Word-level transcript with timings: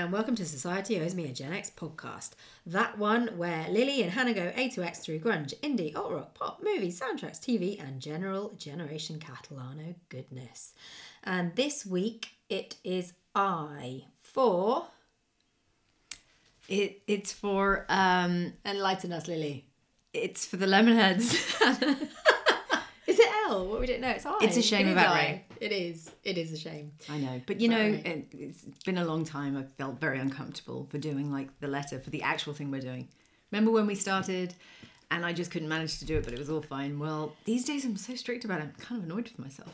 And 0.00 0.12
welcome 0.12 0.34
to 0.36 0.46
Society 0.46 0.98
Owes 0.98 1.14
Me 1.14 1.26
a 1.26 1.32
Gen 1.34 1.52
X 1.52 1.70
podcast. 1.76 2.30
That 2.64 2.96
one 2.96 3.36
where 3.36 3.68
Lily 3.68 4.02
and 4.02 4.10
Hannah 4.10 4.32
go 4.32 4.50
A 4.56 4.70
to 4.70 4.82
X 4.82 5.00
through 5.00 5.18
grunge, 5.18 5.52
indie, 5.60 5.94
alt 5.94 6.10
rock, 6.10 6.32
pop, 6.32 6.62
movies, 6.62 6.98
soundtracks, 6.98 7.38
TV, 7.38 7.78
and 7.78 8.00
general 8.00 8.54
Generation 8.56 9.18
Catalano 9.18 9.94
goodness. 10.08 10.72
And 11.22 11.54
this 11.54 11.84
week 11.84 12.30
it 12.48 12.76
is 12.82 13.12
I 13.34 14.04
for. 14.22 14.86
It 16.66 17.02
it's 17.06 17.34
for 17.34 17.84
um 17.90 18.54
Enlighten 18.64 19.12
us, 19.12 19.28
Lily. 19.28 19.66
it's 20.14 20.46
for 20.46 20.56
the 20.56 20.64
Lemonheads. 20.64 22.08
What 23.58 23.80
we 23.80 23.86
didn't 23.86 24.02
know. 24.02 24.10
It's 24.10 24.26
I. 24.26 24.38
It's 24.42 24.56
a 24.56 24.62
shame 24.62 24.88
It 24.88 24.92
about. 24.92 25.14
Ray. 25.14 25.44
It 25.60 25.72
is. 25.72 26.10
It 26.24 26.38
is 26.38 26.52
a 26.52 26.56
shame. 26.56 26.92
I 27.08 27.18
know, 27.18 27.40
but 27.46 27.60
you 27.60 27.68
know, 27.68 27.80
it, 27.80 28.28
it's 28.32 28.64
been 28.84 28.98
a 28.98 29.04
long 29.04 29.24
time. 29.24 29.56
I 29.56 29.62
felt 29.76 30.00
very 30.00 30.18
uncomfortable 30.18 30.86
for 30.90 30.98
doing 30.98 31.32
like 31.32 31.48
the 31.60 31.68
letter 31.68 31.98
for 31.98 32.10
the 32.10 32.22
actual 32.22 32.54
thing 32.54 32.70
we're 32.70 32.80
doing. 32.80 33.08
Remember 33.50 33.70
when 33.70 33.86
we 33.86 33.94
started, 33.94 34.54
and 35.10 35.26
I 35.26 35.32
just 35.32 35.50
couldn't 35.50 35.68
manage 35.68 35.98
to 35.98 36.04
do 36.04 36.18
it, 36.18 36.24
but 36.24 36.32
it 36.32 36.38
was 36.38 36.48
all 36.50 36.62
fine. 36.62 36.98
Well, 36.98 37.34
these 37.44 37.64
days 37.64 37.84
I'm 37.84 37.96
so 37.96 38.14
strict 38.14 38.44
about 38.44 38.60
it. 38.60 38.64
I'm 38.64 38.72
kind 38.78 39.02
of 39.02 39.10
annoyed 39.10 39.24
with 39.24 39.38
myself. 39.38 39.72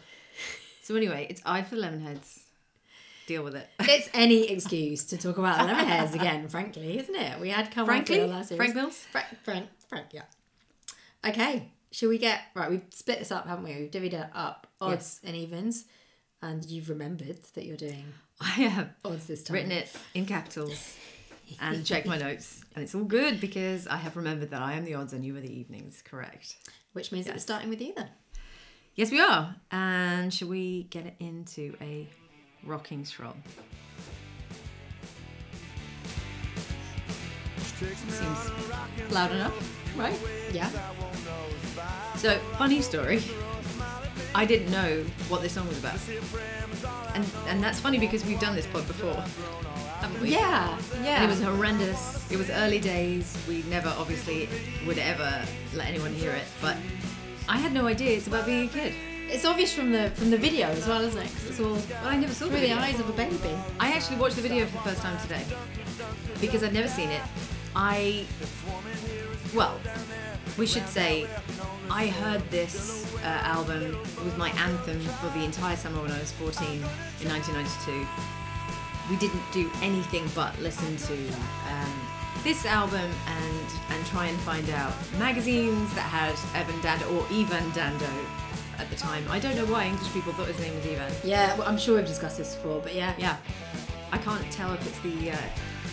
So 0.83 0.95
anyway, 0.97 1.27
it's 1.29 1.43
I 1.45 1.63
for 1.63 1.77
Lemonheads. 1.77 2.41
Deal 3.27 3.43
with 3.43 3.57
it. 3.57 3.69
It's 3.81 4.09
any 4.15 4.49
excuse 4.51 5.05
to 5.07 5.17
talk 5.17 5.37
about 5.37 5.59
Lemonheads 5.69 6.15
again, 6.15 6.49
frankly, 6.49 6.99
isn't 6.99 7.15
it? 7.15 7.41
We 7.41 7.51
had 7.51 7.71
come 7.73 7.85
Frankly, 7.87 8.23
on 8.23 8.31
last 8.31 8.49
series. 8.49 8.59
Frank 8.59 8.75
Mills. 8.77 8.97
Frank, 9.11 9.27
Frank, 9.43 9.67
Frank, 9.89 10.07
yeah. 10.13 10.23
Okay, 11.27 11.69
should 11.93 12.09
we 12.09 12.19
get 12.19 12.41
right? 12.55 12.71
We've 12.71 12.83
split 12.91 13.19
this 13.19 13.31
up, 13.33 13.47
haven't 13.47 13.65
we? 13.65 13.75
We've 13.77 13.91
divvied 13.91 14.13
it 14.15 14.29
up 14.35 14.67
odds 14.81 15.21
and 15.25 15.35
evens, 15.37 15.85
and 16.43 16.65
you've 16.65 16.89
remembered 16.89 17.41
that 17.55 17.65
you're 17.65 17.77
doing 17.77 18.05
I 18.41 18.45
have 18.51 18.91
odds 19.05 19.27
this 19.27 19.43
time. 19.43 19.55
written 19.55 19.73
it 19.73 19.89
in 20.15 20.27
capitals 20.27 20.97
and 21.61 21.85
checked 21.87 22.07
my 22.07 22.19
notes, 22.19 22.63
and 22.75 22.83
it's 22.85 22.95
all 22.95 23.05
good 23.05 23.41
because 23.41 23.87
I 23.87 23.97
have 23.97 24.17
remembered 24.17 24.51
that 24.51 24.63
I 24.63 24.75
am 24.75 24.85
the 24.85 24.95
odds 24.95 25.13
and 25.13 25.25
you 25.25 25.37
are 25.37 25.41
the 25.41 25.53
evenings. 25.53 26.03
Correct. 26.05 26.57
which 26.93 27.13
means 27.13 27.27
that 27.27 27.35
we're 27.35 27.41
starting 27.41 27.71
with 27.71 27.81
you 27.81 27.93
then. 27.97 28.09
Yes, 28.95 29.11
we 29.11 29.21
are. 29.21 29.55
And 29.71 30.33
shall 30.33 30.49
we 30.49 30.85
get 30.85 31.05
it 31.07 31.17
into 31.21 31.77
a 31.83 32.09
rocking 32.65 33.05
stroll? 33.05 33.35
Seems 37.79 38.51
loud 39.13 39.33
enough, 39.33 39.97
right? 39.97 40.19
Yeah. 40.53 40.71
So, 42.17 42.39
funny 42.59 42.81
story. 42.81 43.23
I 44.35 44.45
didn't 44.47 44.71
know 44.71 45.03
what 45.29 45.43
this 45.43 45.53
song 45.53 45.69
was 45.69 45.79
about. 45.79 45.99
And 47.15 47.25
and 47.49 47.63
that's 47.63 47.81
funny 47.81 47.99
because 47.99 48.25
we've 48.25 48.41
done 48.41 48.55
this 48.55 48.67
pod 48.67 48.87
before. 48.87 49.15
Haven't 50.01 50.21
we? 50.23 50.31
Yeah. 50.31 50.79
Yeah. 51.03 51.23
And 51.23 51.25
it 51.25 51.29
was 51.29 51.43
horrendous. 51.43 52.31
It 52.31 52.37
was 52.39 52.51
early 52.51 52.79
days. 52.79 53.37
We 53.49 53.63
never 53.65 53.89
obviously 53.99 54.49
would 54.87 54.99
ever 54.99 55.43
let 55.75 55.87
anyone 55.89 56.13
hear 56.13 56.33
it, 56.33 56.45
but 56.63 56.77
I 57.49 57.59
had 57.59 57.73
no 57.73 57.87
idea 57.87 58.17
it's 58.17 58.27
about 58.27 58.47
being 58.47 58.69
a 58.69 58.73
kid. 58.73 58.95
It's 59.29 59.45
obvious 59.45 59.73
from 59.75 59.91
the 59.93 60.11
from 60.17 60.31
the 60.31 60.39
video 60.39 60.69
as 60.69 60.87
well, 60.87 61.03
isn't 61.03 61.21
it? 61.21 61.29
Cause 61.35 61.47
it's 61.51 61.61
all 61.61 61.73
Well, 61.75 62.09
I 62.15 62.17
never 62.17 62.33
saw 62.33 62.47
through 62.47 62.55
the 62.57 62.61
video. 62.69 62.77
eyes 62.79 63.01
of 63.01 63.09
a 63.09 63.13
baby. 63.13 63.37
I 63.81 63.93
actually 63.93 64.17
watched 64.17 64.37
the 64.37 64.43
video 64.43 64.65
for 64.67 64.73
the 64.73 64.91
first 64.91 65.03
time 65.03 65.19
today 65.21 65.43
because 66.41 66.63
I'd 66.63 66.73
never 66.73 66.89
seen 66.89 67.11
it. 67.11 67.23
I, 67.79 68.25
well, 69.55 69.79
we 70.57 70.67
should 70.67 70.89
say, 70.89 71.29
I 71.91 72.07
heard 72.07 72.41
this 72.51 73.15
uh, 73.17 73.27
album. 73.27 73.99
Was 74.25 74.35
my 74.39 74.49
anthem 74.49 74.99
for 75.01 75.29
the 75.39 75.45
entire 75.45 75.77
summer 75.77 76.01
when 76.01 76.11
I 76.11 76.19
was 76.19 76.33
14 76.33 76.67
in 76.67 77.29
1992. 77.29 78.07
We 79.11 79.17
didn't 79.19 79.43
do 79.53 79.71
anything 79.83 80.27
but 80.35 80.59
listen 80.61 80.97
to 80.97 81.29
um, 81.71 82.09
this 82.43 82.65
album 82.65 83.11
and 83.27 83.67
and 83.91 84.07
try 84.07 84.27
and 84.27 84.39
find 84.41 84.69
out 84.71 84.95
magazines 85.19 85.93
that 85.95 86.09
had 86.09 86.35
Evan 86.59 86.81
Dando 86.81 87.05
or 87.15 87.27
Evan 87.31 87.71
Dando 87.73 88.11
at 88.79 88.89
the 88.89 88.97
time. 88.97 89.23
I 89.31 89.39
don't 89.39 89.55
know 89.55 89.67
why 89.67 89.85
English 89.85 90.11
people 90.13 90.33
thought 90.33 90.49
his 90.49 90.59
name 90.61 90.75
was 90.75 90.87
Evan. 90.87 91.13
Yeah, 91.23 91.55
well, 91.59 91.69
I'm 91.69 91.79
sure 91.79 91.97
we've 91.97 92.07
discussed 92.07 92.39
this 92.39 92.55
before, 92.55 92.81
but 92.81 92.95
yeah, 92.95 93.15
Yeah, 93.19 93.37
I 94.13 94.19
can't 94.19 94.51
tell 94.51 94.73
if 94.73 94.87
it's 94.87 94.99
the 95.01 95.33
uh, 95.33 95.37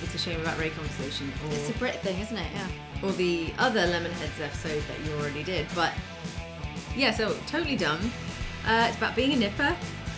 it's 0.03 0.15
a 0.15 0.17
shame 0.17 0.39
about 0.41 0.57
Ray 0.59 0.69
conversation 0.69 1.31
or 1.47 1.53
it's 1.53 1.69
a 1.69 1.73
Brit 1.73 1.95
thing, 2.01 2.19
isn't 2.19 2.37
it? 2.37 2.47
Yeah. 2.53 2.67
or 3.07 3.11
the 3.13 3.53
other 3.57 3.81
Lemonheads 3.81 4.39
episode 4.43 4.83
that 4.87 4.99
you 5.05 5.13
already 5.19 5.43
did. 5.43 5.67
But 5.75 5.91
yeah, 6.95 7.11
so 7.11 7.35
totally 7.47 7.75
dumb. 7.75 7.99
Uh, 8.67 8.85
it's 8.87 8.97
about 8.97 9.15
being 9.15 9.33
a 9.33 9.35
nipper, 9.37 9.75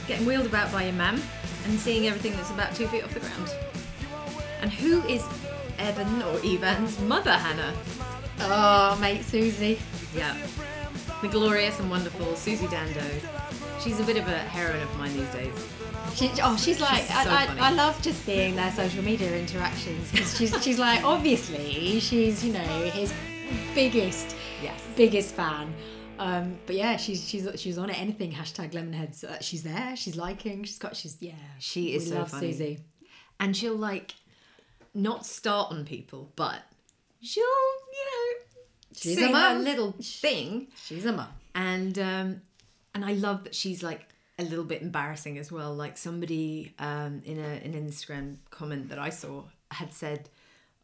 getting 0.07 0.25
wheeled 0.25 0.45
about 0.45 0.72
by 0.72 0.84
your 0.84 0.94
mum, 0.94 1.22
and 1.66 1.79
seeing 1.79 2.07
everything 2.07 2.34
that's 2.34 2.51
about 2.51 2.75
two 2.75 2.88
feet 2.88 3.03
off 3.03 3.13
the 3.13 3.19
ground. 3.22 3.51
And 4.62 4.72
who 4.72 5.01
is 5.03 5.24
Evan 5.79 6.22
or 6.24 6.40
Evan's 6.45 7.00
mother, 7.01 7.31
Hannah? 7.31 7.74
Oh, 8.41 8.97
mate, 9.01 9.24
Susie. 9.24 9.79
Yeah, 10.16 10.35
the 11.22 11.28
glorious 11.28 11.79
and 11.79 11.90
wonderful 11.90 12.35
Susie 12.35 12.68
Dando. 12.68 13.01
She's 13.85 14.00
a 14.00 14.03
bit 14.03 14.18
of 14.18 14.28
a 14.28 14.38
heroine 14.38 14.81
of 14.81 14.97
mine 14.97 15.13
these 15.16 15.29
days. 15.29 15.53
She, 16.16 16.31
oh, 16.41 16.57
she's 16.57 16.81
like, 16.81 17.03
She's 17.03 17.12
I, 17.12 17.23
so 17.23 17.29
I, 17.29 17.46
funny. 17.46 17.59
I 17.62 17.69
love 17.72 18.01
just 18.01 18.25
seeing 18.25 18.56
their 18.56 18.72
social 18.72 19.03
media 19.03 19.38
interactions 19.38 20.09
'cause 20.12 20.35
she's, 20.38 20.63
she's 20.63 20.79
like, 20.79 21.03
obviously, 21.13 22.00
she's, 22.00 22.44
you 22.44 22.53
know, 22.53 22.59
his 22.59 23.13
biggest, 23.75 24.35
Yes. 24.63 24.81
biggest 24.95 25.35
fan. 25.35 25.72
Um, 26.18 26.57
but 26.66 26.75
yeah, 26.75 26.95
she's 26.97 27.28
she's 27.28 27.47
she's 27.57 27.78
on 27.78 27.90
it. 27.90 28.00
Anything 28.01 28.31
hashtag 28.31 28.72
Lemonheads. 28.72 29.24
Uh, 29.25 29.40
she's 29.41 29.63
there. 29.63 29.95
She's 29.97 30.16
liking. 30.16 30.63
She's 30.63 30.78
got. 30.79 30.95
She's 30.95 31.18
yeah. 31.19 31.34
She 31.59 31.94
is 31.94 32.06
we 32.06 32.09
so 32.12 32.16
love 32.19 32.31
funny. 32.31 32.51
Susie. 32.53 32.79
and 33.40 33.56
she'll 33.56 33.75
like 33.75 34.16
not 34.94 35.25
start 35.25 35.72
on 35.74 35.84
people, 35.85 36.31
but 36.38 36.62
she'll 37.22 37.44
you 37.44 38.06
know 38.06 38.41
She's 38.95 39.22
a 39.22 39.29
mum. 39.29 39.63
little 39.66 39.91
thing, 40.01 40.69
She's 40.85 41.06
a 41.06 41.12
mum. 41.12 41.28
and 41.53 42.00
um, 42.00 42.41
and 42.95 43.06
I 43.06 43.13
love 43.13 43.44
that 43.44 43.53
she's 43.53 43.83
like 43.83 44.07
a 44.39 44.44
little 44.44 44.66
bit 44.66 44.81
embarrassing 44.81 45.38
as 45.38 45.51
well. 45.51 45.75
Like 45.75 45.97
somebody 45.97 46.73
um, 46.79 47.22
in 47.25 47.38
a 47.39 47.50
an 47.63 47.73
Instagram 47.73 48.38
comment 48.50 48.89
that 48.89 48.97
I 49.00 49.09
saw 49.09 49.44
had 49.69 49.94
said, 49.94 50.29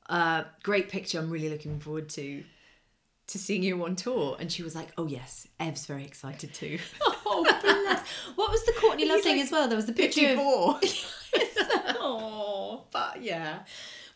uh, 0.09 0.43
"Great 0.61 0.89
picture. 0.89 1.17
I'm 1.17 1.31
really 1.31 1.49
looking 1.49 1.79
forward 1.79 2.09
to." 2.09 2.43
To 3.27 3.37
seeing 3.39 3.63
you 3.63 3.81
on 3.85 3.95
tour, 3.95 4.35
and 4.41 4.51
she 4.51 4.61
was 4.61 4.75
like, 4.75 4.89
"Oh 4.97 5.07
yes, 5.07 5.47
Ev's 5.57 5.85
very 5.85 6.03
excited 6.03 6.53
too." 6.53 6.77
Oh 7.33 7.43
bless. 7.61 8.05
What 8.35 8.51
was 8.51 8.61
the 8.65 8.73
Courtney 8.73 9.07
Love 9.07 9.21
thing 9.21 9.37
like 9.37 9.45
as 9.45 9.51
well? 9.53 9.69
There 9.69 9.77
was 9.77 9.85
the 9.85 9.93
picture 9.93 10.31
of. 10.33 10.37
oh, 11.99 12.83
but 12.91 13.21
yeah. 13.21 13.59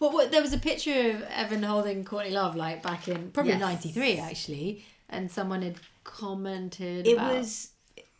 Well, 0.01 0.11
what, 0.11 0.31
there 0.31 0.41
was 0.41 0.51
a 0.51 0.57
picture 0.57 1.11
of 1.11 1.21
Evan 1.23 1.63
holding 1.63 2.03
Courtney 2.03 2.31
Love 2.31 2.57
like 2.57 2.83
back 2.83 3.07
in 3.07 3.31
probably 3.31 3.53
Yes. 3.53 3.61
'93 3.61 4.17
actually, 4.17 4.85
and 5.09 5.31
someone 5.31 5.61
had 5.61 5.75
commented. 6.03 7.07
It 7.07 7.13
about- 7.13 7.35
was, 7.37 7.69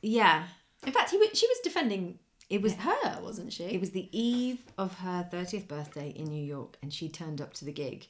yeah, 0.05 0.43
In 0.85 0.93
fact, 0.93 1.11
he 1.11 1.17
she 1.33 1.47
was 1.47 1.59
defending 1.63 2.19
it 2.49 2.61
was 2.61 2.73
her, 2.75 3.19
wasn't 3.21 3.51
she? 3.53 3.63
It 3.63 3.79
was 3.79 3.91
the 3.91 4.07
eve 4.17 4.59
of 4.77 4.99
her 4.99 5.27
30th 5.31 5.67
birthday 5.67 6.09
in 6.09 6.25
New 6.25 6.43
York, 6.43 6.77
and 6.81 6.93
she 6.93 7.09
turned 7.09 7.41
up 7.41 7.53
to 7.55 7.65
the 7.65 7.71
gig. 7.71 8.07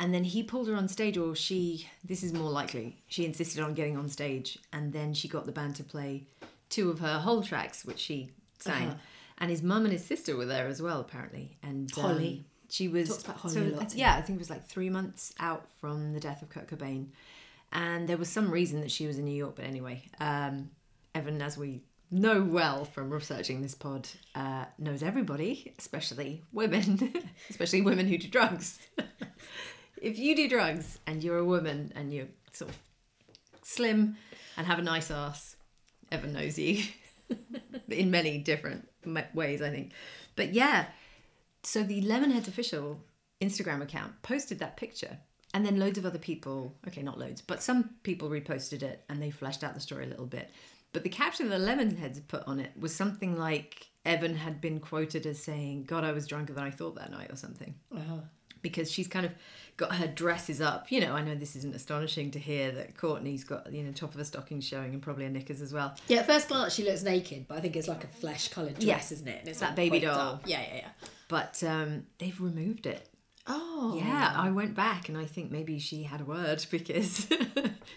And 0.00 0.14
then 0.14 0.24
he 0.24 0.42
pulled 0.42 0.66
her 0.68 0.74
on 0.74 0.88
stage, 0.88 1.16
or 1.16 1.36
she, 1.36 1.86
this 2.02 2.22
is 2.22 2.32
more 2.32 2.50
likely, 2.50 3.02
she 3.06 3.24
insisted 3.24 3.62
on 3.62 3.74
getting 3.74 3.96
on 3.96 4.08
stage, 4.08 4.58
and 4.72 4.92
then 4.92 5.14
she 5.14 5.28
got 5.28 5.46
the 5.46 5.52
band 5.52 5.76
to 5.76 5.84
play 5.84 6.24
two 6.68 6.90
of 6.90 6.98
her 7.00 7.18
whole 7.18 7.42
tracks, 7.42 7.84
which 7.84 7.98
she 7.98 8.30
sang. 8.58 8.88
Uh-huh. 8.88 8.96
And 9.38 9.50
his 9.50 9.62
mum 9.62 9.84
and 9.84 9.92
his 9.92 10.04
sister 10.04 10.36
were 10.36 10.46
there 10.46 10.66
as 10.66 10.82
well, 10.82 11.00
apparently. 11.00 11.56
And 11.62 11.92
um, 11.96 12.02
Holly. 12.02 12.44
she 12.70 12.88
was, 12.88 13.08
Talks 13.08 13.24
about 13.24 13.36
Holly 13.36 13.54
so, 13.54 13.76
lot, 13.76 13.94
yeah, 13.94 14.16
I 14.16 14.22
think 14.22 14.36
it 14.36 14.40
was 14.40 14.50
like 14.50 14.66
three 14.66 14.90
months 14.90 15.32
out 15.38 15.66
from 15.80 16.12
the 16.12 16.20
death 16.20 16.42
of 16.42 16.48
Kurt 16.48 16.66
Cobain. 16.66 17.08
And 17.72 18.08
there 18.08 18.16
was 18.16 18.28
some 18.28 18.50
reason 18.50 18.80
that 18.80 18.90
she 18.90 19.06
was 19.06 19.18
in 19.18 19.24
New 19.24 19.36
York, 19.36 19.54
but 19.56 19.64
anyway, 19.64 20.02
um, 20.18 20.70
Evan, 21.14 21.42
as 21.42 21.56
we 21.56 21.82
know 22.10 22.42
well 22.42 22.84
from 22.84 23.10
researching 23.10 23.62
this 23.62 23.74
pod, 23.74 24.08
uh, 24.34 24.64
knows 24.78 25.02
everybody, 25.02 25.72
especially 25.78 26.42
women, 26.52 27.12
especially 27.50 27.82
women 27.82 28.06
who 28.06 28.18
do 28.18 28.28
drugs. 28.28 28.78
if 30.02 30.18
you 30.18 30.34
do 30.34 30.48
drugs 30.48 30.98
and 31.06 31.22
you're 31.22 31.38
a 31.38 31.44
woman 31.44 31.92
and 31.94 32.12
you're 32.12 32.28
sort 32.52 32.70
of 32.70 32.78
slim 33.62 34.16
and 34.56 34.66
have 34.66 34.78
a 34.78 34.82
nice 34.82 35.10
ass, 35.10 35.56
Evan 36.10 36.32
knows 36.32 36.58
you 36.58 36.82
in 37.88 38.10
many 38.10 38.38
different 38.38 38.88
ways, 39.34 39.62
I 39.62 39.70
think. 39.70 39.92
But 40.36 40.52
yeah, 40.52 40.86
so 41.62 41.82
the 41.82 42.02
Lemonheads 42.02 42.48
official 42.48 43.00
Instagram 43.40 43.82
account 43.82 44.20
posted 44.22 44.58
that 44.58 44.76
picture. 44.76 45.18
And 45.52 45.66
then 45.66 45.80
loads 45.80 45.98
of 45.98 46.06
other 46.06 46.18
people, 46.18 46.76
okay, 46.86 47.02
not 47.02 47.18
loads, 47.18 47.40
but 47.40 47.62
some 47.62 47.90
people 48.04 48.28
reposted 48.28 48.82
it 48.82 49.04
and 49.08 49.20
they 49.20 49.30
fleshed 49.30 49.64
out 49.64 49.74
the 49.74 49.80
story 49.80 50.04
a 50.04 50.08
little 50.08 50.26
bit. 50.26 50.50
But 50.92 51.02
the 51.04 51.08
caption 51.08 51.48
the 51.48 51.56
Lemonheads 51.56 52.20
put 52.26 52.42
on 52.46 52.58
it 52.60 52.72
was 52.78 52.94
something 52.94 53.36
like 53.38 53.88
Evan 54.04 54.34
had 54.36 54.60
been 54.60 54.80
quoted 54.80 55.26
as 55.26 55.38
saying, 55.42 55.84
God, 55.84 56.04
I 56.04 56.12
was 56.12 56.26
drunker 56.26 56.52
than 56.52 56.64
I 56.64 56.70
thought 56.70 56.96
that 56.96 57.10
night 57.10 57.30
or 57.30 57.36
something. 57.36 57.74
Uh-huh. 57.94 58.16
because 58.62 58.90
she's 58.90 59.06
kind 59.08 59.24
of 59.24 59.32
got 59.76 59.94
her 59.94 60.06
dresses 60.06 60.60
up. 60.60 60.90
You 60.92 61.00
know, 61.00 61.14
I 61.14 61.22
know 61.22 61.34
this 61.34 61.54
isn't 61.56 61.74
astonishing 61.74 62.30
to 62.32 62.38
hear 62.38 62.70
that 62.72 62.96
Courtney's 62.96 63.44
got 63.44 63.72
you 63.72 63.82
know 63.82 63.92
top 63.92 64.10
of 64.12 64.18
her 64.18 64.24
stocking 64.24 64.60
showing 64.60 64.92
and 64.92 65.00
probably 65.02 65.24
a 65.26 65.30
knickers 65.30 65.60
as 65.62 65.72
well. 65.72 65.94
Yeah, 66.08 66.18
at 66.18 66.26
first 66.26 66.48
glance 66.48 66.74
she 66.74 66.84
looks 66.84 67.02
naked, 67.02 67.46
but 67.48 67.56
I 67.58 67.60
think 67.60 67.76
it's 67.76 67.88
like 67.88 68.04
a 68.04 68.08
flesh 68.08 68.48
coloured 68.48 68.74
dress, 68.74 68.84
Yes. 68.84 69.12
isn't 69.12 69.28
it? 69.28 69.38
And 69.40 69.48
it's 69.48 69.60
That 69.60 69.76
baby 69.76 70.00
doll. 70.00 70.18
up. 70.18 70.42
Yeah, 70.46 70.60
yeah, 70.60 70.76
yeah. 70.76 70.88
But 71.28 71.62
um, 71.64 72.06
they've 72.18 72.38
removed 72.40 72.86
it. 72.86 73.08
Oh. 73.46 73.98
Yeah, 73.98 74.32
I 74.36 74.50
went 74.50 74.74
back 74.74 75.08
and 75.08 75.16
I 75.16 75.24
think 75.24 75.50
maybe 75.50 75.78
she 75.78 76.02
had 76.02 76.20
a 76.20 76.24
word 76.24 76.64
because 76.70 77.28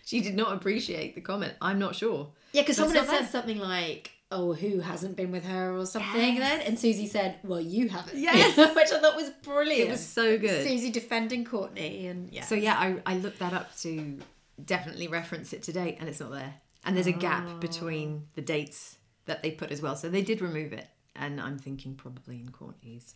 she 0.06 0.22
did 0.22 0.36
not 0.36 0.54
appreciate 0.54 1.16
the 1.16 1.22
comment. 1.22 1.54
I'm 1.62 1.80
not 1.80 1.95
sure. 1.95 2.30
Yeah, 2.51 2.62
because 2.62 2.78
someone 2.78 2.95
had 2.95 3.07
said 3.07 3.25
something 3.30 3.60
like, 3.60 4.12
"Oh, 4.31 4.54
who 4.54 4.80
hasn't 4.80 5.16
been 5.16 5.31
with 5.31 5.45
her?" 5.45 5.75
or 5.75 5.86
something. 5.86 6.40
Then, 6.40 6.62
and 6.62 6.80
Susie 6.80 7.07
said, 7.07 7.38
"Well, 7.44 7.60
you 7.60 7.90
haven't." 7.90 8.18
Yes. 8.18 8.57
which 8.75 8.92
I 8.92 9.00
thought 9.00 9.16
was 9.16 9.31
brilliant. 9.42 9.90
It 9.90 9.92
was 9.92 10.06
so 10.06 10.38
good. 10.38 10.66
Susie 10.66 10.92
defending 10.92 11.45
Courtney, 11.45 12.07
and 12.07 12.31
yeah. 12.31 12.44
So 12.44 12.56
yeah, 12.56 12.75
I, 12.75 13.01
I 13.06 13.18
looked 13.18 13.40
that 13.40 13.54
up 13.54 13.75
to 13.80 14.19
definitely 14.63 15.07
reference 15.07 15.51
it 15.51 15.63
to 15.63 15.74
date, 15.74 15.98
and 16.00 16.07
it's 16.07 16.19
not 16.19 16.31
there. 16.31 16.54
And 16.86 16.95
there's 16.95 17.07
a 17.07 17.13
gap 17.13 17.45
oh. 17.48 17.57
between 17.57 18.28
the 18.36 18.42
dates 18.42 18.98
that 19.25 19.42
they 19.42 19.51
put 19.51 19.72
as 19.72 19.81
well. 19.81 19.95
So 19.95 20.10
they 20.10 20.22
did 20.22 20.42
remove 20.42 20.74
it, 20.74 20.88
and 21.16 21.42
I'm 21.42 21.57
thinking 21.57 21.95
probably 21.95 22.40
in 22.40 22.50
Courtney's 22.50 23.16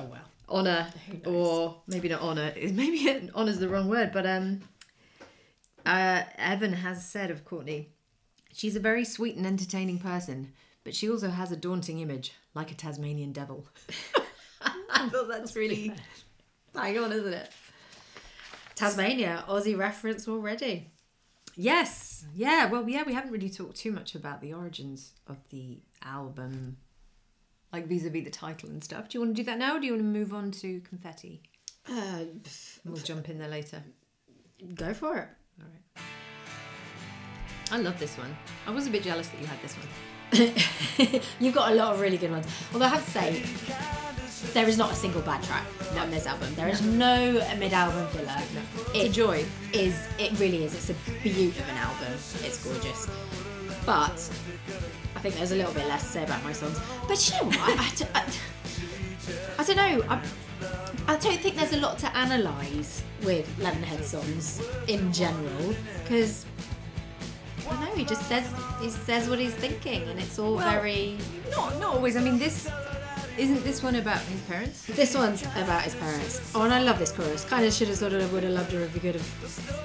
oh 0.00 0.10
well. 0.10 0.20
honor, 0.48 0.88
or 1.24 1.76
maybe 1.86 2.08
not 2.08 2.20
honor. 2.20 2.52
Maybe 2.56 3.30
honor's 3.34 3.58
the 3.58 3.68
wrong 3.68 3.88
word, 3.88 4.10
but 4.12 4.26
um, 4.26 4.60
uh, 5.86 6.22
Evan 6.38 6.72
has 6.72 7.04
said 7.06 7.30
of 7.30 7.44
Courtney, 7.44 7.90
she's 8.52 8.76
a 8.76 8.80
very 8.80 9.04
sweet 9.04 9.36
and 9.36 9.46
entertaining 9.46 9.98
person, 9.98 10.52
but 10.84 10.94
she 10.94 11.08
also 11.08 11.30
has 11.30 11.52
a 11.52 11.56
daunting 11.56 12.00
image, 12.00 12.32
like 12.54 12.70
a 12.70 12.74
Tasmanian 12.74 13.32
devil. 13.32 13.66
I 14.90 15.08
thought 15.08 15.28
that's 15.28 15.56
really 15.56 15.92
hang 16.74 16.98
on, 16.98 17.12
isn't 17.12 17.32
it? 17.32 17.50
Tasmania, 18.74 19.44
Aussie 19.48 19.76
reference 19.76 20.26
already. 20.26 20.88
Yes. 21.56 22.24
Yeah. 22.34 22.66
Well, 22.66 22.88
yeah, 22.88 23.02
we 23.06 23.12
haven't 23.12 23.32
really 23.32 23.50
talked 23.50 23.76
too 23.76 23.92
much 23.92 24.14
about 24.14 24.40
the 24.40 24.54
origins 24.54 25.12
of 25.26 25.36
the 25.50 25.80
album, 26.02 26.78
like 27.72 27.86
vis 27.86 28.04
a 28.04 28.10
vis 28.10 28.24
the 28.24 28.30
title 28.30 28.68
and 28.68 28.82
stuff. 28.82 29.08
Do 29.08 29.18
you 29.18 29.24
want 29.24 29.36
to 29.36 29.42
do 29.42 29.46
that 29.46 29.58
now, 29.58 29.76
or 29.76 29.80
do 29.80 29.86
you 29.86 29.92
want 29.92 30.02
to 30.02 30.08
move 30.08 30.32
on 30.34 30.50
to 30.52 30.80
confetti? 30.80 31.42
Uh, 31.88 32.24
We'll 32.84 32.96
jump 33.02 33.28
in 33.28 33.38
there 33.38 33.48
later. 33.48 33.82
go 34.74 34.92
for 34.94 35.16
it. 35.18 35.28
All 35.60 35.66
right. 35.66 36.04
I 37.72 37.78
love 37.78 37.98
this 37.98 38.16
one. 38.18 38.36
I 38.66 38.70
was 38.70 38.86
a 38.86 38.90
bit 38.90 39.02
jealous 39.02 39.28
that 39.28 39.40
you 39.40 39.46
had 39.46 39.60
this 39.62 39.74
one. 39.76 39.88
You've 41.40 41.54
got 41.54 41.72
a 41.72 41.74
lot 41.74 41.94
of 41.94 42.00
really 42.00 42.16
good 42.16 42.30
ones. 42.30 42.46
Although 42.72 42.86
I 42.86 42.88
have 42.88 43.04
to 43.04 43.10
say, 43.10 43.42
there 44.52 44.68
is 44.68 44.76
not 44.78 44.90
a 44.92 44.94
single 44.94 45.22
bad 45.22 45.42
track 45.44 45.64
on 45.98 46.10
this 46.10 46.26
album. 46.26 46.54
There 46.54 46.68
is 46.68 46.82
no 46.82 47.32
mid-album 47.58 48.06
filler. 48.08 48.36
It's 48.94 49.10
a 49.10 49.12
joy. 49.12 49.44
Is 49.72 49.96
it 50.18 50.38
really 50.40 50.64
is? 50.64 50.74
It's 50.74 50.90
a 50.90 50.94
beaut 51.22 51.56
of 51.58 51.68
an 51.68 51.76
album. 51.76 52.12
It's 52.44 52.64
gorgeous. 52.64 53.08
But 53.86 54.18
I 55.16 55.20
think 55.20 55.34
there's 55.36 55.52
a 55.52 55.56
little 55.56 55.72
bit 55.74 55.86
less 55.86 56.02
to 56.04 56.08
say 56.08 56.24
about 56.24 56.42
my 56.44 56.52
songs. 56.52 56.78
But 57.08 57.28
you 57.28 57.36
know 57.40 57.46
what? 57.58 57.78
I, 57.78 58.20
I, 58.20 58.24
I 59.58 59.64
don't 59.64 59.76
know. 59.76 60.04
I, 60.08 60.22
I 61.08 61.16
don't 61.16 61.40
think 61.40 61.56
there's 61.56 61.72
a 61.72 61.78
lot 61.78 61.98
to 61.98 62.10
analyse 62.14 63.02
with 63.22 63.46
Lemonhead 63.58 64.02
songs 64.04 64.62
in 64.86 65.12
general 65.12 65.74
because 66.02 66.46
I 67.68 67.84
know. 67.84 67.94
He 67.94 68.04
just 68.04 68.26
says 68.28 68.46
he 68.80 68.90
says 68.90 69.28
what 69.28 69.38
he's 69.38 69.54
thinking, 69.54 70.02
and 70.08 70.18
it's 70.18 70.38
all 70.38 70.56
Well- 70.56 70.70
very. 70.70 71.18
Not, 71.50 71.78
not 71.80 71.94
always. 71.96 72.16
I 72.16 72.20
mean, 72.20 72.38
this 72.38 72.68
isn't 73.38 73.62
this 73.64 73.82
one 73.82 73.96
about 73.96 74.20
his 74.20 74.40
parents. 74.42 74.84
This 74.86 75.14
one's 75.14 75.42
about 75.56 75.82
his 75.82 75.94
parents. 75.96 76.52
Oh, 76.54 76.62
and 76.62 76.72
I 76.72 76.80
love 76.82 76.98
this 76.98 77.12
chorus. 77.12 77.44
Kind 77.44 77.64
of 77.64 77.72
should 77.72 77.88
have, 77.88 77.96
sort 77.96 78.12
of, 78.12 78.32
would 78.32 78.42
have 78.44 78.52
loved 78.52 78.72
her 78.72 78.80
if 78.80 78.94
we 78.94 79.00
could 79.00 79.14
have. 79.16 79.80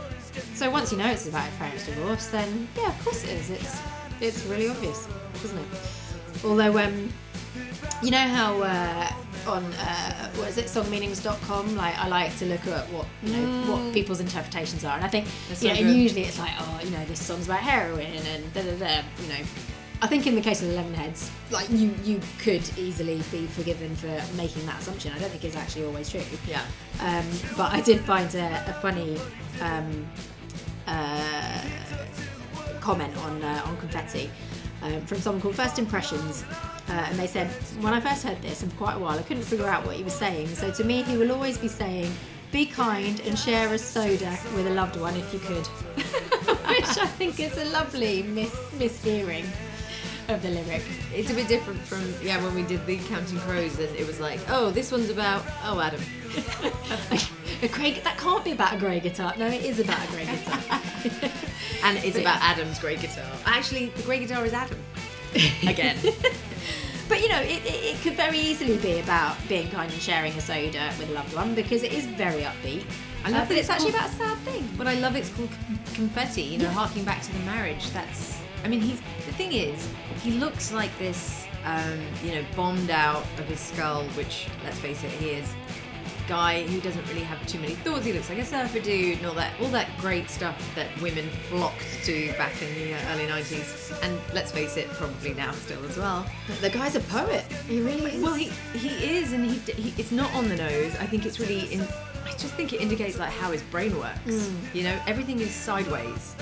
So 0.56 0.69
once 0.69 0.92
you 0.92 0.98
know 0.98 1.07
it's 1.10 1.27
about 1.27 1.45
his 1.48 1.57
parents' 1.57 1.86
divorce, 1.86 2.27
then 2.27 2.68
yeah, 2.77 2.89
of 2.89 3.04
course 3.04 3.24
it 3.24 3.30
is. 3.31 3.50
It's 3.50 3.80
it's 4.22 4.46
really 4.46 4.70
obvious, 4.70 5.08
isn't 5.44 5.58
it? 5.58 5.66
Although, 6.44 6.78
um, 6.80 7.12
you 8.04 8.12
know 8.12 8.18
how 8.18 8.62
uh, 8.62 9.12
on 9.48 9.64
uh, 9.74 10.30
what 10.32 10.50
is 10.50 10.58
it, 10.58 10.66
songmeanings.com? 10.66 11.76
Like 11.76 11.98
I 11.98 12.08
like 12.08 12.36
to 12.38 12.46
look 12.46 12.66
at 12.68 12.88
what 12.90 13.06
you 13.24 13.34
know 13.34 13.72
what 13.72 13.94
people's 13.94 14.20
interpretations 14.20 14.84
are, 14.84 14.96
and 14.96 15.06
I 15.06 15.08
think 15.08 15.28
That's 15.48 15.64
you 15.64 15.70
so 15.70 15.82
know, 15.82 15.88
and 15.88 15.98
usually 15.98 16.24
it's 16.24 16.40
like, 16.40 16.52
oh, 16.60 16.82
you 16.84 16.92
know, 16.92 17.04
this 17.06 17.22
song's 17.22 17.46
about 17.46 17.60
heroin 17.60 18.06
and 18.06 18.54
da 18.54 18.62
da 18.62 18.76
da. 18.76 19.02
You 19.22 19.30
know, 19.30 19.46
I 20.02 20.08
think 20.08 20.28
in 20.28 20.36
the 20.36 20.42
case 20.42 20.62
of 20.62 20.70
the 20.70 20.76
Lemonheads, 20.76 21.30
like 21.52 21.70
you 21.70 21.94
you 22.04 22.20
could 22.40 22.64
easily 22.78 23.22
be 23.32 23.48
forgiven 23.48 23.96
for 23.96 24.22
making 24.36 24.66
that 24.66 24.80
assumption. 24.80 25.14
I 25.14 25.20
don't 25.20 25.30
think 25.30 25.44
it's 25.44 25.56
actually 25.56 25.86
always 25.86 26.10
true. 26.10 26.22
Yeah. 26.48 26.62
Um, 27.02 27.26
but 27.58 27.72
I 27.72 27.82
did 27.82 28.02
find 28.02 28.34
a, 28.36 28.70
a 28.70 28.74
funny 28.82 29.18
um, 29.62 30.08
uh, 30.88 31.62
comment 32.86 33.18
on 33.18 33.42
uh, 33.42 33.62
on 33.66 33.76
confetti 33.78 34.30
um, 34.84 35.02
from 35.08 35.18
someone 35.18 35.42
called 35.42 35.56
First 35.56 35.80
Impressions. 35.80 36.44
Uh, 36.88 36.92
and 36.92 37.18
they 37.18 37.26
said, 37.26 37.48
when 37.82 37.96
I 37.96 38.00
first 38.00 38.24
heard 38.24 38.40
this, 38.44 38.62
and 38.62 38.72
for 38.72 38.78
quite 38.78 38.96
a 38.96 39.00
while, 39.00 39.18
I 39.18 39.24
couldn't 39.24 39.42
figure 39.44 39.68
out 39.68 39.84
what 39.88 39.96
he 39.96 40.04
was 40.04 40.14
saying. 40.14 40.50
So 40.50 40.70
to 40.72 40.84
me, 40.84 41.02
he 41.02 41.18
will 41.18 41.32
always 41.32 41.58
be 41.58 41.68
saying, 41.68 42.14
"Be 42.52 42.68
kind 42.68 43.20
and 43.22 43.38
share 43.40 43.74
a 43.74 43.80
soda 43.80 44.38
with 44.56 44.68
a 44.68 44.76
loved 44.82 44.98
one 45.08 45.16
if 45.16 45.34
you 45.34 45.40
could," 45.40 45.68
which 46.74 46.94
I 47.06 47.08
think 47.20 47.40
is 47.40 47.58
a 47.58 47.66
lovely 47.78 48.22
mis- 48.22 48.70
mishearing 48.80 49.48
of 50.27 50.42
the 50.42 50.50
lyric. 50.50 50.81
It's 51.13 51.30
a 51.30 51.33
bit 51.33 51.48
different 51.48 51.80
from 51.81 52.01
yeah 52.22 52.42
when 52.44 52.54
we 52.56 52.63
did 52.63 52.86
the 52.86 52.98
Counting 52.98 53.39
Crows 53.39 53.77
it 53.80 54.06
was 54.07 54.19
like 54.19 54.39
oh 54.50 54.72
this 54.72 54.92
one's 54.92 55.10
about 55.10 55.44
oh 55.63 55.80
Adam 55.80 56.01
a 57.62 57.68
grey, 57.69 57.94
that 58.01 58.18
can't 58.18 58.44
be 58.44 58.51
about 58.51 58.74
a 58.74 58.77
grey 58.77 59.00
guitar. 59.00 59.33
No, 59.38 59.48
it 59.48 59.63
is 59.63 59.80
about 59.80 60.04
a 60.06 60.12
grey 60.12 60.25
guitar. 60.25 60.60
and 61.83 61.98
it's 62.04 62.18
about 62.18 62.42
Adam's 62.42 62.77
grey 62.80 62.98
guitar. 62.98 63.24
Actually, 63.45 63.86
the 63.88 64.04
grey 64.04 64.19
guitar 64.19 64.45
is 64.45 64.54
Adam 64.54 64.77
again. 65.68 65.95
But 67.07 67.22
you 67.22 67.30
know, 67.30 67.39
it, 67.39 67.63
it, 67.66 67.95
it 67.95 68.01
could 68.01 68.13
very 68.16 68.38
easily 68.39 68.77
be 68.77 69.00
about 69.00 69.38
being 69.48 69.69
kind 69.69 69.89
and 69.92 70.01
sharing 70.01 70.33
a 70.33 70.42
soda 70.42 70.92
with 71.00 71.10
a 71.10 71.13
loved 71.13 71.33
one 71.33 71.56
because 71.56 71.83
it 71.83 71.94
is 71.94 72.05
very 72.05 72.41
upbeat. 72.41 72.84
I 73.24 73.29
love 73.29 73.44
Uh, 73.44 73.46
that 73.46 73.51
it's 73.51 73.60
it's 73.62 73.70
actually 73.70 73.91
called- 73.94 74.12
about 74.12 74.32
a 74.32 74.36
sad 74.36 74.38
thing. 74.39 74.70
But 74.77 74.88
I 74.88 74.96
love 74.96 75.15
it's 75.15 75.29
called 75.29 75.50
confetti. 75.94 76.41
You 76.41 76.58
know, 76.58 76.70
harking 76.70 77.05
back 77.05 77.22
to 77.22 77.32
the 77.32 77.39
marriage. 77.39 77.89
That's. 77.91 78.35
I 78.65 78.67
mean, 78.67 78.81
he's 78.81 79.00
the 79.00 79.34
thing 79.34 79.53
is, 79.53 79.88
he 80.24 80.31
looks 80.31 80.74
like 80.74 80.98
this. 80.98 81.45
Um, 81.65 82.00
you 82.24 82.36
know, 82.36 82.45
bombed 82.55 82.91
out 82.91 83.24
of 83.39 83.45
his 83.45 83.60
skull. 83.60 84.03
Which, 84.10 84.48
let's 84.63 84.77
face 84.79 85.03
it, 85.03 85.12
he 85.12 85.29
is. 85.29 85.53
Guy 86.27 86.63
who 86.63 86.81
doesn't 86.81 87.07
really 87.07 87.22
have 87.22 87.45
too 87.45 87.60
many 87.60 87.75
thoughts. 87.75 88.05
He 88.05 88.12
looks 88.13 88.29
like 88.29 88.39
a 88.39 88.45
surfer 88.45 88.79
dude 88.79 89.19
and 89.19 89.27
all 89.27 89.36
that, 89.36 89.53
all 89.62 89.67
that 89.69 89.88
great 90.00 90.27
stuff 90.29 90.57
that 90.74 90.88
women 91.00 91.29
flocked 91.50 92.03
to 92.05 92.31
back 92.34 92.60
in 92.63 92.74
the 92.75 92.95
uh, 92.95 93.13
early 93.13 93.27
'90s. 93.27 94.00
And 94.01 94.19
let's 94.34 94.51
face 94.51 94.77
it, 94.77 94.88
probably 94.89 95.36
now 95.36 95.51
still 95.51 95.84
as 95.86 95.98
well. 95.98 96.25
But 96.48 96.62
The 96.62 96.69
guy's 96.72 96.95
a 96.95 97.01
poet. 97.01 97.43
He 97.67 97.79
really 97.81 98.15
is. 98.15 98.24
Well, 98.24 98.34
he 98.34 98.45
he 98.75 99.17
is, 99.17 99.34
and 99.34 99.45
he, 99.45 99.60
he 99.72 99.93
it's 100.01 100.12
not 100.12 100.34
on 100.34 100.50
the 100.50 100.55
nose. 100.55 100.95
I 100.95 101.05
think 101.05 101.25
it's 101.27 101.39
really. 101.39 101.72
In, 101.72 101.81
I 102.25 102.31
just 102.31 102.55
think 102.55 102.74
it 102.74 102.81
indicates 102.81 103.19
like 103.19 103.29
how 103.31 103.51
his 103.51 103.62
brain 103.63 103.95
works. 104.00 104.51
You 104.74 104.84
know, 104.84 105.00
everything 105.05 105.39
is 105.39 105.51
sideways, 105.51 106.36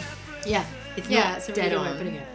yeah, 0.46 0.66
It's 0.96 1.10
yeah, 1.10 1.30
not 1.30 1.38
it's 1.40 1.50
a 1.50 1.54
dead 1.54 1.72
really 1.72 1.88
on. 1.88 2.08
it. 2.08 2.28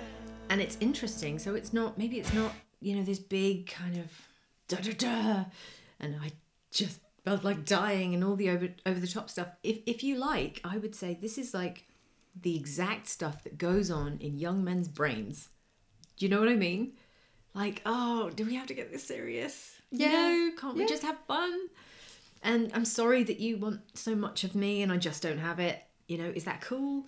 and 0.50 0.60
it's 0.60 0.76
interesting. 0.80 1.38
So 1.38 1.54
it's 1.54 1.72
not 1.72 1.96
maybe 1.96 2.18
it's 2.18 2.32
not 2.32 2.52
you 2.80 2.96
know 2.96 3.02
this 3.02 3.18
big 3.18 3.66
kind 3.66 3.96
of 3.96 4.10
da 4.68 4.78
da 4.78 4.92
da, 4.92 5.44
and 6.00 6.16
I 6.20 6.32
just 6.70 7.00
felt 7.24 7.44
like 7.44 7.64
dying 7.64 8.14
and 8.14 8.24
all 8.24 8.36
the 8.36 8.50
over 8.50 8.68
over 8.84 8.98
the 8.98 9.06
top 9.06 9.30
stuff. 9.30 9.48
If 9.62 9.78
if 9.86 10.02
you 10.02 10.16
like, 10.16 10.60
I 10.64 10.78
would 10.78 10.94
say 10.94 11.18
this 11.20 11.38
is 11.38 11.54
like 11.54 11.86
the 12.40 12.56
exact 12.56 13.08
stuff 13.08 13.44
that 13.44 13.58
goes 13.58 13.90
on 13.90 14.18
in 14.20 14.38
young 14.38 14.64
men's 14.64 14.88
brains. 14.88 15.48
Do 16.16 16.26
you 16.26 16.30
know 16.30 16.40
what 16.40 16.48
I 16.48 16.56
mean? 16.56 16.92
Like, 17.54 17.82
oh, 17.86 18.30
do 18.34 18.44
we 18.44 18.54
have 18.56 18.66
to 18.68 18.74
get 18.74 18.92
this 18.92 19.04
serious? 19.04 19.76
Yeah. 19.90 20.08
No, 20.10 20.50
can't 20.58 20.76
we 20.76 20.86
just 20.86 21.02
have 21.02 21.16
fun? 21.26 21.68
And 22.42 22.70
I'm 22.74 22.84
sorry 22.84 23.24
that 23.24 23.40
you 23.40 23.56
want 23.56 23.80
so 23.94 24.14
much 24.14 24.44
of 24.44 24.54
me 24.54 24.82
and 24.82 24.92
I 24.92 24.96
just 24.96 25.22
don't 25.22 25.38
have 25.38 25.58
it. 25.58 25.82
You 26.06 26.18
know, 26.18 26.32
is 26.34 26.44
that 26.44 26.60
cool? 26.60 27.06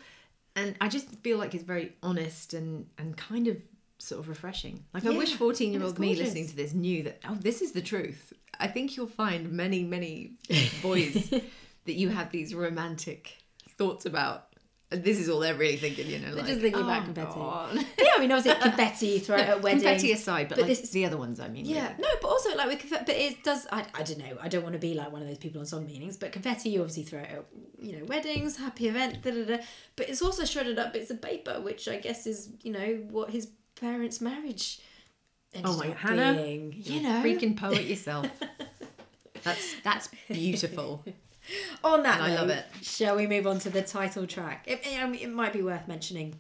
And 0.56 0.76
I 0.80 0.88
just 0.88 1.08
feel 1.20 1.38
like 1.38 1.54
it's 1.54 1.64
very 1.64 1.94
honest 2.02 2.54
and 2.54 2.86
and 2.98 3.16
kind 3.16 3.46
of 3.46 3.56
sort 3.98 4.20
of 4.20 4.28
refreshing. 4.28 4.84
Like 4.92 5.06
I 5.06 5.10
wish 5.10 5.34
14 5.34 5.72
year 5.72 5.82
old 5.82 5.98
me 5.98 6.14
listening 6.14 6.48
to 6.48 6.56
this 6.56 6.72
knew 6.72 7.02
that 7.04 7.20
oh 7.28 7.36
this 7.36 7.62
is 7.62 7.72
the 7.72 7.82
truth. 7.82 8.32
I 8.58 8.66
think 8.66 8.96
you'll 8.96 9.06
find 9.06 9.52
many 9.52 9.84
many 9.84 10.32
boys 10.82 11.30
that 11.30 11.92
you 11.94 12.08
have 12.08 12.30
these 12.30 12.54
romantic 12.54 13.38
thoughts 13.76 14.06
about. 14.06 14.48
This 14.90 15.20
is 15.20 15.28
all 15.28 15.38
they're 15.38 15.54
really 15.54 15.76
thinking, 15.76 16.08
you 16.08 16.18
know. 16.18 16.26
They're 16.34 16.36
like, 16.38 16.46
just 16.46 16.60
thinking 16.60 16.82
about 16.82 17.02
"Oh, 17.02 17.04
confetti." 17.04 17.34
God." 17.34 17.76
Yeah, 17.98 18.10
I 18.16 18.20
mean, 18.20 18.32
obviously 18.32 18.60
confetti 18.68 19.18
throw 19.20 19.36
it 19.36 19.48
at 19.48 19.62
weddings. 19.62 19.84
Confetti 19.84 20.12
aside, 20.12 20.48
but, 20.48 20.56
but 20.56 20.62
like 20.66 20.78
this- 20.80 20.90
the 20.90 21.04
other 21.06 21.16
ones, 21.16 21.38
I 21.38 21.46
mean. 21.46 21.64
Yeah, 21.64 21.94
no, 21.98 22.08
but 22.20 22.26
also 22.28 22.56
like 22.56 22.66
with 22.66 22.80
confetti, 22.80 23.04
but 23.06 23.14
it 23.16 23.44
does. 23.44 23.68
I, 23.70 23.84
I 23.94 24.02
don't 24.02 24.18
know. 24.18 24.36
I 24.42 24.48
don't 24.48 24.64
want 24.64 24.72
to 24.72 24.80
be 24.80 24.94
like 24.94 25.12
one 25.12 25.22
of 25.22 25.28
those 25.28 25.38
people 25.38 25.60
on 25.60 25.66
song 25.66 25.86
meanings, 25.86 26.16
but 26.16 26.32
confetti 26.32 26.70
you 26.70 26.80
obviously 26.80 27.04
throw 27.04 27.20
it 27.20 27.30
at 27.30 27.44
you 27.80 27.98
know 27.98 28.04
weddings, 28.06 28.56
happy 28.56 28.88
event, 28.88 29.22
da 29.22 29.30
da 29.30 29.44
da. 29.44 29.62
But 29.94 30.08
it's 30.08 30.22
also 30.22 30.44
shredded 30.44 30.78
up 30.78 30.92
bits 30.92 31.10
of 31.10 31.22
paper, 31.22 31.60
which 31.60 31.86
I 31.86 31.96
guess 31.98 32.26
is 32.26 32.48
you 32.62 32.72
know 32.72 33.04
what 33.10 33.30
his 33.30 33.48
parents' 33.80 34.20
marriage. 34.20 34.80
Oh 35.64 35.76
my 35.78 35.88
up 35.88 35.96
Hannah, 35.96 36.34
being, 36.34 36.74
you 36.76 37.00
know, 37.00 37.22
freaking 37.22 37.56
poet 37.56 37.84
yourself. 37.84 38.26
That's 39.42 39.74
that's 39.82 40.08
beautiful. 40.28 41.02
On 41.84 42.02
that, 42.02 42.20
And 42.20 42.32
I 42.32 42.34
love 42.36 42.48
note, 42.48 42.58
it. 42.58 42.66
Shall 42.82 43.16
we 43.16 43.26
move 43.26 43.46
on 43.46 43.58
to 43.60 43.70
the 43.70 43.82
title 43.82 44.26
track? 44.26 44.64
It, 44.66 44.80
it, 44.84 45.22
it 45.22 45.30
might 45.32 45.52
be 45.52 45.62
worth 45.62 45.86
mentioning 45.88 46.38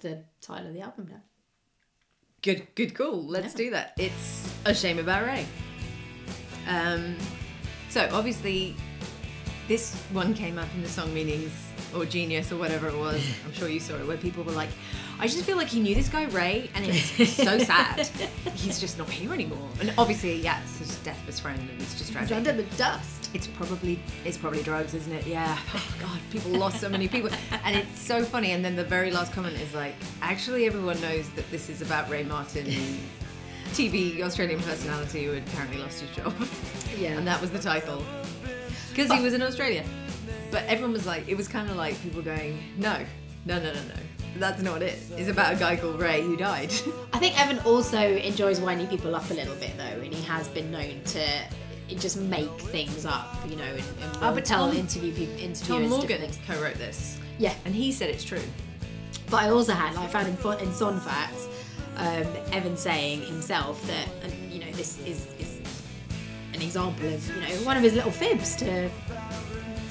the 0.00 0.22
title 0.40 0.68
of 0.68 0.74
the 0.74 0.80
album 0.80 1.08
now. 1.10 1.20
Good, 2.42 2.66
good 2.74 2.94
cool. 2.94 3.22
Let's 3.26 3.52
do 3.54 3.70
that. 3.70 3.92
It's 3.98 4.52
a 4.64 4.74
shame 4.74 4.98
about 4.98 5.26
Ray. 5.26 5.46
Um, 6.66 7.16
so 7.90 8.08
obviously, 8.12 8.74
this 9.68 9.94
one 10.12 10.32
came 10.34 10.58
up 10.58 10.68
in 10.74 10.82
the 10.82 10.88
song 10.88 11.12
meanings 11.12 11.52
or 11.94 12.04
genius 12.06 12.50
or 12.52 12.56
whatever 12.56 12.88
it 12.88 12.96
was. 12.96 13.22
I'm 13.46 13.52
sure 13.52 13.68
you 13.68 13.80
saw 13.80 13.94
it, 13.96 14.06
where 14.06 14.16
people 14.16 14.42
were 14.42 14.52
like, 14.52 14.70
"I 15.18 15.26
just 15.26 15.44
feel 15.44 15.56
like 15.58 15.68
he 15.68 15.80
knew 15.80 15.94
this 15.94 16.08
guy 16.08 16.24
Ray, 16.26 16.70
and 16.74 16.86
it's 16.86 17.30
so 17.34 17.58
sad. 17.58 18.06
He's 18.54 18.80
just 18.80 18.96
not 18.96 19.10
here 19.10 19.32
anymore." 19.34 19.68
And 19.80 19.92
obviously, 19.98 20.36
yeah, 20.40 20.62
it's 20.62 20.78
his 20.78 20.96
death 20.98 21.20
of 21.20 21.26
his 21.26 21.40
friend, 21.40 21.58
and 21.60 21.80
it's 21.82 21.92
just 21.92 22.02
It's 22.02 22.10
tragic. 22.12 22.36
under 22.36 22.52
the 22.52 22.62
dust. 22.76 23.19
It's 23.32 23.46
probably 23.46 23.98
it's 24.24 24.36
probably 24.36 24.62
drugs, 24.62 24.94
isn't 24.94 25.12
it? 25.12 25.26
Yeah. 25.26 25.56
Oh 25.74 25.94
God, 26.00 26.18
people 26.32 26.50
lost 26.52 26.80
so 26.80 26.88
many 26.88 27.06
people, 27.08 27.30
and 27.64 27.76
it's 27.76 28.00
so 28.00 28.24
funny. 28.24 28.52
And 28.52 28.64
then 28.64 28.74
the 28.76 28.84
very 28.84 29.10
last 29.10 29.32
comment 29.32 29.54
is 29.60 29.72
like, 29.74 29.94
actually, 30.22 30.66
everyone 30.66 31.00
knows 31.00 31.28
that 31.30 31.48
this 31.50 31.68
is 31.68 31.80
about 31.82 32.08
Ray 32.10 32.24
Martin, 32.24 32.66
TV 33.72 34.20
Australian 34.22 34.60
personality 34.60 35.24
who 35.26 35.32
had 35.32 35.42
apparently 35.48 35.78
lost 35.78 36.00
his 36.00 36.10
job, 36.16 36.34
Yeah. 36.98 37.10
and 37.18 37.26
that 37.26 37.40
was 37.40 37.50
the 37.50 37.58
title 37.60 38.04
because 38.90 39.12
he 39.12 39.22
was 39.22 39.32
in 39.34 39.42
Australia. 39.42 39.84
But 40.50 40.64
everyone 40.66 40.92
was 40.92 41.06
like, 41.06 41.28
it 41.28 41.36
was 41.36 41.46
kind 41.46 41.70
of 41.70 41.76
like 41.76 42.00
people 42.02 42.22
going, 42.22 42.58
no, 42.76 42.98
no, 43.46 43.58
no, 43.58 43.72
no, 43.72 43.80
no. 43.80 43.94
That's 44.38 44.62
not 44.62 44.82
it. 44.82 44.98
It's 45.16 45.28
about 45.28 45.54
a 45.54 45.56
guy 45.56 45.76
called 45.76 46.00
Ray 46.00 46.22
who 46.22 46.36
died. 46.36 46.72
I 47.12 47.18
think 47.18 47.38
Evan 47.40 47.58
also 47.60 47.98
enjoys 48.16 48.60
winding 48.60 48.88
people 48.88 49.14
up 49.14 49.28
a 49.30 49.34
little 49.34 49.54
bit 49.56 49.76
though, 49.76 49.82
and 50.02 50.12
he 50.12 50.22
has 50.24 50.48
been 50.48 50.70
known 50.72 51.00
to 51.04 51.42
just 51.98 52.16
make 52.18 52.48
things 52.60 53.04
up, 53.06 53.36
you 53.48 53.56
know, 53.56 53.64
and, 53.64 53.78
and 54.02 54.16
Oh, 54.22 54.34
but 54.34 54.44
tell 54.44 54.68
Tom- 54.68 54.76
interview 54.76 55.12
people, 55.14 55.34
interviewers 55.38 55.60
Tom 55.66 55.88
Morgan 55.88 56.30
co-wrote 56.46 56.76
this, 56.76 57.18
Yeah, 57.38 57.54
and 57.64 57.74
he 57.74 57.90
said 57.92 58.10
it's 58.10 58.24
true. 58.24 58.42
but 59.30 59.42
I 59.44 59.50
also 59.50 59.72
had, 59.72 59.94
like, 59.94 60.04
I 60.08 60.08
found 60.08 60.28
in, 60.28 60.34
in 60.34 60.72
Songfacts, 60.74 61.46
um, 61.96 62.26
Evan 62.52 62.76
saying 62.76 63.22
himself 63.22 63.84
that, 63.86 64.08
and 64.22 64.52
you 64.52 64.60
know, 64.60 64.70
this 64.72 64.98
is, 65.06 65.26
is 65.38 65.60
an 66.54 66.62
example 66.62 67.06
of, 67.06 67.26
you 67.34 67.40
know, 67.42 67.64
one 67.64 67.76
of 67.76 67.82
his 67.82 67.94
little 67.94 68.10
fibs 68.10 68.56
to, 68.56 68.88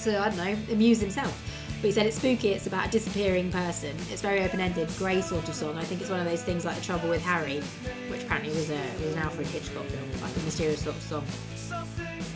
to 0.03 0.19
I 0.19 0.29
don't 0.29 0.37
know, 0.37 0.57
amuse 0.73 0.99
himself. 0.99 1.45
But 1.81 1.85
he 1.87 1.91
said 1.93 2.07
it's 2.07 2.17
spooky. 2.17 2.49
It's 2.49 2.67
about 2.67 2.87
a 2.87 2.91
disappearing 2.91 3.51
person. 3.53 3.95
It's 4.11 4.21
very 4.21 4.41
open-ended, 4.43 4.89
grey 4.97 5.21
sort 5.21 5.47
of 5.47 5.55
song. 5.55 5.77
I 5.77 5.83
think 5.85 6.01
it's 6.01 6.09
one 6.09 6.19
of 6.19 6.25
those 6.25 6.43
things 6.43 6.65
like 6.65 6.75
The 6.75 6.81
Trouble 6.83 7.07
with 7.07 7.21
Harry, 7.23 7.61
which 8.09 8.21
apparently 8.23 8.53
was 8.53 8.69
a 8.69 8.81
was 9.01 9.13
an 9.13 9.19
Alfred 9.19 9.47
Hitchcock 9.47 9.85
film, 9.85 10.21
like 10.21 10.35
a 10.35 10.39
mysterious 10.41 10.83
sort 10.83 10.97
of 10.97 11.01
song. 11.03 11.25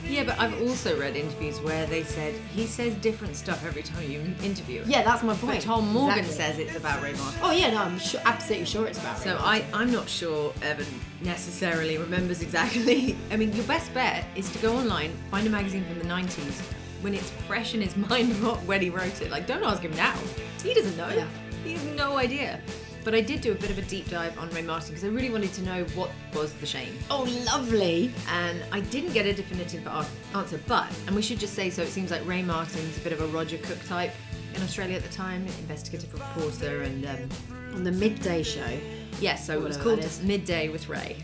Yeah, 0.08 0.24
but 0.26 0.38
I've 0.40 0.62
also 0.62 1.00
read 1.00 1.16
interviews 1.16 1.60
where 1.62 1.86
they 1.88 2.04
said 2.04 2.36
he 2.54 2.68
says 2.68 2.94
different 2.96 3.36
stuff 3.36 3.66
every 3.66 3.82
time 3.82 4.04
you 4.10 4.20
interview. 4.44 4.82
him. 4.84 4.90
Yeah, 4.90 5.02
that's 5.02 5.24
my 5.24 5.34
But 5.34 5.42
point. 5.42 5.62
Tom 5.64 5.92
Morgan 5.92 6.20
Exactly. 6.26 6.36
says 6.36 6.60
it's 6.60 6.78
about 6.78 7.02
Ray 7.02 7.14
Martin. 7.14 7.40
Oh 7.42 7.52
yeah, 7.52 7.72
no, 7.72 7.78
I'm 7.82 7.98
sure, 7.98 8.22
absolutely 8.26 8.66
sure 8.68 8.86
it's 8.86 9.00
about. 9.00 9.18
So 9.18 9.38
I, 9.40 9.64
I'm 9.74 9.92
not 9.92 10.08
sure 10.08 10.54
Evan 10.62 10.86
necessarily 11.22 11.98
remembers 11.98 12.42
exactly. 12.44 13.16
I 13.32 13.38
mean, 13.38 13.54
your 13.54 13.66
best 13.66 13.92
bet 13.94 14.26
is 14.36 14.52
to 14.52 14.60
go 14.60 14.76
online, 14.76 15.12
find 15.32 15.48
a 15.48 15.50
magazine 15.50 15.84
from 15.86 15.98
the 15.98 16.06
90s 16.06 16.62
when 17.02 17.14
it's 17.16 17.32
fresh 17.48 17.74
in 17.74 17.82
his 17.82 17.96
mind 18.10 18.32
what- 18.44 18.62
when 18.66 18.82
he 18.82 18.90
wrote 18.92 19.20
it. 19.22 19.32
Like, 19.32 19.48
don't 19.48 19.64
ask 19.64 19.82
him 19.82 19.96
now. 19.96 20.16
He 20.62 20.74
doesn't 20.76 20.96
know. 20.98 21.10
Yeah. 21.10 21.28
He 21.64 21.72
has 21.74 21.84
no 21.96 22.18
idea. 22.18 22.60
But 23.04 23.14
I 23.14 23.22
did 23.22 23.42
do 23.42 23.52
a 23.52 23.56
bit 23.56 23.70
of 23.70 23.78
a 23.78 23.82
deep 23.82 24.10
dive 24.10 24.38
on 24.40 24.50
Ray 24.52 24.62
Martin 24.62 24.90
because 24.90 25.04
I 25.04 25.08
really 25.08 25.30
wanted 25.30 25.54
to 25.54 25.62
know 25.64 25.84
what 25.96 26.10
was 26.34 26.54
the 26.54 26.66
shame. 26.66 26.98
Oh, 27.12 27.24
lovely. 27.46 28.14
and 28.30 28.64
I 28.72 28.80
didn't 28.80 29.14
get 29.14 29.26
a 29.26 29.34
definitive 29.34 29.86
answer. 30.34 30.60
But, 30.68 30.88
and 31.08 31.16
we 31.16 31.22
should 31.22 31.40
just 31.40 31.54
say, 31.54 31.70
so 31.70 31.82
it 31.82 31.90
seems 31.90 32.12
like 32.12 32.26
Ray 32.26 32.42
Martin's 32.42 32.98
a 32.98 33.02
bit 33.02 33.12
of 33.12 33.22
a 33.22 33.28
Roger 33.28 33.58
Cook 33.58 33.84
type 33.88 34.12
in 34.56 34.62
Australia 34.62 34.96
at 34.96 35.04
the 35.04 35.10
time, 35.14 35.46
investigative 35.60 36.14
reporter, 36.14 36.84
and 36.84 37.06
um, 37.06 37.30
On 37.76 37.84
the 37.84 37.92
midday 37.92 38.44
show. 38.44 38.80
yeah, 39.20 39.36
so 39.36 39.54
it 39.58 39.64
was 39.64 39.78
called. 39.78 40.00
Midday 40.24 40.70
with 40.70 40.88
Ray, 40.88 41.18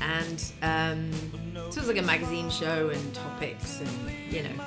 and 0.00 0.44
um, 0.62 1.10
so 1.54 1.60
it 1.60 1.76
was 1.78 1.88
like 1.88 1.98
a 1.98 2.02
magazine 2.02 2.48
show 2.48 2.90
and 2.90 3.14
topics, 3.14 3.80
and 3.80 3.90
you 4.32 4.42
know, 4.44 4.64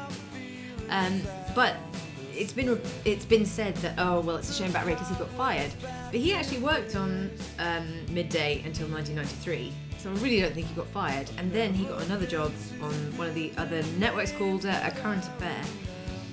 um, 0.90 1.22
but. 1.56 1.78
It's 2.40 2.54
been 2.54 2.80
it's 3.04 3.26
been 3.26 3.46
said 3.46 3.76
that 3.78 3.96
oh 3.98 4.22
well 4.22 4.38
it's 4.38 4.50
a 4.50 4.54
shame 4.54 4.70
about 4.70 4.86
Ray 4.86 4.94
because 4.94 5.10
he 5.10 5.16
got 5.16 5.30
fired, 5.32 5.72
but 6.12 6.20
he 6.20 6.34
actually 6.34 6.60
worked 6.60 6.96
on 6.96 7.30
um, 7.60 7.86
midday 8.10 8.62
until 8.66 8.88
1993, 8.88 9.74
so 9.98 10.10
I 10.10 10.14
really 10.24 10.40
don't 10.40 10.54
think 10.54 10.68
he 10.68 10.74
got 10.74 10.88
fired. 10.88 11.30
And 11.38 11.52
then 11.52 11.74
he 11.74 11.84
got 11.84 12.02
another 12.04 12.26
job 12.26 12.54
on 12.82 12.94
one 13.18 13.28
of 13.28 13.36
the 13.36 13.52
other 13.58 13.84
networks 13.98 14.32
called 14.32 14.66
uh, 14.66 14.80
A 14.84 14.92
Current 14.92 15.24
Affair, 15.26 15.62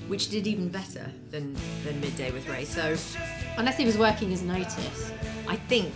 which 0.06 0.28
did 0.30 0.46
even 0.46 0.68
better 0.68 1.10
than 1.32 1.56
than 1.84 2.00
midday 2.00 2.30
with 2.30 2.48
Ray. 2.48 2.64
So 2.64 2.96
Unless 3.58 3.76
he 3.78 3.84
was 3.84 3.98
working 3.98 4.32
as 4.32 4.42
notice. 4.42 5.12
I 5.48 5.56
think 5.56 5.92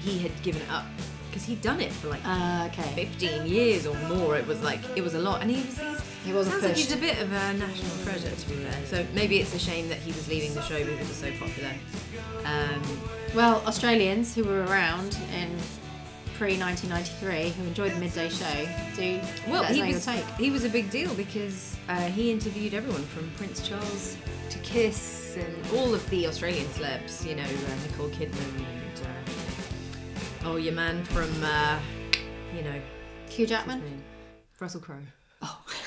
he 0.00 0.18
had 0.18 0.32
given 0.42 0.62
it 0.62 0.70
up 0.70 0.86
because 1.28 1.44
he'd 1.44 1.60
done 1.62 1.80
it 1.80 1.92
for 1.92 2.08
like 2.08 2.20
Uh, 2.24 2.68
okay. 2.72 3.06
15 3.06 3.46
years 3.46 3.86
or 3.86 3.96
more. 4.08 4.36
It 4.36 4.46
was 4.46 4.62
like 4.62 4.80
it 4.96 5.02
was 5.02 5.14
a 5.14 5.18
lot, 5.18 5.42
and 5.42 5.50
he 5.50 5.56
was. 5.66 5.78
He's, 5.78 6.01
He 6.24 6.32
wasn't 6.32 6.54
sounds 6.54 6.64
like 6.64 6.76
he's 6.76 6.92
a 6.92 6.96
bit 6.96 7.20
of 7.20 7.32
a 7.32 7.52
national 7.54 7.96
treasure 8.04 8.30
to 8.30 8.48
be 8.48 8.54
fair. 8.56 8.86
So 8.86 9.06
maybe 9.12 9.38
it's 9.40 9.54
a 9.54 9.58
shame 9.58 9.88
that 9.88 9.98
he 9.98 10.12
was 10.12 10.28
leaving 10.28 10.54
the 10.54 10.62
show 10.62 10.78
because 10.78 11.00
it 11.00 11.08
was 11.08 11.16
so 11.16 11.30
popular. 11.32 11.72
Um, 12.44 12.82
Well, 13.34 13.62
Australians 13.66 14.34
who 14.34 14.44
were 14.44 14.64
around 14.64 15.16
in 15.34 15.50
pre 16.38 16.58
1993 16.58 17.50
who 17.50 17.64
enjoyed 17.68 17.92
the 17.92 17.98
midday 17.98 18.28
show 18.28 18.68
do 18.96 19.20
well, 19.48 19.64
he 19.64 19.82
was 19.82 20.04
take. 20.04 20.24
he 20.38 20.50
was 20.50 20.64
a 20.64 20.68
big 20.68 20.90
deal 20.90 21.12
because 21.14 21.76
uh, 21.88 22.02
he 22.02 22.30
interviewed 22.30 22.74
everyone 22.74 23.04
from 23.04 23.30
Prince 23.36 23.66
Charles 23.66 24.16
to 24.50 24.58
Kiss 24.58 25.36
and 25.36 25.54
all 25.76 25.94
of 25.94 26.08
the 26.10 26.26
Australian 26.26 26.66
celebs. 26.66 27.26
You 27.26 27.36
know, 27.36 27.42
uh, 27.42 27.86
Nicole 27.90 28.08
Kidman 28.10 28.56
and 28.56 29.06
uh, 29.06 30.48
oh, 30.48 30.56
your 30.56 30.74
man 30.74 31.02
from 31.04 31.30
uh, 31.42 31.78
you 32.54 32.62
know 32.62 32.80
Hugh 33.28 33.46
Jackman. 33.46 33.82
Russell 34.60 34.80
Crowe. 34.80 34.96
Oh. 35.42 35.60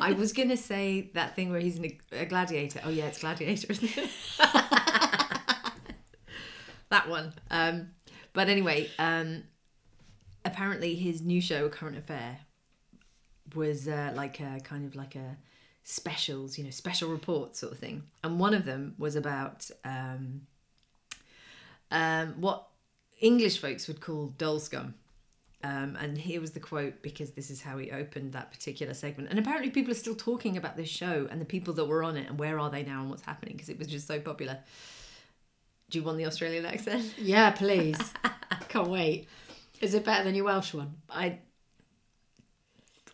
I 0.00 0.12
was 0.12 0.32
gonna 0.32 0.56
say 0.56 1.10
that 1.14 1.36
thing 1.36 1.50
where 1.50 1.60
he's 1.60 1.80
a 2.12 2.24
gladiator. 2.26 2.80
Oh 2.84 2.90
yeah, 2.90 3.06
it's 3.06 3.20
gladiator, 3.20 3.66
isn't 3.70 3.98
it? 3.98 4.10
that 6.90 7.08
one. 7.08 7.32
Um, 7.50 7.90
but 8.32 8.48
anyway, 8.48 8.88
um, 8.98 9.44
apparently 10.44 10.94
his 10.94 11.22
new 11.22 11.40
show, 11.40 11.68
Current 11.68 11.96
Affair, 11.96 12.38
was 13.54 13.88
uh, 13.88 14.12
like 14.14 14.40
a 14.40 14.60
kind 14.62 14.86
of 14.86 14.94
like 14.94 15.16
a 15.16 15.36
specials, 15.84 16.58
you 16.58 16.64
know, 16.64 16.70
special 16.70 17.10
report 17.10 17.56
sort 17.56 17.72
of 17.72 17.78
thing. 17.78 18.04
And 18.22 18.38
one 18.38 18.54
of 18.54 18.64
them 18.64 18.94
was 18.98 19.16
about 19.16 19.70
um, 19.84 20.42
um, 21.90 22.34
what 22.40 22.68
English 23.20 23.60
folks 23.60 23.88
would 23.88 24.00
call 24.00 24.28
doll 24.38 24.58
scum. 24.60 24.94
Um, 25.64 25.96
and 26.00 26.18
here 26.18 26.40
was 26.40 26.50
the 26.50 26.60
quote 26.60 27.02
because 27.02 27.30
this 27.32 27.48
is 27.48 27.62
how 27.62 27.78
he 27.78 27.92
opened 27.92 28.32
that 28.32 28.50
particular 28.50 28.94
segment. 28.94 29.30
And 29.30 29.38
apparently, 29.38 29.70
people 29.70 29.92
are 29.92 29.96
still 29.96 30.16
talking 30.16 30.56
about 30.56 30.76
this 30.76 30.88
show 30.88 31.28
and 31.30 31.40
the 31.40 31.44
people 31.44 31.72
that 31.74 31.84
were 31.84 32.02
on 32.02 32.16
it 32.16 32.28
and 32.28 32.38
where 32.38 32.58
are 32.58 32.68
they 32.68 32.82
now 32.82 33.00
and 33.00 33.10
what's 33.10 33.22
happening 33.22 33.54
because 33.54 33.68
it 33.68 33.78
was 33.78 33.86
just 33.86 34.08
so 34.08 34.18
popular. 34.18 34.58
Do 35.90 35.98
you 35.98 36.04
want 36.04 36.18
the 36.18 36.26
Australian 36.26 36.66
accent? 36.66 37.14
Yeah, 37.18 37.50
please. 37.50 37.98
Can't 38.68 38.88
wait. 38.88 39.28
Is 39.80 39.94
it 39.94 40.04
better 40.04 40.24
than 40.24 40.34
your 40.34 40.46
Welsh 40.46 40.74
one? 40.74 40.94
I, 41.10 41.38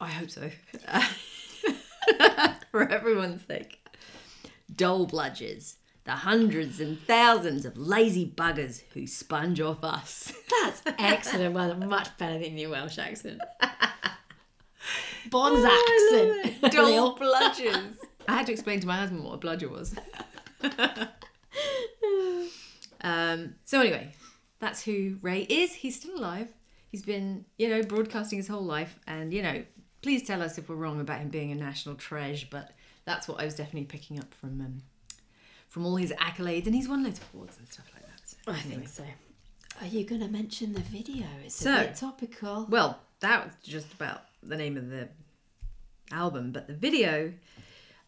I 0.00 0.08
hope 0.08 0.30
so. 0.30 0.50
For 2.70 2.88
everyone's 2.88 3.44
sake. 3.46 3.84
Dole 4.74 5.06
bludgers, 5.08 5.76
the 6.08 6.14
hundreds 6.14 6.80
and 6.80 6.98
thousands 7.02 7.66
of 7.66 7.76
lazy 7.76 8.24
buggers 8.34 8.82
who 8.94 9.06
sponge 9.06 9.60
off 9.60 9.84
us. 9.84 10.32
That's 10.62 10.80
excellent. 10.98 11.54
Well, 11.54 11.74
much 11.76 12.08
better 12.16 12.38
than 12.38 12.56
your 12.56 12.70
Welsh 12.70 12.96
accent. 12.96 13.42
Bond's 15.30 15.60
Oh, 15.62 16.40
accent. 16.48 16.72
Dole 16.72 17.14
bludgers. 17.14 17.98
I 18.26 18.36
had 18.36 18.46
to 18.46 18.52
explain 18.52 18.80
to 18.80 18.86
my 18.86 18.96
husband 18.96 19.22
what 19.22 19.34
a 19.34 19.36
bludger 19.36 19.68
was. 19.68 19.94
um, 23.02 23.54
so 23.66 23.80
anyway, 23.82 24.14
that's 24.60 24.82
who 24.82 25.18
Ray 25.20 25.42
is. 25.42 25.74
He's 25.74 25.96
still 25.96 26.16
alive. 26.16 26.48
He's 26.90 27.02
been, 27.02 27.44
you 27.58 27.68
know, 27.68 27.82
broadcasting 27.82 28.38
his 28.38 28.48
whole 28.48 28.64
life, 28.64 28.98
and 29.06 29.30
you 29.30 29.42
know, 29.42 29.62
please 30.00 30.26
tell 30.26 30.40
us 30.40 30.56
if 30.56 30.70
we're 30.70 30.76
wrong 30.76 31.00
about 31.02 31.20
him 31.20 31.28
being 31.28 31.52
a 31.52 31.54
national 31.54 31.96
treasure. 31.96 32.46
But 32.50 32.70
that's 33.04 33.28
what 33.28 33.42
I 33.42 33.44
was 33.44 33.56
definitely 33.56 33.84
picking 33.84 34.18
up 34.18 34.32
from 34.32 34.62
um, 34.62 34.78
from 35.68 35.84
all 35.86 35.96
his 35.96 36.12
accolades, 36.12 36.66
and 36.66 36.74
he's 36.74 36.88
won 36.88 37.04
loads 37.04 37.18
of 37.20 37.26
awards 37.34 37.56
and 37.58 37.68
stuff 37.68 37.86
like 37.94 38.04
that. 38.04 38.20
So, 38.28 38.36
I 38.46 38.52
anyway. 38.60 38.74
think 38.76 38.88
so. 38.88 39.04
Are 39.80 39.86
you 39.86 40.04
going 40.04 40.20
to 40.22 40.28
mention 40.28 40.72
the 40.72 40.80
video? 40.80 41.26
It's 41.44 41.54
So- 41.54 41.74
a 41.74 41.84
bit 41.84 41.94
topical. 41.96 42.66
Well, 42.68 42.98
that 43.20 43.44
was 43.46 43.54
just 43.62 43.92
about 43.92 44.22
the 44.42 44.56
name 44.56 44.76
of 44.76 44.88
the 44.90 45.08
album, 46.10 46.52
but 46.52 46.66
the 46.66 46.74
video, 46.74 47.32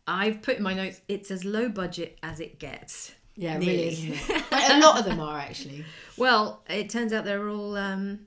I've 0.06 0.42
put 0.42 0.56
in 0.56 0.62
my 0.62 0.74
notes. 0.74 1.00
It's 1.08 1.30
as 1.30 1.44
low 1.44 1.68
budget 1.68 2.18
as 2.22 2.40
it 2.40 2.58
gets. 2.58 3.12
yeah, 3.36 3.56
nearly. 3.58 3.76
really 3.76 3.88
isn't 3.88 4.12
it? 4.30 4.44
A 4.52 4.80
lot 4.80 4.98
of 4.98 5.04
them 5.04 5.20
are 5.20 5.38
actually. 5.38 5.84
Well, 6.16 6.62
it 6.68 6.90
turns 6.90 7.12
out 7.12 7.24
they're 7.24 7.48
all 7.48 7.76
um, 7.76 8.26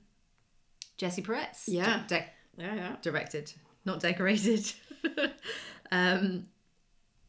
Jesse 0.97 1.21
Peretz. 1.21 1.63
Yeah. 1.67 2.03
di- 2.07 2.27
Yeah, 2.57 2.75
yeah. 2.75 2.95
directed. 3.01 3.51
not 3.85 3.99
decorated. 3.99 4.71
um, 5.91 6.45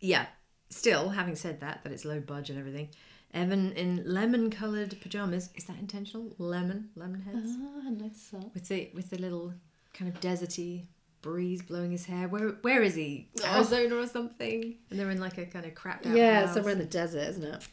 yeah. 0.00 0.26
Still, 0.74 1.10
having 1.10 1.36
said 1.36 1.60
that, 1.60 1.84
that 1.84 1.92
it's 1.92 2.04
low 2.04 2.18
budget 2.18 2.56
and 2.56 2.58
everything, 2.58 2.88
Evan 3.32 3.72
in 3.72 4.02
lemon-coloured 4.04 5.00
pajamas. 5.00 5.50
Is 5.54 5.64
that 5.64 5.78
intentional? 5.78 6.34
Lemon, 6.38 6.88
lemon 6.96 7.20
heads 7.20 7.56
Ah, 7.60 7.90
nice 7.90 8.34
with 8.52 8.66
the 8.68 8.90
with 8.92 9.08
the 9.10 9.18
little 9.18 9.54
kind 9.92 10.12
of 10.12 10.20
deserty 10.20 10.86
breeze 11.22 11.62
blowing 11.62 11.92
his 11.92 12.04
hair. 12.06 12.26
Where 12.26 12.48
where 12.62 12.82
is 12.82 12.96
he? 12.96 13.28
Oh. 13.44 13.54
Arizona 13.54 13.94
or 13.96 14.06
something? 14.08 14.74
And 14.90 14.98
they're 14.98 15.10
in 15.10 15.20
like 15.20 15.38
a 15.38 15.46
kind 15.46 15.64
of 15.64 15.74
crapped 15.74 16.06
out 16.06 16.16
Yeah, 16.16 16.46
house. 16.46 16.54
somewhere 16.54 16.72
in 16.72 16.78
the 16.80 16.84
desert, 16.84 17.28
isn't 17.28 17.44
it? 17.44 17.68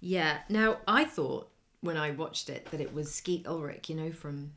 Yeah. 0.00 0.38
Now 0.50 0.76
I 0.86 1.04
thought 1.04 1.50
when 1.80 1.96
I 1.96 2.10
watched 2.10 2.50
it 2.50 2.66
that 2.70 2.80
it 2.82 2.92
was 2.92 3.12
Skeet 3.14 3.46
Ulrich, 3.46 3.88
you 3.88 3.96
know, 3.96 4.12
from 4.12 4.52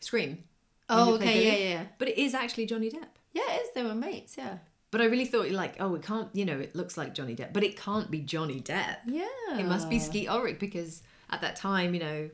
Scream. 0.00 0.44
Oh, 0.88 1.14
okay, 1.14 1.46
yeah, 1.46 1.52
yeah, 1.52 1.68
yeah. 1.74 1.84
But 1.98 2.08
it 2.08 2.18
is 2.18 2.32
actually 2.34 2.66
Johnny 2.66 2.90
Depp. 2.90 3.08
Yeah, 3.32 3.42
it 3.50 3.62
is. 3.62 3.68
They 3.74 3.82
were 3.82 3.94
mates, 3.94 4.36
yeah. 4.38 4.58
But 4.92 5.00
I 5.00 5.06
really 5.06 5.24
thought 5.24 5.50
like, 5.50 5.76
oh, 5.80 5.94
it 5.94 6.02
can't. 6.02 6.28
You 6.34 6.44
know, 6.44 6.60
it 6.60 6.76
looks 6.76 6.96
like 6.96 7.14
Johnny 7.14 7.34
Depp, 7.34 7.52
but 7.52 7.64
it 7.64 7.76
can't 7.76 8.10
be 8.10 8.20
Johnny 8.20 8.60
Depp. 8.60 8.98
Yeah. 9.06 9.24
It 9.58 9.64
must 9.64 9.88
be 9.90 9.98
Skeet 9.98 10.28
Ulrich 10.28 10.60
because 10.60 11.02
at 11.30 11.40
that 11.40 11.56
time, 11.56 11.94
you 11.94 12.00
know, 12.00 12.30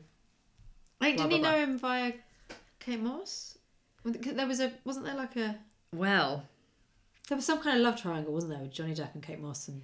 blah, 0.99 1.09
didn't 1.09 1.31
he 1.31 1.39
blah, 1.39 1.51
know 1.51 1.57
him 1.57 1.79
via 1.79 2.13
Kate 2.79 2.99
Moss? 2.99 3.57
There 4.03 4.45
was 4.45 4.59
a 4.59 4.73
wasn't 4.83 5.05
there 5.05 5.15
like 5.15 5.37
a 5.37 5.57
well, 5.95 6.43
there 7.29 7.37
was 7.37 7.45
some 7.45 7.59
kind 7.61 7.77
of 7.77 7.83
love 7.83 7.99
triangle, 7.99 8.33
wasn't 8.33 8.51
there, 8.51 8.61
with 8.61 8.73
Johnny 8.73 8.93
Depp 8.93 9.13
and 9.13 9.23
Kate 9.23 9.39
Moss 9.39 9.69
and 9.69 9.81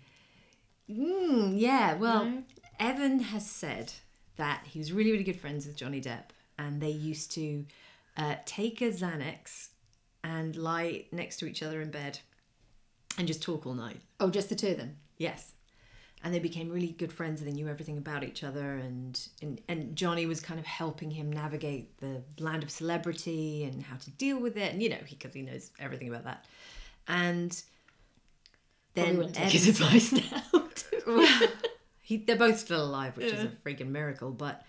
mm, 0.90 1.54
yeah. 1.58 1.96
Well, 1.96 2.26
No? 2.26 2.44
Evan 2.80 3.20
has 3.20 3.50
said 3.50 3.94
that 4.36 4.64
he 4.66 4.80
was 4.80 4.92
really, 4.92 5.12
really 5.14 5.24
good 5.24 5.40
friends 5.40 5.66
with 5.66 5.78
Johnny 5.78 6.02
Depp, 6.02 6.32
and 6.60 6.82
they 6.82 6.90
used 6.90 7.32
to 7.32 7.66
uh, 8.18 8.36
take 8.46 8.82
a 8.82 8.90
Xanax 8.90 9.70
and 10.26 10.58
lie 10.58 11.06
next 11.14 11.38
to 11.38 11.46
each 11.46 11.64
other 11.64 11.82
in 11.82 11.90
bed 11.90 12.20
and 13.18 13.28
just 13.28 13.42
talk 13.42 13.66
all 13.66 13.74
night. 13.74 14.02
oh, 14.20 14.30
just 14.30 14.50
the 14.50 14.56
two 14.56 14.70
of 14.70 14.78
them. 14.78 14.98
Yes. 15.18 15.54
And 16.24 16.34
they 16.34 16.40
became 16.40 16.70
really 16.70 16.88
good 16.88 17.14
friends 17.14 17.40
and 17.40 17.50
they 17.50 17.54
knew 17.54 17.68
everything 17.68 17.98
about 17.98 18.24
each 18.24 18.44
other 18.44 18.78
and, 18.78 19.20
and 19.44 19.62
and 19.68 19.96
Johnny 19.96 20.26
was 20.26 20.40
kind 20.40 20.60
of 20.60 20.66
helping 20.66 21.12
him 21.12 21.32
navigate 21.32 22.00
the 22.00 22.24
land 22.40 22.64
of 22.64 22.72
celebrity 22.72 23.64
and 23.64 23.84
how 23.84 23.98
to 23.98 24.10
deal 24.12 24.40
with 24.40 24.58
it 24.58 24.74
and 24.74 24.82
you 24.82 24.90
know 24.90 24.98
he 25.06 25.16
because 25.16 25.34
he 25.36 25.44
knows 25.44 25.70
everything 25.80 26.10
about 26.10 26.24
that. 26.24 26.46
And 27.08 27.62
then 28.96 29.18
wouldn't 29.18 29.36
take 29.36 29.52
his 29.52 29.68
advice 29.80 30.12
now. 30.12 30.64
he, 32.02 32.18
they're 32.18 32.36
both 32.36 32.58
still 32.58 32.84
alive, 32.84 33.16
which 33.18 33.32
is 33.32 33.44
a 33.44 33.48
freaking 33.48 33.90
miracle. 33.90 34.32
But 34.32 34.66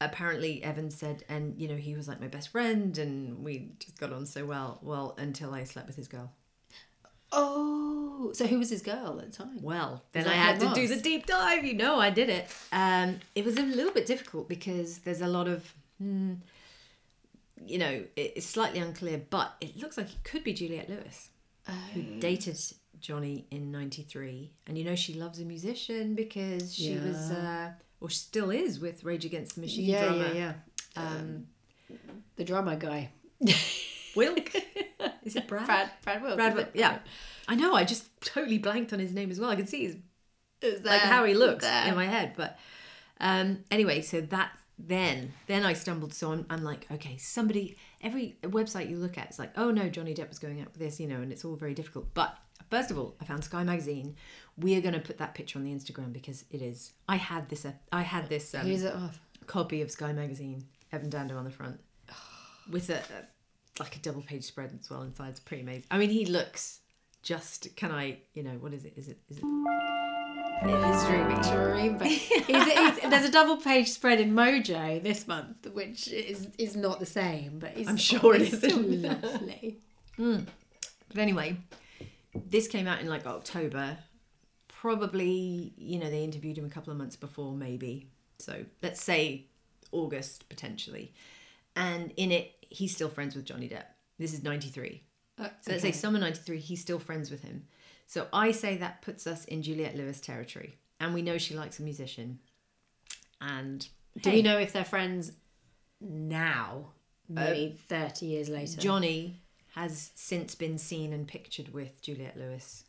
apparently, 0.00 0.62
Evan 0.62 0.90
said, 0.90 1.24
and 1.28 1.58
you 1.58 1.68
know, 1.68 1.76
he 1.76 1.94
was 1.94 2.06
like 2.06 2.20
my 2.20 2.28
best 2.28 2.50
friend, 2.50 2.96
and 2.98 3.42
we 3.44 3.70
just 3.78 3.98
got 3.98 4.12
on 4.12 4.26
so 4.26 4.44
well. 4.44 4.78
Well, 4.82 5.14
until 5.18 5.54
I 5.54 5.64
slept 5.64 5.88
with 5.88 5.96
his 5.96 6.08
girl. 6.08 6.32
Oh, 7.36 8.30
so 8.34 8.46
who 8.46 8.58
was 8.58 8.70
his 8.70 8.82
girl 8.82 9.18
at 9.20 9.30
the 9.30 9.36
time? 9.36 9.62
Well, 9.62 10.02
then 10.12 10.26
I 10.26 10.32
had 10.32 10.58
to 10.60 10.72
do 10.74 10.88
the 10.88 10.96
deep 10.96 11.26
dive. 11.26 11.64
You 11.64 11.74
know, 11.74 12.00
I 12.00 12.10
did 12.10 12.28
it. 12.28 12.48
Um, 12.72 13.20
it 13.34 13.44
was 13.44 13.56
a 13.58 13.62
little 13.62 13.92
bit 13.92 14.06
difficult 14.06 14.48
because 14.48 14.98
there's 14.98 15.20
a 15.20 15.28
lot 15.28 15.46
of. 15.48 15.72
Hmm, 15.98 16.34
you 17.64 17.78
know, 17.78 18.04
it- 18.16 18.32
it's 18.36 18.46
slightly 18.46 18.78
unclear, 18.80 19.22
but 19.30 19.54
it 19.60 19.76
looks 19.76 19.96
like 19.96 20.08
it 20.08 20.22
could 20.24 20.44
be 20.44 20.52
Juliette 20.52 20.88
Lewis, 20.90 21.30
who 21.94 22.02
dated 22.20 22.58
Johnny 23.00 23.46
in 23.50 23.70
'93, 23.72 24.52
and 24.66 24.76
you 24.78 24.84
know 24.84 24.94
she 24.94 25.14
loves 25.14 25.40
a 25.40 25.44
musician 25.44 26.14
because 26.14 26.74
she 26.74 26.96
was, 26.96 27.30
uh, 27.30 27.70
or 28.00 28.10
she 28.10 28.16
still 28.18 28.50
is, 28.50 28.78
with 28.80 29.04
Rage 29.04 29.24
Against 29.24 29.54
the 29.56 29.62
Machine 29.62 29.86
yeah, 29.86 30.04
drummer. 30.06 30.32
yeah, 30.34 30.52
yeah. 30.96 31.08
Um, 31.08 31.46
The 32.36 32.44
drummer 32.44 32.76
guy. 32.76 33.10
Wilk, 34.16 34.54
is 35.24 35.36
it 35.36 35.46
Brad? 35.46 35.66
Brad, 35.66 35.90
Brad 36.02 36.22
Wilk. 36.22 36.36
Brad 36.36 36.54
Wilk. 36.54 36.68
Yeah, 36.74 36.98
I 37.48 37.54
know. 37.54 37.74
I 37.74 37.84
just 37.84 38.06
totally 38.22 38.58
blanked 38.58 38.92
on 38.92 38.98
his 38.98 39.12
name 39.12 39.30
as 39.30 39.38
well. 39.38 39.50
I 39.50 39.56
can 39.56 39.66
see 39.66 39.84
his 39.84 39.96
It's 40.62 40.84
like 40.84 41.00
how 41.00 41.24
he 41.24 41.34
looks 41.34 41.64
there. 41.64 41.88
in 41.88 41.94
my 41.94 42.06
head. 42.06 42.32
But 42.36 42.58
um, 43.20 43.64
anyway, 43.70 44.02
so 44.02 44.20
that 44.20 44.52
then 44.78 45.32
then 45.46 45.64
I 45.64 45.72
stumbled. 45.72 46.12
So 46.14 46.32
I'm, 46.32 46.46
I'm 46.50 46.62
like, 46.64 46.86
okay, 46.92 47.16
somebody. 47.16 47.76
Every 48.02 48.36
website 48.42 48.88
you 48.90 48.98
look 48.98 49.16
at, 49.18 49.26
it's 49.28 49.38
like, 49.38 49.52
oh 49.56 49.70
no, 49.70 49.88
Johnny 49.88 50.14
Depp 50.14 50.28
was 50.28 50.38
going 50.38 50.60
out 50.60 50.66
with 50.68 50.78
this, 50.78 51.00
you 51.00 51.08
know, 51.08 51.16
and 51.16 51.32
it's 51.32 51.44
all 51.44 51.56
very 51.56 51.74
difficult. 51.74 52.12
But 52.14 52.36
first 52.70 52.90
of 52.90 52.98
all, 52.98 53.16
I 53.20 53.24
found 53.24 53.42
Sky 53.42 53.64
Magazine. 53.64 54.14
We 54.58 54.76
are 54.76 54.80
going 54.80 54.94
to 54.94 55.00
put 55.00 55.18
that 55.18 55.34
picture 55.34 55.58
on 55.58 55.64
the 55.64 55.72
Instagram 55.72 56.12
because 56.12 56.44
it 56.50 56.62
is. 56.62 56.92
I 57.08 57.16
had 57.16 57.48
this. 57.48 57.64
Uh, 57.64 57.72
I 57.92 58.02
had 58.02 58.28
this 58.28 58.54
um, 58.54 58.66
Who's 58.66 58.84
it 58.84 58.94
off? 58.94 59.18
copy 59.46 59.80
of 59.82 59.90
Sky 59.90 60.12
Magazine, 60.12 60.64
Evan 60.92 61.08
Dando 61.10 61.36
on 61.36 61.44
the 61.44 61.50
front, 61.50 61.80
with 62.70 62.90
a, 62.90 62.98
a 62.98 63.26
like 63.78 63.96
a 63.96 63.98
double 64.00 64.22
page 64.22 64.44
spread 64.44 64.76
as 64.78 64.88
well 64.90 65.02
inside. 65.02 65.30
It's 65.30 65.40
pretty 65.40 65.62
amazing. 65.62 65.84
I 65.90 65.98
mean, 65.98 66.10
he 66.10 66.26
looks 66.26 66.80
just. 67.22 67.74
Can 67.76 67.90
I? 67.92 68.18
You 68.34 68.42
know, 68.42 68.50
what 68.60 68.72
is 68.72 68.84
it? 68.84 68.94
Is 68.96 69.08
it? 69.08 69.18
Is 69.28 69.38
it? 69.38 69.44
It 70.62 70.70
is 70.94 71.04
dreamy. 71.04 71.34
Dream. 71.42 71.98
Ba- 71.98 72.04
He's- 72.06 72.48
he's- 72.48 72.98
there's 73.10 73.24
a 73.28 73.30
double 73.30 73.58
page 73.58 73.88
spread 73.90 74.20
in 74.20 74.32
Mojo 74.32 75.02
this 75.02 75.26
month, 75.28 75.66
which 75.72 76.08
is 76.08 76.48
is 76.58 76.74
not 76.76 76.98
the 76.98 77.06
same, 77.06 77.58
but 77.58 77.72
I'm 77.86 77.96
sure 77.98 78.34
it 78.34 78.46
still 78.52 78.84
isn't. 78.84 79.22
lovely. 79.22 79.78
Hmm. 80.16 80.40
But 81.08 81.18
anyway, 81.18 81.58
this 82.34 82.68
came 82.68 82.86
out 82.86 83.00
in 83.00 83.08
like 83.08 83.26
October. 83.26 83.98
Probably, 84.68 85.72
you 85.76 85.98
know, 85.98 86.08
they 86.10 86.22
interviewed 86.22 86.56
him 86.58 86.64
a 86.64 86.70
couple 86.70 86.92
of 86.92 86.98
months 86.98 87.16
before, 87.16 87.52
maybe. 87.54 88.08
So 88.38 88.64
let's 88.82 89.02
say 89.02 89.46
August 89.92 90.48
potentially. 90.48 91.12
And 91.74 92.12
in 92.16 92.30
it, 92.32 92.52
he's 92.68 92.94
still 92.94 93.08
friends 93.08 93.34
with 93.34 93.44
Johnny 93.44 93.68
Depp. 93.68 93.84
This 94.18 94.32
is 94.32 94.42
93. 94.42 95.02
Uh, 95.38 95.48
So 95.60 95.70
let's 95.72 95.82
say 95.82 95.92
summer 95.92 96.18
93, 96.18 96.58
he's 96.58 96.80
still 96.80 96.98
friends 96.98 97.30
with 97.30 97.42
him. 97.42 97.64
So 98.06 98.26
I 98.32 98.52
say 98.52 98.76
that 98.78 99.02
puts 99.02 99.26
us 99.26 99.44
in 99.46 99.62
Juliette 99.62 99.96
Lewis 99.96 100.20
territory. 100.20 100.76
And 101.00 101.12
we 101.12 101.22
know 101.22 101.36
she 101.38 101.54
likes 101.54 101.78
a 101.78 101.82
musician. 101.82 102.38
And 103.40 103.86
Do 104.20 104.30
hey, 104.30 104.36
we 104.36 104.42
know 104.42 104.58
if 104.58 104.72
they're 104.72 104.84
friends 104.84 105.32
now? 106.00 106.86
Maybe 107.28 107.76
thirty 107.88 108.26
years 108.26 108.48
later. 108.48 108.80
Johnny 108.80 109.40
has 109.74 110.12
since 110.14 110.54
been 110.54 110.78
seen 110.78 111.12
and 111.12 111.26
pictured 111.26 111.72
with 111.74 112.00
Juliette 112.00 112.36
Lewis 112.38 112.84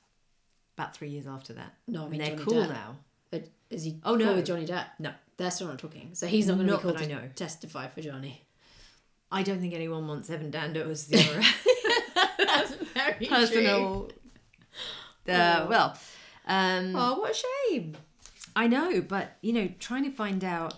about 0.77 0.95
three 0.95 1.09
years 1.09 1.25
after 1.27 1.53
that. 1.53 1.73
No, 1.87 2.01
I 2.01 2.03
and 2.03 2.11
mean 2.11 2.19
they're 2.21 2.29
Johnny 2.35 2.43
cool 2.45 2.63
Depp. 2.63 2.69
now. 2.69 2.95
Uh, 3.33 3.39
Is 3.71 3.83
he? 3.83 3.99
Oh, 4.03 4.15
no. 4.15 4.35
with 4.35 4.45
Johnny 4.45 4.65
Depp. 4.65 4.85
No, 4.99 5.11
They're 5.37 5.49
still 5.51 5.67
not 5.67 5.79
talking, 5.79 6.11
so 6.13 6.27
he's 6.27 6.47
not 6.47 6.55
going 6.55 6.67
to 6.67 6.75
be 6.77 6.81
called 6.81 6.95
that 6.97 7.01
I 7.01 7.05
to 7.07 7.13
know. 7.15 7.29
testify 7.35 7.87
for 7.87 8.01
Johnny. 8.01 8.43
I 9.31 9.43
don't 9.43 9.59
think 9.59 9.73
anyone 9.73 10.07
wants 10.07 10.29
Evan 10.29 10.51
Dando 10.51 10.89
as 10.89 11.09
your 11.11 11.21
very 12.93 13.25
personal. 13.27 14.09
Uh, 15.27 15.65
well, 15.69 15.97
um, 16.47 16.95
Oh, 16.95 17.19
what 17.19 17.31
a 17.31 17.43
shame! 17.69 17.97
I 18.55 18.67
know, 18.67 19.01
but 19.01 19.35
you 19.41 19.51
know, 19.53 19.69
trying 19.79 20.05
to 20.05 20.11
find 20.11 20.43
out 20.43 20.75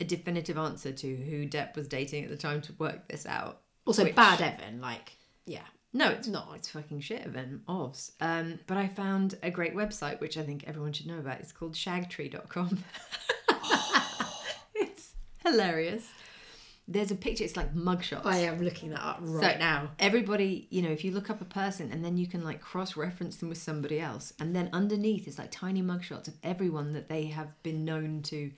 a 0.00 0.04
definitive 0.04 0.56
answer 0.56 0.92
to 0.92 1.16
who 1.16 1.46
Depp 1.46 1.74
was 1.76 1.88
dating 1.88 2.24
at 2.24 2.30
the 2.30 2.36
time 2.36 2.60
to 2.62 2.72
work 2.78 3.08
this 3.08 3.26
out. 3.26 3.60
Also, 3.84 4.04
Which- 4.04 4.14
bad 4.14 4.40
Evan. 4.40 4.80
Like, 4.80 5.16
yeah, 5.46 5.64
No, 5.92 6.08
it's 6.10 6.28
not. 6.28 6.52
It's 6.54 6.68
fucking 6.70 7.00
shit 7.00 7.22
Evan. 7.26 7.62
ovs. 7.68 8.12
Um, 8.20 8.60
but 8.68 8.76
I 8.78 8.86
found 8.86 9.34
a 9.42 9.50
great 9.50 9.74
website 9.74 10.20
which 10.20 10.38
I 10.38 10.42
think 10.44 10.64
everyone 10.68 10.92
should 10.92 11.06
know 11.08 11.18
about. 11.18 11.40
It's 11.40 11.52
called 11.52 11.74
shagtree.com. 11.74 12.78
it's 14.74 15.12
hilarious. 15.44 16.08
There's 16.92 17.10
a 17.10 17.14
picture, 17.14 17.42
it's 17.42 17.56
like 17.56 17.74
mugshots. 17.74 18.26
I 18.26 18.38
am 18.38 18.60
looking 18.60 18.90
that 18.90 19.02
up 19.02 19.18
right 19.22 19.54
So, 19.54 19.58
now. 19.58 19.90
Everybody, 19.98 20.66
you 20.70 20.82
know, 20.82 20.90
if 20.90 21.04
you 21.04 21.10
look 21.10 21.30
up 21.30 21.40
a 21.40 21.46
person 21.46 21.90
and 21.90 22.04
then 22.04 22.18
you 22.18 22.26
can 22.26 22.44
like 22.44 22.60
cross 22.60 22.96
reference 22.96 23.36
them 23.36 23.48
with 23.48 23.58
somebody 23.58 23.98
else, 23.98 24.34
and 24.38 24.54
then 24.54 24.68
underneath 24.72 25.26
is 25.26 25.38
like 25.38 25.50
tiny 25.50 25.82
mugshots 25.82 26.28
of 26.28 26.34
everyone 26.42 26.92
that 26.92 27.08
they 27.08 27.26
have 27.26 27.50
been 27.62 27.84
known 27.84 28.20
to 28.24 28.50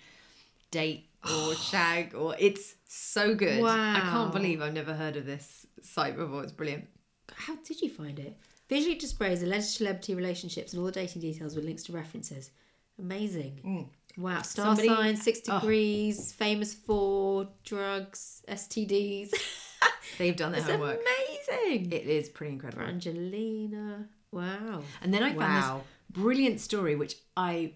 date 0.73 1.07
or 1.23 1.31
oh. 1.31 1.55
shag, 1.55 2.15
or 2.15 2.35
it's 2.39 2.75
so 2.87 3.35
good. 3.35 3.63
Wow. 3.63 3.95
I 3.95 4.01
can't 4.01 4.33
believe 4.33 4.61
I've 4.61 4.75
never 4.75 4.95
heard 4.95 5.17
of 5.17 5.27
this 5.27 5.67
site 5.81 6.17
before. 6.17 6.43
It's 6.43 6.53
brilliant. 6.53 6.89
How 7.33 7.55
did 7.57 7.81
you 7.81 7.89
find 7.89 8.19
it? 8.19 8.37
Visually 8.69 8.97
displays 8.97 9.43
alleged 9.43 9.67
celebrity 9.67 10.15
relationships 10.15 10.73
and 10.73 10.81
all 10.81 10.87
the 10.87 10.93
dating 10.93 11.23
details 11.23 11.55
with 11.55 11.65
links 11.65 11.85
to 11.85 11.93
references. 11.93 12.51
Amazing. 12.99 13.61
Hmm. 13.63 13.83
Wow. 14.17 14.43
Star 14.43 14.67
Somebody- 14.77 14.89
signs, 14.89 15.23
six 15.23 15.41
Oh. 15.49 15.59
degrees, 15.61 16.33
famous 16.33 16.73
for 16.75 17.49
drugs, 17.65 18.43
STDs. 18.49 19.33
They've 20.19 20.37
done 20.37 20.53
their 20.53 20.61
it's 20.61 20.71
homework. 20.71 21.01
amazing. 21.01 21.93
It 21.93 22.07
is 22.07 22.29
pretty 22.29 22.53
incredible. 22.53 22.85
Angelina. 22.85 24.09
Wow. 24.31 24.83
And 25.03 25.13
then 25.13 25.23
I 25.23 25.35
found 25.35 25.81
this 25.81 25.87
brilliant 26.11 26.61
story, 26.61 26.95
which 26.95 27.17
I 27.37 27.73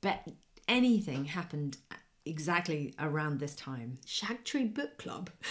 bet 0.00 0.26
anything 0.68 1.26
happened 1.26 1.76
exactly 2.24 2.94
around 2.98 3.40
this 3.40 3.54
time. 3.54 3.98
Shagtree 4.06 4.72
Book 4.72 4.96
Club. 4.98 5.28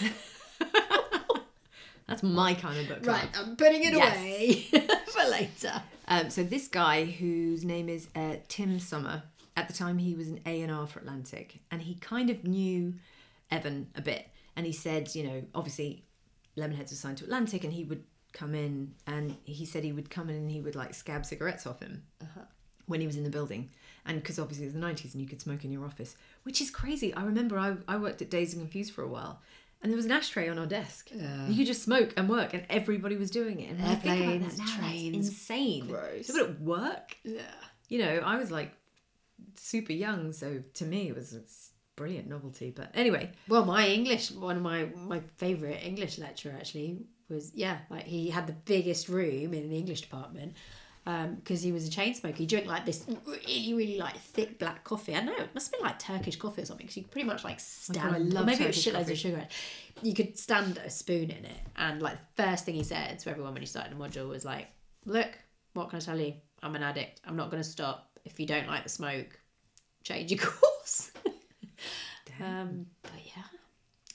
That's 2.08 2.22
my 2.22 2.54
kind 2.54 2.78
of 2.80 2.88
book. 2.88 3.02
club. 3.04 3.16
Right, 3.16 3.28
I'm 3.38 3.56
putting 3.56 3.84
it 3.84 3.94
Yes. 3.94 4.16
away 4.18 4.52
for 5.06 5.30
later. 5.30 5.82
Um, 6.08 6.30
so 6.30 6.42
this 6.42 6.68
guy, 6.68 7.04
whose 7.04 7.64
name 7.64 7.88
is 7.88 8.08
uh, 8.14 8.36
Tim 8.48 8.78
Sommer, 8.80 9.22
at 9.56 9.68
the 9.68 9.74
time 9.74 9.98
he 9.98 10.14
was 10.14 10.28
an 10.28 10.40
A 10.46 10.62
and 10.62 10.72
R 10.72 10.86
for 10.86 11.00
Atlantic, 11.00 11.60
and 11.70 11.82
he 11.82 11.94
kind 11.96 12.30
of 12.30 12.44
knew 12.44 12.94
Evan 13.50 13.88
a 13.94 14.00
bit, 14.00 14.28
and 14.56 14.66
he 14.66 14.72
said, 14.72 15.14
you 15.14 15.24
know, 15.24 15.42
obviously 15.54 16.04
Lemonheads 16.56 16.90
was 16.90 16.98
signed 16.98 17.18
to 17.18 17.24
Atlantic, 17.24 17.64
and 17.64 17.72
he 17.72 17.84
would 17.84 18.04
come 18.32 18.54
in, 18.54 18.94
and 19.06 19.36
he 19.44 19.66
said 19.66 19.84
he 19.84 19.92
would 19.92 20.10
come 20.10 20.30
in 20.30 20.36
and 20.36 20.50
he 20.50 20.60
would 20.60 20.74
like 20.74 20.94
scab 20.94 21.26
cigarettes 21.26 21.66
off 21.66 21.80
him 21.80 22.02
uh-huh. 22.20 22.44
when 22.86 23.00
he 23.00 23.06
was 23.06 23.16
in 23.16 23.24
the 23.24 23.30
building, 23.30 23.70
and 24.06 24.20
because 24.20 24.38
obviously 24.38 24.64
it 24.64 24.68
was 24.68 24.74
the 24.74 24.80
nineties 24.80 25.14
and 25.14 25.22
you 25.22 25.28
could 25.28 25.40
smoke 25.40 25.64
in 25.64 25.72
your 25.72 25.84
office, 25.84 26.16
which 26.44 26.60
is 26.60 26.70
crazy. 26.70 27.12
I 27.14 27.24
remember 27.24 27.58
I 27.58 27.76
I 27.86 27.96
worked 27.98 28.22
at 28.22 28.30
Dazed 28.30 28.54
and 28.54 28.62
Confused 28.62 28.92
for 28.92 29.02
a 29.02 29.08
while. 29.08 29.40
And 29.84 29.90
there 29.90 29.96
was 29.96 30.06
an 30.06 30.12
ashtray 30.12 30.48
on 30.48 30.60
our 30.60 30.66
desk. 30.66 31.10
Yeah. 31.12 31.48
You 31.48 31.56
could 31.56 31.66
just 31.66 31.82
smoke 31.82 32.14
and 32.16 32.28
work, 32.28 32.54
and 32.54 32.64
everybody 32.70 33.16
was 33.16 33.32
doing 33.32 33.58
it. 33.58 33.70
And 33.70 33.80
when 33.80 33.90
I 33.90 33.94
think 33.96 34.14
about 34.14 34.32
Airplanes, 34.32 34.56
that 34.56 34.64
now, 34.64 34.78
trains. 34.78 35.16
insane. 35.26 35.88
Gross. 35.88 36.28
So 36.28 36.34
would 36.34 36.50
it 36.50 36.60
work? 36.60 37.16
Yeah. 37.24 37.40
you 37.88 37.98
know, 37.98 38.22
I 38.24 38.36
was 38.38 38.50
like 38.50 38.72
super 39.56 39.92
young, 39.92 40.32
so 40.32 40.62
to 40.74 40.84
me 40.84 41.08
it 41.08 41.14
was 41.14 41.34
a 41.34 41.40
brilliant 41.96 42.28
novelty. 42.28 42.70
But 42.70 42.90
anyway, 42.94 43.32
Well, 43.48 43.64
my 43.64 43.86
English, 43.88 44.30
one 44.32 44.56
of 44.56 44.62
my 44.62 44.86
my 44.96 45.20
favourite 45.36 45.84
English 45.84 46.18
lecturer 46.18 46.54
actually 46.56 46.98
was 47.28 47.52
yeah, 47.54 47.78
like 47.90 48.04
he 48.04 48.30
had 48.30 48.46
the 48.46 48.52
biggest 48.52 49.08
room 49.08 49.54
in 49.54 49.68
the 49.70 49.76
English 49.76 50.02
department 50.02 50.54
um, 51.06 51.34
because 51.36 51.62
he 51.62 51.72
was 51.72 51.86
a 51.86 51.90
chain 51.90 52.14
smoker. 52.14 52.36
He 52.36 52.46
drank 52.46 52.66
like 52.66 52.84
this 52.86 53.04
really 53.26 53.74
really 53.74 53.98
like 53.98 54.16
thick 54.18 54.58
black 54.58 54.84
coffee. 54.84 55.14
I 55.16 55.22
know 55.22 55.34
it 55.34 55.54
must 55.54 55.68
have 55.68 55.72
been 55.80 55.86
like 55.86 55.98
Turkish 55.98 56.36
coffee 56.36 56.62
or 56.62 56.64
something 56.64 56.86
because 56.86 56.96
you 56.96 57.02
could 57.02 57.12
pretty 57.12 57.26
much 57.26 57.44
like 57.44 57.56
oh 57.56 57.60
stand. 57.60 58.10
God, 58.12 58.14
I 58.14 58.18
love 58.18 58.46
maybe 58.46 58.64
it 58.64 58.68
was 58.68 58.76
shitloads 58.76 58.92
coffee. 59.00 59.12
of 59.12 59.18
sugar. 59.18 59.36
in 59.36 59.42
it. 59.42 59.50
You 60.02 60.14
could 60.14 60.38
stand 60.38 60.78
a 60.78 60.90
spoon 60.90 61.30
in 61.30 61.44
it, 61.44 61.60
and 61.76 62.00
like 62.02 62.18
the 62.36 62.42
first 62.42 62.64
thing 62.64 62.74
he 62.74 62.84
said 62.84 63.18
to 63.20 63.30
everyone 63.30 63.52
when 63.52 63.62
he 63.62 63.66
started 63.66 63.92
the 63.92 64.02
module 64.02 64.28
was 64.28 64.44
like, 64.44 64.68
"Look, 65.04 65.28
what 65.74 65.90
can 65.90 65.96
I 65.98 66.00
tell 66.00 66.18
you? 66.20 66.34
I'm 66.62 66.76
an 66.76 66.82
addict. 66.82 67.20
I'm 67.26 67.36
not 67.36 67.50
going 67.50 67.62
to 67.62 67.68
stop. 67.68 68.11
If 68.24 68.38
you 68.38 68.46
don't 68.46 68.68
like 68.68 68.82
the 68.84 68.88
smoke, 68.88 69.40
change 70.04 70.30
your 70.30 70.40
course." 70.42 71.12
Um, 72.40 72.86
but 73.02 73.12
yeah, 73.24 73.42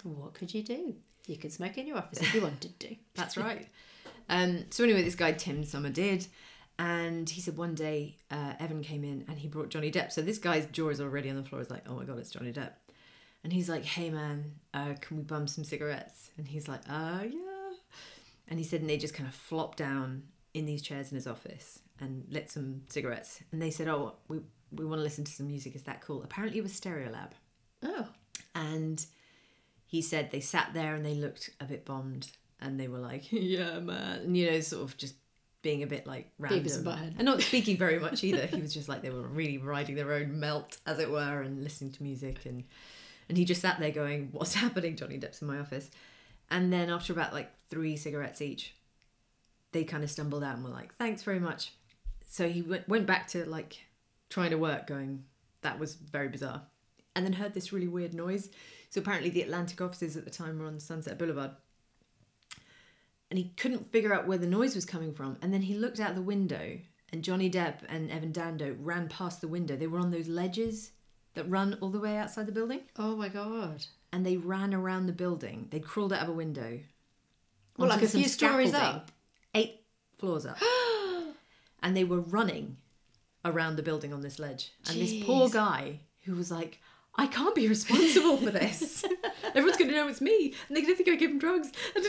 what 0.03 0.33
could 0.33 0.53
you 0.53 0.63
do? 0.63 0.95
You 1.27 1.37
could 1.37 1.51
smoke 1.51 1.77
in 1.77 1.87
your 1.87 1.97
office 1.97 2.21
if 2.21 2.33
you 2.33 2.41
wanted 2.41 2.79
to. 2.79 2.95
that's 3.15 3.37
right. 3.37 3.67
Um, 4.29 4.65
so 4.69 4.83
anyway, 4.83 5.03
this 5.03 5.15
guy 5.15 5.33
Tim 5.33 5.63
Sommer 5.63 5.89
did, 5.89 6.27
and 6.79 7.29
he 7.29 7.41
said 7.41 7.57
one 7.57 7.75
day 7.75 8.17
uh, 8.31 8.53
Evan 8.59 8.81
came 8.81 9.03
in 9.03 9.25
and 9.27 9.37
he 9.37 9.47
brought 9.47 9.69
Johnny 9.69 9.91
Depp. 9.91 10.11
So 10.11 10.21
this 10.21 10.37
guy's 10.37 10.65
jaw 10.67 10.89
is 10.89 11.01
already 11.01 11.29
on 11.29 11.35
the 11.35 11.43
floor. 11.43 11.61
He's 11.61 11.69
like, 11.69 11.85
oh 11.87 11.95
my 11.95 12.03
god, 12.05 12.19
it's 12.19 12.31
Johnny 12.31 12.51
Depp, 12.51 12.71
and 13.43 13.53
he's 13.53 13.69
like, 13.69 13.85
hey 13.85 14.09
man, 14.09 14.53
uh, 14.73 14.93
can 14.99 15.17
we 15.17 15.23
bum 15.23 15.47
some 15.47 15.63
cigarettes? 15.63 16.31
And 16.37 16.47
he's 16.47 16.67
like, 16.67 16.81
uh 16.89 17.23
yeah, 17.23 17.73
and 18.47 18.59
he 18.59 18.65
said, 18.65 18.81
and 18.81 18.89
they 18.89 18.97
just 18.97 19.13
kind 19.13 19.27
of 19.27 19.35
flopped 19.35 19.77
down 19.77 20.23
in 20.53 20.65
these 20.65 20.81
chairs 20.81 21.11
in 21.11 21.15
his 21.15 21.27
office 21.27 21.79
and 21.99 22.25
lit 22.29 22.49
some 22.51 22.81
cigarettes. 22.89 23.41
And 23.51 23.61
they 23.61 23.71
said, 23.71 23.87
oh, 23.87 24.13
we 24.27 24.39
we 24.71 24.85
want 24.85 24.99
to 24.99 25.03
listen 25.03 25.23
to 25.23 25.31
some 25.31 25.47
music. 25.47 25.75
Is 25.75 25.83
that 25.83 26.01
cool? 26.01 26.23
Apparently, 26.23 26.59
it 26.59 26.63
was 26.63 26.73
Stereolab. 26.73 27.29
Oh, 27.83 28.07
And 28.53 29.05
he 29.85 30.01
said 30.01 30.29
they 30.31 30.41
sat 30.41 30.71
there 30.73 30.93
and 30.95 31.05
they 31.05 31.13
looked 31.13 31.51
a 31.61 31.65
bit 31.65 31.85
bombed 31.85 32.29
and 32.59 32.77
they 32.79 32.87
were 32.89 32.97
like, 32.99 33.23
yeah, 33.31 33.79
man. 33.79 34.19
And, 34.23 34.37
you 34.37 34.51
know, 34.51 34.59
sort 34.59 34.83
of 34.83 34.97
just 34.97 35.15
being 35.61 35.83
a 35.83 35.87
bit 35.87 36.05
like 36.05 36.29
random. 36.37 36.57
And 36.97 37.15
And 37.17 37.25
not 37.25 37.41
speaking 37.41 37.77
very 37.77 37.97
much 37.99 38.23
either. 38.25 38.45
he 38.45 38.59
was 38.61 38.73
just 38.73 38.89
like, 38.89 39.01
they 39.01 39.09
were 39.09 39.21
really 39.21 39.57
riding 39.57 39.95
their 39.95 40.11
own 40.13 40.39
melt, 40.39 40.77
as 40.85 40.99
it 40.99 41.09
were, 41.09 41.41
and 41.41 41.63
listening 41.63 41.91
to 41.93 42.03
music. 42.03 42.45
And, 42.45 42.65
and 43.29 43.37
he 43.37 43.45
just 43.45 43.61
sat 43.61 43.79
there 43.79 43.91
going, 43.91 44.29
what's 44.33 44.53
happening? 44.63 44.95
Johnny 44.97 45.17
Depp's 45.17 45.41
in 45.41 45.47
my 45.47 45.59
office. 45.59 45.89
And 46.51 46.71
then 46.73 46.89
after 46.89 47.13
about 47.13 47.33
like 47.33 47.51
three 47.69 47.95
cigarettes 47.95 48.41
each, 48.41 48.73
they 49.71 49.83
kind 49.85 50.03
of 50.03 50.11
stumbled 50.11 50.43
out 50.43 50.55
and 50.55 50.63
were 50.63 50.69
like, 50.71 50.93
thanks 50.95 51.23
very 51.23 51.39
much. 51.39 51.71
So 52.27 52.47
he 52.47 52.61
went, 52.61 52.87
went 52.87 53.07
back 53.07 53.27
to 53.29 53.49
like 53.49 53.79
trying 54.29 54.51
to 54.51 54.57
work, 54.57 54.87
going, 54.87 55.23
that 55.61 55.79
was 55.79 55.95
very 55.95 56.27
bizarre. 56.27 56.61
And 57.15 57.25
then 57.25 57.33
heard 57.33 57.53
this 57.53 57.73
really 57.73 57.87
weird 57.87 58.13
noise. 58.13 58.49
So 58.89 59.01
apparently 59.01 59.29
the 59.29 59.41
Atlantic 59.41 59.81
offices 59.81 60.15
at 60.17 60.25
the 60.25 60.31
time 60.31 60.59
were 60.59 60.67
on 60.67 60.79
Sunset 60.79 61.17
Boulevard. 61.17 61.51
And 63.29 63.37
he 63.37 63.53
couldn't 63.57 63.91
figure 63.91 64.13
out 64.13 64.27
where 64.27 64.37
the 64.37 64.47
noise 64.47 64.75
was 64.75 64.85
coming 64.85 65.13
from. 65.13 65.37
And 65.41 65.53
then 65.53 65.63
he 65.63 65.73
looked 65.73 65.99
out 65.99 66.15
the 66.15 66.21
window 66.21 66.77
and 67.11 67.23
Johnny 67.23 67.49
Depp 67.49 67.79
and 67.89 68.11
Evan 68.11 68.31
Dando 68.31 68.75
ran 68.79 69.07
past 69.07 69.41
the 69.41 69.47
window. 69.47 69.75
They 69.75 69.87
were 69.87 69.99
on 69.99 70.11
those 70.11 70.27
ledges 70.27 70.91
that 71.33 71.49
run 71.49 71.77
all 71.81 71.89
the 71.89 71.99
way 71.99 72.17
outside 72.17 72.45
the 72.45 72.51
building. 72.51 72.81
oh 72.97 73.15
my 73.15 73.29
god! 73.29 73.85
And 74.11 74.25
they 74.25 74.37
ran 74.37 74.73
around 74.73 75.05
the 75.05 75.13
building. 75.13 75.67
They'd 75.69 75.85
crawled 75.85 76.11
out 76.11 76.23
of 76.23 76.29
a 76.29 76.33
window. 76.33 76.79
Well, 77.77 77.89
like 77.89 78.01
a 78.01 78.07
few 78.07 78.27
stories 78.27 78.73
up. 78.73 79.11
Eight 79.53 79.83
floors 80.17 80.45
up. 80.45 80.57
and 81.81 81.95
they 81.95 82.03
were 82.03 82.19
running 82.19 82.77
around 83.45 83.75
the 83.75 83.83
building 83.83 84.13
on 84.13 84.21
this 84.21 84.39
ledge. 84.39 84.71
And 84.89 84.99
this 84.99 85.23
poor 85.23 85.47
Jeez. 85.47 85.53
guy 85.53 85.99
who 86.23 86.35
was 86.35 86.51
like, 86.51 86.79
I 87.15 87.25
can't 87.27 87.55
be 87.55 87.67
responsible 87.67 88.37
for 88.37 88.51
this. 88.51 89.03
Everyone's 89.43 89.77
going 89.77 89.89
to 89.89 89.95
know 89.95 90.07
it's 90.07 90.21
me. 90.21 90.53
And 90.67 90.75
they're 90.75 90.83
going 90.83 90.95
to 90.95 91.03
think 91.03 91.09
I 91.09 91.15
gave 91.15 91.31
him 91.31 91.39
drugs. 91.39 91.71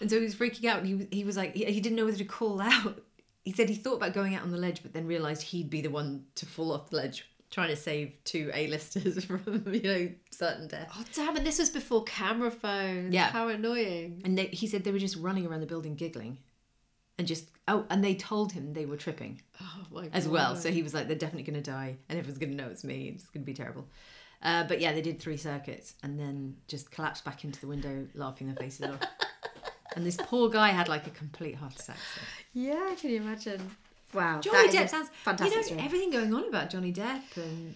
And 0.00 0.08
so 0.08 0.16
he 0.16 0.24
was 0.24 0.34
freaking 0.36 0.66
out. 0.66 0.82
And 0.82 1.08
he, 1.10 1.18
he 1.18 1.24
was 1.24 1.36
like, 1.36 1.54
he, 1.54 1.64
he 1.64 1.80
didn't 1.80 1.96
know 1.96 2.04
whether 2.04 2.16
to 2.16 2.24
call 2.24 2.60
out. 2.60 3.02
He 3.44 3.52
said 3.52 3.68
he 3.68 3.74
thought 3.74 3.96
about 3.96 4.14
going 4.14 4.34
out 4.34 4.42
on 4.42 4.52
the 4.52 4.56
ledge, 4.56 4.82
but 4.82 4.92
then 4.92 5.06
realised 5.06 5.42
he'd 5.42 5.70
be 5.70 5.80
the 5.80 5.90
one 5.90 6.24
to 6.36 6.46
fall 6.46 6.72
off 6.72 6.90
the 6.90 6.96
ledge, 6.96 7.28
trying 7.50 7.70
to 7.70 7.76
save 7.76 8.12
two 8.24 8.50
A-listers 8.54 9.24
from, 9.24 9.64
you 9.72 9.82
know, 9.82 10.08
certain 10.30 10.68
death. 10.68 10.88
Oh 10.94 11.02
damn! 11.14 11.36
And 11.36 11.44
this 11.44 11.58
was 11.58 11.70
before 11.70 12.04
camera 12.04 12.50
phones. 12.50 13.12
Yeah. 13.12 13.28
How 13.30 13.48
annoying. 13.48 14.22
And 14.24 14.38
they, 14.38 14.46
he 14.46 14.66
said 14.66 14.84
they 14.84 14.92
were 14.92 14.98
just 14.98 15.16
running 15.16 15.46
around 15.46 15.60
the 15.60 15.66
building 15.66 15.96
giggling. 15.96 16.38
And 17.18 17.26
just, 17.26 17.48
oh, 17.66 17.84
and 17.90 18.02
they 18.04 18.14
told 18.14 18.52
him 18.52 18.72
they 18.72 18.86
were 18.86 18.96
tripping. 18.96 19.42
Oh 19.60 19.80
my 19.90 20.02
god. 20.02 20.10
as 20.12 20.28
well. 20.28 20.54
So 20.54 20.70
he 20.70 20.82
was 20.82 20.94
like, 20.94 21.08
they're 21.08 21.16
definitely 21.16 21.50
going 21.50 21.62
to 21.62 21.70
die, 21.70 21.96
and 22.08 22.18
everyone's 22.18 22.38
going 22.38 22.56
to 22.56 22.56
know 22.56 22.70
it's 22.70 22.84
me. 22.84 23.12
It's 23.14 23.28
going 23.28 23.42
to 23.42 23.46
be 23.46 23.54
terrible. 23.54 23.88
Uh, 24.40 24.64
but 24.64 24.80
yeah, 24.80 24.92
they 24.92 25.02
did 25.02 25.18
three 25.18 25.36
circuits 25.36 25.94
and 26.04 26.18
then 26.18 26.56
just 26.68 26.92
collapsed 26.92 27.24
back 27.24 27.42
into 27.42 27.60
the 27.60 27.66
window, 27.66 28.06
laughing 28.14 28.46
their 28.46 28.56
faces 28.56 28.88
off. 28.88 29.00
And 29.96 30.06
this 30.06 30.16
poor 30.16 30.48
guy 30.48 30.68
had 30.68 30.88
like 30.88 31.06
a 31.06 31.10
complete 31.10 31.56
heart 31.56 31.74
attack. 31.74 31.96
So. 31.96 32.20
Yeah, 32.52 32.94
can 33.00 33.10
you 33.10 33.16
imagine? 33.20 33.60
Wow. 34.14 34.40
Johnny 34.40 34.58
that 34.58 34.66
is 34.68 34.74
a 34.74 34.78
Depp 34.78 34.88
sounds 34.90 35.08
fantastic. 35.24 35.70
You 35.70 35.76
know 35.76 35.84
everything 35.84 36.10
going 36.10 36.32
on 36.32 36.48
about 36.48 36.70
Johnny 36.70 36.92
Depp 36.92 37.36
and 37.36 37.74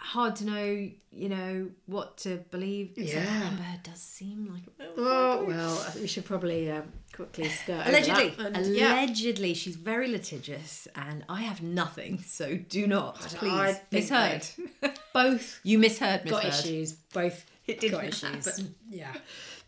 hard 0.00 0.36
to 0.36 0.44
know. 0.44 0.90
You 1.12 1.28
know 1.28 1.70
what 1.86 2.18
to 2.18 2.36
believe. 2.50 2.92
Except 2.96 3.24
Yeah. 3.26 3.42
Amber 3.48 3.62
Heard 3.62 3.82
does 3.82 4.00
seem 4.00 4.48
like. 4.52 4.62
a 4.88 4.92
Oh 4.96 5.44
well, 5.46 5.72
I 5.86 5.90
think 5.90 6.02
we 6.02 6.08
should 6.08 6.24
probably 6.24 6.70
um, 6.70 6.84
quickly 7.12 7.48
skirt 7.48 7.80
over 7.80 7.88
Allegedly, 7.90 8.28
that. 8.30 8.56
And, 8.56 8.74
yeah. 8.74 8.92
allegedly, 9.04 9.54
she's 9.54 9.76
very 9.76 10.08
litigious, 10.08 10.86
and 10.94 11.24
I 11.28 11.42
have 11.42 11.62
nothing. 11.62 12.22
So 12.26 12.56
do 12.56 12.86
not, 12.86 13.16
please, 13.20 13.52
I 13.52 13.72
think 13.72 13.92
misheard. 14.10 14.46
both 15.12 15.60
You 15.64 15.78
misheard, 15.78 16.28
got 16.28 16.44
misheard. 16.44 16.64
issues. 16.64 16.92
Both 16.92 17.44
It 17.66 17.80
did 17.80 17.90
got 17.90 18.04
happen. 18.04 18.38
issues. 18.38 18.64
Yeah. 18.88 19.12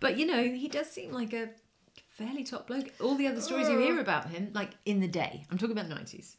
But 0.00 0.16
you 0.18 0.26
know, 0.26 0.42
he 0.44 0.68
does 0.68 0.88
seem 0.88 1.12
like 1.12 1.32
a 1.32 1.48
fairly 2.10 2.44
top 2.44 2.68
bloke. 2.68 2.90
All 3.00 3.16
the 3.16 3.26
other 3.26 3.40
stories 3.40 3.68
you 3.68 3.78
hear 3.78 3.98
about 4.00 4.30
him, 4.30 4.50
like 4.54 4.70
in 4.84 5.00
the 5.00 5.08
day, 5.08 5.44
I'm 5.50 5.58
talking 5.58 5.72
about 5.76 5.88
the 5.88 5.94
nineties. 5.94 6.36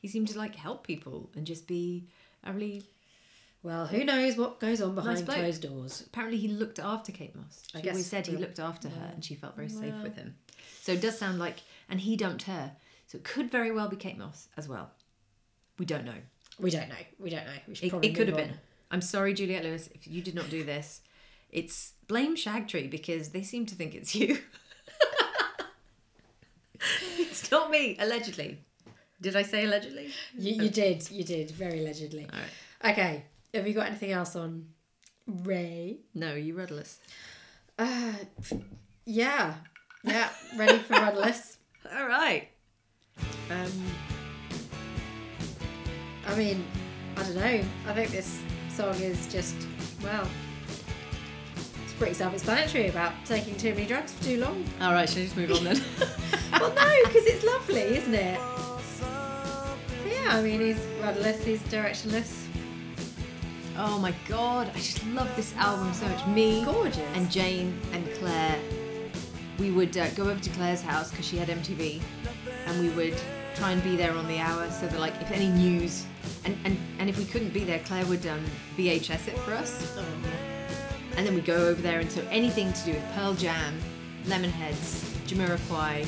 He 0.00 0.08
seemed 0.08 0.28
to 0.28 0.38
like 0.38 0.56
help 0.56 0.84
people 0.84 1.30
and 1.36 1.46
just 1.46 1.66
be 1.68 2.08
a 2.44 2.52
really. 2.52 2.82
Well, 3.62 3.86
who 3.86 4.04
knows 4.04 4.36
what 4.36 4.58
goes 4.58 4.82
on 4.82 4.94
behind 4.94 5.24
bloke. 5.24 5.38
closed 5.38 5.62
doors? 5.62 6.02
Apparently, 6.06 6.38
he 6.38 6.48
looked 6.48 6.80
after 6.80 7.12
Kate 7.12 7.34
Moss. 7.36 7.62
She 7.70 7.78
I 7.78 7.80
guess, 7.80 7.92
always 7.92 8.06
said 8.06 8.26
he 8.26 8.36
looked 8.36 8.58
after 8.58 8.88
her, 8.88 9.10
and 9.14 9.24
she 9.24 9.34
felt 9.36 9.54
very 9.54 9.68
safe 9.68 9.94
with 10.02 10.16
him. 10.16 10.34
So 10.80 10.92
it 10.92 11.00
does 11.00 11.16
sound 11.16 11.38
like, 11.38 11.58
and 11.88 12.00
he 12.00 12.16
dumped 12.16 12.42
her. 12.44 12.72
So 13.06 13.18
it 13.18 13.24
could 13.24 13.50
very 13.50 13.70
well 13.70 13.88
be 13.88 13.96
Kate 13.96 14.18
Moss 14.18 14.48
as 14.56 14.68
well. 14.68 14.90
We 15.78 15.86
don't 15.86 16.04
know. 16.04 16.14
We 16.58 16.70
don't 16.70 16.88
know. 16.88 16.94
We 17.18 17.30
don't 17.30 17.44
know. 17.44 17.52
We 17.68 17.74
should 17.74 17.94
It, 17.94 18.04
it 18.04 18.14
could 18.14 18.28
have 18.28 18.36
been. 18.36 18.54
I'm 18.90 19.00
sorry, 19.00 19.32
Juliette 19.32 19.64
Lewis, 19.64 19.88
if 19.94 20.06
you 20.06 20.22
did 20.22 20.34
not 20.34 20.50
do 20.50 20.64
this. 20.64 21.00
It's 21.50 21.92
blame 22.08 22.36
Shagtree 22.36 22.90
because 22.90 23.28
they 23.28 23.42
seem 23.42 23.66
to 23.66 23.74
think 23.74 23.94
it's 23.94 24.14
you. 24.14 24.38
it's 27.18 27.50
not 27.50 27.70
me, 27.70 27.96
allegedly. 28.00 28.58
Did 29.20 29.36
I 29.36 29.42
say 29.42 29.66
allegedly? 29.66 30.10
You, 30.36 30.64
you 30.64 30.70
did. 30.70 31.10
You 31.10 31.22
did 31.22 31.50
very 31.52 31.80
allegedly. 31.80 32.26
All 32.32 32.38
right. 32.38 32.92
Okay. 32.92 33.24
Have 33.54 33.68
you 33.68 33.74
got 33.74 33.86
anything 33.86 34.12
else 34.12 34.34
on 34.34 34.66
Ray? 35.26 35.98
No, 36.14 36.34
you 36.34 36.54
rudderless. 36.54 37.00
Uh, 37.78 38.14
yeah. 39.04 39.54
Yeah. 40.04 40.30
Ready 40.56 40.78
for 40.78 40.94
Rudderless. 40.94 41.58
All 41.94 42.06
right. 42.06 42.48
Um, 43.50 43.70
I 46.26 46.34
mean, 46.34 46.64
I 47.18 47.24
don't 47.24 47.36
know. 47.36 47.60
I 47.88 47.92
think 47.92 48.10
this 48.10 48.40
song 48.70 48.94
is 48.94 49.30
just, 49.30 49.54
well, 50.02 50.26
it's 51.84 51.92
pretty 51.98 52.14
self 52.14 52.32
explanatory 52.32 52.88
about 52.88 53.12
taking 53.26 53.54
too 53.56 53.74
many 53.74 53.84
drugs 53.84 54.12
for 54.14 54.24
too 54.24 54.40
long. 54.40 54.64
All 54.80 54.94
right, 54.94 55.06
should 55.06 55.18
we 55.18 55.24
just 55.24 55.36
move 55.36 55.52
on 55.52 55.64
then? 55.64 55.82
well, 56.58 56.74
no, 56.74 56.90
because 57.04 57.26
it's 57.26 57.44
lovely, 57.44 57.82
isn't 57.82 58.14
it? 58.14 58.40
But 58.98 60.10
yeah, 60.10 60.28
I 60.30 60.40
mean, 60.40 60.62
he's 60.62 60.78
rudderless, 61.02 61.44
he's 61.44 61.60
directionless. 61.64 62.41
Oh 63.78 63.98
my 63.98 64.14
god, 64.28 64.70
I 64.74 64.78
just 64.78 65.04
love 65.06 65.34
this 65.36 65.54
album 65.56 65.92
so 65.94 66.06
much. 66.08 66.26
Me 66.26 66.64
Gorgeous. 66.64 66.98
and 67.14 67.30
Jane 67.30 67.78
and 67.92 68.08
Claire, 68.14 68.58
we 69.58 69.70
would 69.70 69.96
uh, 69.96 70.08
go 70.10 70.24
over 70.24 70.40
to 70.40 70.50
Claire's 70.50 70.82
house 70.82 71.10
because 71.10 71.26
she 71.26 71.36
had 71.36 71.48
MTV, 71.48 72.00
and 72.66 72.80
we 72.80 72.90
would 72.90 73.20
try 73.54 73.72
and 73.72 73.82
be 73.82 73.96
there 73.96 74.12
on 74.12 74.26
the 74.28 74.38
hour 74.38 74.70
so 74.70 74.86
that 74.86 74.98
like 74.98 75.14
if 75.20 75.30
any 75.30 75.48
news, 75.48 76.04
and 76.44 76.56
and, 76.64 76.76
and 76.98 77.08
if 77.08 77.18
we 77.18 77.24
couldn't 77.24 77.52
be 77.52 77.64
there, 77.64 77.80
Claire 77.80 78.06
would 78.06 78.26
um, 78.26 78.44
VHS 78.76 79.28
it 79.28 79.38
for 79.38 79.52
us. 79.52 79.96
and 81.16 81.26
then 81.26 81.34
we 81.34 81.40
go 81.40 81.68
over 81.68 81.80
there, 81.80 82.00
and 82.00 82.10
so 82.10 82.26
anything 82.30 82.72
to 82.72 82.84
do 82.84 82.92
with 82.92 83.04
Pearl 83.14 83.34
Jam, 83.34 83.78
Lemonheads, 84.26 85.02
Jamiroquai. 85.26 86.06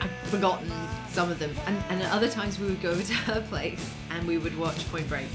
I've 0.00 0.10
forgotten 0.30 0.70
some 1.10 1.30
of 1.30 1.38
them, 1.38 1.54
and, 1.66 1.76
and 1.90 2.02
at 2.02 2.12
other 2.12 2.28
times 2.28 2.58
we 2.58 2.66
would 2.66 2.80
go 2.80 2.90
over 2.90 3.02
to 3.02 3.14
her 3.14 3.40
place 3.48 3.92
and 4.10 4.26
we 4.26 4.38
would 4.38 4.56
watch 4.56 4.88
Point 4.90 5.08
Break 5.08 5.26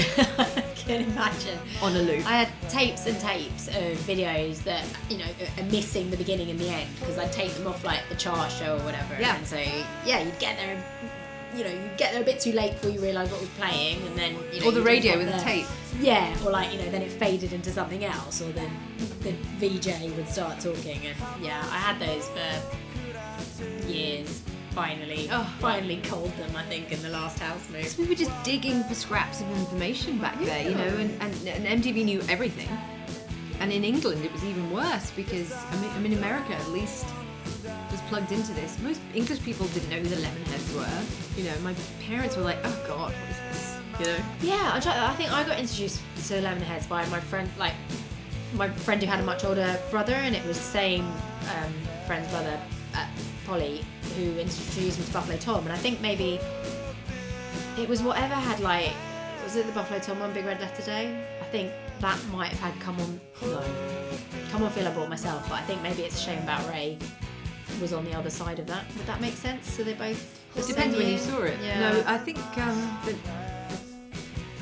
I 0.38 0.64
can 0.76 1.02
imagine. 1.02 1.58
on 1.82 1.94
a 1.96 2.02
loop. 2.02 2.26
I 2.26 2.44
had 2.44 2.70
tapes 2.70 3.06
and 3.06 3.18
tapes 3.20 3.68
of 3.68 3.96
videos 4.06 4.62
that 4.64 4.84
you 5.08 5.18
know 5.18 5.26
are 5.58 5.64
missing 5.64 6.10
the 6.10 6.16
beginning 6.16 6.50
and 6.50 6.58
the 6.58 6.68
end 6.68 6.88
because 6.98 7.18
I'd 7.18 7.32
take 7.32 7.52
them 7.54 7.66
off 7.66 7.84
like 7.84 8.00
the 8.08 8.16
chart 8.16 8.50
show 8.50 8.76
or 8.76 8.80
whatever. 8.80 9.16
Yeah. 9.18 9.36
And 9.36 9.46
so 9.46 9.56
yeah, 10.04 10.20
you'd 10.22 10.38
get 10.38 10.56
there, 10.56 10.82
you 11.56 11.64
know, 11.64 11.70
you'd 11.70 11.96
get 11.96 12.12
there 12.12 12.22
a 12.22 12.24
bit 12.24 12.40
too 12.40 12.52
late 12.52 12.72
before 12.72 12.90
you 12.90 13.00
realise 13.00 13.30
what 13.30 13.40
was 13.40 13.50
playing, 13.50 14.04
and 14.06 14.16
then 14.16 14.36
you 14.52 14.60
know, 14.60 14.68
or 14.68 14.72
the 14.72 14.82
radio 14.82 15.18
with 15.18 15.30
the 15.32 15.38
tape. 15.38 15.66
Yeah, 16.00 16.34
or 16.44 16.50
like 16.50 16.72
you 16.72 16.78
know, 16.78 16.90
then 16.90 17.02
it 17.02 17.10
faded 17.10 17.52
into 17.52 17.70
something 17.70 18.04
else, 18.04 18.40
or 18.40 18.50
then 18.52 18.70
the 19.20 19.32
VJ 19.58 20.16
would 20.16 20.28
start 20.28 20.60
talking, 20.60 21.00
and 21.06 21.44
yeah, 21.44 21.60
I 21.70 21.78
had 21.78 21.98
those 22.00 22.28
for 22.28 23.86
years. 23.88 24.42
Finally, 24.70 25.28
Oh. 25.32 25.44
finally 25.60 25.96
culled 26.02 26.34
them. 26.36 26.54
I 26.54 26.62
think 26.64 26.92
in 26.92 27.02
the 27.02 27.08
last 27.08 27.38
house 27.40 27.68
move. 27.70 27.98
We 27.98 28.06
were 28.06 28.14
just 28.14 28.30
digging 28.44 28.84
for 28.84 28.94
scraps 28.94 29.40
of 29.40 29.50
information 29.58 30.18
back 30.18 30.38
there, 30.40 30.62
you 30.68 30.74
know, 30.76 30.86
and, 30.96 31.10
and, 31.20 31.48
and 31.48 31.82
MTV 31.82 32.04
knew 32.04 32.20
everything. 32.28 32.68
And 33.60 33.72
in 33.72 33.84
England, 33.84 34.24
it 34.24 34.32
was 34.32 34.44
even 34.44 34.70
worse 34.70 35.10
because, 35.10 35.52
I 35.52 35.76
mean, 35.80 35.90
I 35.90 35.98
mean, 35.98 36.12
America 36.14 36.54
at 36.54 36.68
least 36.68 37.04
was 37.90 38.00
plugged 38.08 38.32
into 38.32 38.52
this. 38.52 38.78
Most 38.78 39.00
English 39.14 39.42
people 39.42 39.66
didn't 39.68 39.90
know 39.90 39.98
who 39.98 40.06
the 40.06 40.16
Lemonheads 40.16 40.74
were. 40.74 41.40
You 41.42 41.50
know, 41.50 41.58
my 41.60 41.74
parents 42.06 42.36
were 42.36 42.42
like, 42.42 42.58
oh 42.64 42.84
God, 42.86 43.12
what 43.12 43.30
is 43.30 43.58
this? 43.58 43.76
You 43.98 44.06
know? 44.06 44.18
Yeah, 44.40 44.70
I, 44.72 44.80
try, 44.80 45.06
I 45.06 45.14
think 45.16 45.32
I 45.32 45.42
got 45.44 45.58
introduced 45.58 46.00
to 46.28 46.34
Lemonheads 46.40 46.88
by 46.88 47.04
my 47.06 47.20
friend, 47.20 47.50
like 47.58 47.74
my 48.54 48.68
friend 48.70 49.02
who 49.02 49.08
had 49.08 49.20
a 49.20 49.24
much 49.24 49.44
older 49.44 49.78
brother, 49.90 50.14
and 50.14 50.34
it 50.34 50.44
was 50.46 50.56
the 50.56 50.64
same 50.64 51.04
um, 51.56 51.72
friend's 52.06 52.28
brother, 52.28 52.58
uh, 52.94 53.06
Polly, 53.44 53.84
who 54.16 54.38
introduced 54.38 54.98
me 54.98 55.04
to 55.04 55.12
Buffalo 55.12 55.36
Tom. 55.38 55.64
And 55.64 55.72
I 55.72 55.76
think 55.76 56.00
maybe 56.00 56.40
it 57.78 57.88
was 57.88 58.02
whatever 58.02 58.34
had 58.34 58.60
like, 58.60 58.92
was 59.44 59.56
it 59.56 59.66
the 59.66 59.72
Buffalo 59.72 59.98
Tom 60.00 60.20
one, 60.20 60.32
Big 60.32 60.44
Red 60.44 60.60
Letter 60.60 60.82
Day? 60.82 61.26
I 61.40 61.44
think 61.46 61.72
that 62.00 62.18
might 62.28 62.50
have 62.52 62.60
had 62.60 62.80
Come 62.80 62.98
On, 63.00 63.20
no, 63.42 63.64
Come 64.50 64.62
On 64.62 64.70
Feel 64.70 64.88
I 64.88 64.94
Bought 64.94 65.08
Myself, 65.08 65.48
but 65.48 65.54
I 65.54 65.62
think 65.62 65.82
maybe 65.82 66.02
It's 66.02 66.16
a 66.16 66.24
Shame 66.24 66.42
About 66.42 66.68
Ray 66.68 66.98
was 67.80 67.92
on 67.92 68.04
the 68.04 68.14
other 68.14 68.30
side 68.30 68.58
of 68.58 68.66
that. 68.66 68.84
Would 68.96 69.06
that 69.06 69.20
make 69.20 69.34
sense? 69.34 69.70
So 69.72 69.82
they 69.82 69.94
both. 69.94 70.38
It 70.56 70.66
depends 70.66 70.96
when 70.96 71.08
you 71.08 71.18
saw 71.18 71.42
it. 71.42 71.58
Yeah. 71.62 71.92
No, 71.92 72.02
I 72.06 72.18
think 72.18 72.38
um, 72.58 72.98
the, 73.04 73.16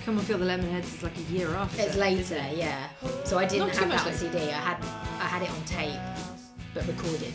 Come 0.04 0.18
and 0.18 0.26
Feel 0.26 0.38
the 0.38 0.46
Lemonheads 0.46 0.94
is 0.94 1.02
like 1.02 1.16
a 1.16 1.32
year 1.32 1.54
after. 1.54 1.82
It's 1.82 1.96
later, 1.96 2.42
yeah. 2.54 2.88
So 3.24 3.38
I 3.38 3.46
didn't 3.46 3.68
Not 3.68 3.76
have 3.76 3.88
that 3.90 4.06
on 4.06 4.12
CD. 4.12 4.38
I 4.38 4.60
had 4.60 4.82
I 5.20 5.26
had 5.26 5.42
it 5.42 5.50
on 5.50 5.64
tape, 5.64 6.00
but 6.74 6.86
recorded. 6.86 7.34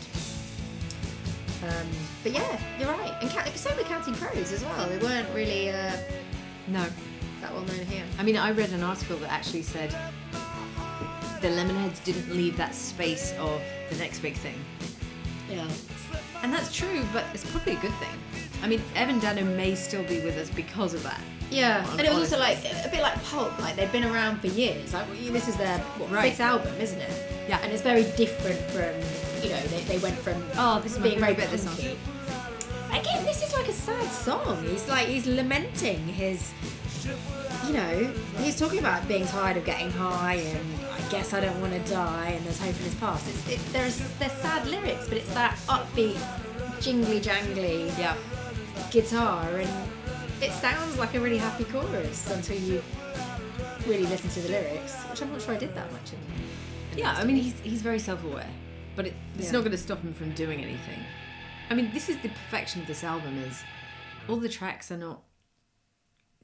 Um, 1.62 1.88
but 2.24 2.32
yeah, 2.32 2.58
you're 2.80 2.88
right. 2.90 3.14
And 3.20 3.30
Ca- 3.30 3.44
same 3.54 3.76
with 3.76 3.86
Counting 3.86 4.14
Crows 4.14 4.50
as 4.50 4.64
well. 4.64 4.88
They 4.88 4.98
weren't 4.98 5.28
really 5.34 5.70
uh, 5.70 5.92
No. 6.66 6.84
that 7.40 7.52
well 7.52 7.62
known 7.62 7.86
here. 7.86 8.02
I 8.18 8.24
mean, 8.24 8.36
I 8.36 8.50
read 8.50 8.70
an 8.70 8.82
article 8.82 9.16
that 9.18 9.30
actually 9.30 9.62
said 9.62 9.94
the 11.40 11.48
Lemonheads 11.48 12.02
didn't 12.04 12.34
leave 12.34 12.56
that 12.56 12.74
space 12.74 13.32
of 13.38 13.60
the 13.90 13.96
next 13.96 14.18
big 14.20 14.34
thing. 14.36 14.58
Yeah. 15.50 15.68
And 16.42 16.52
that's 16.52 16.74
true, 16.74 17.04
but 17.12 17.24
it's 17.34 17.48
probably 17.50 17.74
a 17.74 17.80
good 17.80 17.94
thing. 17.94 18.18
I 18.62 18.66
mean, 18.68 18.82
Evan 18.96 19.18
Dando 19.20 19.44
may 19.44 19.74
still 19.74 20.02
be 20.04 20.20
with 20.20 20.36
us 20.38 20.48
because 20.50 20.94
of 20.94 21.02
that. 21.02 21.20
Yeah, 21.50 21.86
and 21.92 22.00
it 22.00 22.08
was 22.08 22.32
also 22.32 22.38
like 22.38 22.58
a 22.64 22.88
bit 22.90 23.02
like 23.02 23.22
Pulp. 23.24 23.56
Like 23.60 23.76
they've 23.76 23.92
been 23.92 24.04
around 24.04 24.40
for 24.40 24.46
years. 24.48 24.94
Like 24.94 25.06
this 25.30 25.46
is 25.46 25.56
their 25.56 25.78
what, 25.98 26.10
Right. 26.10 26.30
fifth 26.30 26.40
album, 26.40 26.74
isn't 26.80 26.98
it? 27.00 27.30
Yeah. 27.48 27.58
and 27.62 27.70
it's 27.70 27.82
very 27.82 28.04
different 28.16 28.58
from 28.70 28.94
you 29.44 29.50
know 29.50 29.60
they, 29.68 29.82
they 29.82 29.98
went 29.98 30.16
from 30.16 30.42
Oh, 30.56 30.80
this 30.80 30.96
being 30.96 31.20
very 31.20 31.34
bit, 31.34 31.50
this. 31.50 31.66
Again, 32.94 33.24
this 33.24 33.42
is 33.42 33.52
like 33.54 33.68
a 33.68 33.72
sad 33.72 34.08
song. 34.10 34.62
He's 34.64 34.88
like 34.88 35.08
he's 35.08 35.26
lamenting 35.26 35.98
his, 36.08 36.52
you 37.66 37.72
know, 37.72 38.12
he's 38.38 38.58
talking 38.58 38.78
about 38.78 39.06
being 39.08 39.26
tired 39.26 39.56
of 39.56 39.64
getting 39.64 39.90
high 39.90 40.34
and 40.36 40.66
I 40.92 41.00
guess 41.10 41.32
I 41.32 41.40
don't 41.40 41.60
want 41.60 41.72
to 41.72 41.90
die 41.90 42.28
and 42.30 42.44
there's 42.44 42.58
hope 42.60 42.76
in 42.76 42.82
his 42.84 42.94
past. 42.96 43.28
It's, 43.28 43.48
it, 43.50 43.72
there's 43.72 43.98
there's 44.18 44.32
sad 44.32 44.66
lyrics, 44.68 45.08
but 45.08 45.18
it's 45.18 45.32
that 45.34 45.56
upbeat, 45.68 46.18
jingly 46.80 47.20
jangly 47.20 47.96
Yeah. 47.98 48.16
guitar 48.90 49.48
and 49.58 49.70
it 50.40 50.52
sounds 50.52 50.96
like 50.98 51.14
a 51.14 51.20
really 51.20 51.38
happy 51.38 51.64
chorus 51.64 52.30
until 52.30 52.56
you 52.58 52.82
really 53.86 54.06
listen 54.06 54.30
to 54.30 54.40
the 54.40 54.48
lyrics, 54.50 54.94
which 55.10 55.20
I'm 55.20 55.32
not 55.32 55.42
sure 55.42 55.54
I 55.54 55.58
did 55.58 55.74
that 55.74 55.90
much 55.92 56.12
in. 56.12 56.18
in 56.92 56.98
Yeah, 56.98 57.12
I 57.16 57.24
mean, 57.24 57.36
he's, 57.36 57.58
he's 57.60 57.82
very 57.82 57.98
self 57.98 58.22
aware, 58.24 58.48
but 58.94 59.06
it, 59.06 59.14
it's 59.36 59.46
Yeah. 59.46 59.52
not 59.52 59.60
going 59.60 59.72
to 59.72 59.78
stop 59.78 60.00
him 60.00 60.14
from 60.14 60.30
doing 60.32 60.60
anything. 60.62 61.00
I 61.70 61.74
mean, 61.74 61.90
this 61.92 62.08
is 62.08 62.16
the 62.18 62.28
perfection 62.28 62.82
of 62.82 62.86
this 62.86 63.02
album 63.04 63.38
is 63.38 63.62
all 64.28 64.36
the 64.36 64.48
tracks 64.48 64.90
are 64.92 64.96
not 64.96 65.22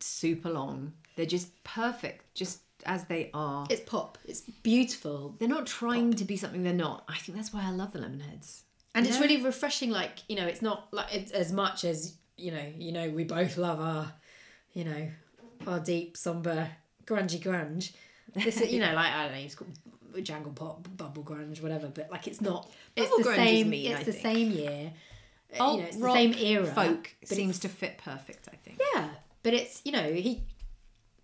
super 0.01 0.51
long. 0.51 0.93
They're 1.17 1.27
just 1.27 1.63
perfect, 1.65 2.35
just 2.35 2.61
as 2.87 3.05
they 3.05 3.31
are. 3.35 3.67
it's 3.69 3.83
pop. 3.83 4.17
It's 4.25 4.41
beautiful. 4.41 5.37
They're 5.39 5.49
not 5.49 5.67
trying 5.67 6.15
to 6.15 6.25
be 6.25 6.37
something 6.37 6.63
they're 6.63 6.73
not. 6.73 7.05
I 7.09 7.17
think 7.19 7.37
that's 7.37 7.53
why 7.53 7.63
I 7.65 7.71
love 7.71 7.93
the 7.93 7.99
Lemonheads. 7.99 8.63
and 8.95 9.05
You 9.05 9.11
it's 9.11 9.21
know? 9.21 9.27
really 9.27 9.43
refreshing 9.43 9.91
like 9.91 10.19
you 10.29 10.37
know 10.37 10.47
it's 10.47 10.63
not 10.63 10.89
like 10.93 11.15
it's 11.15 11.31
as 11.33 11.53
much 11.53 11.85
as 11.85 12.15
you 12.39 12.51
know 12.53 12.65
you 12.79 12.93
know 12.93 13.11
we 13.11 13.25
both 13.25 13.59
love 13.59 13.81
our 13.81 14.11
you 14.73 14.85
know 14.85 15.09
our 15.67 15.79
deep 15.79 16.17
somber 16.17 16.69
grungy 17.07 17.39
grunge 17.41 17.93
this 18.35 18.61
is 18.63 18.73
you 18.73 18.81
know 18.81 18.95
like 18.95 19.13
i 19.13 19.25
don't 19.25 19.33
know 19.35 19.39
it's 19.41 19.55
called 19.55 19.71
jangle 20.23 20.53
pop 20.53 20.89
bubble 20.97 21.23
grunge 21.23 21.61
whatever 21.61 21.89
but 21.89 22.11
like 22.11 22.27
it's 22.27 22.41
not 22.41 22.71
it's 22.97 23.11
Bubble 23.11 23.23
the 23.25 23.29
grunge 23.31 23.33
is 23.33 23.37
same 23.37 23.71
mean, 23.71 23.91
it's 23.93 24.01
I 24.01 24.05
the 24.05 24.13
think. 24.13 24.23
same 24.37 24.51
year 24.53 24.93
Alt 25.59 25.77
you 25.77 25.83
know 25.83 25.89
it's 25.89 25.97
the 25.97 26.13
same 26.13 26.35
era 26.35 26.67
folk 26.67 27.15
seems 27.25 27.59
to 27.61 27.69
fit 27.69 27.99
perfect. 27.99 28.49
I 28.53 28.57
think. 28.57 28.81
yeah 28.95 29.09
but 29.43 29.55
it's 29.55 29.81
you 29.85 29.93
know 29.93 30.13
he 30.13 30.43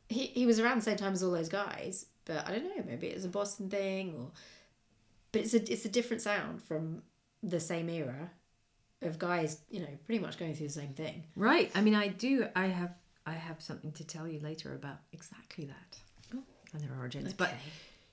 he, 0.09 0.27
he 0.27 0.47
was 0.47 0.59
around 0.61 0.79
the 0.79 0.83
same 0.83 0.97
time 0.97 1.13
as 1.13 1.23
all 1.23 1.31
those 1.33 1.49
guys 1.49 2.07
but 2.25 2.47
i 2.47 2.51
don't 2.53 2.65
know 2.65 2.83
maybe 2.87 3.07
it 3.09 3.15
was 3.15 3.25
a 3.25 3.29
boston 3.29 3.69
thing 3.69 4.15
or 4.19 4.31
but 5.33 5.43
it's 5.43 5.55
a 5.55 5.73
it's 5.73 5.85
a 5.85 5.89
different 5.89 6.23
sound 6.23 6.63
from 6.63 7.03
the 7.43 7.61
same 7.61 7.89
era 7.89 8.31
of 9.03 9.19
guys 9.19 9.59
you 9.71 9.81
know 9.81 9.89
pretty 10.07 10.19
much 10.21 10.39
going 10.39 10.55
through 10.55 10.67
the 10.69 10.73
same 10.73 10.95
thing 10.95 11.25
Right. 11.37 11.71
I 11.75 11.81
mean, 11.83 11.95
I 11.95 12.09
do. 12.09 12.49
I 12.57 12.67
have. 12.67 12.95
I 13.27 13.33
have 13.33 13.61
something 13.61 13.93
to 13.93 14.05
tell 14.05 14.27
you 14.27 14.39
later 14.41 14.73
about 14.75 14.99
exactly 15.13 15.65
that 15.67 15.99
Oh. 16.35 16.43
and 16.73 16.81
their 16.83 16.97
origins. 16.99 17.33
But 17.35 17.53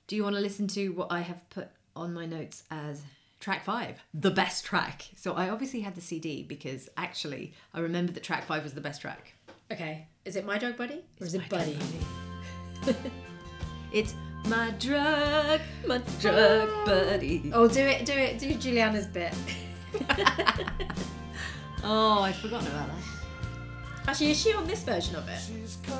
do 0.08 0.16
you 0.16 0.22
want 0.24 0.34
to 0.36 0.40
listen 0.42 0.66
to 0.68 0.88
what 0.90 1.10
I 1.10 1.20
have 1.20 1.48
put 1.50 1.68
on 1.96 2.12
my 2.12 2.26
notes 2.26 2.64
as 2.70 3.00
track 3.44 3.62
five, 3.64 3.94
the 4.14 4.30
best 4.30 4.64
track? 4.64 5.02
So 5.16 5.34
I 5.34 5.50
obviously 5.50 5.80
had 5.80 5.94
the 5.94 6.00
CD 6.00 6.42
because 6.42 6.88
actually 6.96 7.52
I 7.74 7.80
remember 7.80 8.10
that 8.12 8.22
track 8.22 8.44
five 8.46 8.62
was 8.64 8.72
the 8.74 8.80
best 8.80 9.00
track. 9.02 9.34
okay 9.70 10.06
is 10.24 10.34
it 10.36 10.44
my 10.46 10.56
drug 10.58 10.76
buddy 10.78 11.00
or 11.20 11.26
is 11.26 11.34
it 11.34 11.46
buddy 11.50 11.76
Drug 12.84 12.96
It's 13.92 14.14
my 14.46 14.70
drug, 14.86 15.60
my 15.86 15.98
drug 16.20 16.68
buddy. 16.86 17.50
oh 17.54 17.68
do 17.68 17.80
it 17.94 18.04
do 18.06 18.12
it 18.26 18.38
do 18.38 18.54
juliana's 18.64 19.06
bit 19.06 19.34
Oh, 21.86 22.20
I'd 22.22 22.34
forgotten 22.36 22.66
about 22.68 22.88
that. 22.88 24.08
actually 24.08 24.30
is 24.30 24.40
she 24.40 24.54
on 24.54 24.66
this 24.66 24.82
version 24.82 25.16
of 25.16 25.28
it 25.28 25.40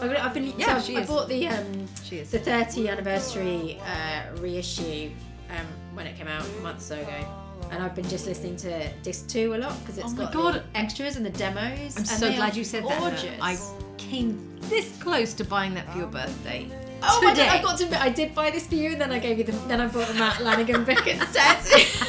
I've 0.03 0.33
been, 0.35 0.53
Yeah, 0.59 0.79
so 0.79 0.87
she 0.87 0.97
I 0.97 1.01
is. 1.03 1.09
bought 1.09 1.29
the 1.29 1.47
um 1.49 1.87
She 2.03 2.17
is. 2.19 2.31
the 2.31 2.39
30 2.39 2.89
anniversary 2.89 3.79
uh, 3.85 4.23
reissue 4.41 5.11
um, 5.59 5.67
when 5.95 6.07
it 6.07 6.17
came 6.17 6.29
out 6.29 6.45
a 6.47 6.61
month 6.63 6.79
or 6.79 6.81
so 6.81 7.01
ago. 7.01 7.27
And 7.71 7.83
I've 7.83 7.95
been 7.95 8.09
just 8.09 8.27
listening 8.27 8.57
to 8.57 8.89
disc 9.03 9.27
two 9.29 9.55
a 9.55 9.57
lot 9.57 9.79
because 9.81 9.99
it's 9.99 10.07
Oh 10.13 10.17
my 10.17 10.25
got 10.25 10.33
God. 10.33 10.55
the 10.55 10.79
extras 10.79 11.17
and 11.17 11.25
the 11.25 11.31
demos. 11.31 11.95
I'm 11.97 11.99
and 11.99 12.07
so 12.07 12.29
they 12.29 12.37
glad 12.37 12.55
are 12.55 12.59
you 12.59 12.65
said 12.65 12.85
that. 12.85 12.99
gorgeous. 12.99 13.23
Hannah. 13.23 13.43
I 13.43 13.59
came 13.97 14.59
this 14.63 14.97
close 15.03 15.33
to 15.35 15.45
buying 15.45 15.75
that 15.75 15.91
for 15.91 15.99
your 15.99 16.07
birthday. 16.09 16.69
oh 17.03 17.21
my 17.23 17.31
today. 17.31 17.47
god! 17.47 17.57
I've 17.57 17.65
got 17.65 17.79
to 17.79 17.85
admit, 17.85 18.01
I 18.01 18.11
did 18.11 18.35
buy 18.35 18.51
this 18.51 18.67
for 18.67 18.75
you, 18.75 18.91
and 18.93 19.01
then 19.01 19.11
I 19.13 19.19
gave 19.19 19.39
you 19.39 19.45
the. 19.45 19.53
Then 19.53 19.81
I 19.81 19.87
bought 19.87 20.09
the 20.09 20.15
Mark 20.15 20.35
Lanegan 20.35 20.85
book 20.85 21.07
instead. 21.07 21.59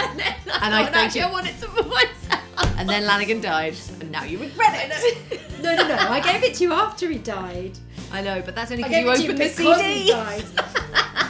and 0.00 0.18
then 0.18 0.34
I 0.52 0.58
And 0.66 0.74
I 0.74 0.84
thought, 0.84 0.92
thanked 0.92 0.96
actually, 0.96 1.20
you. 1.20 1.26
I 1.26 1.30
want 1.32 1.46
it 1.48 1.58
to 1.60 1.68
for 1.68 1.82
myself. 1.84 2.78
And 2.78 2.88
then 2.88 3.04
Lanegan 3.04 3.40
died, 3.42 3.74
and 4.00 4.10
now 4.10 4.24
you 4.24 4.38
regret 4.38 4.90
it. 4.90 5.42
No, 5.62 5.74
no, 5.74 5.88
no! 5.88 5.96
I 5.96 6.20
gave 6.20 6.44
it 6.44 6.54
to 6.56 6.64
you 6.64 6.72
after 6.74 7.08
he 7.08 7.18
died. 7.18 7.72
I 8.12 8.20
know, 8.20 8.42
but 8.44 8.54
that's 8.54 8.70
only 8.70 8.84
I 8.84 8.88
because 8.88 9.20
gave 9.20 9.30
you 9.30 9.44
it 9.44 9.54
to 9.54 9.62
you 9.62 9.70
opened 9.72 9.80
the 9.80 9.80
because 9.80 9.80
he 9.80 10.06
CD. 10.06 10.10
died. 10.12 11.24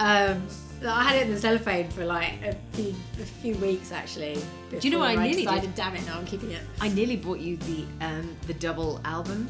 um, 0.00 0.46
I 0.84 1.02
had 1.02 1.16
it 1.16 1.26
in 1.26 1.34
the 1.34 1.40
cellophane 1.40 1.88
for 1.90 2.04
like 2.04 2.34
a 2.44 2.56
few, 2.72 2.94
a 3.20 3.24
few 3.24 3.54
weeks 3.56 3.92
actually. 3.92 4.38
Do 4.70 4.78
you 4.82 4.90
know 4.90 4.98
what 4.98 5.08
I 5.08 5.12
before 5.12 5.24
nearly 5.24 5.42
decided, 5.42 5.74
Damn 5.74 5.96
it! 5.96 6.06
Now 6.06 6.18
I'm 6.18 6.26
keeping 6.26 6.50
it. 6.50 6.62
I 6.80 6.88
nearly 6.88 7.16
bought 7.16 7.38
you 7.40 7.56
the 7.58 7.84
um 8.00 8.36
the 8.46 8.54
double 8.54 9.00
album, 9.04 9.48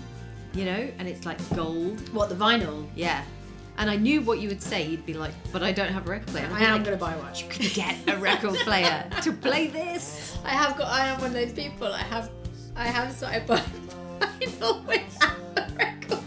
you 0.55 0.64
know, 0.64 0.90
and 0.99 1.09
it's 1.09 1.25
like 1.27 1.38
gold. 1.55 2.09
What 2.11 2.29
the 2.29 2.35
vinyl? 2.35 2.87
Yeah. 2.95 3.23
And 3.79 3.88
I 3.88 3.97
knew 3.97 4.21
what 4.21 4.38
you 4.38 4.49
would 4.49 4.62
say. 4.62 4.87
You'd 4.87 5.07
be 5.07 5.14
like, 5.14 5.33
"But 5.51 5.62
I 5.62 5.73
don't 5.73 5.88
have 5.90 6.07
a 6.07 6.11
record 6.11 6.29
player." 6.29 6.49
I 6.53 6.64
am 6.64 6.75
like, 6.75 6.85
gonna 6.85 6.97
buy 6.99 7.16
one. 7.16 7.35
You 7.35 7.49
can 7.49 7.68
get 7.73 7.97
a 8.14 8.18
record 8.18 8.55
player 8.64 9.09
to 9.23 9.33
play 9.33 9.68
this. 9.68 10.37
I 10.45 10.51
have 10.51 10.77
got. 10.77 10.88
I 10.88 11.07
am 11.07 11.18
one 11.21 11.29
of 11.29 11.35
those 11.35 11.53
people. 11.53 11.87
I 11.88 12.03
have. 12.03 12.31
I 12.77 12.87
have 12.88 13.12
started 13.14 13.47
buying 13.47 13.62
vinyl 14.21 14.87
without 14.87 15.37
a 15.57 15.73
record 15.75 16.09
player. 16.09 16.21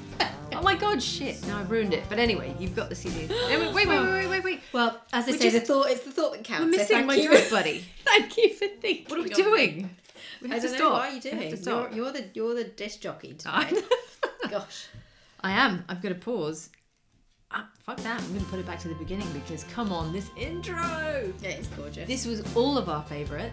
My 0.66 0.74
my 0.74 0.80
god, 0.80 1.02
shit! 1.02 1.46
Now 1.48 1.60
I've 1.60 1.72
ruined 1.72 1.94
it. 1.94 2.04
But 2.10 2.20
anyway, 2.20 2.54
you've 2.60 2.76
got 2.76 2.90
the 2.90 2.96
CD. 2.96 3.28
Wait, 3.48 3.60
wait, 3.74 3.74
wait, 3.74 3.88
wait, 3.88 4.28
wait, 4.28 4.44
wait. 4.44 4.60
Well, 4.74 5.00
as 5.14 5.28
I 5.28 5.32
We 5.32 5.38
say, 5.38 5.50
the 5.52 5.60
just- 5.60 5.72
thought 5.72 5.90
it's 5.90 6.02
the 6.04 6.12
thought 6.12 6.34
that 6.34 6.44
counts. 6.44 6.66
We're 6.66 6.72
so 6.74 6.78
missing 6.78 6.96
thank 6.96 7.08
my 7.08 7.16
you. 7.16 7.50
buddy. 7.50 7.86
thank 8.06 8.38
you 8.38 8.54
for 8.54 8.68
thinking. 8.82 9.06
What 9.08 9.20
are 9.20 9.24
we 9.24 9.32
of 9.32 9.38
me. 9.38 9.44
doing? 9.44 9.90
We 10.42 10.50
I 10.52 10.54
have 10.56 10.64
to 10.64 10.68
don't 10.70 10.78
stop. 10.78 10.80
know. 10.80 10.92
What 10.94 11.02
are 11.02 11.08
you 11.16 11.22
We 11.24 11.30
have 11.30 11.40
doing? 11.40 11.52
to 11.52 11.58
stop. 11.58 11.96
You're, 11.96 12.04
you're 12.06 12.12
the 12.14 12.26
you're 12.34 12.54
the 12.56 12.64
disc 12.66 13.00
jockey 13.00 13.36
I 13.46 13.64
today. 13.66 13.82
Gosh. 14.50 14.88
I 15.42 15.52
am. 15.52 15.86
I've 15.88 16.02
got 16.02 16.10
to 16.10 16.16
pause. 16.16 16.70
Ah, 17.52 17.70
fuck 17.80 17.98
that. 17.98 18.20
I'm 18.20 18.28
going 18.30 18.40
to 18.44 18.46
put 18.48 18.60
it 18.60 18.66
back 18.66 18.80
to 18.80 18.88
the 18.88 18.96
beginning 18.96 19.28
because 19.32 19.64
come 19.66 19.92
on, 19.94 20.12
this 20.12 20.30
intro. 20.36 20.76
Yeah, 21.42 21.50
it's 21.50 21.68
gorgeous. 21.70 22.08
This 22.08 22.26
was 22.26 22.42
all 22.56 22.78
of 22.78 22.90
our 22.90 23.04
favourite. 23.04 23.52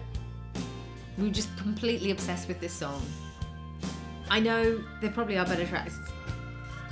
We 1.17 1.25
were 1.27 1.33
just 1.33 1.55
completely 1.57 2.09
obsessed 2.11 2.47
with 2.47 2.59
this 2.59 2.73
song. 2.73 3.01
I 4.29 4.39
know 4.39 4.83
there 4.99 5.11
probably 5.11 5.37
are 5.37 5.45
better 5.45 5.65
tracks. 5.67 5.95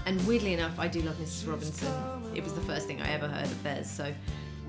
And 0.05 0.25
weirdly 0.27 0.53
enough, 0.53 0.79
I 0.79 0.87
do 0.87 1.01
love 1.01 1.15
Mrs. 1.15 1.47
Robinson. 1.47 1.93
It 2.35 2.43
was 2.43 2.53
the 2.53 2.61
first 2.61 2.87
thing 2.87 3.01
I 3.01 3.11
ever 3.11 3.27
heard 3.27 3.45
of 3.45 3.63
theirs, 3.63 3.89
so 3.89 4.13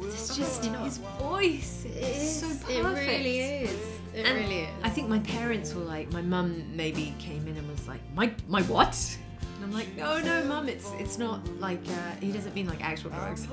it's 0.00 0.36
just 0.36 0.64
his 0.64 0.98
voice. 1.18 1.86
It's 1.86 2.40
so 2.40 2.48
perfect. 2.48 2.70
It 2.70 2.82
really 2.84 3.40
is. 3.40 3.70
It 4.14 4.26
And 4.26 4.38
really 4.38 4.60
is. 4.62 4.68
I 4.82 4.90
think 4.90 5.08
my 5.08 5.20
parents 5.20 5.74
were 5.74 5.84
like, 5.84 6.12
my 6.12 6.22
mum 6.22 6.64
maybe 6.76 7.14
came 7.18 7.46
in 7.48 7.56
and 7.56 7.68
was 7.70 7.86
like, 7.88 8.00
my 8.14 8.32
my 8.48 8.62
what? 8.62 9.18
And 9.62 9.70
I'm 9.72 9.78
like, 9.78 9.96
no, 9.96 10.18
no, 10.20 10.44
mum, 10.44 10.68
it's 10.68 10.90
it's 10.98 11.18
not 11.18 11.46
like 11.60 11.78
uh, 11.88 12.16
he 12.20 12.32
doesn't 12.32 12.52
mean 12.52 12.66
like 12.66 12.82
actual 12.84 13.10
drugs. 13.10 13.46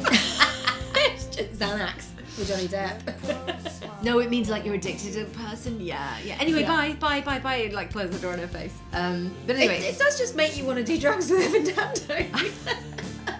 it's 0.95 1.25
just 1.27 1.51
Xanax 1.59 2.05
with 2.35 2.47
Johnny 2.47 2.67
Depp. 2.67 4.03
no, 4.03 4.17
it 4.17 4.31
means 4.31 4.49
like 4.49 4.65
you're 4.65 4.73
addicted 4.73 5.13
to 5.13 5.21
a 5.21 5.25
person. 5.25 5.79
Yeah, 5.79 6.17
yeah. 6.25 6.37
Anyway, 6.39 6.61
Yeah. 6.61 6.67
bye, 6.67 6.93
bye, 6.93 7.21
bye, 7.21 7.37
bye. 7.37 7.55
And, 7.57 7.73
like 7.73 7.91
close 7.91 8.09
the 8.09 8.17
door 8.17 8.33
in 8.33 8.39
her 8.39 8.47
face. 8.47 8.73
Um, 8.91 9.31
but 9.45 9.55
anyway, 9.55 9.81
it 9.81 9.99
does 9.99 10.17
just 10.17 10.35
make 10.35 10.57
you 10.57 10.65
want 10.65 10.79
to 10.79 10.83
do 10.83 10.99
drugs 10.99 11.29
with 11.29 11.41
Evan 11.41 11.63
Dando. 11.63 12.25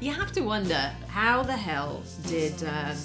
you 0.00 0.12
have 0.12 0.30
to 0.30 0.42
wonder 0.42 0.92
how 1.08 1.42
the 1.42 1.56
hell 1.56 2.04
did 2.28 2.54
um, 2.62 2.96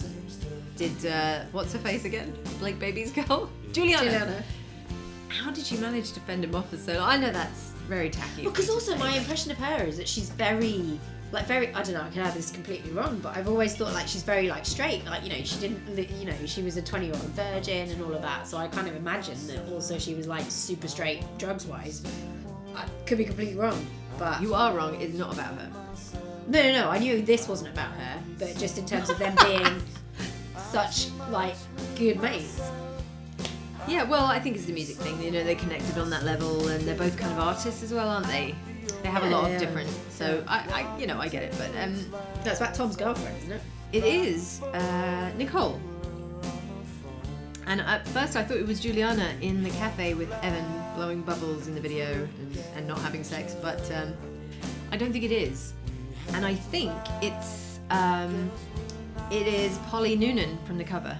did 0.76 1.08
uh, 1.08 1.46
what's 1.54 1.74
her 1.74 1.80
face 1.80 2.06
again? 2.06 2.32
Blake 2.60 2.78
Babies' 2.78 3.12
girl, 3.12 3.50
Juliana. 3.72 4.04
Juliana. 4.04 4.44
How 5.30 5.50
did 5.50 5.72
you 5.72 5.80
manage 5.80 6.12
to 6.12 6.20
fend 6.20 6.44
him 6.44 6.54
off 6.54 6.70
for 6.70 6.78
so 6.78 6.94
long? 6.94 7.10
I 7.10 7.18
know 7.18 7.32
that's 7.32 7.71
very 7.92 8.10
tacky. 8.10 8.44
Because 8.44 8.68
to 8.68 8.72
also 8.72 8.96
my 8.98 9.12
impression 9.18 9.52
of 9.52 9.58
her 9.58 9.84
is 9.84 9.98
that 9.98 10.08
she's 10.08 10.30
very 10.30 10.98
like 11.34 11.46
very 11.46 11.74
I 11.74 11.84
don't 11.84 11.94
know 11.94 12.02
I 12.02 12.10
could 12.10 12.24
have 12.24 12.34
this 12.34 12.50
completely 12.52 12.92
wrong 12.92 13.20
but 13.20 13.36
I've 13.38 13.48
always 13.48 13.76
thought 13.76 13.94
like 13.94 14.08
she's 14.08 14.24
very 14.24 14.48
like 14.50 14.66
straight 14.66 15.06
like 15.06 15.24
you 15.24 15.30
know 15.30 15.42
she 15.44 15.58
didn't 15.60 15.80
you 16.20 16.26
know 16.26 16.36
she 16.46 16.62
was 16.62 16.76
a 16.78 16.82
20 16.82 17.06
year 17.06 17.16
old 17.16 17.24
virgin 17.32 17.90
and 17.90 18.02
all 18.04 18.14
of 18.14 18.22
that 18.22 18.48
so 18.48 18.58
I 18.58 18.68
kind 18.68 18.88
of 18.88 18.96
imagine 18.96 19.38
that 19.48 19.66
also 19.72 19.98
she 19.98 20.14
was 20.14 20.28
like 20.28 20.46
super 20.50 20.88
straight 20.90 21.24
drugs 21.38 21.66
wise 21.66 22.04
I 22.76 22.86
could 23.06 23.18
be 23.18 23.26
completely 23.26 23.56
wrong 23.56 23.86
but 24.20 24.42
You 24.42 24.54
are 24.54 24.74
wrong. 24.76 25.00
It's 25.02 25.18
not 25.18 25.34
about 25.34 25.54
her. 25.56 25.72
no 26.48 26.62
no 26.64 26.72
no 26.80 26.90
I 26.90 26.98
knew 27.00 27.22
this 27.22 27.48
wasn't 27.48 27.72
about 27.74 27.92
her 27.94 28.16
but 28.40 28.58
just 28.58 28.78
in 28.78 28.86
terms 28.86 29.10
of 29.10 29.18
them 29.18 29.34
being 29.48 29.82
such 30.72 31.08
like 31.30 31.56
good 31.96 32.22
mates 32.22 32.60
Yeah, 33.88 34.04
well, 34.04 34.26
I 34.26 34.40
think 34.40 34.56
it's 34.56 34.66
the 34.66 34.74
music 34.74 34.98
thing. 34.98 35.22
You 35.22 35.32
know, 35.32 35.44
they 35.44 35.56
connected 35.56 35.98
on 35.98 36.10
that 36.12 36.24
level, 36.24 36.68
and 36.68 36.84
they're 36.88 36.96
both 36.96 37.18
kind 37.18 37.32
of 37.32 37.40
artists 37.40 37.84
as 37.84 37.94
well, 37.94 38.08
aren't 38.08 38.28
they? 38.28 38.56
They 39.02 39.10
have 39.10 39.24
a 39.24 39.30
lot 39.30 39.52
of 39.52 39.60
different. 39.60 39.90
So 40.10 40.44
I, 40.48 40.84
I, 40.84 41.00
you 41.00 41.08
know, 41.08 41.20
I 41.20 41.28
get 41.28 41.44
it, 41.44 41.56
but 41.58 41.70
um, 41.82 41.96
that's 42.44 42.60
about 42.60 42.76
Tom's 42.76 42.96
girlfriend 42.96 43.38
isn't 43.40 43.52
it 43.52 43.62
it 43.94 44.06
is 44.06 44.62
uh, 44.74 45.32
Nicole. 45.38 45.80
And 47.68 47.82
at 47.82 48.08
first, 48.08 48.36
I 48.36 48.44
thought 48.44 48.58
it 48.58 48.66
was 48.66 48.80
Juliana 48.80 49.34
in 49.42 49.64
the 49.64 49.70
cafe 49.72 50.14
with 50.14 50.32
Evan 50.44 50.66
blowing 50.96 51.22
bubbles 51.22 51.68
in 51.68 51.76
the 51.76 51.82
video 51.82 52.14
and, 52.14 52.64
and 52.76 52.88
not 52.88 53.00
having 53.00 53.24
sex, 53.24 53.56
but 53.62 53.80
um, 53.92 54.14
I 54.92 54.98
don't 54.98 55.12
think 55.12 55.24
it 55.24 55.32
is. 55.32 55.74
And 56.34 56.46
I 56.46 56.56
think 56.56 56.94
it's 57.22 57.80
um, 57.90 58.52
it 59.30 59.48
is 59.48 59.78
Polly 59.90 60.16
Noonan 60.16 60.58
from 60.66 60.78
the 60.78 60.84
cover. 60.84 61.18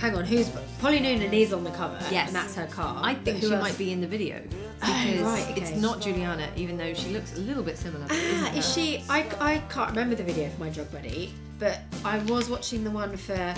Hang 0.00 0.14
on 0.16 0.24
who's 0.24 0.50
Polly 0.80 0.98
Noonan 1.00 1.32
is 1.32 1.52
on 1.52 1.62
the 1.64 1.70
cover 1.70 1.98
Yes. 2.10 2.28
and 2.28 2.36
that's 2.36 2.54
her 2.54 2.66
car 2.66 2.98
I 3.02 3.14
think 3.14 3.40
she 3.40 3.52
else? 3.52 3.62
might 3.62 3.76
be 3.78 3.92
in 3.92 4.00
the 4.00 4.06
video 4.06 4.40
Oh, 4.82 5.04
because 5.04 5.20
right, 5.20 5.58
it's 5.58 5.72
not 5.72 6.00
Juliana, 6.00 6.48
even 6.56 6.78
though 6.78 6.94
she 6.94 7.10
looks 7.10 7.36
a 7.36 7.40
little 7.40 7.62
bit 7.62 7.76
similar. 7.76 8.06
Ah, 8.08 8.54
is 8.54 8.72
she? 8.74 9.04
I, 9.10 9.26
I 9.38 9.58
can't 9.68 9.90
remember 9.90 10.14
the 10.14 10.22
video 10.24 10.48
for 10.48 10.58
my 10.60 10.70
drug 10.70 10.90
buddy, 10.90 11.34
but 11.58 11.80
I 12.02 12.16
was 12.20 12.48
watching 12.48 12.82
the 12.82 12.90
one 12.90 13.14
for. 13.14 13.54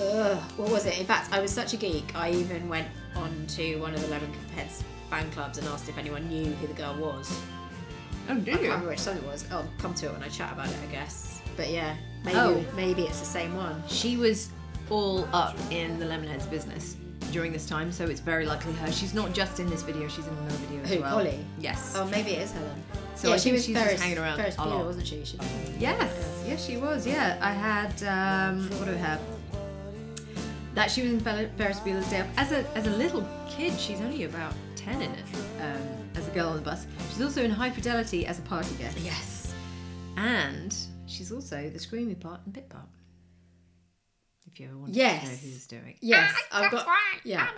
Ugh, 0.00 0.38
what 0.56 0.70
was 0.70 0.86
it? 0.86 0.96
In 1.00 1.06
fact, 1.06 1.32
I 1.32 1.40
was 1.40 1.50
such 1.50 1.74
a 1.74 1.76
geek. 1.76 2.14
I 2.14 2.30
even 2.30 2.68
went 2.68 2.86
on 3.16 3.34
to 3.56 3.76
one 3.80 3.94
of 3.94 4.00
the 4.00 4.06
Lemon 4.06 4.32
Heads 4.54 4.84
fan 5.10 5.28
clubs 5.32 5.58
and 5.58 5.66
asked 5.66 5.88
if 5.88 5.98
anyone 5.98 6.28
knew 6.28 6.46
who 6.52 6.68
the 6.68 6.74
girl 6.74 6.94
was. 6.94 7.36
Oh, 8.30 8.34
do 8.36 8.52
I 8.52 8.54
can't 8.54 8.62
remember 8.62 8.88
which 8.90 9.00
song 9.00 9.16
it 9.16 9.24
was. 9.24 9.44
I'll 9.50 9.66
come 9.78 9.92
to 9.94 10.06
it 10.06 10.12
when 10.12 10.22
I 10.22 10.28
chat 10.28 10.52
about 10.52 10.68
it, 10.68 10.76
I 10.88 10.92
guess. 10.92 11.42
But 11.56 11.68
yeah, 11.70 11.96
maybe 12.24 12.36
Oh. 12.38 12.64
maybe 12.76 13.02
it's 13.02 13.18
the 13.18 13.26
same 13.26 13.56
one. 13.56 13.82
She 13.88 14.16
was 14.16 14.50
all 14.92 15.26
up 15.32 15.56
in 15.70 15.98
the 15.98 16.04
Lemonheads 16.04 16.48
business 16.50 16.96
during 17.30 17.50
this 17.50 17.66
time, 17.66 17.90
so 17.90 18.04
it's 18.04 18.20
very 18.20 18.44
likely 18.44 18.74
her. 18.74 18.92
She's 18.92 19.14
not 19.14 19.32
just 19.32 19.58
in 19.58 19.68
this 19.70 19.82
video; 19.82 20.06
she's 20.06 20.26
in 20.26 20.34
another 20.34 20.54
video 20.56 20.82
as 20.82 20.90
Who, 20.90 21.00
well. 21.00 21.16
Polly? 21.16 21.38
Yes. 21.58 21.94
Oh, 21.96 22.04
maybe 22.06 22.32
it 22.32 22.42
is 22.42 22.52
her 22.52 22.60
then. 22.60 22.82
So 23.14 23.28
yeah, 23.28 23.34
I 23.34 23.36
she 23.38 23.42
think 23.44 23.54
was 23.54 23.64
she's 23.64 23.76
just 23.76 24.02
hanging 24.02 24.18
around 24.18 24.36
Ferris 24.36 24.54
a 24.56 24.58
Bueller, 24.58 24.70
lot. 24.70 24.84
wasn't 24.86 25.06
she? 25.06 25.24
she 25.24 25.38
Yes, 25.78 26.42
yes, 26.46 26.64
she 26.66 26.76
was. 26.76 27.06
Yeah, 27.06 27.38
I 27.40 27.52
had. 27.52 28.02
Um, 28.02 28.68
what 28.78 28.84
do 28.84 28.92
I 28.92 28.96
have? 28.96 29.20
That 30.74 30.90
she 30.90 31.02
was 31.02 31.12
in 31.12 31.20
Ferris 31.20 31.80
Bueller's 31.80 32.08
Day 32.10 32.20
Off 32.20 32.28
as 32.36 32.52
a 32.52 32.66
as 32.76 32.86
a 32.86 32.90
little 32.90 33.26
kid. 33.48 33.78
She's 33.80 34.00
only 34.00 34.24
about 34.24 34.52
ten 34.76 35.00
in 35.00 35.10
it. 35.12 35.24
Um, 35.60 35.80
as 36.14 36.28
a 36.28 36.30
girl 36.32 36.48
on 36.50 36.56
the 36.56 36.62
bus. 36.62 36.86
She's 37.08 37.22
also 37.22 37.42
in 37.42 37.50
High 37.50 37.70
Fidelity 37.70 38.26
as 38.26 38.38
a 38.38 38.42
party 38.42 38.74
guest. 38.74 38.98
Yes. 38.98 39.54
And 40.16 40.76
she's 41.06 41.32
also 41.32 41.70
the 41.70 41.78
screamy 41.78 42.18
part 42.20 42.40
and 42.44 42.52
bit 42.52 42.68
part. 42.68 42.84
If 44.62 44.68
you 44.68 44.74
ever 44.74 44.78
want 44.80 44.94
Yes. 44.94 45.22
to 45.24 45.28
know 45.28 45.36
who's 45.36 45.66
doing. 45.66 45.96
Yes, 46.00 46.34
I've 46.52 46.70
got. 46.70 46.86
Yeah. 47.24 47.48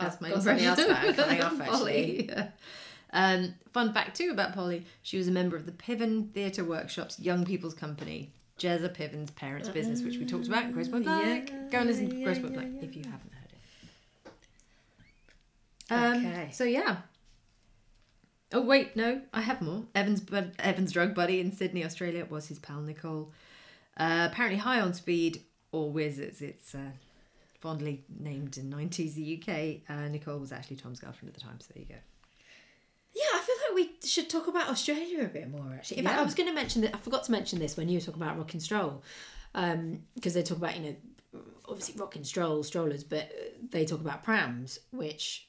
That's 0.00 0.20
my 0.20 0.30
got 0.30 0.42
something 0.42 0.64
else 0.64 0.78
impression 0.78 1.10
about 1.10 1.26
coming 1.26 1.42
off, 1.42 1.58
Polly. 1.68 2.26
Yeah. 2.28 2.48
Um, 3.12 3.54
fun 3.72 3.92
fact 3.94 4.16
too 4.16 4.30
about 4.32 4.52
Polly: 4.54 4.84
she 5.02 5.16
was 5.16 5.28
a 5.28 5.30
member 5.30 5.56
of 5.56 5.66
the 5.66 5.72
Piven 5.72 6.32
Theatre 6.32 6.64
Workshops 6.64 7.20
Young 7.20 7.44
People's 7.44 7.74
Company, 7.74 8.32
Jezza 8.58 8.92
Piven's 8.92 9.30
parents' 9.30 9.68
business, 9.68 10.02
which 10.02 10.16
we 10.18 10.24
talked 10.26 10.48
about 10.48 10.64
in 10.64 10.72
Grosse 10.72 10.88
Pointe 10.88 11.04
Blank. 11.04 11.50
yeah, 11.50 11.68
Go 11.70 11.78
and 11.78 11.86
listen 11.88 12.10
to 12.10 12.16
yeah, 12.16 12.24
Grace 12.24 12.38
Point 12.40 12.54
yeah, 12.54 12.60
Black 12.60 12.72
yeah, 12.74 12.88
if 12.88 12.96
you 12.96 13.02
haven't 13.04 13.32
heard 13.32 13.52
it. 16.16 16.16
Um, 16.20 16.26
Okay. 16.26 16.48
So 16.52 16.64
yeah. 16.64 16.96
Oh 18.52 18.62
wait, 18.62 18.96
no, 18.96 19.20
I 19.32 19.40
have 19.42 19.62
more. 19.62 19.84
Evans, 19.94 20.20
bud, 20.20 20.52
Evans' 20.58 20.92
drug 20.92 21.14
buddy 21.14 21.38
in 21.40 21.52
Sydney, 21.52 21.84
Australia, 21.84 22.26
was 22.28 22.48
his 22.48 22.58
pal 22.58 22.80
Nicole. 22.80 23.30
Uh, 23.96 24.28
apparently 24.30 24.58
high 24.58 24.80
on 24.80 24.92
speed 24.94 25.42
or 25.72 25.90
whiz, 25.90 26.18
as 26.18 26.40
it's 26.42 26.74
uh, 26.74 26.90
fondly 27.60 28.04
named 28.18 28.56
in 28.58 28.70
90s 28.70 29.14
the 29.14 29.40
UK. 29.40 29.88
Uh, 29.88 30.08
Nicole 30.08 30.38
was 30.38 30.52
actually 30.52 30.76
Tom's 30.76 31.00
girlfriend 31.00 31.28
at 31.28 31.34
the 31.34 31.40
time, 31.40 31.60
so 31.60 31.72
there 31.74 31.82
you 31.82 31.88
go. 31.88 32.00
Yeah, 33.14 33.22
I 33.34 33.38
feel 33.40 33.54
like 33.68 33.74
we 34.02 34.08
should 34.08 34.28
talk 34.28 34.48
about 34.48 34.68
Australia 34.68 35.22
a 35.24 35.28
bit 35.28 35.48
more. 35.48 35.72
Actually, 35.74 35.98
in 35.98 36.04
fact, 36.04 36.16
Yeah. 36.16 36.20
I 36.20 36.24
was 36.24 36.34
going 36.34 36.48
to 36.48 36.54
mention 36.54 36.82
that 36.82 36.94
I 36.94 36.98
forgot 36.98 37.24
to 37.24 37.32
mention 37.32 37.60
this 37.60 37.76
when 37.76 37.88
you 37.88 37.98
were 37.98 38.04
talking 38.04 38.20
about 38.22 38.36
Rockin 38.36 38.58
Stroll, 38.60 39.02
because 39.52 40.34
they 40.34 40.42
talk 40.42 40.58
about 40.58 40.76
you 40.76 40.82
know 40.82 40.96
obviously 41.68 41.94
rock 42.00 42.16
and 42.16 42.26
stroll 42.26 42.62
strollers, 42.64 43.04
but 43.04 43.30
they 43.70 43.84
talk 43.84 44.00
about 44.00 44.22
prams, 44.24 44.80
which 44.90 45.48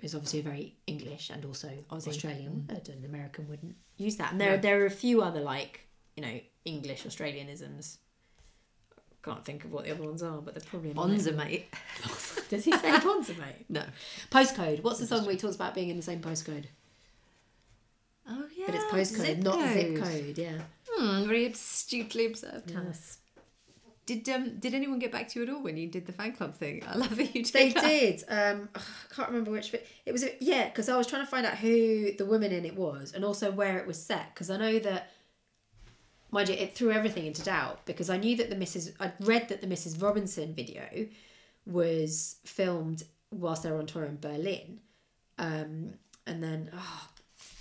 is 0.00 0.14
obviously 0.14 0.40
a 0.40 0.42
very 0.42 0.76
English 0.86 1.30
and 1.30 1.44
also 1.44 1.70
Australian 1.90 2.66
word, 2.68 2.88
and 2.88 3.04
American 3.04 3.48
wouldn't 3.48 3.74
use 3.96 4.16
that. 4.16 4.30
And 4.32 4.40
there 4.40 4.52
Yeah. 4.52 4.56
there 4.60 4.82
are 4.82 4.86
a 4.86 4.90
few 4.90 5.22
other 5.22 5.40
like 5.40 5.88
you 6.16 6.22
know 6.22 6.40
English 6.64 7.04
Australianisms. 7.04 7.98
Can't 9.24 9.44
think 9.44 9.64
of 9.64 9.70
what 9.72 9.84
the 9.84 9.92
other 9.92 10.02
ones 10.02 10.20
are, 10.22 10.38
but 10.38 10.54
they're 10.54 10.68
probably 10.68 10.92
Bonza, 10.92 11.30
mate. 11.32 11.72
Does 12.48 12.64
he 12.64 12.72
say 12.72 12.98
Bonza, 12.98 13.34
mate? 13.34 13.54
No. 13.68 13.84
Postcode. 14.32 14.82
What's 14.82 14.98
the 14.98 15.06
song 15.06 15.22
where 15.22 15.32
he 15.32 15.38
talks 15.38 15.54
about 15.54 15.74
being 15.76 15.90
in 15.90 15.96
the 15.96 16.02
same 16.02 16.20
postcode? 16.20 16.64
Oh 18.28 18.44
yeah. 18.56 18.66
But 18.66 18.74
it's 18.74 18.84
postcode, 18.86 19.42
not 19.42 19.72
zip 19.72 19.96
code. 20.02 20.38
Yeah. 20.38 20.58
Hmm, 20.90 21.26
very 21.26 21.46
astutely 21.46 22.26
observed. 22.26 22.70
Yes. 22.72 23.18
Did 24.06 24.28
um 24.28 24.58
did 24.58 24.74
anyone 24.74 24.98
get 24.98 25.12
back 25.12 25.28
to 25.28 25.38
you 25.40 25.46
at 25.46 25.52
all 25.52 25.62
when 25.62 25.76
you 25.76 25.88
did 25.88 26.06
the 26.06 26.12
fan 26.12 26.32
club 26.32 26.54
thing? 26.56 26.82
I 26.88 26.96
love 26.96 27.14
that 27.16 27.34
you 27.34 27.44
did. 27.44 27.52
They 27.52 27.68
that. 27.70 27.84
did. 27.84 28.24
Um, 28.28 28.68
I 28.74 28.80
can't 29.14 29.28
remember 29.28 29.50
which 29.52 29.70
bit. 29.70 29.86
It 30.04 30.12
was 30.12 30.24
a- 30.24 30.36
yeah, 30.40 30.68
because 30.68 30.88
I 30.88 30.96
was 30.96 31.06
trying 31.06 31.22
to 31.22 31.30
find 31.30 31.46
out 31.46 31.56
who 31.58 32.12
the 32.16 32.24
woman 32.26 32.50
in 32.52 32.64
it 32.64 32.74
was, 32.76 33.12
and 33.12 33.24
also 33.24 33.50
where 33.52 33.78
it 33.78 33.86
was 33.86 34.02
set. 34.02 34.34
Because 34.34 34.50
I 34.50 34.56
know 34.56 34.78
that, 34.80 35.12
mind 36.32 36.48
you, 36.48 36.56
it 36.56 36.74
threw 36.74 36.90
everything 36.90 37.26
into 37.26 37.42
doubt. 37.42 37.84
Because 37.86 38.10
I 38.10 38.16
knew 38.16 38.36
that 38.36 38.50
the 38.50 38.56
Mrs. 38.56 38.92
I'd 38.98 39.12
read 39.20 39.48
that 39.48 39.60
the 39.60 39.68
Mrs. 39.68 40.02
Robinson 40.02 40.54
video 40.54 41.06
was 41.64 42.36
filmed 42.44 43.04
whilst 43.30 43.62
they 43.62 43.70
were 43.70 43.78
on 43.78 43.86
tour 43.86 44.04
in 44.04 44.18
Berlin, 44.18 44.80
um, 45.38 45.94
and 46.26 46.42
then 46.42 46.70
oh, 46.74 47.08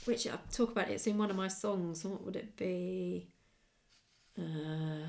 which 0.05 0.25
I 0.27 0.31
talk 0.51 0.71
about 0.71 0.89
it. 0.89 0.93
It's 0.93 1.07
in 1.07 1.17
one 1.17 1.29
of 1.29 1.35
my 1.35 1.47
songs. 1.47 2.03
What 2.03 2.23
would 2.23 2.35
it 2.35 2.57
be? 2.57 3.27
Uh, 4.37 5.05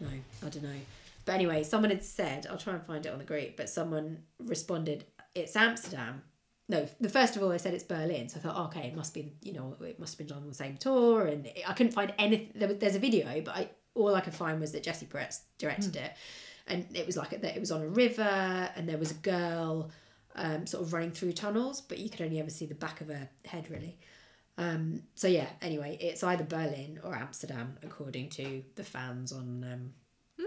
no, 0.00 0.08
I 0.44 0.48
don't 0.48 0.64
know. 0.64 0.80
But 1.24 1.36
anyway, 1.36 1.62
someone 1.62 1.90
had 1.90 2.02
said, 2.02 2.46
I'll 2.50 2.58
try 2.58 2.74
and 2.74 2.82
find 2.82 3.06
it 3.06 3.12
on 3.12 3.18
the 3.18 3.24
group, 3.24 3.56
but 3.56 3.68
someone 3.68 4.24
responded, 4.40 5.04
it's 5.34 5.54
Amsterdam. 5.54 6.22
No, 6.72 6.88
the 7.00 7.08
first 7.10 7.36
of 7.36 7.42
all 7.42 7.50
they 7.50 7.58
said 7.58 7.74
it's 7.74 7.84
Berlin, 7.84 8.28
so 8.30 8.38
I 8.38 8.42
thought, 8.42 8.66
okay, 8.68 8.88
it 8.88 8.96
must 8.96 9.12
be, 9.12 9.30
you 9.42 9.52
know, 9.52 9.76
it 9.82 10.00
must 10.00 10.14
have 10.14 10.18
been 10.18 10.34
done 10.34 10.42
on 10.42 10.48
the 10.48 10.54
same 10.54 10.78
tour, 10.78 11.26
and 11.26 11.46
I 11.68 11.72
couldn't 11.74 11.92
find 11.92 12.14
anything. 12.18 12.50
There, 12.54 12.72
there's 12.72 12.96
a 12.96 12.98
video, 12.98 13.42
but 13.42 13.54
I 13.54 13.68
all 13.94 14.14
I 14.14 14.22
could 14.22 14.34
find 14.34 14.58
was 14.58 14.72
that 14.72 14.82
Jesse 14.82 15.04
Peretz 15.04 15.40
directed 15.58 15.96
it, 15.96 16.12
and 16.66 16.86
it 16.94 17.06
was 17.06 17.18
like 17.18 17.30
that 17.30 17.44
it 17.56 17.60
was 17.60 17.70
on 17.70 17.82
a 17.82 17.88
river, 17.88 18.70
and 18.74 18.88
there 18.88 18.96
was 18.96 19.10
a 19.10 19.16
girl, 19.16 19.90
um, 20.34 20.66
sort 20.66 20.82
of 20.82 20.94
running 20.94 21.10
through 21.10 21.32
tunnels, 21.32 21.82
but 21.82 21.98
you 21.98 22.08
could 22.08 22.22
only 22.22 22.40
ever 22.40 22.50
see 22.50 22.64
the 22.64 22.74
back 22.74 23.02
of 23.02 23.08
her 23.08 23.28
head 23.44 23.70
really. 23.70 23.98
Um, 24.56 25.02
so 25.14 25.28
yeah, 25.28 25.48
anyway, 25.60 25.98
it's 26.00 26.24
either 26.24 26.44
Berlin 26.44 27.00
or 27.04 27.14
Amsterdam, 27.14 27.76
according 27.82 28.30
to 28.30 28.62
the 28.76 28.84
fans 28.84 29.30
on 29.30 29.64
um, 29.70 29.92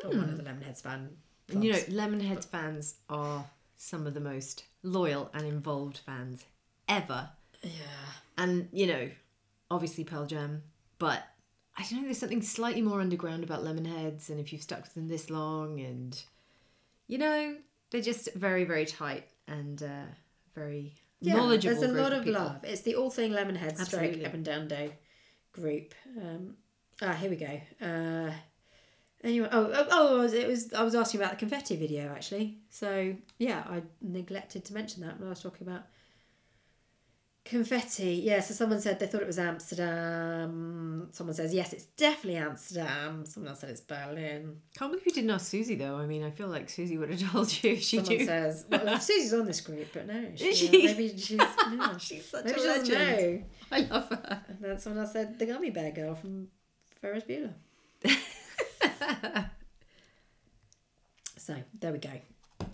on 0.03 0.17
one 0.17 0.29
of 0.29 0.37
the 0.37 0.43
Lemonheads 0.43 0.81
fan. 0.81 1.09
And 1.49 1.63
you 1.63 1.73
know. 1.73 1.79
Lemonheads 1.89 2.45
fans 2.47 2.95
are 3.09 3.45
some 3.77 4.07
of 4.07 4.15
the 4.15 4.19
most 4.19 4.63
loyal 4.85 5.29
and 5.33 5.45
involved 5.45 5.97
fans 5.97 6.45
ever. 6.87 7.29
yeah, 7.61 7.71
And, 8.37 8.69
you 8.71 8.87
know, 8.87 9.09
obviously 9.71 10.03
Pearl 10.03 10.25
Jam, 10.25 10.63
but 10.99 11.23
I 11.77 11.83
don't 11.83 11.99
know, 11.99 12.05
there's 12.05 12.19
something 12.19 12.41
slightly 12.41 12.81
more 12.81 13.01
underground 13.01 13.43
about 13.43 13.63
Lemonheads, 13.63 14.29
and 14.29 14.39
if 14.39 14.53
you've 14.53 14.61
stuck 14.61 14.83
with 14.83 14.93
them 14.93 15.07
this 15.07 15.29
long, 15.29 15.79
and, 15.79 16.21
you 17.07 17.17
know, 17.17 17.57
they're 17.91 18.01
just 18.01 18.33
very, 18.35 18.63
very 18.63 18.85
tight 18.85 19.25
and 19.47 19.81
uh, 19.83 20.05
very 20.53 20.93
yeah, 21.19 21.33
knowledgeable. 21.35 21.79
There's 21.79 21.91
a 21.91 22.01
lot 22.01 22.13
of 22.13 22.23
people. 22.23 22.41
love. 22.41 22.63
It's 22.63 22.81
the 22.81 22.95
All 22.95 23.09
Thing 23.09 23.31
Lemonhead 23.31 23.73
stroke 23.77 24.03
Absolutely. 24.03 24.25
Up 24.25 24.33
and 24.33 24.45
Down 24.45 24.67
Day 24.67 24.93
group. 25.51 25.93
Um, 26.21 26.55
ah, 27.01 27.13
here 27.13 27.29
we 27.29 27.35
go. 27.35 27.61
Uh, 27.81 28.31
anyway, 29.25 29.49
oh, 29.51 29.69
oh, 29.73 29.87
oh, 29.91 30.21
it 30.23 30.47
was. 30.47 30.73
I 30.73 30.83
was 30.83 30.95
asking 30.95 31.19
about 31.19 31.31
the 31.31 31.37
confetti 31.37 31.75
video 31.75 32.11
actually. 32.13 32.59
So 32.69 33.15
yeah, 33.39 33.63
I 33.69 33.81
neglected 34.01 34.63
to 34.65 34.73
mention 34.73 35.01
that 35.03 35.19
when 35.19 35.27
I 35.27 35.31
was 35.31 35.41
talking 35.41 35.67
about 35.67 35.83
confetti. 37.43 38.21
Yeah, 38.23 38.39
so 38.39 38.53
someone 38.55 38.81
said 38.81 38.99
they 38.99 39.05
thought 39.07 39.21
it 39.21 39.27
was 39.27 39.37
Amsterdam. 39.37 41.09
Someone 41.11 41.35
says 41.35 41.53
yes, 41.53 41.73
it's 41.73 41.85
definitely 41.85 42.37
Amsterdam. 42.37 43.25
Someone 43.25 43.49
else 43.51 43.59
said 43.59 43.69
it's 43.69 43.81
Berlin. 43.81 44.57
Can't 44.77 44.91
believe 44.91 45.05
you 45.05 45.11
didn't 45.13 45.29
ask 45.29 45.47
Susie, 45.47 45.75
though. 45.75 45.97
I 45.97 46.05
mean, 46.07 46.23
I 46.23 46.31
feel 46.31 46.47
like 46.47 46.69
Susie 46.69 46.97
would 46.97 47.09
have 47.11 47.31
told 47.31 47.51
you 47.63 47.73
if 47.73 47.83
she 47.83 47.97
Someone 47.97 48.17
knew. 48.17 48.25
says 48.25 48.65
well, 48.69 48.99
Susie's 48.99 49.33
on 49.33 49.45
this 49.45 49.61
group, 49.61 49.87
but 49.93 50.07
no, 50.07 50.25
she, 50.35 50.45
Is 50.45 50.57
she? 50.57 50.69
maybe 50.85 51.09
she's 51.17 51.39
yeah. 51.39 51.97
She's 51.99 52.27
such 52.29 52.45
maybe 52.45 52.61
a 52.61 52.63
legend. 52.63 52.89
know. 52.89 53.43
I 53.71 53.79
love 53.81 54.09
her. 54.09 54.41
And 54.47 54.57
then 54.61 54.79
someone 54.79 55.03
else 55.03 55.13
said 55.13 55.37
the 55.37 55.45
gummy 55.45 55.69
bear 55.69 55.91
girl 55.91 56.15
from 56.15 56.47
Ferris 57.01 57.23
Bueller. 57.23 57.53
so 61.37 61.55
there 61.79 61.91
we 61.91 61.99
go. 61.99 62.11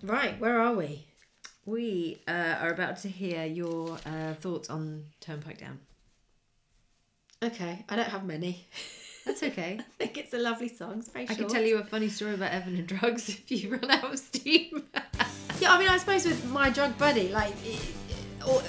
Right, 0.02 0.38
where 0.40 0.60
are 0.60 0.74
we? 0.74 1.06
We 1.64 2.22
uh, 2.26 2.56
are 2.60 2.70
about 2.70 2.96
to 2.98 3.08
hear 3.08 3.44
your 3.44 3.98
uh, 4.04 4.34
thoughts 4.34 4.68
on 4.68 5.04
Turnpike 5.20 5.58
Down. 5.58 5.78
Okay, 7.42 7.84
I 7.88 7.96
don't 7.96 8.08
have 8.08 8.24
many. 8.24 8.66
That's 9.24 9.42
okay. 9.42 9.78
I 9.80 9.82
think 9.98 10.18
it's 10.18 10.34
a 10.34 10.38
lovely 10.38 10.68
song. 10.68 10.98
It's 10.98 11.08
very 11.08 11.24
I 11.24 11.28
short. 11.28 11.38
can 11.38 11.48
tell 11.48 11.62
you 11.62 11.78
a 11.78 11.84
funny 11.84 12.08
story 12.08 12.34
about 12.34 12.52
Evan 12.52 12.76
and 12.76 12.86
drugs 12.86 13.28
if 13.28 13.50
you 13.50 13.70
run 13.70 13.90
out 13.90 14.12
of 14.12 14.18
steam. 14.18 14.82
Yeah, 15.60 15.72
I 15.72 15.78
mean, 15.78 15.88
I 15.88 15.98
suppose 15.98 16.24
with 16.24 16.44
my 16.46 16.70
drug 16.70 16.98
buddy, 16.98 17.28
like, 17.28 17.54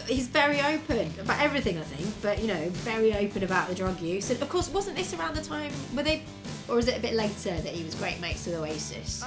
he's 0.08 0.28
very 0.28 0.62
open 0.62 1.12
about 1.20 1.40
everything. 1.42 1.78
I 1.78 1.84
think, 1.84 2.14
but 2.22 2.40
you 2.40 2.48
know, 2.48 2.70
very 2.70 3.14
open 3.16 3.44
about 3.44 3.70
the 3.70 3.76
drug 3.76 4.00
use. 4.00 4.30
And 4.30 4.42
of 4.42 4.50
course, 4.50 4.70
wasn't 4.70 4.98
this 4.98 5.14
around 5.14 5.36
the 5.36 5.42
time 5.42 5.72
were 5.96 6.04
they, 6.04 6.24
or 6.70 6.80
is 6.80 6.88
it 6.88 6.98
a 6.98 7.02
bit 7.02 7.14
later 7.14 7.52
that 7.56 7.74
he 7.74 7.84
was 7.84 7.96
great 7.96 8.20
mates 8.22 8.46
with 8.46 8.56
Oasis? 8.56 9.24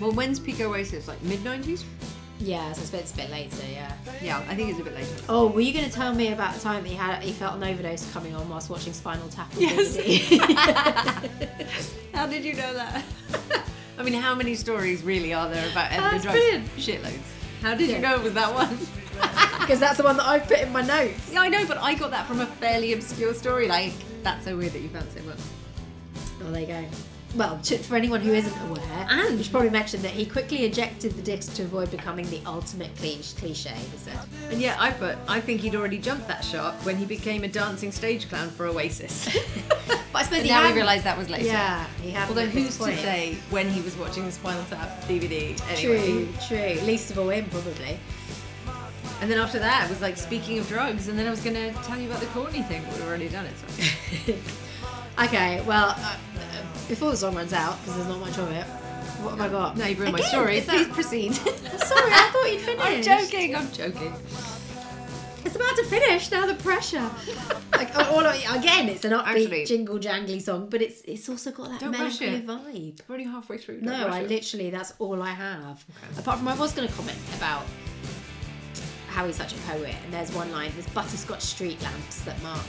well, 0.00 0.12
when's 0.12 0.38
peak 0.38 0.60
Oasis? 0.60 1.08
Like 1.08 1.20
mid 1.22 1.40
90s? 1.40 1.84
Yeah, 2.38 2.70
so 2.74 2.82
it's 2.82 2.90
a 2.90 2.92
bit, 2.92 3.00
it's 3.00 3.12
a 3.14 3.16
bit 3.16 3.30
later. 3.30 3.56
Yeah. 3.72 3.92
Yeah, 4.22 4.38
I 4.48 4.54
think 4.54 4.68
it's 4.70 4.78
a 4.78 4.84
bit 4.84 4.94
later. 4.94 5.08
Oh, 5.28 5.46
were 5.46 5.62
you 5.62 5.72
going 5.72 5.86
to 5.86 5.90
tell 5.90 6.12
me 6.14 6.32
about 6.32 6.52
the 6.54 6.60
time 6.60 6.82
that 6.82 6.88
he 6.90 6.94
had 6.94 7.22
he 7.22 7.32
felt 7.32 7.56
an 7.56 7.64
overdose 7.64 8.10
coming 8.12 8.34
on 8.34 8.46
whilst 8.50 8.68
watching 8.68 8.92
Spinal 8.92 9.26
Tap? 9.28 9.50
on 9.56 9.62
Yes. 9.62 9.96
How 12.12 12.26
did 12.26 12.44
you 12.44 12.52
know 12.54 12.74
that? 12.74 13.02
I 13.98 14.02
mean, 14.02 14.12
how 14.12 14.34
many 14.34 14.54
stories 14.54 15.02
really 15.02 15.32
are 15.32 15.48
there 15.48 15.66
about 15.70 15.90
That's 15.90 16.24
drugs? 16.24 16.38
brilliant. 16.38 16.66
Shitloads. 16.76 17.18
How 17.62 17.74
did 17.74 17.88
Yeah. 17.88 17.96
you 17.96 18.02
know 18.02 18.14
it 18.16 18.22
was 18.22 18.34
that 18.34 18.54
one? 18.54 18.76
Because 19.60 19.80
that's 19.80 19.96
the 19.96 20.02
one 20.04 20.18
that 20.18 20.26
I 20.26 20.38
put 20.38 20.60
in 20.60 20.70
my 20.70 20.82
notes. 20.82 21.32
yeah, 21.32 21.40
I 21.40 21.48
know, 21.48 21.64
but 21.66 21.78
I 21.78 21.94
got 21.94 22.10
that 22.10 22.26
from 22.26 22.40
a 22.40 22.46
fairly 22.46 22.92
obscure 22.92 23.32
story. 23.32 23.66
Like, 23.66 23.94
that's 24.26 24.44
so 24.44 24.56
weird 24.56 24.72
that 24.72 24.80
you 24.80 24.88
found 24.88 25.06
so 25.12 25.22
much. 25.22 25.38
Oh, 26.42 26.50
there 26.50 26.60
you 26.62 26.66
go. 26.66 26.84
Well, 27.36 27.58
for 27.58 27.96
anyone 27.96 28.20
who 28.22 28.32
isn't 28.32 28.56
aware, 28.70 29.06
And- 29.10 29.36
we 29.36 29.42
should 29.42 29.52
probably 29.52 29.70
mention 29.70 30.00
that 30.02 30.12
he 30.12 30.24
quickly 30.26 30.64
ejected 30.64 31.12
the 31.16 31.22
disc 31.22 31.54
to 31.56 31.62
avoid 31.62 31.90
becoming 31.90 32.28
the 32.30 32.40
ultimate 32.46 32.94
cliche. 32.96 33.34
he 33.42 33.54
said. 33.54 34.18
And 34.50 34.60
yeah, 34.60 34.76
I 34.78 34.90
put, 34.90 35.16
I 35.28 35.40
think 35.40 35.60
he'd 35.60 35.74
already 35.74 35.98
jumped 35.98 36.28
that 36.28 36.44
shark 36.44 36.74
when 36.86 36.96
he 36.96 37.04
became 37.04 37.44
a 37.44 37.48
dancing 37.48 37.92
stage 37.92 38.28
clown 38.28 38.50
for 38.50 38.66
Oasis. 38.66 39.28
But 40.12 40.20
I 40.20 40.22
suppose 40.22 40.48
now 40.48 40.66
we 40.66 40.72
realise 40.74 41.02
that 41.02 41.18
was 41.18 41.28
later. 41.28 41.44
Yeah, 41.44 41.84
he 42.00 42.10
had. 42.10 42.26
Although 42.30 42.46
who's 42.46 42.78
to 42.78 42.84
say 42.96 43.36
when 43.50 43.68
he 43.68 43.82
was 43.82 43.94
watching 43.98 44.24
the 44.24 44.32
Spinal 44.32 44.64
Tap 44.70 45.02
DVD 45.04 45.60
anyway? 45.70 46.06
True, 46.06 46.28
true. 46.48 46.80
Least 46.86 47.10
of 47.10 47.18
all 47.18 47.28
him, 47.28 47.44
probably. 47.50 47.98
And 49.20 49.30
then 49.30 49.38
after 49.38 49.58
that, 49.58 49.86
it 49.86 49.90
was 49.90 50.00
like 50.02 50.16
speaking 50.16 50.58
of 50.58 50.68
drugs, 50.68 51.08
and 51.08 51.18
then 51.18 51.26
I 51.26 51.30
was 51.30 51.40
going 51.40 51.54
to 51.56 51.72
tell 51.82 51.98
you 51.98 52.08
about 52.08 52.20
the 52.20 52.26
Courtney 52.26 52.62
thing, 52.62 52.82
but 52.84 52.94
we've 52.94 53.06
already 53.06 53.28
done 53.28 53.46
it. 53.46 53.54
So. 54.26 54.34
Okay, 55.18 55.62
well, 55.62 55.94
uh, 55.96 56.16
uh, 56.36 56.62
before 56.88 57.10
the 57.10 57.16
song 57.16 57.34
runs 57.34 57.54
out, 57.54 57.78
because 57.80 57.96
there's 57.96 58.08
not 58.08 58.20
much 58.20 58.36
of 58.36 58.50
it, 58.50 58.64
what 59.24 59.30
have 59.30 59.40
I 59.40 59.48
got? 59.48 59.76
now 59.78 59.86
you've 59.86 59.98
ruined 59.98 60.12
my 60.14 60.20
story. 60.20 60.60
Please 60.60 60.88
proceed. 60.88 61.32
Sorry, 61.34 61.52
I 62.12 62.30
thought 62.32 62.52
you'd 62.52 62.60
finished. 62.60 63.08
I'm 63.08 63.24
joking. 63.24 63.56
I'm 63.56 63.72
joking. 63.72 64.12
It's 65.46 65.56
about 65.56 65.74
to 65.76 65.84
finish 65.84 66.30
now. 66.30 66.44
The 66.44 66.54
pressure. 66.56 67.08
like, 67.74 67.96
oh, 67.96 68.16
all 68.16 68.26
I- 68.26 68.58
again, 68.58 68.90
it's 68.90 69.06
an 69.06 69.12
upbeat, 69.12 69.24
Actually- 69.44 69.64
jingle 69.64 69.98
jangly 69.98 70.42
song, 70.42 70.68
but 70.68 70.82
it's 70.82 71.00
it's 71.06 71.26
also 71.30 71.50
got 71.50 71.80
that 71.80 71.90
melancholy 71.90 72.42
vibe. 72.42 73.00
We're 73.08 73.14
already 73.14 73.24
halfway 73.24 73.56
through. 73.56 73.80
No, 73.80 73.92
don't 73.92 74.04
rush 74.08 74.14
I 74.14 74.20
it. 74.20 74.28
literally 74.28 74.68
that's 74.68 74.92
all 74.98 75.22
I 75.22 75.30
have. 75.30 75.82
Okay. 75.96 76.20
Apart 76.20 76.38
from 76.40 76.48
I 76.48 76.56
was 76.56 76.72
going 76.74 76.88
to 76.88 76.94
comment 76.94 77.16
about 77.38 77.64
how 79.16 79.24
he's 79.26 79.36
such 79.36 79.54
a 79.54 79.58
poet, 79.60 79.94
and 80.04 80.12
there's 80.12 80.30
one 80.32 80.52
line: 80.52 80.70
"There's 80.74 80.86
butterscotch 80.90 81.40
street 81.40 81.80
lamps 81.82 82.20
that 82.26 82.40
mark 82.42 82.60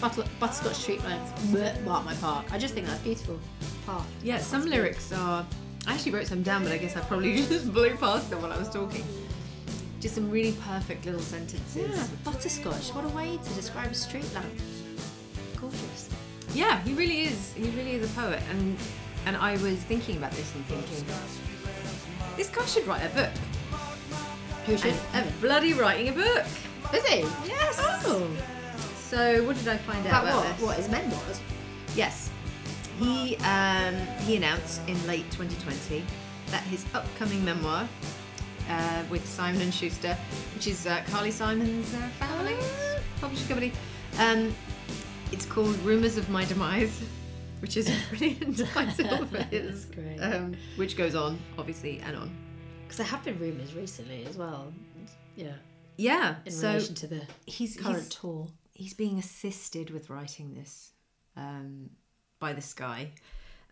butter, 0.00 0.24
butterscotch 0.40 0.74
street 0.74 1.02
lamps 1.04 1.30
bleh, 1.44 1.80
mark 1.84 2.04
my 2.04 2.14
park." 2.14 2.52
I 2.52 2.58
just 2.58 2.74
think 2.74 2.86
that's 2.88 3.00
beautiful. 3.02 3.38
Path. 3.86 4.04
Yeah, 4.24 4.38
That 4.38 4.44
some 4.44 4.62
good. 4.62 4.70
lyrics 4.72 5.12
are. 5.12 5.46
I 5.86 5.94
actually 5.94 6.10
wrote 6.12 6.26
some 6.26 6.42
down, 6.42 6.64
but 6.64 6.72
I 6.72 6.76
guess 6.78 6.96
I 6.96 7.00
probably 7.02 7.36
just 7.54 7.72
blew 7.72 7.94
past 7.96 8.28
them 8.30 8.42
while 8.42 8.52
I 8.52 8.58
was 8.58 8.68
talking. 8.68 9.04
Just 10.00 10.16
some 10.16 10.28
really 10.28 10.56
perfect 10.66 11.04
little 11.06 11.20
sentences. 11.20 11.88
Yeah, 11.96 12.06
butterscotch. 12.24 12.88
What 12.92 13.04
a 13.04 13.08
way 13.08 13.38
to 13.42 13.50
describe 13.54 13.92
a 13.92 13.94
street 13.94 14.28
lamp. 14.34 14.52
Gorgeous. 15.60 16.08
Yeah, 16.52 16.82
he 16.82 16.94
really 16.94 17.20
is. 17.22 17.52
He 17.52 17.70
really 17.70 17.92
is 17.92 18.10
a 18.10 18.14
poet, 18.20 18.42
and 18.50 18.76
and 19.26 19.36
I 19.36 19.52
was 19.58 19.76
thinking 19.84 20.16
about 20.16 20.32
this 20.32 20.52
and 20.56 20.64
thinking, 20.66 21.04
this 22.36 22.48
guy 22.48 22.64
should 22.66 22.86
write 22.88 23.04
a 23.04 23.14
book. 23.14 23.30
Who? 24.66 24.72
And 24.72 24.84
Evan. 25.14 25.32
bloody 25.40 25.72
writing 25.74 26.08
a 26.08 26.12
book. 26.12 26.44
Is 26.94 27.04
he? 27.06 27.20
Yes. 27.46 27.78
Oh. 28.04 28.28
So 28.96 29.44
what 29.44 29.56
did 29.56 29.68
I 29.68 29.76
find 29.78 30.06
out 30.06 30.22
About 30.24 30.44
about 30.44 30.44
what? 30.60 30.66
What 30.68 30.76
his 30.76 30.88
memoirs? 30.88 31.40
Yes. 31.94 32.30
He 32.98 33.36
um, 33.38 33.94
he 34.24 34.36
announced 34.36 34.80
in 34.86 34.94
late 35.06 35.24
2020 35.32 36.04
that 36.48 36.62
his 36.64 36.84
upcoming 36.94 37.44
memoir 37.44 37.88
uh, 38.68 39.02
with 39.10 39.26
Simon 39.26 39.60
and 39.62 39.72
Schuster, 39.74 40.16
which 40.54 40.66
is 40.66 40.86
uh, 40.86 41.02
Carly 41.10 41.30
Simon's 41.30 41.92
uh, 41.94 41.98
family 42.18 42.56
publishing 43.20 43.48
company, 43.48 43.72
um, 44.18 44.54
it's 45.32 45.46
called 45.46 45.76
Rumors 45.78 46.16
of 46.16 46.28
My 46.28 46.44
Demise, 46.44 47.02
which 47.60 47.76
is 47.76 47.88
a 47.88 47.96
brilliant 48.10 48.58
title 48.74 49.26
for 49.26 49.38
his, 49.44 49.86
great. 49.86 50.18
um, 50.18 50.54
which 50.76 50.96
goes 50.96 51.14
on 51.14 51.38
obviously 51.58 52.00
and 52.04 52.16
on. 52.16 52.30
Because 52.90 53.06
there 53.06 53.16
have 53.16 53.24
been 53.24 53.38
rumours 53.38 53.72
recently 53.76 54.26
as 54.28 54.36
well. 54.36 54.72
Yeah. 55.36 55.52
Yeah. 55.96 56.34
In 56.44 56.50
so 56.50 56.70
relation 56.70 56.96
to 56.96 57.06
the 57.06 57.22
he's 57.46 57.76
current 57.76 57.98
he's, 58.02 58.08
tour. 58.08 58.48
he's 58.74 58.94
being 58.94 59.16
assisted 59.16 59.90
with 59.90 60.10
writing 60.10 60.54
this 60.54 60.90
um, 61.36 61.90
by 62.40 62.52
this 62.52 62.74
guy 62.74 63.12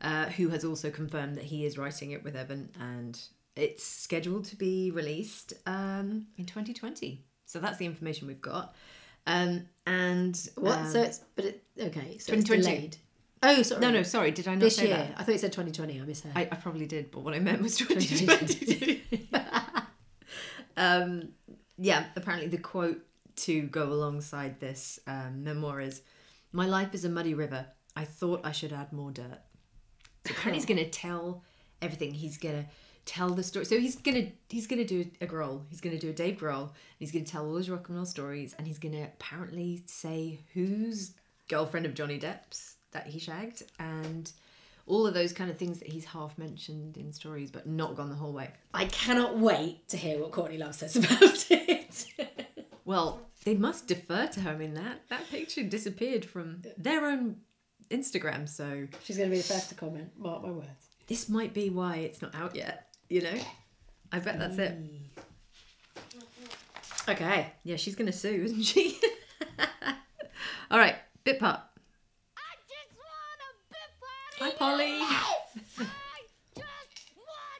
uh, 0.02 0.26
who 0.26 0.50
has 0.50 0.64
also 0.64 0.88
confirmed 0.90 1.34
that 1.36 1.42
he 1.42 1.66
is 1.66 1.76
writing 1.76 2.12
it 2.12 2.22
with 2.22 2.36
Evan 2.36 2.70
and 2.78 3.20
it's 3.56 3.82
scheduled 3.82 4.44
to 4.44 4.56
be 4.56 4.92
released 4.92 5.52
um, 5.66 6.28
in 6.36 6.46
2020. 6.46 7.20
So 7.44 7.58
that's 7.58 7.78
the 7.78 7.86
information 7.86 8.28
we've 8.28 8.40
got. 8.40 8.76
Um, 9.26 9.66
and 9.84 10.40
What? 10.54 10.78
um, 10.78 10.92
so 10.92 11.02
it's 11.02 11.22
but 11.34 11.44
it 11.44 11.64
okay. 11.80 12.18
So 12.18 12.34
it's 12.34 12.44
2020. 12.44 12.62
delayed. 12.62 12.96
Oh, 13.42 13.62
sorry. 13.62 13.80
no, 13.80 13.90
no, 13.90 14.02
sorry, 14.02 14.30
did 14.30 14.48
I 14.48 14.52
not 14.54 14.60
This 14.60 14.76
say 14.76 14.88
year. 14.88 14.96
that? 14.96 15.14
I 15.16 15.22
thought 15.22 15.32
you 15.32 15.38
said 15.38 15.52
2020. 15.52 16.00
I 16.00 16.04
misheard. 16.04 16.32
I, 16.34 16.42
I 16.42 16.56
probably 16.56 16.86
did, 16.86 17.10
but 17.10 17.20
what 17.20 17.34
I 17.34 17.38
meant 17.38 17.62
was 17.62 17.76
2022. 17.76 19.00
um, 20.76 21.28
yeah, 21.76 22.06
apparently 22.16 22.48
the 22.48 22.58
quote 22.58 23.00
to 23.36 23.62
go 23.62 23.84
alongside 23.84 24.58
this 24.58 24.98
um, 25.06 25.44
memoir 25.44 25.80
is 25.80 26.02
My 26.52 26.66
life 26.66 26.94
is 26.94 27.04
a 27.04 27.08
muddy 27.08 27.34
river. 27.34 27.66
I 27.94 28.04
thought 28.04 28.40
I 28.44 28.52
should 28.52 28.72
add 28.72 28.92
more 28.92 29.10
dirt. 29.10 29.40
So 30.26 30.32
apparently 30.32 30.54
he's 30.54 30.66
going 30.66 30.78
to 30.78 30.90
tell 30.90 31.42
everything. 31.80 32.12
He's 32.14 32.38
going 32.38 32.64
to 32.64 32.68
tell 33.08 33.30
the 33.30 33.42
story. 33.42 33.64
So 33.64 33.78
he's 33.80 33.96
gonna 33.96 34.26
he's 34.50 34.66
gonna 34.66 34.84
do 34.84 35.06
a 35.22 35.26
Grohl. 35.26 35.62
He's 35.70 35.80
gonna 35.80 35.98
do 35.98 36.10
a 36.10 36.12
Dave 36.12 36.36
Grohl. 36.38 36.64
And 36.64 36.70
he's 36.98 37.10
gonna 37.10 37.24
tell 37.24 37.46
all 37.46 37.56
his 37.56 37.70
rock 37.70 37.88
and 37.88 37.96
roll 37.96 38.04
stories, 38.04 38.54
and 38.58 38.66
he's 38.66 38.78
gonna 38.78 39.04
apparently 39.04 39.82
say 39.86 40.40
who's 40.52 41.14
girlfriend 41.48 41.86
of 41.86 41.94
Johnny 41.94 42.18
Depp's 42.20 42.76
that 42.92 43.06
he 43.06 43.18
shagged, 43.18 43.62
and 43.78 44.30
all 44.86 45.06
of 45.06 45.12
those 45.14 45.32
kind 45.32 45.50
of 45.50 45.58
things 45.58 45.78
that 45.80 45.88
he's 45.88 46.04
half 46.06 46.36
mentioned 46.38 46.96
in 46.96 47.12
stories, 47.12 47.50
but 47.50 47.66
not 47.66 47.94
gone 47.94 48.08
the 48.08 48.14
whole 48.16 48.32
way. 48.32 48.50
I 48.72 48.86
cannot 48.86 49.38
wait 49.38 49.86
to 49.88 49.96
hear 49.96 50.18
what 50.18 50.30
Courtney 50.32 50.56
Love 50.58 50.74
says 50.74 50.96
about 50.96 51.46
it. 51.50 52.06
Well, 52.86 53.20
they 53.44 53.54
must 53.54 53.86
defer 53.86 54.26
to 54.28 54.40
her 54.40 54.60
in 54.62 54.72
that. 54.74 55.02
That 55.10 55.28
picture 55.30 55.62
disappeared 55.62 56.24
from 56.24 56.62
their 56.78 57.04
own 57.04 57.36
Instagram, 57.90 58.48
so 58.48 58.86
She's 59.04 59.18
going 59.18 59.28
to 59.28 59.36
be 59.36 59.42
the 59.42 59.46
first 59.52 59.68
to 59.68 59.74
comment. 59.74 60.10
Mark 60.16 60.42
my 60.42 60.50
words. 60.50 60.88
this 61.06 61.28
might 61.28 61.52
be 61.52 61.68
why 61.68 61.96
it's 61.96 62.22
not 62.22 62.34
out 62.34 62.56
yet. 62.56 62.86
You 63.10 63.22
know, 63.22 63.34
I 64.12 64.18
bet 64.20 64.38
that's 64.38 64.56
it. 64.58 64.78
Okay. 67.08 67.46
Yeah, 67.64 67.76
she's 67.76 67.94
gonna 67.94 68.12
sue, 68.12 68.42
isn't 68.44 68.62
she? 68.62 69.00
All 70.70 70.78
right, 70.78 70.96
bit 71.24 71.38
part. 71.40 71.60
I 72.36 72.54
just 72.68 72.92
want 72.98 73.40
a 73.40 73.52
bit 73.70 73.90
Hi. 74.40 74.50
Polly. 74.52 75.00
I 75.00 75.24
just 76.54 77.10
want 77.16 77.50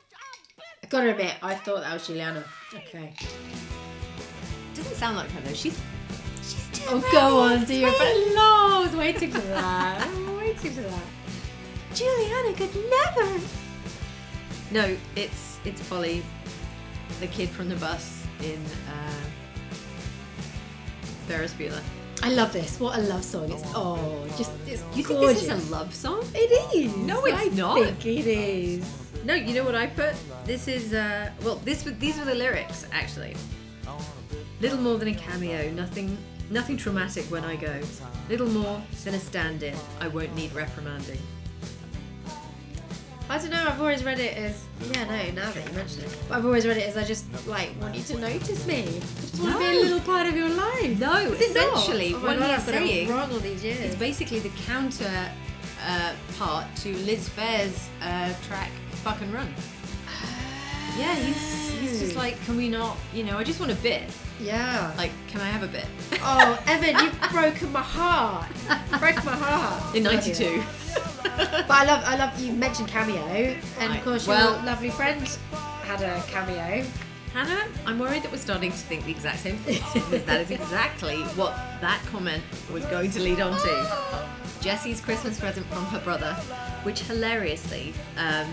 a 0.53 0.63
bit 0.63 0.67
I 0.85 0.87
gotta 0.89 1.11
admit, 1.11 1.35
I 1.43 1.55
thought 1.57 1.81
that 1.81 1.93
was 1.93 2.07
Juliana. 2.07 2.45
Okay. 2.73 3.15
Doesn't 4.75 4.95
sound 4.95 5.17
like 5.17 5.29
her 5.31 5.41
though. 5.41 5.55
She's 5.55 5.77
she's 6.37 6.69
too. 6.73 6.85
Oh, 6.89 7.09
go 7.11 7.41
on, 7.41 7.65
do 7.65 7.75
your 7.75 7.91
best. 7.91 8.35
No, 8.35 8.43
I 8.43 8.81
was 8.85 8.95
waiting 8.95 9.31
for 9.33 9.41
that. 9.41 10.07
I 10.07 10.09
was 10.09 10.39
waiting 10.39 10.71
for 10.71 10.83
that. 10.83 11.03
Juliana 11.95 12.55
could 12.55 12.75
never. 12.89 13.41
No, 14.71 14.97
it's 15.17 15.59
it's 15.65 15.89
Polly, 15.89 16.23
the 17.19 17.27
kid 17.27 17.49
from 17.49 17.69
the 17.69 17.77
bus 17.77 18.25
in 18.45 18.63
uh, 18.89 19.25
Ferris 21.27 21.55
Bueller. 21.55 21.83
I 22.23 22.31
love 22.31 22.53
this. 22.53 22.81
What 22.81 22.99
a 22.99 23.03
love 23.03 23.25
song. 23.25 23.51
It's 23.51 23.63
oh, 23.75 24.27
just 24.37 24.51
it's 24.67 24.83
You 24.95 25.05
think 25.05 25.21
gorgeous. 25.21 25.47
this 25.47 25.53
is 25.53 25.69
a 25.69 25.73
love 25.73 25.95
song? 25.95 26.25
It 26.35 26.51
is. 26.75 26.97
No, 26.97 27.25
it's 27.25 27.57
not. 27.57 27.79
I 27.79 27.81
not. 27.81 27.95
think 28.03 28.07
it 28.07 28.27
is. 28.27 29.11
No, 29.25 29.35
you 29.35 29.55
know 29.55 29.65
what 29.65 29.75
I 29.75 29.87
put? 29.87 30.15
This 30.45 30.69
is 30.69 30.93
uh 30.93 31.31
well 31.43 31.57
this 31.65 31.83
these 31.83 32.19
were 32.19 32.25
the 32.25 32.35
lyrics 32.35 32.87
actually. 32.93 33.37
Little 34.61 34.79
more 34.79 34.99
than 34.99 35.09
a 35.09 35.15
cameo, 35.15 35.71
nothing 35.71 36.17
nothing 36.51 36.77
traumatic 36.77 37.25
when 37.27 37.45
I 37.45 37.57
go. 37.57 37.81
Little 38.29 38.49
more 38.49 38.83
than 39.05 39.15
a 39.15 39.21
stand-in. 39.21 39.77
I 40.01 40.09
won't 40.09 40.35
need 40.35 40.53
reprimanding. 40.55 41.19
I 43.31 43.37
don't 43.39 43.51
know. 43.51 43.63
I've 43.69 43.81
always 43.81 44.03
read 44.05 44.19
it 44.21 44.37
as 44.37 44.65
yeah. 44.91 45.05
No, 45.05 45.43
now 45.43 45.51
that 45.51 45.69
you 45.69 45.73
mention 45.75 46.03
it, 46.05 46.17
but 46.29 46.39
I've 46.39 46.47
always 46.47 46.67
read 46.67 46.79
it 46.79 46.89
as 46.89 46.97
I 46.97 47.05
just 47.05 47.25
like 47.47 47.71
want 47.81 47.95
you 47.95 48.03
to 48.05 48.19
notice 48.19 48.67
me. 48.67 48.81
I 48.81 49.21
just 49.21 49.39
want 49.41 49.53
to 49.53 49.59
be 49.59 49.65
a 49.67 49.73
No. 49.75 49.81
little 49.81 50.01
part 50.01 50.27
of 50.27 50.35
your 50.35 50.49
life. 50.49 50.99
No, 50.99 51.15
Is 51.19 51.41
it 51.41 51.55
not? 51.55 51.75
essentially 51.77 52.15
oh 52.15 52.19
my 52.21 52.25
what 52.29 52.39
God, 52.39 52.47
he 52.47 52.53
I've 52.55 52.67
got 52.67 52.75
it 52.75 52.79
saying 52.87 53.09
wrong 53.11 53.31
all 53.33 53.39
these 53.39 53.63
years. 53.63 53.81
It's 53.81 53.97
basically 53.97 54.39
the 54.41 54.49
counter 54.67 55.31
uh, 55.87 56.13
part 56.39 56.67
to 56.77 56.97
Liz 56.99 57.29
Phair's 57.29 57.89
uh, 58.03 58.33
track 58.47 58.71
"Fuck 59.05 59.21
and 59.21 59.33
Run." 59.35 59.53
Yeah, 60.99 61.15
he's 61.15 61.71
he's 61.81 62.01
just 62.01 62.17
like, 62.17 62.43
can 62.45 62.57
we 62.57 62.69
not? 62.69 62.97
You 63.15 63.25
know, 63.25 63.37
I 63.39 63.45
just 63.45 63.61
want 63.61 63.71
a 63.71 63.77
bit. 63.77 64.05
Yeah. 64.41 64.93
Like, 64.97 65.11
can 65.29 65.41
I 65.41 65.47
have 65.49 65.63
a 65.63 65.67
bit? 65.69 65.87
oh, 66.23 66.59
Evan, 66.67 66.97
you've 67.05 67.21
broken 67.31 67.73
my 67.73 67.83
heart. 67.83 68.47
Broke 69.01 69.25
my 69.25 69.37
heart. 69.37 69.95
In 69.95 70.03
'92. 70.03 70.63
But 71.23 71.71
I 71.71 71.85
love, 71.85 72.03
I 72.05 72.17
love 72.17 72.39
you 72.41 72.53
mentioned 72.53 72.89
cameo, 72.89 73.57
and 73.79 73.95
of 73.95 74.03
course 74.05 74.27
Well- 74.27 74.55
your 74.57 74.63
lovely 74.65 74.91
friend 74.91 75.27
had 75.85 76.01
a 76.03 76.23
cameo. 76.29 76.85
Hannah, 77.33 77.69
I'm 77.87 77.99
worried 77.99 78.23
that 78.23 78.33
we're 78.33 78.39
starting 78.39 78.71
to 78.71 78.77
think 78.77 79.05
the 79.05 79.11
exact 79.11 79.41
same 79.41 79.59
thing 79.59 79.83
because 79.93 80.25
that 80.25 80.41
is 80.41 80.51
exactly 80.51 81.19
what 81.37 81.53
that 81.83 82.01
comment 82.07 82.43
was 82.73 82.85
going 82.87 83.11
to 83.13 83.21
lead 83.21 83.39
on 83.41 83.53
to. 83.61 84.27
Jessie's 84.61 85.01
Christmas 85.01 85.39
present 85.39 85.67
from 85.67 85.85
her 85.87 86.01
brother, 86.01 86.33
which 86.83 87.01
hilariously, 87.01 87.93
um, 88.17 88.47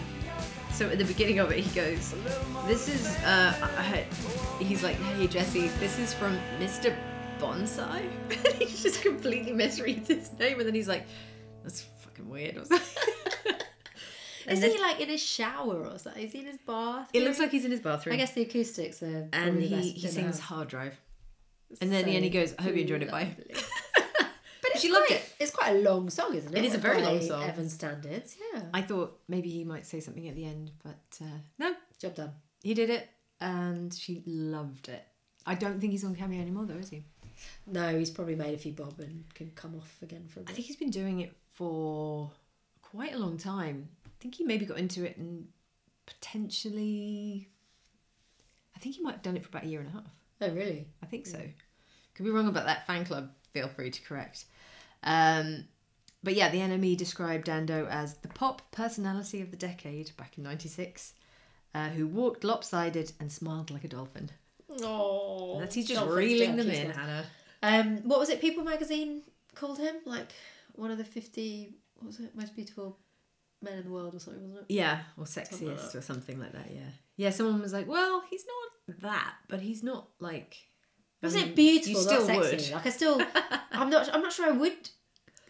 so 0.76 0.90
at 0.90 0.98
the 0.98 1.06
beginning 1.06 1.40
of 1.40 1.52
it, 1.52 1.60
he 1.60 1.74
goes, 1.76 2.14
"This 2.68 2.88
is," 2.88 3.08
uh, 3.24 4.04
he's 4.60 4.84
like, 4.84 4.96
"Hey 4.98 5.28
Jesse, 5.28 5.68
this 5.80 5.98
is 6.00 6.14
from 6.14 6.38
Mr. 6.60 6.96
Bonsai." 7.40 8.02
he 8.60 8.66
just 8.66 9.02
completely 9.02 9.54
misreads 9.54 10.08
his 10.08 10.32
name, 10.40 10.60
and 10.60 10.68
then 10.68 10.76
he's 10.76 10.88
like, 10.88 11.06
"That's 11.64 11.82
fucking 12.04 12.28
weird." 12.30 12.58
or 12.58 12.66
something. 12.66 13.04
And 14.48 14.54
Is 14.54 14.62
then- 14.62 14.72
he 14.72 14.80
like 14.80 15.00
in 15.00 15.10
his 15.10 15.24
shower 15.24 15.86
or 15.88 15.98
something? 15.98 16.24
Is 16.24 16.32
he 16.34 16.40
in 16.42 16.46
his 16.46 16.58
bath? 16.68 17.10
It 17.14 17.24
looks 17.24 17.40
like 17.40 17.50
he's 17.50 17.66
in 17.66 17.72
his 17.72 17.80
bathroom. 17.80 18.14
I 18.14 18.18
guess 18.18 18.34
the 18.34 18.44
acoustics 18.44 19.02
are. 19.02 19.28
and 19.34 19.60
he, 19.62 19.90
he 19.90 20.08
sings 20.08 20.38
house. 20.38 20.40
hard 20.40 20.68
drive. 20.68 20.96
And 21.82 21.92
then 21.92 22.06
the 22.06 22.12
end 22.16 22.24
he 22.26 22.30
goes, 22.30 22.54
I 22.60 22.62
hope 22.62 22.76
you 22.76 22.82
enjoyed 22.82 23.02
it, 23.02 23.10
bye. 23.10 23.36
Lovely. 24.76 24.82
But 24.82 24.82
it's 24.82 24.82
She 24.82 24.92
loved 24.92 25.08
quite, 25.08 25.20
it. 25.20 25.36
It's 25.40 25.52
quite 25.52 25.76
a 25.76 25.80
long 25.80 26.10
song, 26.10 26.36
isn't 26.36 26.54
it? 26.54 26.58
It 26.58 26.66
is 26.66 26.76
a 26.76 26.78
very 26.78 27.02
long 27.02 27.22
song. 27.22 27.44
Evan 27.44 27.70
standards, 27.70 28.36
yeah. 28.54 28.62
I 28.74 28.82
thought 28.82 29.20
maybe 29.28 29.50
he 29.50 29.64
might 29.64 29.86
say 29.86 30.00
something 30.00 30.28
at 30.28 30.36
the 30.36 30.46
end, 30.46 30.72
but 30.84 31.20
uh, 31.22 31.38
no, 31.60 31.74
Job 32.00 32.16
done. 32.16 32.32
he 32.64 32.74
did 32.74 32.90
it 32.90 33.10
and 33.42 33.94
she 33.94 34.24
loved 34.26 34.90
it. 34.90 35.04
I 35.46 35.56
don't 35.56 35.80
think 35.80 35.92
he's 35.92 36.04
on 36.04 36.16
Cameo 36.16 36.42
anymore 36.42 36.66
though, 36.66 36.76
is 36.80 36.90
he? 36.90 37.04
No, 37.68 37.98
he's 37.98 38.10
probably 38.10 38.36
made 38.36 38.54
a 38.54 38.58
few 38.58 38.72
bob 38.72 39.00
and 39.00 39.24
can 39.34 39.52
come 39.56 39.76
off 39.76 39.98
again 40.02 40.26
for 40.28 40.40
a 40.40 40.44
bit. 40.44 40.52
I 40.52 40.56
think 40.56 40.68
he's 40.68 40.78
been 40.78 40.90
doing 40.90 41.20
it 41.20 41.36
for 41.54 42.32
quite 42.82 43.14
a 43.14 43.18
long 43.18 43.38
time. 43.38 43.90
I 44.06 44.10
think 44.20 44.36
he 44.36 44.44
maybe 44.44 44.66
got 44.66 44.78
into 44.78 45.04
it 45.06 45.18
and 45.18 45.48
potentially. 46.06 47.50
I 48.76 48.80
think 48.80 48.96
he 48.96 49.02
might 49.02 49.14
have 49.14 49.22
done 49.22 49.38
it 49.38 49.44
for 49.44 49.50
about 49.50 49.64
a 49.64 49.68
year 49.68 49.80
and 49.80 49.90
a 49.90 49.92
half. 49.92 50.04
Oh, 50.42 50.50
really? 50.54 50.88
I 51.02 51.06
think 51.06 51.28
so. 51.28 51.40
Could 52.14 52.26
be 52.26 52.32
wrong 52.32 52.48
about 52.48 52.66
that 52.66 52.88
fan 52.88 53.06
club. 53.06 53.30
Feel 53.56 53.70
free 53.70 53.90
to 53.90 54.02
correct. 54.02 54.44
Um, 55.02 55.64
but 56.22 56.36
yeah, 56.36 56.50
the 56.50 56.58
NME 56.58 56.98
described 56.98 57.46
Dando 57.46 57.88
as 57.90 58.16
the 58.16 58.28
pop 58.28 58.70
personality 58.72 59.42
of 59.42 59.50
the 59.50 59.56
decade 59.56 60.12
back 60.18 60.38
in 60.38 60.44
'96, 60.44 61.14
uh, 61.74 61.88
who 61.88 62.06
walked 62.06 62.44
lopsided 62.44 63.14
and 63.18 63.32
smiled 63.32 63.72
like 63.72 63.86
a 63.86 63.88
dolphin. 63.88 64.30
Oh, 64.82 65.58
That's 65.58 65.74
he's 65.74 65.88
just 65.88 66.06
reeling 66.06 66.58
them 66.58 66.70
in, 66.70 66.92
Hannah. 66.92 67.26
Um, 67.64 68.00
what 68.00 68.20
was 68.20 68.28
it? 68.28 68.42
People 68.42 68.66
magazine 68.66 69.22
called 69.54 69.78
him 69.80 69.96
like 70.06 70.34
one 70.74 70.92
of 70.92 70.98
the 70.98 71.06
fifty. 71.06 71.76
What 71.96 72.08
was 72.08 72.20
it? 72.20 72.36
Most 72.36 72.56
beautiful 72.56 73.00
men 73.62 73.78
in 73.78 73.86
the 73.86 73.92
world 73.92 74.16
or 74.16 74.20
something, 74.20 74.50
wasn't 74.50 74.70
it? 74.70 74.74
Yeah, 74.74 75.00
or 75.18 75.26
Something 75.26 75.70
like 75.70 75.78
sexiest 75.78 75.96
or 75.96 76.02
something 76.02 76.42
like 76.42 76.52
that. 76.52 76.72
Yeah, 76.74 76.90
yeah. 77.16 77.30
Someone 77.30 77.62
was 77.62 77.72
like, 77.72 77.88
"Well, 77.88 78.22
he's 78.30 78.44
not 78.46 79.00
that, 79.02 79.36
but 79.48 79.62
he's 79.62 79.82
not 79.82 80.10
like." 80.20 80.58
I 81.24 81.28
Wasn't 81.28 81.44
mean, 81.44 81.52
it 81.52 81.54
mm. 81.54 81.56
beautiful? 81.56 82.02
You 82.02 82.08
still 82.08 82.28
not 82.28 82.38
would. 82.38 82.50
sexy. 82.50 82.74
Like 82.74 82.86
I 82.86 82.90
still, 82.90 83.22
I'm 83.72 83.90
not. 83.90 84.14
I'm 84.14 84.22
not 84.22 84.32
sure 84.34 84.46
I 84.48 84.52
would 84.52 84.90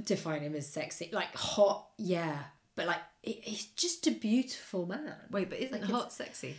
define 0.04 0.42
him 0.42 0.56
as 0.56 0.68
sexy. 0.68 1.10
Like 1.12 1.36
hot, 1.36 1.88
yeah, 1.98 2.38
but 2.76 2.88
like 2.88 3.00
he- 3.24 3.42
he's 3.44 3.66
just 3.68 4.06
a 4.08 4.12
beautiful 4.12 4.86
man. 4.86 5.16
Wait, 5.32 5.50
but 5.50 5.60
isn't 5.60 5.82
Like 5.82 5.90
hot 5.90 6.14
sexy? 6.14 6.56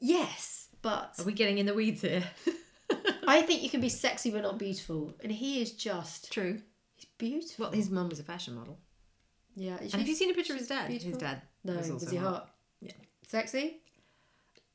Yes, 0.00 0.68
but 0.82 1.14
Are 1.18 1.24
we 1.24 1.32
getting 1.32 1.58
in 1.58 1.66
the 1.66 1.74
weeds 1.74 2.02
here? 2.02 2.22
I 3.26 3.42
think 3.42 3.62
you 3.64 3.70
can 3.70 3.80
be 3.80 3.88
sexy 3.88 4.30
but 4.30 4.42
not 4.42 4.58
beautiful, 4.58 5.14
and 5.22 5.32
he 5.32 5.60
is 5.62 5.72
just 5.72 6.32
True. 6.32 6.60
he's 6.94 7.06
beautiful. 7.18 7.64
Well, 7.66 7.72
his 7.72 7.90
mum 7.90 8.08
was 8.08 8.18
a 8.20 8.24
fashion 8.24 8.54
model. 8.54 8.78
yeah. 9.56 9.76
And 9.80 9.90
she 9.90 9.96
have 9.98 10.06
you 10.08 10.14
seen 10.14 10.30
a 10.30 10.34
picture 10.34 10.52
of 10.54 10.58
his 10.58 10.68
dad? 10.68 10.88
beautiful? 10.88 11.12
His 11.12 11.18
dad. 11.18 11.42
No, 11.64 11.74
was 11.74 11.90
was, 11.90 12.10
he 12.10 12.16
hot. 12.16 12.32
hot? 12.32 12.50
Yeah. 12.80 12.92
Sexy? 13.26 13.78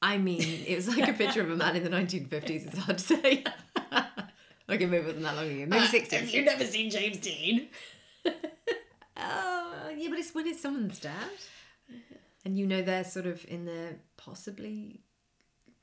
I 0.04 0.18
mean, 0.18 0.66
it 0.68 0.76
was 0.76 0.89
like 0.89 1.08
a 1.08 1.14
picture 1.14 1.39
of 1.39 1.49
a 1.49 1.56
man 1.56 1.78
in 1.78 1.84
the 1.86 1.89
1950s. 1.89 2.68
It's 2.68 2.78
hard 2.78 2.97
to 2.97 3.04
say. 3.04 3.45
okay, 4.70 4.86
maybe 4.86 4.97
it 4.97 5.06
wasn't 5.06 5.24
that 5.24 5.38
long 5.38 5.45
ago. 5.45 5.66
Maybe 5.66 5.78
ah, 5.78 5.89
60s. 5.89 6.34
You've 6.34 6.43
never 6.43 6.66
seen 6.66 6.91
James 6.91 7.20
Dean. 7.20 7.70
Oh, 8.26 9.89
yeah, 9.97 10.10
but 10.10 10.20
it's 10.20 10.36
when 10.36 10.45
it's 10.45 10.62
someone's 10.62 10.99
dad, 10.99 11.14
and 12.43 12.58
you 12.58 12.68
know 12.68 12.82
they're 12.82 13.06
sort 13.06 13.28
of 13.28 13.45
in 13.47 13.64
their 13.64 13.95
possibly 14.18 14.99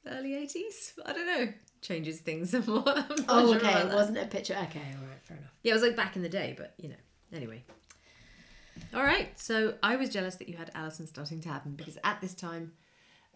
early 0.07 0.33
80s. 0.33 0.93
I 1.07 1.15
don't 1.15 1.27
know. 1.27 1.55
Changes 1.81 2.21
things 2.21 2.51
somewhat. 2.51 3.25
Oh, 3.27 3.55
okay. 3.55 3.71
It 3.71 3.89
that. 3.89 3.95
wasn't 3.95 4.19
a 4.19 4.27
picture. 4.27 4.53
Okay, 4.53 4.83
all 5.01 5.07
right, 5.09 5.23
fair 5.23 5.39
enough. 5.39 5.51
Yeah, 5.63 5.71
it 5.71 5.77
was 5.77 5.83
like 5.83 5.97
back 5.97 6.15
in 6.15 6.21
the 6.21 6.29
day, 6.29 6.55
but 6.59 6.75
you 6.77 6.91
know. 6.91 7.03
Anyway. 7.33 7.65
All 8.93 9.03
right. 9.03 9.31
So 9.41 9.77
I 9.83 9.97
was 9.97 10.11
jealous 10.11 10.35
that 10.37 10.49
you 10.51 10.59
had 10.59 10.71
Alison 10.75 11.07
starting 11.07 11.41
to 11.41 11.49
happen 11.49 11.75
because 11.75 11.97
at 12.05 12.21
this 12.21 12.35
time, 12.35 12.73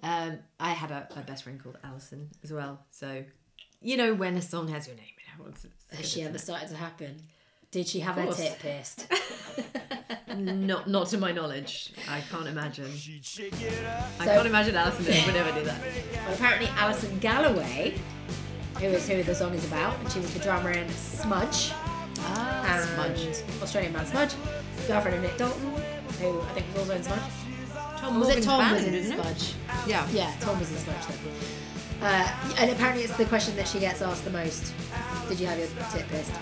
um, 0.03 0.39
I 0.61 0.71
had 0.71 0.91
a, 0.91 1.09
a 1.17 1.21
best 1.23 1.45
friend 1.45 1.63
called 1.63 1.79
Alison 1.85 2.31
as 2.43 2.53
well. 2.53 2.81
So, 2.91 3.25
you 3.81 3.97
know, 3.97 4.15
when 4.15 4.37
a 4.37 4.43
song 4.43 4.69
has 4.69 4.87
your 4.87 4.97
name 4.97 5.05
in 5.07 5.45
it, 5.47 5.49
it's- 5.49 5.65
it's 5.91 5.97
Has 6.01 6.09
she 6.11 6.23
ever 6.23 6.35
isn't 6.35 6.45
started 6.47 6.69
to 6.71 6.77
happen? 6.77 7.23
Did 7.71 7.89
she 7.89 8.01
have 8.01 8.15
her 8.17 8.25
course. 8.25 8.37
tit 8.37 8.59
pierced? 8.61 9.07
Not, 10.37 10.89
not 10.89 11.07
to 11.09 11.19
my 11.19 11.31
knowledge. 11.33 11.93
I 12.09 12.21
can't 12.23 12.49
imagine. 12.49 12.91
I 14.21 14.25
can't 14.25 14.47
imagine 14.47 14.75
Alison 14.75 15.05
would 15.05 15.37
ever 15.37 15.53
do 15.59 15.65
that. 15.67 15.81
well, 15.81 16.35
apparently 16.35 16.69
Alison 16.77 17.19
Galloway, 17.21 17.97
who 18.81 18.87
is 18.87 19.09
who 19.09 19.23
the 19.23 19.35
song 19.35 19.55
is 19.55 19.65
about, 19.67 19.97
and 20.01 20.11
she 20.11 20.19
was 20.19 20.33
the 20.35 20.41
drummer 20.41 20.71
in 20.73 20.89
Smudge. 20.91 21.73
Ah, 22.19 22.65
and 22.67 23.17
smudge. 23.17 23.43
Australian 23.63 23.93
band 23.93 24.09
Smudge, 24.09 24.35
girlfriend 24.89 25.17
of 25.19 25.23
Nick 25.23 25.37
Dalton, 25.37 25.73
who 26.21 26.41
I 26.41 26.53
think 26.55 26.67
was 26.73 26.79
also 26.91 26.95
in 26.97 27.03
Smudge. 27.05 27.21
Tom 28.05 28.21
was 28.21 28.29
it 28.29 28.43
Tom 28.43 28.61
band, 28.61 28.75
was 28.77 28.85
in 28.85 28.95
isn't 28.95 29.19
it? 29.19 29.55
Yeah. 29.87 30.07
Yeah, 30.13 30.35
Tom 30.41 30.59
was 30.59 30.71
in 30.71 30.77
Smudge 30.77 31.07
then. 31.07 31.19
Uh, 32.03 32.55
and 32.59 32.71
apparently 32.71 33.03
it's 33.03 33.17
the 33.17 33.25
question 33.25 33.57
that 33.57 33.67
she 33.67 33.81
gets 33.81 34.03
asked 34.03 34.27
the 34.27 34.31
most. 34.31 34.75
Did 35.29 35.41
you 35.41 35.47
have 35.47 35.59
your 35.59 35.69
tit 35.91 36.07
pierced? 36.09 36.33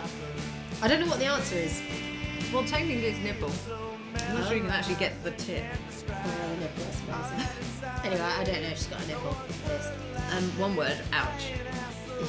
I 0.83 0.89
don't 0.89 0.99
know 0.99 1.07
what 1.07 1.21
the 1.21 1.27
answer 1.27 1.55
is. 1.55 1.81
Well, 2.53 2.65
technically 2.65 3.07
it's 3.07 3.19
nipple. 3.21 3.53
I'm 4.29 4.39
not 4.39 4.49
sure 4.49 4.57
you 4.57 4.63
can 4.63 4.71
actually 4.71 4.97
get 4.97 5.23
the 5.23 5.31
tip. 5.33 5.63
Nipple, 6.59 6.85
I 6.85 7.23
suppose. 7.23 8.05
anyway, 8.05 8.21
I 8.21 8.45
don't 8.45 8.63
know 8.63 8.69
if 8.69 8.79
she's 8.79 8.89
got 8.89 9.05
a 9.05 9.07
nipple 9.07 9.37
pierced. 9.65 9.93
Um, 10.33 10.59
one 10.59 10.75
word, 10.75 10.99
ouch. 11.13 11.53
Yeah. 12.09 12.27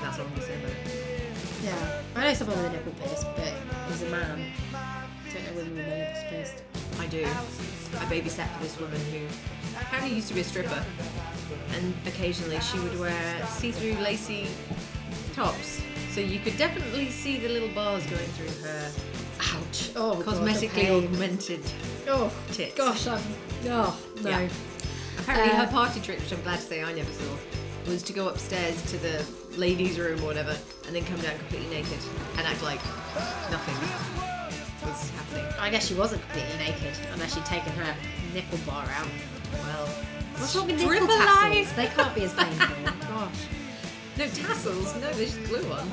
That's 0.00 0.18
all 0.18 0.24
I'm 0.24 0.30
gonna 0.30 0.42
say 0.46 0.58
about 0.58 0.70
it. 0.70 1.20
Yeah. 1.62 2.02
I 2.16 2.24
know 2.24 2.34
someone 2.34 2.56
with 2.56 2.66
a 2.66 2.72
nipple 2.72 2.92
pierced, 2.92 3.26
but 3.36 3.52
he's 3.88 4.02
a 4.02 4.08
man. 4.08 4.50
I 4.72 5.32
don't 5.32 5.44
know 5.44 5.62
women 5.62 5.76
with 5.76 5.86
their 5.86 5.98
nipples 5.98 6.24
pierced. 6.30 6.69
I 6.98 7.06
do. 7.06 7.24
I 7.24 8.04
babysat 8.06 8.48
for 8.56 8.62
this 8.62 8.78
woman 8.80 9.00
who 9.12 9.26
apparently 9.80 10.14
used 10.14 10.28
to 10.28 10.34
be 10.34 10.40
a 10.40 10.44
stripper, 10.44 10.84
and 11.74 11.94
occasionally 12.06 12.60
she 12.60 12.78
would 12.80 12.98
wear 12.98 13.46
see-through 13.46 13.94
lacy 14.02 14.46
tops, 15.34 15.82
so 16.12 16.20
you 16.20 16.38
could 16.40 16.56
definitely 16.56 17.10
see 17.10 17.38
the 17.38 17.48
little 17.48 17.68
bars 17.70 18.04
going 18.06 18.28
through 18.30 18.68
her 18.68 18.90
Ouch. 19.54 19.90
Oh, 19.96 20.22
cosmetically 20.24 20.70
pain. 20.70 21.04
augmented 21.04 21.62
Oh, 22.06 22.32
tits. 22.52 22.74
gosh, 22.76 23.06
I'm. 23.06 23.20
Oh, 23.66 23.98
no. 24.22 24.30
Yeah. 24.30 24.48
Apparently, 25.18 25.50
Uh, 25.56 25.64
her 25.66 25.72
party 25.72 26.00
trick, 26.00 26.18
which 26.20 26.32
I'm 26.32 26.42
glad 26.42 26.56
to 26.56 26.62
say 26.66 26.82
I 26.82 26.92
never 26.92 27.12
saw, 27.12 27.36
was 27.90 28.02
to 28.04 28.12
go 28.12 28.28
upstairs 28.28 28.80
to 28.90 28.98
the 28.98 29.24
ladies' 29.56 29.98
room 29.98 30.20
or 30.22 30.26
whatever, 30.26 30.56
and 30.86 30.94
then 30.94 31.04
come 31.04 31.20
down 31.20 31.36
completely 31.38 31.68
naked 31.74 31.98
and 32.36 32.46
act 32.46 32.62
like 32.62 32.80
nothing 33.50 33.76
was 35.00 35.10
happening. 35.10 35.46
I 35.58 35.70
guess 35.70 35.86
she 35.86 35.94
wasn't 35.94 36.22
completely 36.22 36.58
naked, 36.58 36.94
unless 37.12 37.34
she'd 37.34 37.44
taken 37.46 37.72
her 37.72 37.94
nipple 38.34 38.58
bar 38.66 38.84
out. 38.96 39.08
Well, 39.52 39.86
What's 40.36 40.56
wrong 40.56 40.66
with 40.68 40.76
Triple 40.80 40.92
nipple 41.06 41.08
tassels? 41.08 41.72
They 41.74 41.86
can't 41.86 42.14
be 42.14 42.22
as 42.22 42.32
painful. 42.34 43.08
Gosh. 43.08 43.46
no 44.16 44.26
tassels. 44.28 44.94
No, 44.94 45.12
they 45.12 45.24
just 45.26 45.42
glue 45.44 45.70
on. 45.72 45.90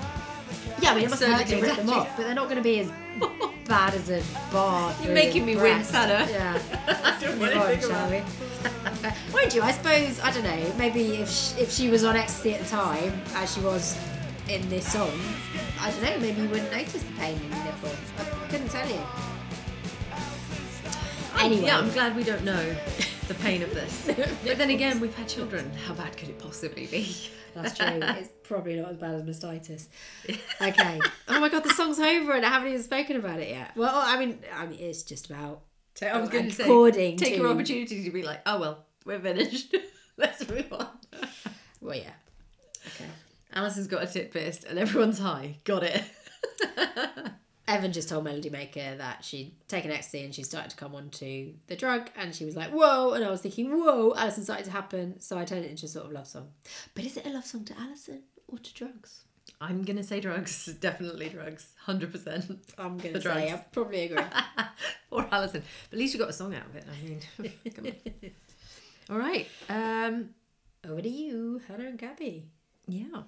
Yeah, 0.81 0.91
I 0.91 0.95
mean, 0.95 1.03
it 1.05 1.09
must 1.09 1.23
hurt 1.23 1.47
to 1.47 1.61
rip 1.61 1.75
them 1.75 1.89
off, 1.89 2.15
but 2.15 2.23
they're 2.23 2.35
not 2.35 2.45
going 2.45 2.57
to 2.57 2.63
be 2.63 2.79
as 2.79 2.91
bad 3.67 3.93
as 3.93 4.09
a 4.09 4.23
bar. 4.51 4.95
You're 5.03 5.13
making 5.13 5.45
me 5.45 5.55
breast. 5.55 5.91
wince, 5.91 5.91
Hannah. 5.91 6.31
Yeah. 6.31 6.61
I 6.87 7.21
don't 7.21 7.37
Move 7.39 7.57
on, 7.57 7.79
shall 7.81 8.09
we? 8.09 8.21
Mind 9.33 9.53
you, 9.53 9.61
I 9.61 9.71
suppose 9.71 10.19
I 10.21 10.31
don't 10.31 10.43
know. 10.43 10.73
Maybe 10.77 11.15
if 11.17 11.29
she, 11.29 11.59
if 11.59 11.71
she 11.71 11.89
was 11.89 12.03
on 12.03 12.15
ecstasy 12.15 12.53
at 12.53 12.61
the 12.61 12.69
time, 12.69 13.19
as 13.35 13.53
she 13.53 13.59
was 13.61 13.97
in 14.47 14.67
this 14.69 14.91
song, 14.91 15.11
I 15.79 15.91
don't 15.91 16.01
know. 16.01 16.19
Maybe 16.19 16.41
you 16.41 16.49
wouldn't 16.49 16.71
notice 16.71 17.03
the 17.03 17.13
pain 17.13 17.37
in 17.37 17.49
your 17.49 17.63
nipple. 17.63 17.91
I 18.19 18.47
couldn't 18.49 18.69
tell 18.69 18.87
you. 18.89 19.01
Oh, 21.39 21.39
anyway, 21.39 21.65
yeah, 21.67 21.77
I'm 21.77 21.91
glad 21.91 22.15
we 22.15 22.23
don't 22.23 22.43
know 22.43 22.75
the 23.27 23.33
pain 23.35 23.61
of 23.61 23.73
this. 23.73 24.05
but 24.45 24.57
then 24.57 24.69
again, 24.71 24.99
we've 24.99 25.13
had 25.13 25.27
children. 25.27 25.71
How 25.85 25.93
bad 25.93 26.17
could 26.17 26.29
it 26.29 26.39
possibly 26.39 26.87
be? 26.87 27.15
That's 27.53 27.77
true. 27.77 27.87
It's 28.01 28.29
probably 28.43 28.75
not 28.75 28.89
as 28.89 28.97
bad 28.97 29.15
as 29.15 29.23
mastitis. 29.23 29.87
Okay. 30.61 30.99
oh 31.27 31.39
my 31.39 31.49
god, 31.49 31.63
the 31.63 31.69
song's 31.73 31.99
over 31.99 32.33
and 32.33 32.45
I 32.45 32.49
haven't 32.49 32.69
even 32.69 32.81
spoken 32.81 33.17
about 33.17 33.39
it 33.39 33.49
yet. 33.49 33.75
Well, 33.75 33.93
I 33.93 34.17
mean, 34.17 34.39
I 34.55 34.65
mean, 34.65 34.79
it's 34.79 35.03
just 35.03 35.29
about. 35.29 35.61
So 35.95 36.07
I 36.07 36.17
was 36.19 36.29
going 36.29 36.45
to 36.45 36.51
say, 36.51 37.15
take 37.15 37.17
to- 37.17 37.35
your 37.37 37.47
opportunity 37.47 38.03
to 38.03 38.11
be 38.11 38.23
like, 38.23 38.41
oh 38.45 38.59
well, 38.59 38.85
we're 39.05 39.19
finished. 39.19 39.75
Let's 40.17 40.47
move 40.47 40.71
on. 40.73 40.87
Well, 41.81 41.95
yeah. 41.95 42.11
Okay. 42.87 43.09
Alison's 43.53 43.87
got 43.87 44.03
a 44.03 44.07
tit 44.07 44.31
pierced 44.31 44.63
and 44.65 44.77
everyone's 44.77 45.19
high. 45.19 45.57
Got 45.63 45.83
it. 45.83 46.03
Evan 47.67 47.91
just 47.91 48.07
told 48.07 48.23
Melody 48.23 48.49
Maker 48.49 48.95
that 48.95 49.25
she'd 49.25 49.51
taken 49.67 49.91
ecstasy 49.91 50.23
and 50.23 50.33
she 50.33 50.43
started 50.43 50.69
to 50.69 50.77
come 50.77 50.95
onto 50.95 51.53
the 51.67 51.75
drug, 51.75 52.09
and 52.15 52.33
she 52.33 52.45
was 52.45 52.55
like, 52.55 52.69
"Whoa!" 52.71 53.11
And 53.11 53.25
I 53.25 53.29
was 53.29 53.41
thinking, 53.41 53.69
"Whoa!" 53.69 54.13
Alison 54.15 54.45
started 54.45 54.65
to 54.65 54.71
happen, 54.71 55.19
so 55.19 55.37
I 55.37 55.43
turned 55.43 55.65
it 55.65 55.71
into 55.71 55.85
a 55.85 55.89
sort 55.89 56.05
of 56.05 56.13
love 56.13 56.27
song. 56.27 56.47
But 56.95 57.03
is 57.03 57.17
it 57.17 57.25
a 57.25 57.29
love 57.29 57.45
song 57.45 57.65
to 57.65 57.77
Alison 57.77 58.23
or 58.47 58.57
to 58.57 58.73
drugs? 58.73 59.25
I'm 59.59 59.83
gonna 59.83 60.03
say 60.03 60.21
drugs. 60.21 60.65
Definitely 60.79 61.27
drugs. 61.27 61.73
Hundred 61.79 62.13
percent. 62.13 62.57
I'm 62.77 62.97
gonna 62.97 63.15
say 63.15 63.19
drugs. 63.19 63.51
I 63.51 63.65
probably 63.73 64.03
agree. 64.05 64.23
or 65.11 65.27
Alison. 65.29 65.61
But 65.89 65.97
at 65.97 65.99
least 65.99 66.13
you 66.13 66.19
got 66.21 66.29
a 66.29 66.33
song 66.33 66.55
out 66.55 66.67
of 66.67 66.75
it. 66.77 66.85
I 66.89 67.05
mean, 67.05 67.51
come 67.75 67.85
on. 67.87 68.31
All 69.09 69.17
right. 69.17 69.45
Um, 69.67 70.29
Over 70.87 71.01
to 71.01 71.09
you, 71.09 71.61
Hannah 71.67 71.87
and 71.87 71.97
Gabby. 71.99 72.45
yeah. 72.87 73.23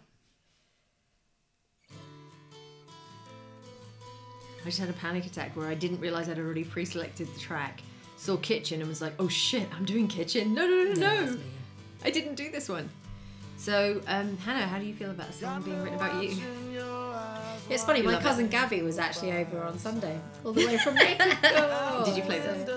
I 4.62 4.66
just 4.66 4.80
had 4.80 4.90
a 4.90 4.94
panic 4.94 5.26
attack 5.26 5.56
where 5.56 5.68
I 5.68 5.74
didn't 5.74 6.00
realize 6.00 6.30
I'd 6.30 6.38
already 6.40 6.64
pre-selected 6.64 7.34
the 7.34 7.40
track. 7.40 7.82
Saw 8.18 8.36
kitchen 8.38 8.82
and 8.82 8.90
was 8.90 9.02
like, 9.02 9.14
"Oh 9.18 9.30
shit, 9.30 9.68
I'm 9.74 9.86
doing 9.86 10.08
kitchen." 10.08 10.54
No, 10.54 10.68
no, 10.68 10.94
no, 10.94 10.94
no. 10.94 11.32
me. 11.32 11.42
I 12.04 12.10
didn't 12.10 12.36
do 12.36 12.52
this 12.52 12.68
one. 12.68 12.90
So, 13.58 14.02
um, 14.08 14.38
Hannah, 14.38 14.68
how 14.68 14.80
do 14.80 14.86
you 14.86 14.94
feel 14.94 15.12
about 15.12 15.30
a 15.30 15.34
song 15.34 15.62
being 15.62 15.82
written 15.82 15.96
about 15.96 16.22
you? 16.24 16.38
It's 17.70 17.84
funny. 17.84 18.02
My 18.02 18.14
love 18.14 18.24
cousin 18.24 18.48
Gabby 18.48 18.82
was 18.82 18.98
actually 18.98 19.32
over 19.34 19.62
on 19.64 19.78
Sunday, 19.78 20.20
all 20.44 20.54
the 20.54 20.66
way 20.66 20.78
from 20.78 20.96
Mexico. 20.96 22.04
Did 22.06 22.18
you 22.18 22.24
play 22.24 22.40
this? 22.40 22.70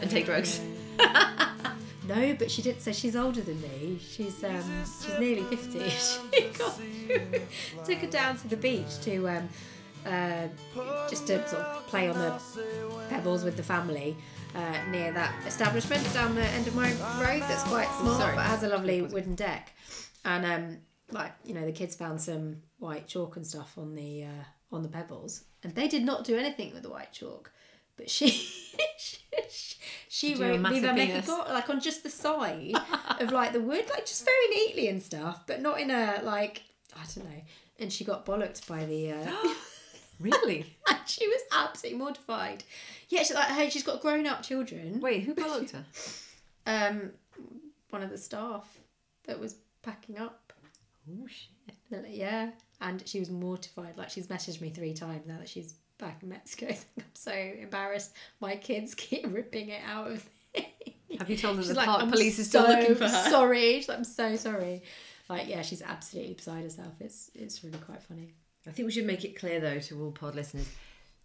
And 0.00 0.10
take 0.10 0.26
drugs. 0.26 0.60
No, 2.08 2.34
but 2.38 2.50
she 2.50 2.62
did. 2.62 2.80
So 2.80 2.90
she's 2.90 3.14
older 3.14 3.42
than 3.42 3.60
me. 3.60 3.98
She's 4.00 4.42
um, 4.42 4.64
she's 4.82 5.18
nearly 5.18 5.42
fifty. 5.42 5.90
She 5.90 6.48
got 6.56 6.80
took 7.84 7.98
her 7.98 8.06
down 8.06 8.38
to 8.38 8.48
the 8.48 8.56
beach 8.56 8.98
to 9.02 9.28
um, 9.28 9.48
uh, 10.06 10.48
just 11.08 11.26
to 11.26 11.46
sort 11.48 11.62
of 11.62 11.86
play 11.86 12.08
on 12.08 12.18
the 12.18 12.40
pebbles 13.08 13.44
with 13.44 13.56
the 13.56 13.62
family 13.62 14.16
uh, 14.54 14.78
near 14.90 15.12
that 15.12 15.34
establishment 15.46 16.02
down 16.12 16.34
the 16.34 16.42
end 16.42 16.66
of 16.66 16.74
my 16.74 16.90
road. 17.20 17.42
That's 17.42 17.64
quite 17.64 17.88
small, 18.00 18.18
sorry. 18.18 18.34
but 18.34 18.44
has 18.44 18.62
a 18.62 18.68
lovely 18.68 19.02
wooden 19.02 19.34
deck. 19.34 19.72
And 20.24 20.44
um, 20.44 20.78
like 21.10 21.32
you 21.44 21.54
know, 21.54 21.64
the 21.64 21.72
kids 21.72 21.94
found 21.94 22.20
some 22.20 22.58
white 22.78 23.06
chalk 23.06 23.36
and 23.36 23.46
stuff 23.46 23.76
on 23.78 23.94
the 23.94 24.24
uh, 24.24 24.74
on 24.74 24.82
the 24.82 24.88
pebbles, 24.88 25.44
and 25.62 25.74
they 25.74 25.88
did 25.88 26.04
not 26.04 26.24
do 26.24 26.36
anything 26.36 26.72
with 26.72 26.82
the 26.82 26.90
white 26.90 27.12
chalk. 27.12 27.50
But 27.96 28.10
she 28.10 28.28
she, 28.98 29.76
she 30.08 30.34
wrote 30.34 30.60
Viva. 30.60 30.92
Mexico 30.92 31.44
like 31.48 31.68
on 31.68 31.80
just 31.80 32.02
the 32.02 32.10
side 32.10 32.74
of 33.20 33.32
like 33.32 33.52
the 33.52 33.60
wood, 33.60 33.88
like 33.90 34.06
just 34.06 34.24
very 34.24 34.48
neatly 34.54 34.88
and 34.88 35.02
stuff, 35.02 35.46
but 35.46 35.60
not 35.60 35.80
in 35.80 35.90
a 35.90 36.20
like 36.22 36.62
I 36.94 37.04
don't 37.14 37.24
know. 37.24 37.42
And 37.80 37.92
she 37.92 38.04
got 38.04 38.26
bollocked 38.26 38.66
by 38.66 38.84
the. 38.86 39.12
Uh, 39.12 39.32
Really? 40.20 40.76
and 40.88 40.98
she 41.06 41.26
was 41.28 41.40
absolutely 41.52 41.98
mortified. 41.98 42.64
Yeah, 43.08 43.20
she's 43.22 43.34
like, 43.34 43.48
hey, 43.48 43.70
she's 43.70 43.82
got 43.82 44.00
grown 44.00 44.26
up 44.26 44.42
children. 44.42 45.00
Wait, 45.00 45.24
who 45.24 45.34
bollocked 45.34 45.70
her? 45.72 45.84
Um, 46.66 47.10
one 47.90 48.02
of 48.02 48.10
the 48.10 48.18
staff 48.18 48.78
that 49.26 49.38
was 49.38 49.56
packing 49.82 50.18
up. 50.18 50.52
Oh 51.10 51.26
shit. 51.26 51.76
Like, 51.90 52.04
Yeah, 52.10 52.50
and 52.80 53.06
she 53.06 53.18
was 53.20 53.30
mortified. 53.30 53.96
Like 53.96 54.10
she's 54.10 54.26
messaged 54.26 54.60
me 54.60 54.70
three 54.70 54.92
times 54.92 55.26
now 55.26 55.38
that 55.38 55.48
she's 55.48 55.74
back 55.98 56.22
in 56.22 56.28
Mexico. 56.28 56.66
I'm 56.98 57.04
so 57.14 57.32
embarrassed. 57.32 58.12
My 58.40 58.56
kids 58.56 58.94
keep 58.96 59.24
ripping 59.32 59.70
it 59.70 59.82
out 59.86 60.10
of 60.10 60.28
me. 60.54 60.74
Have 61.18 61.30
you 61.30 61.36
told 61.36 61.56
them 61.56 61.62
She's 61.62 61.70
the 61.70 61.76
like, 61.76 61.86
park 61.86 62.02
I'm 62.02 62.10
police 62.10 62.38
is 62.38 62.48
still 62.48 62.62
looking 62.68 62.94
for 62.94 63.08
her? 63.08 63.30
Sorry, 63.30 63.76
She's 63.78 63.88
like, 63.88 63.98
I'm 63.98 64.04
so 64.04 64.36
sorry. 64.36 64.82
Like, 65.28 65.48
yeah, 65.48 65.62
she's 65.62 65.82
absolutely 65.82 66.34
beside 66.34 66.62
herself. 66.64 66.92
It's 67.00 67.30
it's 67.34 67.64
really 67.64 67.78
quite 67.78 68.02
funny. 68.02 68.34
I 68.68 68.70
think 68.70 68.86
we 68.86 68.92
should 68.92 69.06
make 69.06 69.24
it 69.24 69.38
clear 69.38 69.60
though 69.60 69.78
to 69.78 70.04
all 70.04 70.12
pod 70.12 70.34
listeners. 70.34 70.68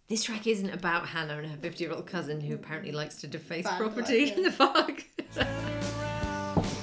This 0.08 0.22
track 0.22 0.46
isn't 0.46 0.70
about 0.70 1.06
Hannah 1.08 1.36
and 1.38 1.46
her 1.46 1.56
50 1.58 1.84
year 1.84 1.92
old 1.92 2.06
cousin 2.06 2.40
who 2.40 2.54
apparently 2.54 2.90
likes 2.92 3.16
to 3.16 3.26
deface 3.26 3.64
Bad 3.64 3.78
property 3.78 4.26
luck, 4.26 4.36
in 4.36 4.42
the 4.42 4.50
park. 4.50 5.04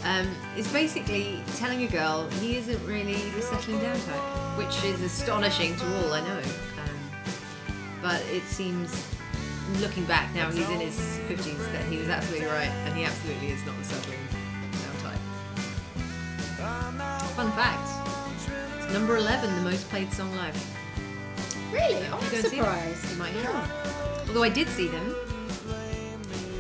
um, 0.06 0.28
it's 0.56 0.72
basically 0.72 1.40
telling 1.56 1.84
a 1.84 1.88
girl 1.88 2.30
he 2.42 2.58
isn't 2.58 2.86
really 2.86 3.16
the 3.32 3.42
settling 3.42 3.80
down 3.80 4.00
type, 4.02 4.58
which 4.58 4.84
is 4.86 5.02
astonishing 5.02 5.76
to 5.78 5.86
all, 5.98 6.14
I 6.14 6.22
know. 6.22 6.38
Um, 6.38 7.00
but 8.02 8.24
it 8.32 8.44
seems, 8.44 8.92
looking 9.80 10.06
back 10.06 10.34
now, 10.36 10.52
he's 10.52 10.70
in 10.70 10.80
his 10.80 10.98
50s, 11.28 11.72
that 11.72 11.86
he 11.86 11.98
was 11.98 12.10
absolutely 12.10 12.48
right, 12.48 12.70
and 12.86 12.96
he 12.96 13.04
absolutely 13.04 13.50
is 13.50 13.66
not 13.66 13.78
the 13.78 13.84
settling 13.84 14.20
down 14.72 14.96
type. 15.02 15.20
Fun 17.36 17.52
fact 17.54 18.01
it's 18.01 18.01
number 18.92 19.18
11, 19.18 19.56
the 19.56 19.62
most 19.62 19.90
played 19.90 20.12
song 20.14 20.36
live. 20.36 20.56
Really? 21.72 22.06
I'm 22.08 22.20
them? 22.30 22.42
surprised. 22.44 23.12
You 23.12 23.18
might 23.18 23.34
have. 23.34 24.26
Although 24.28 24.44
I 24.44 24.50
did 24.50 24.68
see 24.70 24.88
them. 24.88 25.16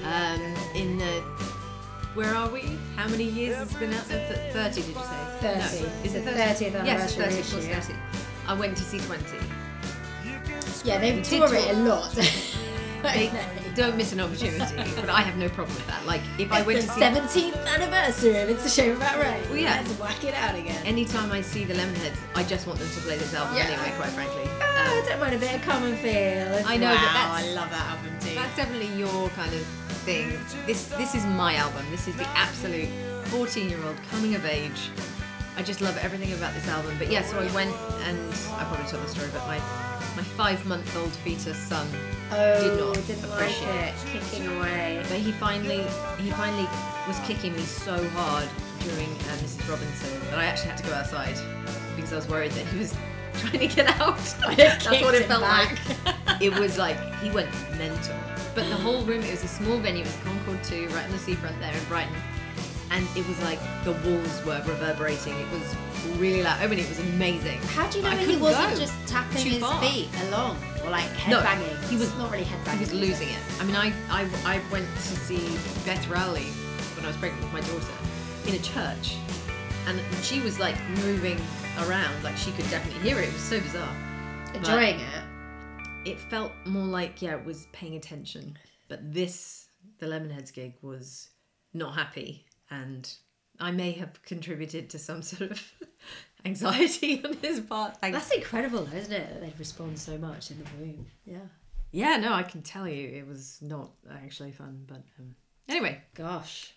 Um, 0.03 0.41
in 0.75 0.97
the. 0.97 1.21
Where 2.13 2.33
are 2.35 2.49
we? 2.49 2.77
How 2.95 3.07
many 3.07 3.23
years 3.23 3.55
has 3.55 3.71
it 3.73 3.79
been 3.79 3.93
out 3.93 4.05
there? 4.05 4.27
Th- 4.27 4.53
30, 4.53 4.81
did 4.81 4.87
you 4.87 4.93
say? 4.93 5.37
30. 5.39 5.83
No. 5.83 5.91
Is 6.03 6.15
it 6.15 6.23
30? 6.23 6.37
30th 6.37 6.85
Yes, 6.85 7.15
30 7.15 7.23
anniversary 7.23 7.59
issue, 7.59 7.69
yeah. 7.69 7.79
30. 7.79 7.99
I 8.47 8.53
went 8.53 8.77
to 8.77 8.83
see 8.83 8.99
20. 8.99 9.23
Yeah, 10.83 10.97
they 10.99 11.11
We 11.15 11.21
did 11.21 11.25
tour 11.25 11.53
it 11.55 11.69
a 11.69 11.73
lot. 11.83 12.17
They, 13.03 13.31
don't 13.75 13.95
miss 13.95 14.11
an 14.11 14.19
opportunity. 14.19 14.75
but 14.99 15.09
I 15.09 15.21
have 15.21 15.37
no 15.37 15.47
problem 15.49 15.75
with 15.75 15.87
that. 15.87 16.05
Like 16.05 16.21
if 16.37 16.51
I 16.51 16.59
It's 16.59 16.67
went 16.67 16.81
the 16.81 16.87
to 16.87 16.93
see, 16.93 16.99
seventeenth 16.99 17.55
anniversary 17.67 18.37
of 18.39 18.49
It's 18.49 18.65
a 18.65 18.69
Shame 18.69 18.97
About 18.97 19.17
Ray. 19.19 19.41
Well, 19.49 19.57
yeah. 19.57 19.81
Let's 19.85 19.97
whack 19.99 20.23
it 20.23 20.33
out 20.33 20.55
again. 20.55 20.85
anytime 20.85 21.31
I 21.31 21.41
see 21.41 21.63
the 21.63 21.73
Lemonheads, 21.73 22.17
I 22.35 22.43
just 22.43 22.67
want 22.67 22.79
them 22.79 22.89
to 22.89 22.99
play 23.01 23.17
this 23.17 23.33
album 23.33 23.55
Yeah. 23.57 23.63
anyway. 23.67 23.91
Quite 23.97 24.09
frankly, 24.09 24.43
Ah, 24.61 24.91
Um, 24.91 25.03
I 25.03 25.07
don't 25.07 25.19
mind 25.19 25.35
a 25.35 25.37
bit 25.37 25.55
of 25.55 25.61
Come 25.61 25.83
on 25.83 25.95
Feel. 25.97 26.61
I 26.65 26.77
know, 26.77 26.89
but 26.89 26.97
wow, 26.97 27.13
that's- 27.13 27.43
I 27.45 27.47
love 27.53 27.69
that 27.71 27.85
album 27.91 28.11
too. 28.19 28.35
That's 28.35 28.55
definitely 28.57 28.93
your 28.99 29.29
kind 29.29 29.53
of 29.53 29.61
thing. 30.05 30.37
This 30.67 30.85
this 30.97 31.15
is 31.15 31.23
my 31.25 31.55
album. 31.55 31.85
This 31.91 32.07
is 32.07 32.15
the 32.17 32.27
absolute 32.29 32.89
14 33.25 33.69
year 33.69 33.79
old 33.85 33.95
coming 34.11 34.35
of 34.35 34.45
age. 34.45 34.89
I 35.57 35.63
just 35.63 35.81
love 35.81 35.97
everything 35.97 36.33
about 36.33 36.53
this 36.53 36.67
album. 36.67 36.95
But 36.97 37.09
yeah, 37.11 37.21
so 37.23 37.37
I 37.39 37.49
went 37.53 37.73
and 38.07 38.19
I 38.57 38.63
probably 38.65 38.87
told 38.89 39.03
the 39.03 39.09
story, 39.09 39.29
but 39.33 39.45
my 39.47 39.59
my 40.15 40.23
five 40.23 40.65
month 40.65 40.95
old 40.97 41.11
fetus 41.11 41.57
son 41.57 41.87
oh, 42.31 42.61
did 42.61 42.79
not 42.79 43.07
didn't 43.07 43.29
like 43.29 43.41
appreciate 43.41 43.93
it. 43.93 43.95
Kicking 44.07 44.47
away. 44.57 45.03
But 45.09 45.19
he 45.19 45.31
finally 45.33 45.83
he 46.19 46.31
finally 46.31 46.67
was 47.07 47.19
kicking 47.25 47.53
me 47.53 47.61
so 47.61 48.07
hard 48.09 48.47
during 48.79 49.09
uh, 49.09 49.37
Mrs. 49.41 49.69
Robinson 49.69 50.19
that 50.29 50.39
I 50.39 50.45
actually 50.45 50.69
had 50.69 50.77
to 50.77 50.83
go 50.83 50.93
outside 50.93 51.35
because 51.95 52.13
I 52.13 52.15
was 52.17 52.27
worried 52.27 52.51
that 52.51 52.65
he 52.67 52.79
was 52.79 52.95
trying 53.35 53.67
to 53.67 53.75
get 53.75 53.99
out. 53.99 54.17
That's 54.57 54.87
what 54.87 55.15
it 55.15 55.25
felt 55.27 55.41
back. 55.41 55.77
like. 56.05 56.15
It 56.41 56.57
was 56.57 56.79
like 56.79 56.97
he 57.21 57.29
went 57.29 57.51
mental. 57.77 58.15
But 58.55 58.67
the 58.67 58.75
whole 58.75 59.03
room, 59.03 59.21
it 59.21 59.29
was 59.29 59.43
a 59.43 59.47
small 59.47 59.77
venue, 59.77 60.01
it 60.01 60.07
was 60.07 60.15
Concord 60.23 60.63
2, 60.63 60.87
right 60.87 61.05
on 61.05 61.11
the 61.11 61.19
seafront 61.19 61.59
there 61.59 61.71
in 61.71 61.83
Brighton. 61.83 62.15
And 62.91 63.07
it 63.15 63.25
was 63.27 63.41
like 63.41 63.59
the 63.85 63.93
walls 63.93 64.45
were 64.45 64.61
reverberating. 64.67 65.33
It 65.39 65.49
was 65.51 65.75
really 66.19 66.43
loud. 66.43 66.59
I 66.61 66.67
mean, 66.67 66.79
it 66.79 66.89
was 66.89 66.99
amazing. 66.99 67.59
How 67.61 67.89
do 67.89 67.99
you 67.99 68.03
know 68.03 68.11
he 68.11 68.35
wasn't 68.37 68.77
just 68.77 68.93
tapping 69.07 69.45
his 69.45 69.59
far. 69.59 69.81
feet 69.81 70.09
along 70.27 70.57
or 70.83 70.89
like 70.89 71.09
No, 71.29 71.39
he 71.89 71.95
was- 71.95 72.09
It's 72.09 72.17
not 72.17 72.31
really 72.31 72.43
headbanging. 72.43 72.73
He 72.73 72.79
was 72.79 72.93
losing 72.93 73.29
it. 73.29 73.39
I 73.59 73.63
mean, 73.63 73.75
I, 73.75 73.93
I, 74.09 74.27
I 74.45 74.61
went 74.71 74.87
to 74.87 75.15
see 75.15 75.57
Beth 75.85 76.05
Rowley 76.09 76.47
when 76.95 77.05
I 77.05 77.07
was 77.07 77.17
pregnant 77.17 77.41
with 77.43 77.53
my 77.53 77.61
daughter 77.61 77.93
in 78.47 78.55
a 78.55 78.59
church, 78.59 79.15
and 79.87 79.99
she 80.21 80.39
was 80.41 80.59
like 80.59 80.75
moving 81.05 81.39
around, 81.79 82.21
like 82.23 82.35
she 82.35 82.51
could 82.51 82.69
definitely 82.69 83.07
hear 83.07 83.17
it. 83.19 83.29
It 83.29 83.33
was 83.33 83.41
so 83.41 83.59
bizarre. 83.61 83.95
Enjoying 84.53 84.99
it. 84.99 85.23
It 86.03 86.19
felt 86.19 86.51
more 86.65 86.85
like 86.85 87.21
yeah, 87.21 87.35
it 87.37 87.45
was 87.45 87.67
paying 87.71 87.95
attention. 87.95 88.57
But 88.89 89.13
this, 89.13 89.67
the 89.99 90.07
Lemonheads 90.07 90.51
gig, 90.51 90.73
was 90.81 91.29
not 91.73 91.95
happy, 91.95 92.45
and 92.71 93.13
I 93.59 93.71
may 93.71 93.91
have 93.91 94.21
contributed 94.23 94.89
to 94.89 94.99
some 94.99 95.21
sort 95.21 95.51
of 95.51 95.73
anxiety 96.45 97.23
on 97.25 97.33
his 97.37 97.59
part. 97.59 97.97
That's 98.01 98.31
incredible, 98.31 98.85
though, 98.85 98.97
isn't 98.97 99.13
it? 99.13 99.29
That 99.29 99.41
they'd 99.41 99.59
respond 99.59 99.99
so 99.99 100.17
much 100.17 100.49
in 100.49 100.57
the 100.57 100.65
room. 100.79 101.05
Yeah. 101.25 101.37
yeah, 101.91 102.17
no, 102.17 102.33
I 102.33 102.43
can 102.43 102.63
tell 102.63 102.87
you, 102.87 103.07
it 103.09 103.27
was 103.27 103.59
not 103.61 103.91
actually 104.11 104.51
fun. 104.51 104.85
But 104.87 105.03
um, 105.19 105.35
anyway. 105.69 106.01
Gosh. 106.15 106.73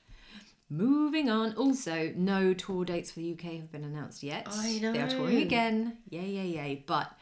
Moving 0.69 1.31
on. 1.31 1.55
Also, 1.55 2.13
no 2.17 2.53
tour 2.53 2.85
dates 2.85 3.11
for 3.13 3.21
the 3.21 3.33
UK 3.33 3.57
have 3.57 3.73
been 3.73 3.85
announced 3.85 4.23
yet. 4.23 4.49
I 4.51 4.79
know. 4.79 4.93
They 4.93 5.01
are 5.01 5.09
touring 5.09 5.43
again. 5.43 5.99
Yay, 6.11 6.27
yay, 6.27 6.47
yay. 6.49 6.85
But 6.87 7.13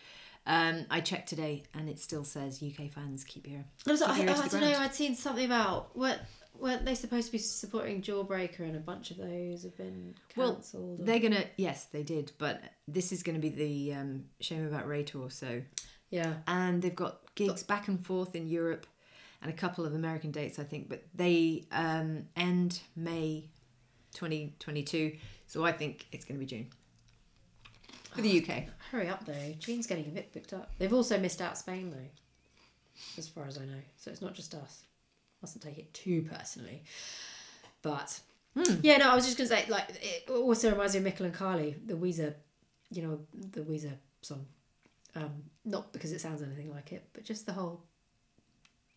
um, 0.46 0.86
I 0.90 1.00
checked 1.00 1.28
today 1.28 1.64
and 1.74 1.88
it 1.88 1.98
still 1.98 2.24
says 2.24 2.62
UK 2.62 2.90
fans 2.90 3.24
keep 3.24 3.46
your. 3.46 3.64
I, 3.86 3.90
was, 3.90 4.00
keep 4.00 4.08
I, 4.10 4.16
your 4.18 4.28
ear 4.28 4.36
I 4.42 4.48
don't 4.48 4.60
know. 4.60 4.78
I'd 4.78 4.94
seen 4.94 5.14
something 5.14 5.44
about 5.44 5.96
what 5.96 6.20
weren't 6.62 6.84
they 6.84 6.94
supposed 6.94 7.26
to 7.26 7.32
be 7.32 7.38
supporting 7.38 8.00
Jawbreaker, 8.00 8.60
and 8.60 8.76
a 8.76 8.80
bunch 8.80 9.10
of 9.10 9.18
those 9.18 9.64
have 9.64 9.76
been 9.76 10.14
Well, 10.36 10.54
cancelled. 10.54 11.00
or- 11.00 11.04
They're 11.04 11.18
gonna. 11.18 11.44
Yes, 11.56 11.86
they 11.86 12.02
did. 12.02 12.32
But 12.38 12.62
this 12.88 13.12
is 13.12 13.22
gonna 13.22 13.38
be 13.40 13.48
the 13.50 13.94
um, 13.94 14.24
Shame 14.40 14.66
About 14.66 14.86
Ray 14.86 15.02
tour. 15.02 15.28
So, 15.28 15.62
yeah. 16.10 16.36
and 16.46 16.80
they've 16.80 16.94
got 16.94 17.34
gigs 17.34 17.62
back 17.62 17.88
and 17.88 18.04
forth 18.06 18.34
in 18.34 18.46
Europe, 18.46 18.86
and 19.42 19.50
a 19.50 19.54
couple 19.54 19.84
of 19.84 19.94
American 19.94 20.30
dates, 20.30 20.58
I 20.58 20.64
think. 20.64 20.88
But 20.88 21.02
they 21.14 21.64
um, 21.72 22.26
end 22.36 22.80
May, 22.96 23.50
twenty 24.14 24.54
twenty 24.58 24.82
two. 24.84 25.16
So 25.48 25.64
I 25.64 25.72
think 25.72 26.06
it's 26.12 26.24
gonna 26.24 26.40
be 26.40 26.46
June 26.46 26.68
for 28.14 28.22
the 28.22 28.40
UK. 28.42 28.64
Hurry 28.90 29.08
up 29.08 29.24
though. 29.26 29.54
June's 29.58 29.86
getting 29.86 30.06
a 30.06 30.10
bit 30.10 30.32
booked 30.32 30.52
up. 30.52 30.70
They've 30.78 30.92
also 30.92 31.18
missed 31.18 31.42
out 31.42 31.58
Spain 31.58 31.90
though, 31.90 32.10
as 33.18 33.28
far 33.28 33.46
as 33.46 33.58
I 33.58 33.64
know. 33.64 33.80
So 33.96 34.10
it's 34.10 34.22
not 34.22 34.34
just 34.34 34.54
us. 34.54 34.82
Mustn't 35.42 35.62
take 35.62 35.78
it 35.78 35.92
too 35.92 36.22
personally. 36.22 36.84
But 37.82 38.20
yeah, 38.82 38.98
no, 38.98 39.10
I 39.10 39.14
was 39.14 39.24
just 39.24 39.36
gonna 39.36 39.48
say 39.48 39.66
like 39.68 39.88
it 39.90 40.30
also 40.30 40.70
reminds 40.70 40.94
me 40.94 41.00
of 41.00 41.06
Mykel 41.06 41.26
and 41.26 41.34
Carli, 41.34 41.74
the 41.86 41.94
Weezer, 41.94 42.34
you 42.90 43.02
know, 43.02 43.20
the 43.52 43.60
Weezer 43.60 43.94
song. 44.20 44.46
Um, 45.14 45.42
not 45.64 45.92
because 45.92 46.12
it 46.12 46.20
sounds 46.20 46.42
anything 46.42 46.70
like 46.70 46.92
it, 46.92 47.04
but 47.12 47.24
just 47.24 47.44
the 47.44 47.52
whole 47.52 47.82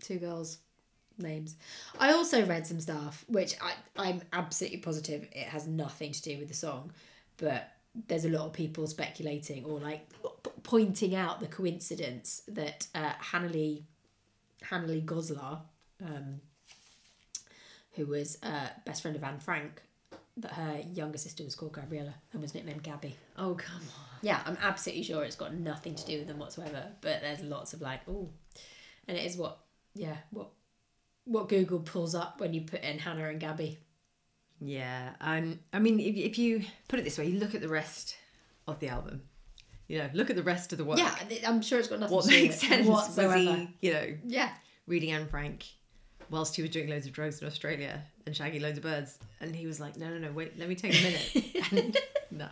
two 0.02 0.18
girls 0.18 0.60
names. 1.18 1.56
I 2.00 2.12
also 2.12 2.46
read 2.46 2.68
some 2.68 2.80
stuff 2.80 3.24
which 3.28 3.56
I 3.62 3.74
I'm 3.98 4.22
absolutely 4.34 4.80
positive 4.80 5.28
it 5.32 5.48
has 5.48 5.68
nothing 5.68 6.12
to 6.12 6.22
do 6.22 6.38
with 6.38 6.48
the 6.48 6.54
song, 6.54 6.92
but 7.38 7.72
there's 8.08 8.26
a 8.26 8.30
lot 8.30 8.46
of 8.46 8.54
people 8.54 8.88
speculating 8.88 9.64
or 9.66 9.80
like 9.80 10.08
p- 10.44 10.52
pointing 10.64 11.16
out 11.16 11.40
the 11.40 11.48
coincidence 11.48 12.42
that 12.50 12.88
uh, 12.94 13.14
Hanneli 13.32 13.84
Hanneli 14.64 15.06
Goslar, 15.06 15.60
um, 16.04 16.42
who 17.94 18.06
was 18.06 18.38
uh, 18.44 18.68
best 18.86 19.02
friend 19.02 19.16
of 19.16 19.24
Anne 19.24 19.40
Frank, 19.40 19.82
that 20.38 20.52
her 20.52 20.82
younger 20.94 21.18
sister 21.18 21.44
was 21.44 21.56
called 21.56 21.74
Gabriella 21.74 22.14
and 22.34 22.42
was 22.42 22.54
nicknamed 22.54 22.84
Gabby. 22.84 23.16
Oh 23.38 23.56
come 23.56 23.82
on. 23.82 24.20
Yeah, 24.22 24.42
I'm 24.46 24.58
absolutely 24.62 25.04
sure 25.04 25.24
it's 25.24 25.36
got 25.36 25.54
nothing 25.54 25.96
to 25.96 26.06
do 26.06 26.18
with 26.20 26.28
them 26.28 26.40
whatsoever. 26.40 26.88
But 27.02 27.22
there's 27.22 27.42
lots 27.42 27.74
of 27.74 27.82
like, 27.82 28.02
oh, 28.08 28.30
and 29.08 29.18
it 29.18 29.26
is 29.26 29.38
what, 29.38 29.60
yeah, 29.94 30.18
what, 30.32 30.50
what 31.26 31.48
Google 31.48 31.80
pulls 31.80 32.16
up 32.16 32.40
when 32.42 32.54
you 32.54 32.62
put 32.62 32.82
in 32.84 33.00
Hannah 33.00 33.30
and 33.30 33.40
Gabby. 33.40 33.78
Yeah, 34.60 35.12
um, 35.22 35.60
I 35.72 35.80
mean, 35.80 36.00
if, 36.00 36.16
if 36.16 36.38
you 36.38 36.64
put 36.88 37.00
it 37.00 37.04
this 37.04 37.18
way, 37.18 37.28
you 37.28 37.40
look 37.40 37.56
at 37.56 37.62
the 37.62 37.70
rest 37.70 38.16
of 38.68 38.80
the 38.80 38.90
album. 38.90 39.22
You 39.88 40.00
know, 40.00 40.10
look 40.14 40.30
at 40.30 40.36
the 40.36 40.44
rest 40.44 40.72
of 40.72 40.80
the 40.80 40.86
work. 40.86 40.98
Yeah, 40.98 41.16
I'm 41.46 41.62
sure 41.62 41.78
it's 41.78 41.88
got 41.88 42.00
nothing 42.00 42.16
what 42.16 42.26
to 42.26 42.32
do 42.32 42.42
makes 42.42 42.60
sense 42.60 42.88
whatsoever. 42.88 43.38
he, 43.38 43.70
you 43.82 43.94
know, 43.94 44.18
Yeah, 44.26 44.50
reading 44.88 45.12
Anne 45.12 45.28
Frank 45.28 45.66
whilst 46.30 46.56
he 46.56 46.62
was 46.62 46.72
doing 46.72 46.90
loads 46.90 47.06
of 47.06 47.14
drugs 47.14 47.42
in 47.42 47.48
Australia 47.48 48.04
and 48.26 48.36
shagging 48.36 48.62
loads 48.62 48.78
of 48.78 48.84
birds, 48.84 49.20
and 49.42 49.56
he 49.56 49.68
was 49.68 49.80
like, 49.80 49.98
"No, 49.98 50.10
no, 50.10 50.18
no, 50.18 50.32
wait, 50.32 50.58
let 50.58 50.70
me 50.70 50.76
take 50.76 50.94
a 50.94 51.04
minute." 51.04 51.72
and, 51.72 51.98
no, 52.32 52.48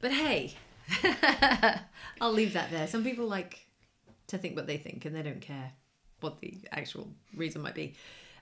but 0.00 0.12
hey, 0.12 0.54
I'll 2.20 2.32
leave 2.32 2.52
that 2.54 2.70
there. 2.70 2.86
Some 2.86 3.04
people 3.04 3.26
like 3.26 3.66
to 4.28 4.38
think 4.38 4.56
what 4.56 4.66
they 4.66 4.76
think, 4.76 5.04
and 5.04 5.14
they 5.14 5.22
don't 5.22 5.40
care 5.40 5.72
what 6.20 6.40
the 6.40 6.58
actual 6.72 7.08
reason 7.34 7.62
might 7.62 7.74
be. 7.74 7.94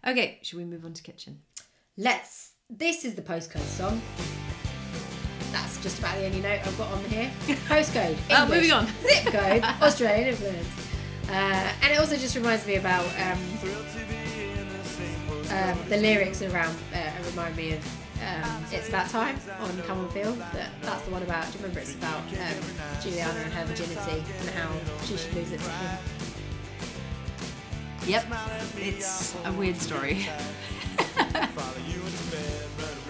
Okay, 0.07 0.39
should 0.43 0.59
we 0.59 0.65
move 0.65 0.85
on 0.85 0.93
to 0.95 1.03
kitchen? 1.03 1.41
let's. 1.97 2.53
This 2.69 3.05
is 3.05 3.15
the 3.15 3.23
postcode 3.23 3.61
song. 3.61 4.03
That's 5.53 5.81
just 5.83 5.99
about 6.01 6.17
the 6.17 6.27
only 6.27 6.41
note 6.41 6.61
I've 6.65 6.77
got 6.77 6.93
on 6.93 7.05
here. 7.05 7.31
Postcode. 7.69 8.17
Oh, 8.31 8.43
English, 8.43 8.57
moving 8.57 8.73
on. 8.73 8.87
Zip 9.03 9.33
code. 9.33 9.63
Australian 9.81 10.29
influence. 10.29 10.86
Uh, 11.29 11.73
and 11.83 11.93
it 11.93 11.99
also 11.99 12.17
just 12.17 12.37
reminds 12.37 12.67
me 12.67 12.77
about 12.77 13.05
um, 13.19 13.39
um, 15.51 15.79
the 15.89 15.97
lyrics 15.97 16.43
around. 16.43 16.77
Uh, 16.95 17.11
remind 17.31 17.57
me 17.57 17.73
of 17.73 17.85
um, 18.23 18.65
"It's 18.71 18.89
About 18.89 19.09
Time" 19.11 19.37
on 19.61 19.83
Come 19.83 19.99
on 20.01 20.09
Feel. 20.11 20.33
That 20.53 20.71
that's 20.83 21.03
the 21.03 21.11
one 21.11 21.23
about. 21.23 21.47
Do 21.47 21.53
you 21.53 21.65
remember? 21.65 21.81
It's 21.81 21.95
about 21.95 22.21
um, 22.21 23.01
Juliana 23.03 23.41
and 23.41 23.53
her 23.53 23.65
virginity 23.65 24.23
and 24.41 24.51
how 24.51 24.71
she 25.05 25.17
should 25.17 25.35
lose 25.35 25.53
it 25.53 25.61
to 25.61 25.71
him. 25.71 25.99
Yep, 28.07 28.27
it's 28.77 29.35
a 29.45 29.53
weird 29.53 29.77
story. 29.77 30.27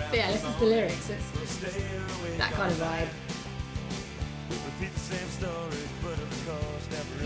But 0.08 0.18
yeah, 0.18 0.30
listen 0.30 0.52
to 0.54 0.60
the 0.60 0.66
lyrics. 0.66 1.10
It's 1.10 2.38
that 2.38 2.52
kind 2.52 2.70
of 2.70 2.78
vibe. 2.78 3.08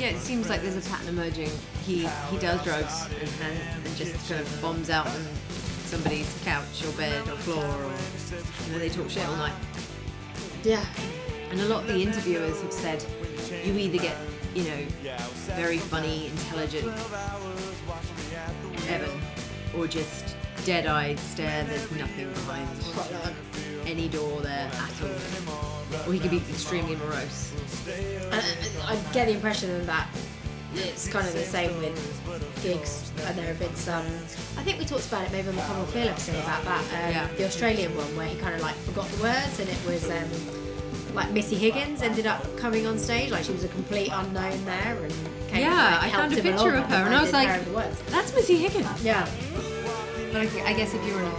Yeah, 0.00 0.06
it 0.06 0.18
seems 0.18 0.48
like 0.48 0.62
there's 0.62 0.78
a 0.78 0.88
pattern 0.88 1.08
emerging. 1.08 1.50
He 1.84 2.08
he 2.30 2.38
does 2.38 2.64
drugs 2.64 3.06
and, 3.20 3.28
and, 3.42 3.86
and 3.86 3.96
just 3.96 4.30
kind 4.30 4.40
of 4.40 4.62
bombs 4.62 4.88
out 4.88 5.06
on 5.06 5.26
somebody's 5.84 6.40
couch 6.42 6.84
or 6.86 6.92
bed 6.92 7.28
or 7.28 7.36
floor, 7.36 7.64
or 7.64 8.78
they 8.78 8.88
talk 8.88 9.10
shit 9.10 9.28
all 9.28 9.36
night. 9.36 9.52
Yeah. 10.62 10.86
And 11.50 11.60
a 11.60 11.66
lot 11.66 11.82
of 11.82 11.88
the 11.88 12.02
interviewers 12.02 12.62
have 12.62 12.72
said 12.72 13.04
you 13.62 13.74
either 13.74 13.98
get, 13.98 14.16
you 14.54 14.64
know, 14.64 14.78
very 15.56 15.76
funny, 15.76 16.28
intelligent 16.28 16.88
Evan, 18.88 19.20
or 19.76 19.86
just 19.86 20.34
dead-eyed 20.64 21.18
stare. 21.18 21.64
There's 21.64 21.90
nothing 21.90 22.32
behind 22.32 22.68
any 23.86 24.08
door 24.08 24.40
there 24.40 24.70
at 24.72 25.02
all. 25.02 25.69
Or 26.06 26.12
he 26.12 26.18
could 26.18 26.30
be 26.30 26.38
extremely 26.38 26.96
morose. 26.96 27.52
And 28.30 28.42
I 28.86 28.96
get 29.12 29.26
the 29.26 29.32
impression 29.34 29.84
that 29.86 30.08
it's 30.74 31.08
kind 31.08 31.26
of 31.26 31.32
the 31.32 31.42
same 31.42 31.76
with 31.78 31.96
gigs, 32.62 33.10
and 33.24 33.36
there 33.36 33.46
have 33.46 33.58
been 33.58 33.74
some. 33.74 34.06
I 34.56 34.62
think 34.62 34.78
we 34.78 34.84
talked 34.84 35.06
about 35.08 35.24
it 35.26 35.32
maybe 35.32 35.48
on 35.48 35.56
the 35.56 35.62
Come 35.62 35.80
on 35.80 35.86
Feel 35.88 36.08
episode 36.08 36.36
about 36.36 36.64
that, 36.64 36.80
um, 36.80 37.10
Yeah. 37.10 37.26
the 37.36 37.44
Australian 37.46 37.96
one 37.96 38.14
where 38.16 38.26
he 38.28 38.36
kind 38.38 38.54
of 38.54 38.60
like 38.60 38.76
forgot 38.76 39.08
the 39.08 39.22
words, 39.22 39.58
and 39.58 39.68
it 39.68 39.78
was 39.84 40.08
um, 40.08 41.14
like 41.14 41.30
Missy 41.32 41.56
Higgins 41.56 42.02
ended 42.02 42.26
up 42.28 42.56
coming 42.56 42.86
on 42.86 42.98
stage, 42.98 43.30
like 43.32 43.44
she 43.44 43.52
was 43.52 43.64
a 43.64 43.68
complete 43.68 44.10
unknown 44.12 44.64
there, 44.64 44.96
and 45.02 45.12
came, 45.48 45.62
Yeah, 45.62 45.98
like, 46.00 46.04
I 46.04 46.10
found 46.16 46.32
a 46.34 46.40
picture 46.40 46.74
of 46.76 46.84
her, 46.86 46.94
and 47.06 47.14
I 47.16 47.20
was 47.22 47.32
like- 47.32 47.48
her 47.48 47.60
the 47.64 47.72
words. 47.72 48.00
That's 48.08 48.32
Missy 48.32 48.56
Higgins. 48.56 49.02
yeah, 49.02 49.26
But 50.32 50.36
I, 50.46 50.66
I 50.70 50.72
guess 50.74 50.94
if 50.94 51.04
you 51.04 51.14
were 51.14 51.22
a, 51.22 51.32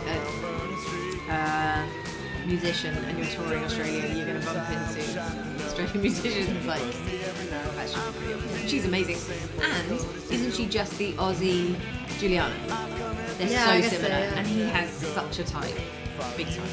a 1.29 1.33
uh, 1.33 1.85
musician 2.45 2.95
and 2.95 3.17
you're 3.17 3.27
touring 3.27 3.63
Australia, 3.63 4.03
and 4.03 4.17
you're 4.17 4.25
going 4.27 4.39
to 4.39 4.45
bump 4.45 4.69
into 4.69 5.65
Australian 5.65 6.01
musicians 6.07 6.65
like. 6.65 6.81
She's 8.67 8.85
amazing. 8.85 9.17
And 9.61 9.91
isn't 10.31 10.53
she 10.53 10.65
just 10.67 10.97
the 10.97 11.13
Aussie 11.13 11.75
Juliana? 12.19 12.53
They're 13.37 13.49
Yeah, 13.49 13.65
so 13.65 13.81
guess 13.81 13.89
so, 13.91 13.95
similar. 13.97 14.09
yeah. 14.19 14.33
And 14.37 14.47
he 14.47 14.61
has 14.61 14.89
such 14.91 15.39
a 15.39 15.43
type. 15.43 15.75
Big 16.37 16.47
time. 16.47 16.67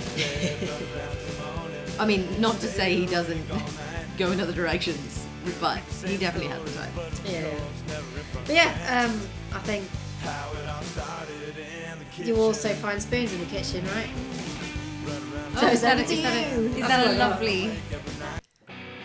I 1.98 2.04
mean, 2.06 2.40
not 2.40 2.60
to 2.60 2.66
say 2.68 2.94
he 2.94 3.06
doesn't 3.06 3.44
go 4.18 4.30
in 4.30 4.40
other 4.40 4.52
directions, 4.52 5.26
but 5.60 5.78
he 6.04 6.16
definitely 6.18 6.50
has 6.50 6.62
the 6.62 6.78
type. 6.78 6.92
yeah. 7.24 7.44
But 8.46 8.54
yeah, 8.54 9.06
um, 9.08 9.20
I 9.54 9.58
think 9.60 9.84
you 12.18 12.36
also 12.36 12.68
find 12.74 13.00
spoons 13.02 13.32
in 13.32 13.40
the 13.40 13.46
kitchen, 13.46 13.84
right? 13.86 14.10
Oh, 15.58 15.62
So 15.62 15.66
is 15.72 15.80
that, 15.80 15.98
a, 15.98 16.02
is 16.02 16.22
that, 16.22 16.36
a, 16.36 16.60
is 16.76 16.86
that 16.86 17.06
a 17.08 17.12
lovely 17.18 17.72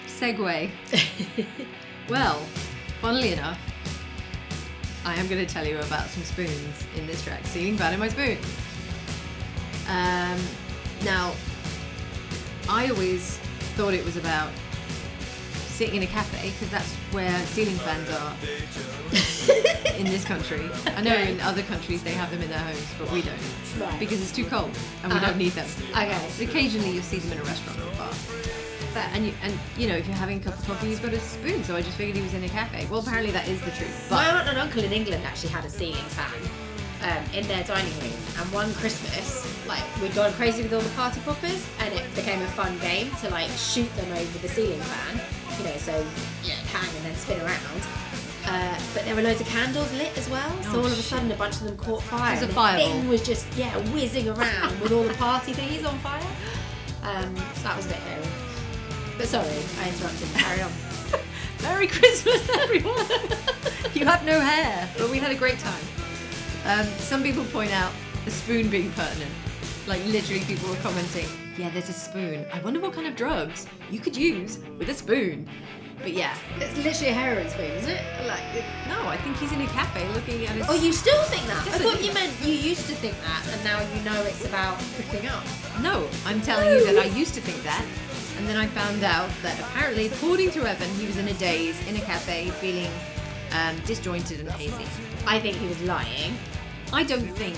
segue? 0.06 0.70
well, 2.10 2.46
funnily 3.02 3.34
enough, 3.34 3.58
I 5.04 5.16
am 5.16 5.28
going 5.28 5.44
to 5.44 5.52
tell 5.52 5.66
you 5.66 5.80
about 5.80 6.08
some 6.10 6.22
spoons 6.22 6.86
in 6.96 7.08
this 7.08 7.24
track, 7.24 7.44
Ceiling 7.48 7.76
Fan 7.76 7.94
in 7.96 8.00
My 8.00 8.08
Spoon. 8.08 8.38
Um, 9.88 10.40
now, 11.04 11.34
I 12.70 12.88
always 12.90 13.38
thought 13.76 13.96
it 13.96 14.06
was 14.06 14.16
about 14.16 14.52
sitting 15.74 15.96
in 15.96 16.04
a 16.04 16.08
cafe 16.08 16.52
because 16.52 16.70
that's 16.70 16.94
where 17.12 17.36
ceiling 17.48 17.76
fans 17.78 18.08
are 18.12 18.34
in 19.98 20.06
this 20.06 20.24
country. 20.24 20.70
I 20.96 21.02
know 21.02 21.16
in 21.16 21.40
other 21.42 21.64
countries 21.64 22.04
they 22.04 22.12
have 22.12 22.30
them 22.32 22.42
in 22.42 22.50
their 22.50 22.60
homes, 22.60 22.88
but 23.00 23.12
we 23.12 23.22
don't 23.22 23.38
Right. 23.80 24.00
because 24.00 24.22
it's 24.22 24.32
too 24.32 24.46
cold 24.46 24.70
and 25.04 25.12
we 25.12 25.18
Uh-huh. 25.18 25.28
don't 25.28 25.38
need 25.38 25.54
them. 25.54 25.68
Okay. 25.92 26.18
But 26.38 26.48
occasionally 26.48 26.92
you'll 26.92 27.04
see 27.04 27.18
them 27.18 27.32
in 27.32 27.40
a 27.40 27.44
restaurant 27.44 27.80
or 27.80 27.88
a 27.92 27.96
bar. 27.96 28.14
But, 28.94 29.06
and 29.14 29.26
you, 29.26 29.34
and 29.42 29.58
you 29.76 29.88
know 29.88 29.96
if 29.96 30.06
you're 30.06 30.16
having 30.16 30.38
a 30.40 30.44
cup 30.44 30.58
of 30.60 30.66
coffee, 30.68 30.90
you've 30.90 31.02
got 31.02 31.14
a 31.14 31.20
spoon. 31.20 31.64
So 31.64 31.76
I 31.76 31.82
just 31.82 31.98
figured 31.98 32.16
he 32.16 32.22
was 32.22 32.36
in 32.36 32.44
a 32.44 32.50
cafe. 32.50 32.86
Well, 32.92 33.00
apparently 33.00 33.32
that 33.32 33.48
is 33.48 33.60
the 33.62 33.72
truth. 33.72 34.08
My 34.12 34.26
aunt 34.30 34.48
and 34.48 34.58
uncle 34.60 34.84
in 34.84 34.94
England 34.94 35.24
actually 35.26 35.50
had 35.50 35.66
a 35.66 35.70
ceiling 35.70 36.06
fan 36.14 36.32
um, 37.10 37.24
in 37.34 37.48
their 37.48 37.64
dining 37.64 37.92
room, 38.00 38.14
and 38.38 38.46
one 38.54 38.72
Christmas, 38.76 39.44
like 39.68 39.84
we'd 40.00 40.14
gone 40.14 40.32
crazy 40.34 40.62
with 40.62 40.74
all 40.74 40.82
the 40.82 40.90
party 40.92 41.20
poppers, 41.22 41.66
and 41.80 41.92
it 41.96 42.06
became 42.16 42.40
a 42.44 42.48
fun 42.50 42.78
game 42.80 43.10
to 43.22 43.30
like 43.32 43.50
shoot 43.58 43.90
them 43.96 44.12
over 44.14 44.38
the 44.38 44.48
ceiling 44.50 44.80
fan. 44.80 45.22
You 45.60 45.66
know, 45.66 45.78
so 45.78 46.06
yeah, 46.44 46.54
hang 46.72 46.96
and 46.98 47.06
then 47.06 47.16
spin 47.16 47.40
around. 47.42 47.82
Uh, 48.46 48.78
but 48.94 49.06
there 49.06 49.16
were 49.16 49.22
loads 49.22 49.40
of 49.40 49.48
candles 49.48 49.92
lit 49.94 50.18
as 50.18 50.30
well, 50.30 50.50
so 50.64 50.70
Oh, 50.74 50.80
all 50.80 50.86
of 50.86 50.92
a 50.92 50.96
shit. 50.96 51.06
sudden 51.06 51.32
a 51.32 51.36
bunch 51.36 51.56
of 51.56 51.64
them 51.64 51.78
caught 51.78 52.04
fire. 52.04 52.34
It 52.36 52.46
was 52.46 52.56
a 52.56 52.60
and 52.60 52.80
the 52.80 52.84
thing 52.84 53.08
was 53.08 53.26
just 53.26 53.46
yeah 53.56 53.78
whizzing 53.94 54.28
around 54.28 54.80
with 54.82 54.92
all 54.92 55.04
the 55.04 55.14
party 55.14 55.54
things 55.54 55.86
on 55.86 55.98
fire. 56.00 56.22
Um, 57.04 57.36
so 57.56 57.64
that 57.64 57.78
was 57.78 57.86
a 57.86 57.90
bit 57.90 57.98
hairy. 58.00 58.28
But 59.18 59.28
sorry, 59.28 59.48
I 59.80 59.88
interrupted. 59.90 60.28
Carry 60.36 60.62
on. 60.62 60.72
Merry 61.62 61.88
Christmas, 61.88 62.50
everyone! 62.50 63.06
you 63.94 64.06
have 64.06 64.26
no 64.26 64.40
hair, 64.40 64.90
but 64.98 65.10
we 65.10 65.18
had 65.20 65.32
a 65.32 65.36
great 65.36 65.60
time. 65.60 65.84
Um, 66.66 66.86
some 66.98 67.24
people 67.24 67.46
point 67.46 67.72
out 67.72 67.92
the 68.26 68.32
spoon 68.32 68.70
being 68.70 68.92
pertinent. 68.92 69.32
Like 69.88 70.04
literally, 70.08 70.42
people 70.44 70.70
were 70.70 70.76
commenting, 70.78 71.28
"Yeah, 71.58 71.70
there's 71.70 71.90
a 71.90 71.94
spoon. 71.94 72.46
I 72.54 72.60
wonder 72.62 72.80
what 72.80 72.94
kind 72.94 73.08
of 73.08 73.16
drugs 73.16 73.68
you 73.92 74.00
could 74.00 74.16
use 74.16 74.60
with 74.78 74.90
a 74.90 74.94
spoon." 74.94 75.48
But 76.02 76.12
yeah, 76.12 76.36
It's 76.60 76.76
literally 76.76 77.12
a 77.12 77.14
heroin 77.14 77.50
spoon, 77.50 77.72
isn't 77.72 77.90
it? 77.90 78.28
Like. 78.28 78.44
It, 78.54 78.66
no, 78.90 79.08
I 79.08 79.16
think 79.18 79.38
he's 79.38 79.52
in 79.54 79.62
a 79.62 79.68
cafe 79.68 80.06
looking 80.10 80.46
at 80.46 80.56
his. 80.56 80.66
Oh, 80.68 80.74
you 80.74 80.92
still 80.92 81.24
think 81.26 81.46
that? 81.48 81.66
Yes, 81.66 81.76
I 81.76 81.78
thought 81.80 82.04
you 82.04 82.14
meant 82.14 82.34
you 82.44 82.54
used 82.54 82.88
to 82.88 82.96
think 82.96 83.16
that, 83.22 83.48
and 83.54 83.64
now 83.64 83.80
you 83.96 84.04
know 84.04 84.22
it's 84.24 84.44
about 84.44 84.78
picking 84.98 85.30
up. 85.30 85.44
No, 85.82 86.10
I'm 86.26 86.42
telling 86.42 86.68
you 86.78 86.86
that 86.86 86.98
I 86.98 87.06
used 87.06 87.34
to 87.36 87.42
think 87.42 87.64
that, 87.64 87.86
and 88.38 88.48
then 88.48 88.58
I 88.58 88.68
found 88.68 89.04
out 89.04 89.30
that 89.44 89.58
apparently, 89.62 90.08
according 90.08 90.52
to 90.52 90.68
Evan, 90.68 90.90
he 90.96 91.06
was 91.06 91.18
in 91.18 91.28
a 91.30 91.34
daze 91.36 91.80
in 91.88 91.96
a 91.96 92.02
cafe, 92.02 92.50
feeling 92.50 92.92
um, 93.54 93.78
disjointed 93.86 94.42
and 94.42 94.50
hazy. 94.52 94.86
I 95.26 95.40
think 95.40 95.56
he 95.56 95.68
was 95.68 95.82
lying. 95.84 96.36
I 96.92 97.04
don't 97.04 97.30
think. 97.38 97.56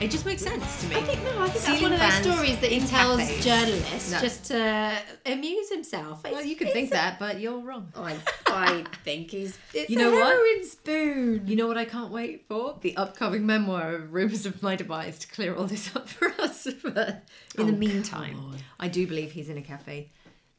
It 0.00 0.10
just 0.10 0.24
makes 0.24 0.40
sense 0.42 0.80
to 0.80 0.88
me. 0.88 0.96
I 0.96 1.00
think 1.02 1.22
no. 1.24 1.42
I 1.42 1.48
think 1.50 1.62
that's 1.64 1.82
one 1.82 1.92
of 1.92 2.00
those 2.00 2.14
stories 2.14 2.58
that 2.60 2.72
he 2.72 2.80
tells 2.80 3.20
cafes. 3.20 3.44
journalists 3.44 4.12
No. 4.12 4.20
just 4.20 4.44
to 4.46 4.98
amuse 5.26 5.70
himself. 5.70 6.24
Well, 6.24 6.42
you 6.42 6.56
could 6.56 6.72
think 6.72 6.88
a- 6.88 6.94
that, 6.94 7.18
but 7.18 7.38
you're 7.38 7.58
wrong. 7.58 7.92
Oh, 7.94 8.04
I, 8.04 8.16
I 8.46 8.84
think 9.04 9.30
he's. 9.30 9.58
It's 9.74 9.90
You 9.90 9.98
a 9.98 10.02
know 10.04 10.10
what? 10.12 10.24
heroin 10.32 10.64
spoon. 10.66 11.46
You 11.46 11.56
know 11.56 11.66
what 11.66 11.76
I 11.76 11.84
can't 11.84 12.10
wait 12.10 12.46
for? 12.48 12.78
The 12.80 12.96
upcoming 12.96 13.44
memoir 13.44 13.92
of 13.94 14.12
Rumours 14.14 14.46
of 14.46 14.62
My 14.62 14.74
Demise 14.74 15.18
to 15.18 15.28
clear 15.28 15.54
all 15.54 15.66
this 15.66 15.94
up 15.94 16.08
for 16.08 16.28
us. 16.40 16.66
But 16.82 17.24
in 17.58 17.66
the 17.66 17.72
Oh, 17.74 17.76
meantime, 17.76 18.34
come. 18.36 18.56
I 18.78 18.88
do 18.88 19.06
believe 19.06 19.32
he's 19.32 19.50
in 19.50 19.58
a 19.58 19.62
cafe 19.62 20.08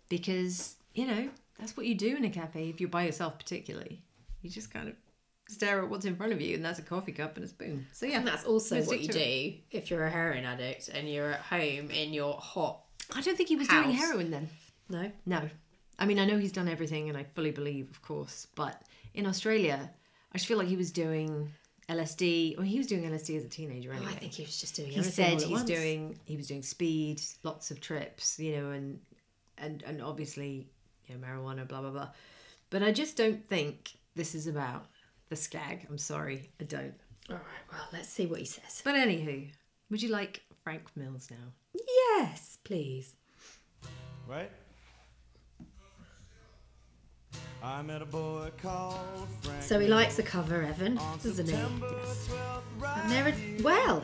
because, 0.10 0.76
you 0.94 1.08
know, 1.08 1.30
that's 1.58 1.76
what 1.76 1.86
you 1.88 1.96
do 1.96 2.16
in 2.16 2.26
a 2.26 2.30
cafe 2.30 2.70
if 2.70 2.80
you're 2.80 2.90
by 2.90 3.06
yourself, 3.06 3.38
particularly. 3.40 4.02
You 4.44 4.50
just 4.50 4.72
kind 4.72 4.88
of 4.90 4.96
stare 5.52 5.82
at 5.84 5.90
what's 5.90 6.06
in 6.06 6.16
front 6.16 6.34
of 6.34 6.42
you, 6.42 6.56
and 6.56 6.64
that's 6.64 6.80
a 6.80 6.84
coffee 6.84 7.12
cup 7.12 7.36
and 7.36 7.46
a 7.46 7.48
spoon. 7.48 7.86
So, 7.94 8.06
yeah. 8.06 8.18
And 8.18 8.28
that's 8.28 8.46
also 8.46 8.82
what 8.84 9.02
you 9.02 9.08
do 9.08 9.54
if 9.72 9.90
you're 9.90 10.06
a 10.06 10.10
heroin 10.10 10.46
addict 10.46 10.90
and 10.90 11.10
you're 11.10 11.32
at 11.32 11.42
home 11.42 11.90
in 11.92 12.14
your 12.14 12.34
hot. 12.36 12.82
I 13.16 13.22
don't 13.22 13.36
think 13.36 13.50
he 13.50 13.56
was 13.56 13.68
doing 13.68 13.92
heroin 13.92 14.32
then. 14.32 14.50
No. 14.90 15.12
No. 15.26 15.50
I 16.00 16.06
mean, 16.06 16.20
I 16.20 16.26
know 16.26 16.38
he's 16.38 16.52
done 16.52 16.68
everything, 16.68 17.10
and 17.10 17.18
I 17.18 17.24
fully 17.24 17.52
believe, 17.52 17.90
of 17.90 18.02
course. 18.02 18.48
But 18.56 18.82
in 19.14 19.28
Australia, 19.28 19.92
I 20.34 20.38
just 20.38 20.48
feel 20.48 20.58
like 20.58 20.68
he 20.68 20.78
was 20.78 20.92
doing 20.92 21.52
LSD. 21.90 22.58
Well, 22.58 22.66
he 22.66 22.78
was 22.78 22.88
doing 22.88 23.04
LSD 23.04 23.38
as 23.38 23.44
a 23.44 23.50
teenager 23.50 23.92
oh, 23.92 23.98
anyway. 23.98 24.12
I 24.12 24.16
think 24.16 24.34
he 24.34 24.44
was 24.44 24.60
just 24.60 24.76
doing. 24.76 24.90
he 24.90 25.04
said 25.04 25.42
he's 25.42 25.48
once. 25.48 25.70
doing 25.70 26.18
he 26.26 26.38
was 26.38 26.48
doing 26.48 26.64
speed, 26.64 27.22
lots 27.44 27.72
of 27.72 27.82
trips, 27.82 28.40
you 28.40 28.58
know, 28.58 28.72
and 28.72 29.00
and 29.58 29.84
and 29.84 30.02
obviously, 30.02 30.68
you 31.08 31.16
know, 31.16 31.26
marijuana, 31.26 31.68
blah 31.68 31.82
blah 31.82 31.92
blah. 31.92 32.10
But 32.70 32.84
I 32.84 32.92
just 32.92 33.18
don't 33.18 33.48
think 33.48 33.92
this 34.16 34.34
is 34.34 34.48
about 34.48 34.86
the 35.32 35.36
skag. 35.38 35.88
I'm 35.90 35.98
sorry, 35.98 36.50
I 36.60 36.66
don't. 36.66 36.94
All 37.30 37.38
right. 37.38 37.64
Well, 37.72 37.88
let's 37.94 38.10
see 38.10 38.26
what 38.28 38.40
he 38.40 38.46
says. 38.46 38.82
But 38.84 38.96
anywho, 38.96 39.48
would 39.90 40.04
you 40.04 40.10
like 40.10 40.42
Frank 40.64 40.84
Mills 40.96 41.30
now? 41.32 41.54
Yes, 42.20 42.58
please. 42.66 43.16
right? 44.28 44.52
I 47.64 47.82
met 47.84 48.02
a 48.02 48.06
boy 48.06 48.50
called 48.62 49.28
Frank. 49.44 49.62
So 49.62 49.80
he 49.80 49.88
likes 49.88 50.18
the 50.18 50.24
cover, 50.24 50.64
Evan, 50.64 51.00
doesn't 51.24 51.48
he? 51.48 51.54
And 51.54 53.10
there 53.10 53.28
are 53.28 53.64
well. 53.64 54.04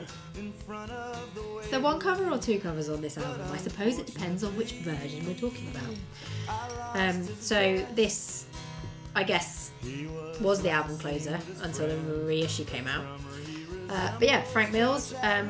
Is 1.61 1.69
there 1.69 1.81
one 1.81 1.99
cover 1.99 2.29
or 2.29 2.37
two 2.37 2.59
covers 2.59 2.87
on 2.87 3.01
this 3.01 3.17
album? 3.17 3.47
I 3.51 3.57
suppose 3.57 3.97
it 3.97 4.05
depends 4.05 4.43
on 4.45 4.55
which 4.55 4.73
version 4.73 5.25
we're 5.25 5.33
talking 5.33 5.67
about. 5.71 6.95
Um, 6.95 7.23
so 7.41 7.83
this, 7.95 8.45
I 9.15 9.23
guess, 9.23 9.56
was 10.41 10.61
the 10.61 10.69
album 10.69 10.97
closer 10.97 11.39
until 11.61 11.87
the 11.87 12.25
reissue 12.25 12.65
came 12.65 12.87
out. 12.87 13.05
Uh, 13.89 14.11
but 14.19 14.27
yeah, 14.27 14.41
Frank 14.41 14.71
Mills. 14.71 15.13
Um, 15.21 15.49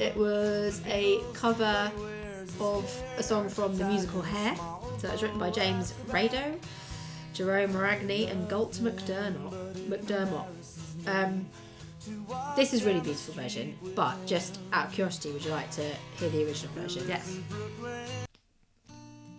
it 0.00 0.16
was 0.16 0.80
a 0.86 1.20
cover 1.32 1.90
of 2.60 3.02
a 3.18 3.22
song 3.22 3.48
from 3.48 3.76
the 3.76 3.84
musical 3.84 4.22
Hair. 4.22 4.56
So 4.98 5.08
it 5.08 5.12
was 5.12 5.22
written 5.22 5.38
by 5.38 5.50
James 5.50 5.92
Rado, 6.08 6.58
Gerome 7.32 7.72
Ragni, 7.72 8.30
and 8.30 8.48
Galt 8.48 8.74
MacDermot. 8.74 9.88
MacDermot. 9.88 10.46
Um, 11.06 11.46
this 12.56 12.72
is 12.72 12.82
a 12.82 12.86
really 12.86 13.00
beautiful 13.00 13.34
version, 13.34 13.76
but 13.94 14.14
just 14.26 14.60
out 14.72 14.86
of 14.86 14.92
curiosity, 14.92 15.32
would 15.32 15.44
you 15.44 15.50
like 15.50 15.70
to 15.72 15.82
hear 16.16 16.28
the 16.28 16.46
original 16.46 16.72
version? 16.74 17.04
Yes. 17.08 17.38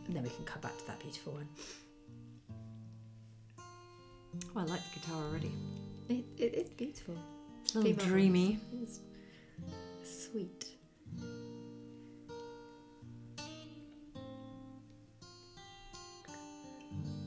And 0.08 0.16
then 0.16 0.24
we 0.24 0.30
can 0.30 0.46
come 0.46 0.62
back 0.62 0.78
to 0.78 0.88
that 0.88 1.00
beautiful 1.00 1.34
one. 1.34 1.48
Oh, 4.56 4.60
I 4.60 4.64
like 4.64 4.82
the 4.94 5.00
guitar 5.00 5.24
already. 5.24 5.52
It, 6.10 6.26
it, 6.38 6.54
it's 6.56 6.70
beautiful. 6.70 7.16
It's 7.64 7.76
a 7.76 7.80
little 7.80 7.94
Female 7.94 8.06
dreamy. 8.08 8.60
It's 8.82 9.00
sweet. 10.04 10.66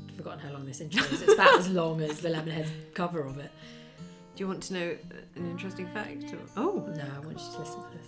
I've 0.09 0.17
forgotten 0.17 0.41
how 0.41 0.53
long 0.53 0.67
this 0.67 0.81
intro 0.81 1.03
is. 1.05 1.23
It's 1.23 1.35
about 1.35 1.59
as 1.59 1.69
long 1.69 2.01
as 2.01 2.21
the 2.21 2.29
Lemonheads 2.29 2.71
cover 2.95 3.21
of 3.21 3.39
it. 3.39 3.51
Do 4.35 4.45
you 4.45 4.49
want 4.49 4.63
to 4.65 4.75
know 4.75 4.97
an 5.37 5.51
interesting 5.51 5.87
fact? 5.89 6.25
Or- 6.33 6.39
Oh, 6.57 6.85
No, 6.97 7.05
I 7.05 7.19
want 7.21 7.39
you 7.41 7.53
to 7.53 7.59
listen 7.59 7.83
to 7.83 7.91
this. 7.97 8.07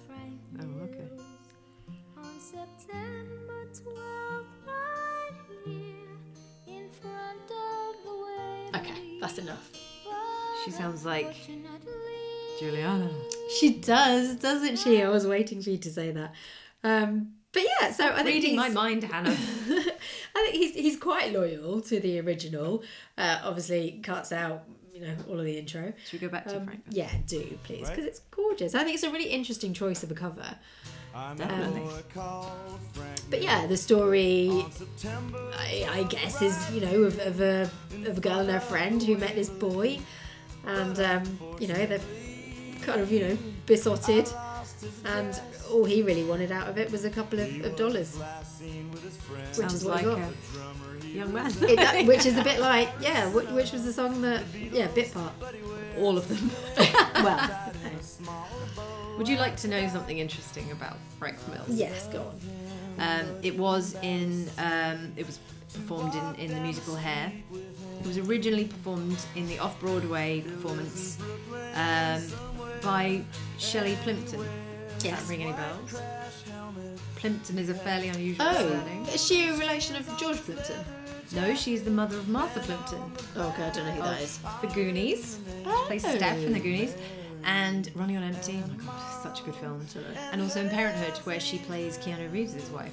oh, 0.60 0.84
okay. 0.84 1.19
That's 9.36 9.38
enough. 9.46 9.70
She 10.64 10.70
sounds 10.70 11.04
like 11.06 11.34
Juliana. 12.58 13.10
She 13.58 13.74
does, 13.78 14.36
doesn't 14.36 14.78
she? 14.78 15.02
I 15.02 15.08
was 15.08 15.26
waiting 15.26 15.62
for 15.62 15.70
you 15.70 15.78
to 15.78 15.90
say 15.90 16.10
that. 16.12 16.32
Um, 16.84 17.32
but 17.52 17.62
yeah, 17.80 17.90
so 17.92 18.06
I 18.08 18.22
think 18.22 18.26
Reading 18.42 18.56
my 18.56 18.64
he's- 18.64 18.74
mind, 18.74 19.02
Hannah. 19.04 19.30
I 20.36 20.50
think 20.50 20.54
he's 20.54 20.74
he's 20.74 20.96
quite 20.98 21.32
loyal 21.32 21.80
to 21.82 22.00
the 22.00 22.20
original. 22.20 22.82
Uh, 23.18 23.40
obviously, 23.44 24.00
cuts 24.02 24.32
out 24.32 24.64
you 24.94 25.00
know 25.00 25.14
all 25.28 25.38
of 25.38 25.44
the 25.44 25.58
intro. 25.58 25.92
Should 26.08 26.20
we 26.20 26.26
go 26.26 26.30
back 26.32 26.46
to 26.48 26.58
Um, 26.58 26.64
Frank? 26.66 26.82
yeah, 26.90 27.10
do 27.26 27.58
please 27.64 27.82
Right. 27.82 27.90
because 27.96 28.04
it's 28.04 28.20
gorgeous. 28.30 28.74
I 28.74 28.84
think 28.84 28.94
it's 28.94 29.02
a 29.04 29.10
really 29.10 29.30
interesting 29.30 29.72
choice 29.74 30.02
of 30.02 30.10
a 30.10 30.14
cover. 30.14 30.56
I 31.14 31.34
Definitely. 31.34 31.80
met 31.80 31.90
a 31.90 31.94
boy 31.94 32.02
called 32.14 32.80
Frank 32.92 33.20
But 33.30 33.42
yeah, 33.42 33.66
the 33.66 33.76
story 33.76 34.64
I, 35.56 35.86
I 35.90 36.02
guess 36.04 36.40
is 36.42 36.56
you 36.72 36.80
know 36.80 37.02
of, 37.04 37.18
of 37.20 37.40
a 37.40 37.70
of 38.06 38.18
a 38.18 38.20
girl 38.20 38.38
and 38.40 38.50
her 38.50 38.60
friend 38.60 39.02
who 39.02 39.16
met 39.16 39.34
this 39.34 39.48
boy, 39.50 39.98
and 40.66 40.98
um, 41.00 41.22
you 41.58 41.68
know 41.68 41.74
they've 41.86 42.78
kind 42.82 43.00
of 43.00 43.10
you 43.10 43.20
know 43.28 43.38
besotted, 43.66 44.28
and 45.04 45.40
all 45.70 45.84
he 45.84 46.02
really 46.02 46.24
wanted 46.24 46.52
out 46.52 46.68
of 46.68 46.78
it 46.78 46.90
was 46.92 47.04
a 47.04 47.10
couple 47.10 47.38
of, 47.40 47.64
of 47.64 47.76
dollars, 47.76 48.18
last 48.18 48.58
seen 48.58 48.90
with 48.92 49.02
his 49.02 49.16
friend. 49.16 49.46
which 49.48 49.56
Sounds 49.56 49.74
is 49.74 49.84
what 49.84 49.94
like 50.04 50.04
he 50.04 50.10
got. 50.10 51.04
a 51.04 51.06
young 51.08 51.32
man. 51.34 51.50
It- 51.62 51.76
that- 51.76 52.06
which 52.12 52.24
is 52.26 52.36
a 52.38 52.44
bit 52.44 52.60
like 52.60 52.88
yeah, 53.00 53.28
which, 53.30 53.48
which 53.48 53.72
was 53.72 53.84
the 53.84 53.92
song 53.92 54.20
that 54.22 54.42
yeah 54.72 54.86
bit 54.88 55.12
part. 55.12 55.32
All 55.98 56.16
of 56.16 56.28
them. 56.28 56.50
Well, 57.22 57.50
Would 59.20 59.28
you 59.28 59.36
like 59.36 59.54
to 59.58 59.68
know 59.68 59.86
something 59.88 60.16
interesting 60.18 60.70
about 60.72 60.96
Frank 61.18 61.36
Mills? 61.48 61.68
yes, 61.68 62.06
go 62.08 62.22
on. 62.22 62.40
Um, 62.98 63.26
it 63.42 63.54
was 63.58 63.94
in. 64.00 64.48
Um, 64.56 65.12
it 65.14 65.26
was 65.26 65.38
performed 65.74 66.14
in, 66.14 66.46
in 66.46 66.54
the 66.54 66.60
musical 66.62 66.96
Hair. 66.96 67.30
It 68.00 68.06
was 68.06 68.16
originally 68.16 68.64
performed 68.64 69.18
in 69.36 69.46
the 69.46 69.58
off 69.58 69.78
Broadway 69.78 70.40
performance 70.40 71.18
um, 71.74 72.22
by 72.80 73.20
Shelley 73.58 73.96
Plimpton. 74.02 74.40
Does 74.40 75.04
Yes. 75.04 75.20
that 75.22 75.28
ring 75.28 75.42
any 75.42 75.52
bells? 75.52 76.00
Plimpton 77.16 77.58
is 77.58 77.68
a 77.68 77.74
fairly 77.74 78.08
unusual 78.08 78.46
Oh, 78.48 78.54
surname. 78.54 79.04
is 79.04 79.22
she 79.22 79.48
a 79.48 79.52
relation 79.58 79.96
of 79.96 80.06
George 80.18 80.38
Plimpton? 80.38 80.82
No, 81.32 81.54
she's 81.54 81.82
the 81.82 81.90
mother 81.90 82.16
of 82.16 82.26
Martha 82.30 82.60
Plimpton. 82.60 83.02
Oh, 83.36 83.48
okay, 83.50 83.64
I 83.64 83.70
don't 83.70 83.84
know 83.84 83.92
who 83.92 84.02
that 84.02 84.22
is. 84.22 84.38
The 84.62 84.66
Goonies. 84.68 85.38
Oh. 85.66 85.84
Plays 85.88 86.00
Steph 86.06 86.38
in 86.38 86.54
The 86.54 86.58
Goonies. 86.60 86.94
And 87.44 87.90
Running 87.94 88.16
on 88.16 88.22
Empty. 88.22 88.62
Oh 88.64 88.68
my 88.68 88.84
god, 88.84 89.22
such 89.22 89.40
a 89.40 89.44
good 89.44 89.54
film. 89.56 89.84
And 90.32 90.40
also 90.40 90.60
in 90.60 90.70
Parenthood, 90.70 91.18
where 91.24 91.40
she 91.40 91.58
plays 91.58 91.98
Keanu 91.98 92.32
Reeves' 92.32 92.70
wife, 92.70 92.92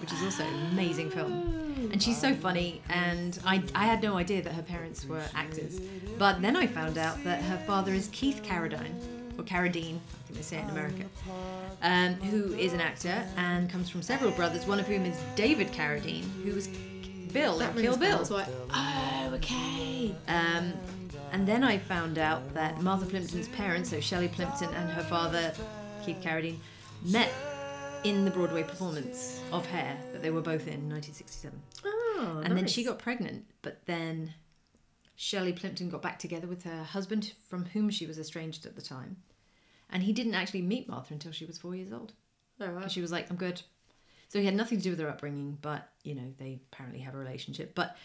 which 0.00 0.12
is 0.12 0.22
also 0.22 0.44
an 0.44 0.72
amazing 0.72 1.10
film. 1.10 1.88
And 1.92 2.02
she's 2.02 2.18
so 2.18 2.34
funny, 2.34 2.82
and 2.88 3.38
I, 3.44 3.62
I 3.74 3.84
had 3.86 4.02
no 4.02 4.16
idea 4.16 4.42
that 4.42 4.52
her 4.52 4.62
parents 4.62 5.04
were 5.06 5.22
actors. 5.34 5.80
But 6.18 6.42
then 6.42 6.56
I 6.56 6.66
found 6.66 6.98
out 6.98 7.22
that 7.24 7.42
her 7.42 7.58
father 7.66 7.92
is 7.92 8.08
Keith 8.12 8.42
Carradine, 8.42 8.94
or 9.38 9.44
Carradine, 9.44 9.96
I 9.96 10.22
think 10.26 10.36
they 10.36 10.42
say 10.42 10.58
it 10.58 10.64
in 10.64 10.70
America, 10.70 11.04
um, 11.82 12.14
who 12.14 12.54
is 12.54 12.72
an 12.72 12.80
actor 12.80 13.24
and 13.36 13.68
comes 13.70 13.90
from 13.90 14.02
several 14.02 14.30
brothers, 14.32 14.66
one 14.66 14.80
of 14.80 14.86
whom 14.86 15.04
is 15.04 15.18
David 15.36 15.72
Carradine, 15.72 16.24
who 16.44 16.54
was 16.54 16.68
Bill 17.32 17.60
in 17.60 17.72
Kill 17.74 17.96
Bill. 17.96 18.16
bells, 18.18 18.30
right? 18.30 18.46
Oh, 18.72 19.30
okay. 19.34 20.14
Um, 20.28 20.72
and 21.34 21.48
then 21.48 21.64
I 21.64 21.78
found 21.78 22.16
out 22.16 22.54
that 22.54 22.80
Martha 22.80 23.06
Plimpton's 23.06 23.48
parents, 23.48 23.90
so 23.90 23.98
Shelley 23.98 24.28
Plimpton 24.28 24.72
and 24.72 24.88
her 24.88 25.02
father, 25.02 25.52
Keith 26.06 26.18
Carradine, 26.22 26.58
met 27.04 27.28
in 28.04 28.24
the 28.24 28.30
Broadway 28.30 28.62
performance 28.62 29.40
of 29.50 29.66
Hair 29.66 29.98
that 30.12 30.22
they 30.22 30.30
were 30.30 30.40
both 30.40 30.68
in 30.68 30.74
in 30.74 30.88
1967. 30.88 31.60
Oh, 31.84 32.16
ah, 32.20 32.40
and 32.44 32.56
then 32.56 32.68
she 32.68 32.84
got 32.84 33.00
pregnant, 33.00 33.46
but 33.62 33.84
then 33.86 34.32
Shelley 35.16 35.52
Plimpton 35.52 35.90
got 35.90 36.02
back 36.02 36.20
together 36.20 36.46
with 36.46 36.62
her 36.62 36.84
husband, 36.84 37.32
from 37.48 37.64
whom 37.64 37.90
she 37.90 38.06
was 38.06 38.16
estranged 38.16 38.64
at 38.64 38.76
the 38.76 38.82
time. 38.82 39.16
And 39.90 40.04
he 40.04 40.12
didn't 40.12 40.36
actually 40.36 40.62
meet 40.62 40.88
Martha 40.88 41.14
until 41.14 41.32
she 41.32 41.46
was 41.46 41.58
four 41.58 41.74
years 41.74 41.92
old. 41.92 42.12
Oh, 42.60 42.68
right. 42.68 42.88
She 42.88 43.00
was 43.00 43.10
like, 43.10 43.28
I'm 43.28 43.36
good. 43.36 43.60
So 44.28 44.38
he 44.38 44.44
had 44.44 44.54
nothing 44.54 44.78
to 44.78 44.84
do 44.84 44.90
with 44.90 45.00
her 45.00 45.08
upbringing, 45.08 45.58
but, 45.60 45.88
you 46.04 46.14
know, 46.14 46.32
they 46.38 46.60
apparently 46.72 47.00
have 47.00 47.16
a 47.16 47.18
relationship. 47.18 47.74
But 47.74 47.96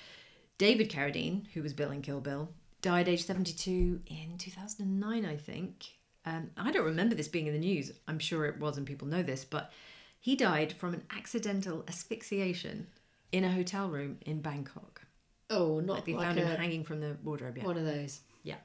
David 0.58 0.90
Carradine, 0.90 1.46
who 1.54 1.62
was 1.62 1.74
Bill 1.74 1.92
in 1.92 2.02
Kill 2.02 2.22
Bill, 2.22 2.50
died 2.82 3.08
age 3.08 3.26
72 3.26 4.02
in 4.08 4.38
2009, 4.38 5.26
I 5.26 5.36
think. 5.36 5.86
Um, 6.26 6.52
I 6.58 6.72
don't 6.72 6.86
remember 6.86 7.16
this 7.16 7.28
being 7.28 7.48
in 7.48 7.54
the 7.54 7.60
news. 7.60 7.92
I'm 8.08 8.20
sure 8.20 8.46
it 8.46 8.60
was, 8.60 8.78
and 8.78 8.86
people 8.86 9.08
know 9.08 9.24
this, 9.24 9.46
but 9.46 9.72
he 10.20 10.36
died 10.36 10.74
from 10.74 10.94
an 10.94 11.04
accidental 11.16 11.84
asphyxiation 11.88 12.88
in 13.32 13.44
a 13.44 13.52
hotel 13.52 13.90
room 13.90 14.18
in 14.26 14.42
Bangkok. 14.42 15.02
Oh, 15.50 15.80
not 15.80 15.96
Like 15.96 16.06
they 16.06 16.14
like 16.14 16.28
found 16.28 16.40
a, 16.40 16.46
him 16.46 16.58
hanging 16.58 16.84
from 16.84 17.00
the 17.00 17.18
wardrobe. 17.24 17.58
Yeah. 17.58 17.66
one 17.66 17.78
of 17.78 17.86
those. 17.86 18.22
Yeah. 18.44 18.56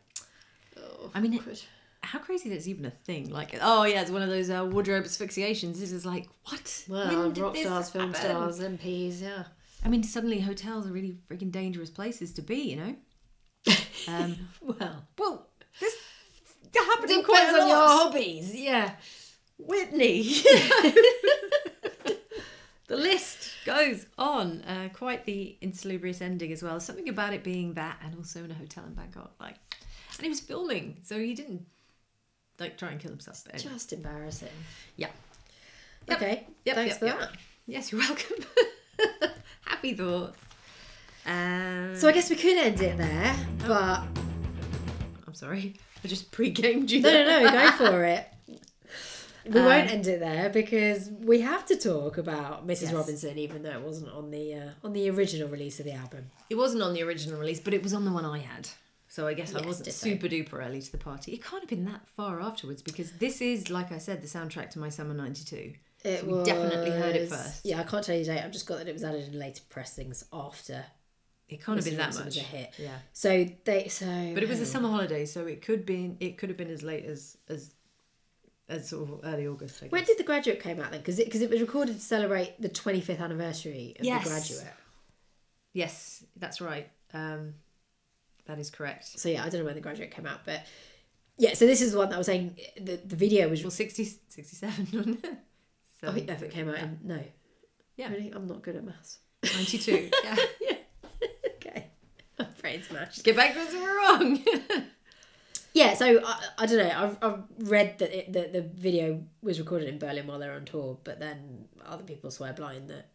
Oh, 0.76 1.10
I 1.14 1.20
mean, 1.20 1.34
it-. 1.34 1.66
How 2.02 2.18
crazy 2.18 2.50
that's 2.50 2.68
even 2.68 2.84
a 2.84 2.90
thing. 2.90 3.30
Like, 3.30 3.56
oh 3.62 3.84
yeah, 3.84 4.02
it's 4.02 4.10
one 4.10 4.20
of 4.20 4.28
those 4.28 4.50
uh, 4.50 4.66
wardrobe 4.70 5.04
asphyxiations. 5.04 5.80
This 5.80 5.92
is 5.92 6.04
like, 6.04 6.28
what? 6.48 6.84
well, 6.88 7.30
rock 7.32 7.56
stars, 7.56 7.88
film 7.88 8.12
happen? 8.12 8.30
stars, 8.30 8.60
MPs, 8.60 9.22
yeah. 9.22 9.44
I 9.84 9.88
mean, 9.88 10.02
suddenly 10.02 10.40
hotels 10.40 10.86
are 10.86 10.92
really 10.92 11.16
freaking 11.30 11.50
dangerous 11.50 11.90
places 11.90 12.32
to 12.34 12.42
be, 12.42 12.56
you 12.56 12.76
know? 12.76 12.96
Um, 14.06 14.48
Well, 14.60 15.06
well, 15.16 15.46
this 15.80 15.96
happening 16.74 17.22
depends 17.22 17.26
quite 17.26 17.54
a 17.54 17.62
on 17.62 17.68
your 17.68 17.78
hobbies, 17.78 18.54
yeah. 18.54 18.92
Whitney. 19.58 20.22
the 22.86 22.96
list 22.96 23.50
goes 23.64 24.06
on. 24.18 24.62
Uh, 24.62 24.88
quite 24.92 25.24
the 25.24 25.56
insalubrious 25.60 26.20
ending 26.20 26.52
as 26.52 26.62
well. 26.62 26.80
Something 26.80 27.08
about 27.08 27.32
it 27.32 27.44
being 27.44 27.74
that 27.74 27.98
and 28.04 28.14
also 28.16 28.44
in 28.44 28.50
a 28.50 28.54
hotel 28.54 28.84
in 28.84 28.94
Bangkok. 28.94 29.32
Like, 29.40 29.56
and 30.16 30.22
he 30.24 30.28
was 30.28 30.40
filming, 30.40 30.98
so 31.02 31.18
he 31.18 31.34
didn't 31.34 31.64
like 32.58 32.76
try 32.76 32.90
and 32.90 33.00
kill 33.00 33.10
himself. 33.10 33.42
But 33.44 33.54
anyway. 33.54 33.72
Just 33.72 33.92
embarrassing. 33.92 34.48
Yeah. 34.96 35.08
Yep. 36.08 36.16
Okay, 36.18 36.46
Yep, 36.66 36.74
thanks 36.76 36.90
yep, 36.90 36.98
for 36.98 37.04
that. 37.06 37.30
Yes, 37.66 37.90
you're 37.90 38.00
welcome. 38.00 38.36
Happy 39.64 39.94
thoughts. 39.94 40.43
Um, 41.26 41.96
So 41.96 42.08
I 42.08 42.12
guess 42.12 42.28
we 42.30 42.36
could 42.36 42.56
end 42.58 42.80
it 42.80 42.96
there, 42.98 43.34
but 43.66 44.00
I'm 45.26 45.34
sorry. 45.34 45.74
I 46.04 46.08
just 46.08 46.30
pre-gamed 46.30 46.90
you. 46.90 47.00
no, 47.00 47.10
no, 47.10 47.42
no, 47.44 47.50
go 47.50 47.70
for 47.72 48.04
it. 48.04 48.26
We 49.46 49.58
Um, 49.60 49.66
won't 49.66 49.90
end 49.90 50.06
it 50.06 50.20
there 50.20 50.48
because 50.50 51.10
we 51.20 51.40
have 51.40 51.64
to 51.66 51.76
talk 51.76 52.18
about 52.18 52.66
Mrs. 52.66 52.82
Yes. 52.82 52.92
Robinson, 52.94 53.38
even 53.38 53.62
though 53.62 53.70
it 53.72 53.80
wasn't 53.80 54.10
on 54.12 54.30
the 54.30 54.54
uh, 54.54 54.68
on 54.82 54.92
the 54.92 55.08
original 55.10 55.48
release 55.48 55.78
of 55.80 55.86
the 55.86 55.92
album. 55.92 56.30
It 56.50 56.56
wasn't 56.56 56.82
on 56.82 56.92
the 56.94 57.02
original 57.02 57.38
release, 57.38 57.60
but 57.60 57.72
it 57.74 57.82
was 57.82 57.92
on 57.94 58.04
the 58.04 58.12
one 58.12 58.24
I 58.24 58.38
had. 58.38 58.68
So 59.08 59.26
I 59.26 59.34
guess 59.34 59.54
I 59.54 59.64
wasn't 59.64 59.92
super 59.92 60.26
duper 60.28 60.54
early 60.66 60.82
to 60.82 60.90
the 60.92 60.98
party. 60.98 61.32
It 61.32 61.44
can't 61.44 61.62
have 61.62 61.68
been 61.70 61.84
that 61.84 62.00
far 62.16 62.40
afterwards 62.40 62.82
because 62.82 63.12
this 63.12 63.40
is, 63.40 63.70
like 63.70 63.92
I 63.92 63.98
said, 63.98 64.20
the 64.22 64.26
soundtrack 64.26 64.70
to 64.70 64.78
my 64.78 64.88
summer 64.88 65.14
'92. 65.14 65.74
It 66.04 66.20
So 66.20 66.26
we 66.26 66.44
definitely 66.44 66.90
heard 66.90 67.14
it 67.16 67.28
first. 67.28 67.64
Yeah, 67.64 67.80
I 67.80 67.84
can't 67.84 68.04
tell 68.04 68.16
you 68.16 68.24
the 68.24 68.32
date. 68.34 68.42
I've 68.42 68.50
just 68.52 68.66
got 68.66 68.78
that 68.78 68.88
it 68.88 68.92
was 68.92 69.04
added 69.04 69.28
in 69.32 69.38
later 69.38 69.62
pressings 69.70 70.24
after. 70.32 70.84
It 71.54 71.64
can't 71.64 71.76
have 71.78 71.84
been 71.84 71.96
that 71.96 72.14
much. 72.14 72.24
was 72.26 72.36
a 72.36 72.40
hit. 72.40 72.74
Yeah, 72.78 72.98
So 73.12 73.46
they 73.64 73.88
so. 73.88 74.06
but 74.34 74.42
it 74.42 74.48
was 74.48 74.58
the 74.58 74.64
hang 74.64 74.76
on. 74.76 74.82
summer 74.82 74.88
holiday, 74.90 75.24
so 75.26 75.46
it 75.46 75.62
could 75.62 75.86
be. 75.86 76.16
It 76.20 76.36
could 76.38 76.48
have 76.50 76.58
been 76.58 76.70
as 76.70 76.82
late 76.82 77.04
as 77.04 77.36
as 77.48 77.74
as 78.68 78.88
sort 78.88 79.08
of 79.08 79.20
early 79.24 79.46
August. 79.46 79.78
I 79.82 79.86
guess. 79.86 79.92
When 79.92 80.04
did 80.04 80.18
the 80.18 80.24
graduate 80.24 80.60
came 80.60 80.80
out 80.80 80.90
then? 80.90 81.00
Because 81.00 81.18
it 81.18 81.24
because 81.26 81.42
it 81.42 81.50
was 81.50 81.60
recorded 81.60 81.94
to 81.96 82.00
celebrate 82.00 82.60
the 82.60 82.68
25th 82.68 83.20
anniversary 83.20 83.94
of 83.98 84.04
Yes. 84.04 84.24
the 84.24 84.30
graduate. 84.30 84.72
Yes, 85.72 86.24
that's 86.36 86.60
right. 86.60 86.88
Um, 87.12 87.54
that 88.46 88.58
is 88.58 88.70
correct. 88.70 89.18
So 89.18 89.28
yeah, 89.28 89.44
I 89.44 89.48
don't 89.48 89.60
know 89.60 89.66
when 89.66 89.74
the 89.74 89.80
graduate 89.80 90.10
came 90.10 90.26
out, 90.26 90.40
but 90.44 90.64
yeah. 91.38 91.54
So 91.54 91.66
this 91.66 91.80
is 91.80 91.92
the 91.92 91.98
one 91.98 92.08
that 92.10 92.14
I 92.16 92.18
was 92.18 92.26
saying. 92.26 92.56
The 92.80 92.96
the 93.04 93.16
video 93.16 93.48
was. 93.48 93.62
Well, 93.62 93.70
60, 93.70 94.04
67, 94.28 94.88
wasn't 94.92 95.24
it? 95.24 95.34
So, 96.00 96.12
think 96.12 96.28
if 96.28 96.42
it 96.42 96.50
came 96.50 96.68
out 96.68 96.78
in 96.78 96.98
no. 97.02 97.20
Yeah. 97.96 98.08
Really, 98.10 98.30
I'm 98.34 98.46
not 98.46 98.62
good 98.62 98.76
at 98.76 98.84
maths. 98.84 99.18
92. 99.42 100.10
Yeah. 100.24 100.32
okay, 100.32 100.78
my 102.64 102.70
brain's 102.70 102.88
smashed. 102.88 103.24
Get 103.24 103.36
back 103.36 103.54
to 103.54 103.60
us 103.60 103.72
if 103.72 103.80
we're 103.80 103.98
wrong. 103.98 104.44
Yeah, 105.74 105.94
so 105.94 106.20
I, 106.24 106.40
I 106.56 106.66
don't 106.66 106.78
know. 106.78 106.94
I've, 106.96 107.18
I've 107.20 107.68
read 107.68 107.98
that 107.98 108.16
it, 108.16 108.32
the, 108.32 108.48
the 108.60 108.62
video 108.62 109.24
was 109.42 109.58
recorded 109.58 109.88
in 109.88 109.98
Berlin 109.98 110.28
while 110.28 110.38
they're 110.38 110.54
on 110.54 110.64
tour, 110.64 110.98
but 111.02 111.18
then 111.18 111.64
other 111.84 112.04
people 112.04 112.30
swear 112.30 112.52
blind 112.52 112.88
that 112.90 113.10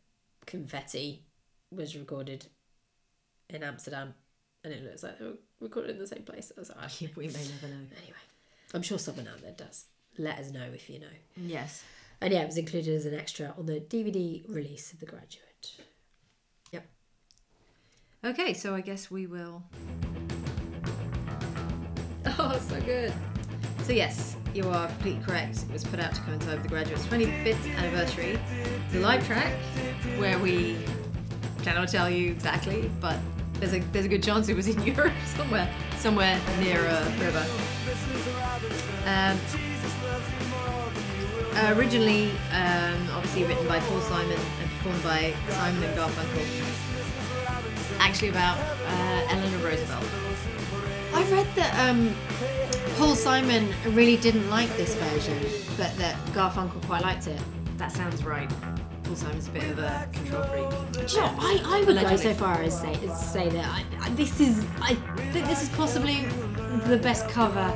Confetti 0.45 1.23
was 1.71 1.95
recorded 1.95 2.47
in 3.49 3.63
Amsterdam, 3.63 4.13
and 4.65 4.73
it 4.73 4.83
looks 4.83 5.03
like 5.03 5.19
they 5.19 5.25
were 5.25 5.37
recorded 5.61 5.91
in 5.91 5.99
the 5.99 6.07
same 6.07 6.23
place. 6.23 6.51
I 6.53 6.59
was 6.59 6.69
like, 6.69 7.15
we 7.15 7.27
may 7.27 7.31
never 7.31 7.73
know. 7.73 7.87
anyway, 7.97 8.19
I'm 8.73 8.81
sure 8.81 8.99
someone 8.99 9.29
out 9.29 9.41
there 9.41 9.53
does. 9.53 9.85
Let 10.17 10.39
us 10.39 10.51
know 10.51 10.67
if 10.73 10.89
you 10.89 10.99
know. 10.99 11.07
Yes. 11.37 11.85
And 12.19 12.33
yeah, 12.33 12.41
it 12.41 12.47
was 12.47 12.57
included 12.57 12.93
as 12.93 13.05
an 13.05 13.17
extra 13.17 13.53
on 13.57 13.67
the 13.67 13.79
DVD 13.79 14.43
release 14.49 14.91
of 14.91 14.99
The 14.99 15.05
Graduate. 15.05 15.48
Okay, 18.23 18.53
so 18.53 18.75
I 18.75 18.81
guess 18.81 19.09
we 19.09 19.27
will. 19.27 19.63
Oh, 22.37 22.57
so 22.69 22.79
good. 22.81 23.13
So 23.83 23.91
yes, 23.91 24.35
you 24.53 24.69
are 24.69 24.87
completely 24.87 25.21
correct. 25.23 25.63
It 25.63 25.71
was 25.73 25.83
put 25.83 25.99
out 25.99 26.13
to 26.15 26.21
coincide 26.21 26.53
with 26.53 26.63
the 26.63 26.69
graduate's 26.69 27.05
25th 27.05 27.75
anniversary. 27.75 28.39
It's 28.85 28.95
a 28.95 28.99
live 28.99 29.25
track 29.25 29.53
where 30.17 30.37
we 30.39 30.77
cannot 31.63 31.89
tell 31.89 32.09
you 32.09 32.31
exactly, 32.31 32.89
but 33.01 33.17
there's 33.53 33.73
a 33.73 33.79
there's 33.91 34.05
a 34.05 34.09
good 34.09 34.23
chance 34.23 34.47
it 34.47 34.55
was 34.55 34.67
in 34.67 34.81
Europe 34.95 35.13
somewhere, 35.35 35.69
somewhere 35.97 36.39
near 36.59 36.85
a 36.85 37.03
river. 37.19 37.45
Um, 39.05 39.37
uh, 41.55 41.73
originally, 41.77 42.31
um, 42.53 43.09
obviously 43.15 43.43
written 43.43 43.67
by 43.67 43.79
Paul 43.79 44.01
Simon 44.01 44.39
and 44.61 44.69
performed 44.77 45.03
by 45.03 45.33
Simon 45.49 45.83
and 45.83 45.97
Garfunkel. 45.97 46.88
Actually, 47.99 48.29
about 48.29 48.57
uh, 48.57 49.27
Eleanor 49.29 49.57
Roosevelt. 49.65 50.03
I 51.13 51.23
read 51.31 51.47
that 51.55 51.89
um, 51.89 52.13
Paul 52.97 53.15
Simon 53.15 53.73
really 53.93 54.17
didn't 54.17 54.49
like 54.49 54.69
this 54.77 54.95
version, 54.95 55.37
but 55.77 55.95
that 55.97 56.15
Garfunkel 56.27 56.81
quite 56.85 57.01
liked 57.01 57.27
it. 57.27 57.39
That 57.77 57.91
sounds 57.91 58.23
right. 58.23 58.49
Paul 59.03 59.15
Simon's 59.15 59.47
a 59.47 59.51
bit 59.51 59.63
of 59.71 59.79
a 59.79 60.07
control 60.13 60.43
freak. 60.43 60.69
Do 61.07 61.15
you 61.15 61.21
know, 61.21 61.35
I, 61.39 61.61
I 61.65 61.83
would 61.85 61.99
go 61.99 62.15
so 62.15 62.33
far 62.33 62.61
as 62.61 62.79
say, 62.79 62.93
as 63.07 63.31
say 63.31 63.49
that 63.49 63.65
I, 63.65 63.83
I, 64.01 64.09
this 64.11 64.39
is 64.39 64.65
I 64.81 64.93
think 65.31 65.47
this 65.47 65.63
is 65.63 65.69
possibly 65.69 66.25
the 66.85 66.97
best 66.97 67.27
cover 67.29 67.67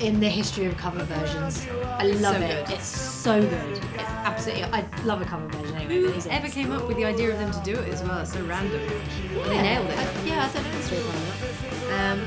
in 0.00 0.20
the 0.20 0.28
history 0.28 0.64
of 0.66 0.76
cover 0.76 1.02
versions. 1.04 1.66
I 1.84 2.04
love 2.06 2.36
So 2.36 2.40
it. 2.42 2.66
good. 2.66 2.74
It's 2.74 2.86
so 2.86 3.40
good. 3.42 3.80
It's 3.94 4.10
absolutely. 4.34 4.64
I 4.64 4.84
love 5.04 5.22
a 5.22 5.24
cover 5.24 5.46
version 5.48 5.74
anyway. 5.76 6.02
but 6.02 6.14
these 6.14 6.26
Ever 6.26 6.48
came 6.48 6.72
up 6.72 6.86
with 6.88 6.96
the 6.96 7.04
idea 7.04 7.30
of 7.32 7.38
them 7.38 7.50
to 7.52 7.60
do 7.62 7.78
it 7.78 7.88
as 7.88 8.02
well? 8.02 8.18
It's 8.20 8.32
so 8.32 8.42
random. 8.44 8.80
Yeah, 8.82 9.48
They 9.48 9.62
nailed 9.62 9.86
it. 9.90 9.98
I, 9.98 10.02
yeah, 10.24 10.48
I 10.48 10.52
don't 10.52 10.64
know 10.64 10.70
the 10.76 10.82
story 10.82 11.02
behind 11.02 11.26
that. 11.26 12.18
Um, 12.18 12.26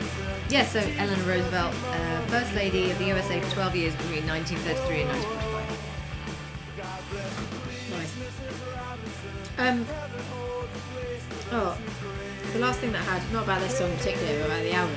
yeah, 0.50 0.66
so 0.66 0.80
Eleanor 0.80 1.24
Roosevelt, 1.24 1.74
uh, 1.88 2.22
First 2.28 2.54
Lady 2.54 2.90
of 2.92 2.98
the 3.00 3.06
USA 3.06 3.40
for 3.42 3.52
12 3.52 3.76
years 3.76 3.96
between 3.96 4.26
1933 4.28 5.02
and 5.02 5.10
1945. 5.10 5.98
Nice. 7.92 8.14
Um. 9.60 9.86
Oh, 11.50 11.78
the 12.54 12.60
last 12.60 12.80
thing 12.80 12.92
that 12.92 13.02
I 13.02 13.18
had, 13.18 13.34
not 13.34 13.44
about 13.44 13.62
this 13.62 13.78
song 13.78 13.92
particularly, 13.98 14.40
but 14.40 14.46
about 14.48 14.64
the 14.64 14.74
album. 14.74 14.96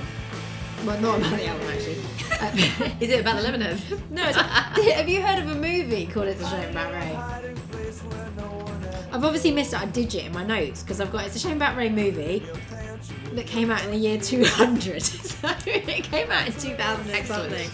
Well, 0.85 1.01
not 1.01 1.19
about 1.19 1.37
the 1.37 1.47
album 1.47 1.69
actually. 1.69 1.99
Uh, 2.41 2.91
Is 3.01 3.11
it 3.11 3.21
about 3.21 3.43
the 3.43 3.49
Lemonheads? 3.49 4.01
no, 4.11 4.27
it's 4.27 4.37
have 4.95 5.09
you 5.09 5.21
heard 5.21 5.39
of 5.39 5.51
a 5.51 5.55
movie 5.55 6.07
called 6.07 6.27
It's 6.29 6.41
a 6.43 6.49
Shame 6.49 6.71
About 6.71 6.93
Ray? 6.93 7.17
I've 9.13 9.25
obviously 9.25 9.51
missed 9.51 9.75
out 9.75 9.85
a 9.85 9.91
digit 9.91 10.25
in 10.25 10.33
my 10.33 10.45
notes 10.45 10.83
because 10.83 11.01
I've 11.01 11.13
got 11.13 11.27
It's 11.27 11.37
a 11.37 11.39
Shame 11.39 11.57
About 11.57 11.77
Ray 11.77 11.91
movie 11.91 12.47
that 13.33 13.47
came 13.47 13.71
out 13.71 13.85
in 13.85 13.91
the 13.91 13.97
year 13.97 14.19
200. 14.19 15.03
so 15.03 15.49
it 15.67 16.05
came 16.05 16.31
out 16.31 16.47
in 16.47 16.53
2000 16.53 17.07
and 17.07 17.11
Excellent. 17.11 17.51
something. 17.53 17.71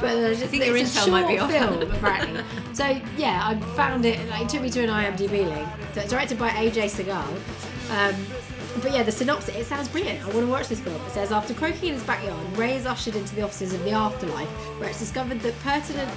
But 0.00 0.14
there's 0.14 0.38
just, 0.38 0.50
think 0.50 0.66
your 0.66 0.76
intel 0.76 0.98
short 1.06 1.10
might 1.10 1.28
be 1.28 1.38
off. 1.38 1.50
film, 1.50 1.82
apparently. 1.90 2.42
So 2.74 3.00
yeah, 3.16 3.40
I 3.44 3.58
found 3.74 4.04
it. 4.04 4.28
Like, 4.28 4.42
it 4.42 4.48
took 4.50 4.62
me 4.62 4.70
to 4.70 4.82
an 4.82 4.90
IMDb 4.90 5.48
link. 5.48 5.68
So 5.94 6.00
it's 6.02 6.10
directed 6.10 6.38
by 6.38 6.50
AJ 6.50 6.90
Segal. 6.90 7.26
Um, 7.90 8.14
but 8.82 8.92
yeah, 8.92 9.02
the 9.02 9.12
synopsis, 9.12 9.54
it 9.54 9.66
sounds 9.66 9.88
brilliant. 9.88 10.22
I 10.22 10.26
want 10.26 10.40
to 10.40 10.46
watch 10.46 10.68
this 10.68 10.80
film. 10.80 10.96
It 11.06 11.10
says, 11.12 11.32
after 11.32 11.54
croaking 11.54 11.88
in 11.88 11.94
his 11.94 12.02
backyard, 12.04 12.38
Ray 12.56 12.76
is 12.76 12.86
ushered 12.86 13.16
into 13.16 13.34
the 13.34 13.42
offices 13.42 13.72
of 13.72 13.82
the 13.84 13.90
afterlife, 13.92 14.48
where 14.78 14.88
it's 14.88 14.98
discovered 14.98 15.40
that 15.40 15.58
pertinent 15.60 16.10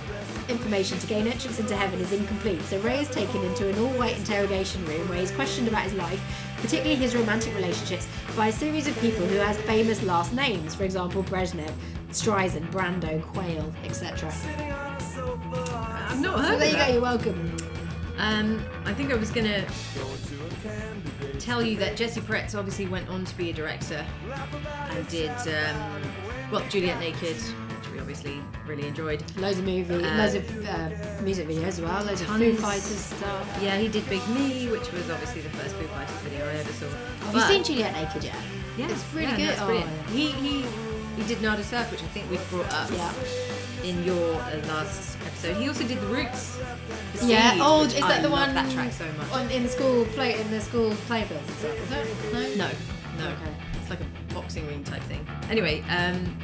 information 0.49 0.97
to 0.99 1.07
gain 1.07 1.27
entrance 1.27 1.59
into 1.59 1.75
heaven 1.75 1.99
is 1.99 2.11
incomplete. 2.11 2.61
So 2.63 2.79
Ray 2.79 2.99
is 3.01 3.09
taken 3.09 3.43
into 3.43 3.69
an 3.69 3.77
all-white 3.79 4.17
interrogation 4.17 4.83
room 4.85 5.07
where 5.09 5.19
he's 5.19 5.31
questioned 5.31 5.67
about 5.67 5.83
his 5.83 5.93
life, 5.93 6.19
particularly 6.57 6.95
his 6.95 7.15
romantic 7.15 7.53
relationships, 7.55 8.07
by 8.35 8.47
a 8.47 8.51
series 8.51 8.87
of 8.87 8.99
people 8.99 9.25
who 9.25 9.37
has 9.37 9.57
famous 9.61 10.01
last 10.03 10.33
names. 10.33 10.75
For 10.75 10.83
example, 10.83 11.23
Brezhnev, 11.23 11.71
Streisand, 12.11 12.69
Brando, 12.71 13.21
Quayle, 13.33 13.71
etc. 13.83 14.29
I've 16.09 16.19
not 16.21 16.37
So 16.37 16.41
heard 16.43 16.59
there 16.59 16.67
of 16.67 16.71
you 16.73 16.77
that. 16.77 16.87
go. 16.87 16.93
You're 16.93 17.01
welcome. 17.01 17.57
Um, 18.17 18.63
I 18.85 18.93
think 18.93 19.11
I 19.13 19.15
was 19.15 19.29
gonna 19.31 19.65
tell 21.39 21.61
you 21.63 21.75
that 21.77 21.95
Jesse 21.95 22.21
Peretz 22.21 22.55
obviously 22.57 22.85
went 22.87 23.07
on 23.09 23.25
to 23.25 23.35
be 23.37 23.49
a 23.49 23.53
director 23.53 24.05
and 24.89 25.07
did 25.07 25.29
um, 25.31 26.01
well 26.51 26.63
Juliet 26.69 26.99
Naked, 26.99 27.35
which 27.35 27.91
we 27.91 27.99
obviously 27.99 28.41
really 28.67 28.87
enjoyed. 28.87 29.23
Loads 29.37 29.59
of 29.59 29.65
movie, 29.65 30.03
Uh, 30.03 30.17
loads 30.17 30.35
of 30.35 30.65
uh, 30.67 30.89
music 31.23 31.47
videos 31.47 31.67
as 31.67 31.81
well. 31.81 32.03
Loads 32.03 32.21
of 32.21 32.27
tons. 32.27 32.43
Foo 32.43 32.53
Fighters 32.55 32.83
stuff. 32.83 33.59
Yeah, 33.61 33.77
he 33.77 33.87
did 33.87 34.07
Big 34.09 34.27
Me, 34.29 34.67
which 34.69 34.91
was 34.91 35.09
obviously 35.09 35.41
the 35.41 35.49
first 35.51 35.75
Foo 35.75 35.87
Fighters 35.87 36.15
video 36.17 36.45
I 36.47 36.53
ever 36.55 36.71
saw. 36.73 36.87
Have 36.87 37.33
But- 37.33 37.35
you 37.35 37.41
seen 37.55 37.63
Juliet 37.63 37.93
Naked 37.93 38.23
yet? 38.23 38.35
Yeah, 38.77 38.87
It's 38.89 39.03
really 39.13 39.43
yeah, 39.43 39.67
good. 39.67 39.83
Oh. 39.83 40.11
He 40.13 40.27
he 40.31 40.65
he 41.17 41.23
did 41.27 41.41
Nada 41.41 41.63
Surf, 41.63 41.91
which 41.91 42.01
I 42.01 42.07
think 42.07 42.29
we've 42.31 42.49
brought 42.49 42.71
up 42.73 42.89
Yeah. 42.91 43.11
in 43.83 44.03
your 44.05 44.35
uh, 44.35 44.61
last 44.67 45.08
episode. 45.39 45.61
He 45.61 45.67
also 45.67 45.83
did 45.87 45.99
The 46.01 46.07
Roots. 46.07 46.57
The 47.15 47.25
Yeah. 47.27 47.51
Seed, 47.51 47.61
Oh, 47.63 47.83
is 47.83 47.95
I 47.95 48.07
that 48.07 48.21
the 48.23 48.29
one 48.29 48.53
That 48.53 48.71
track 48.71 48.91
so 48.91 49.05
much. 49.17 49.31
on 49.31 49.49
in 49.51 49.63
the 49.63 49.69
school 49.69 50.05
play 50.05 50.39
in 50.39 50.49
the 50.51 50.61
school 50.61 50.91
and 50.91 50.97
stuff? 50.99 51.63
Is 51.63 51.91
it? 51.91 52.33
No. 52.33 52.41
No, 52.65 52.69
no. 53.17 53.25
Okay. 53.31 53.53
It's 53.81 53.89
like 53.89 53.99
a 54.01 54.33
boxing 54.33 54.67
ring 54.67 54.83
type 54.83 55.03
thing. 55.03 55.25
Anyway, 55.49 55.83
um, 55.89 56.37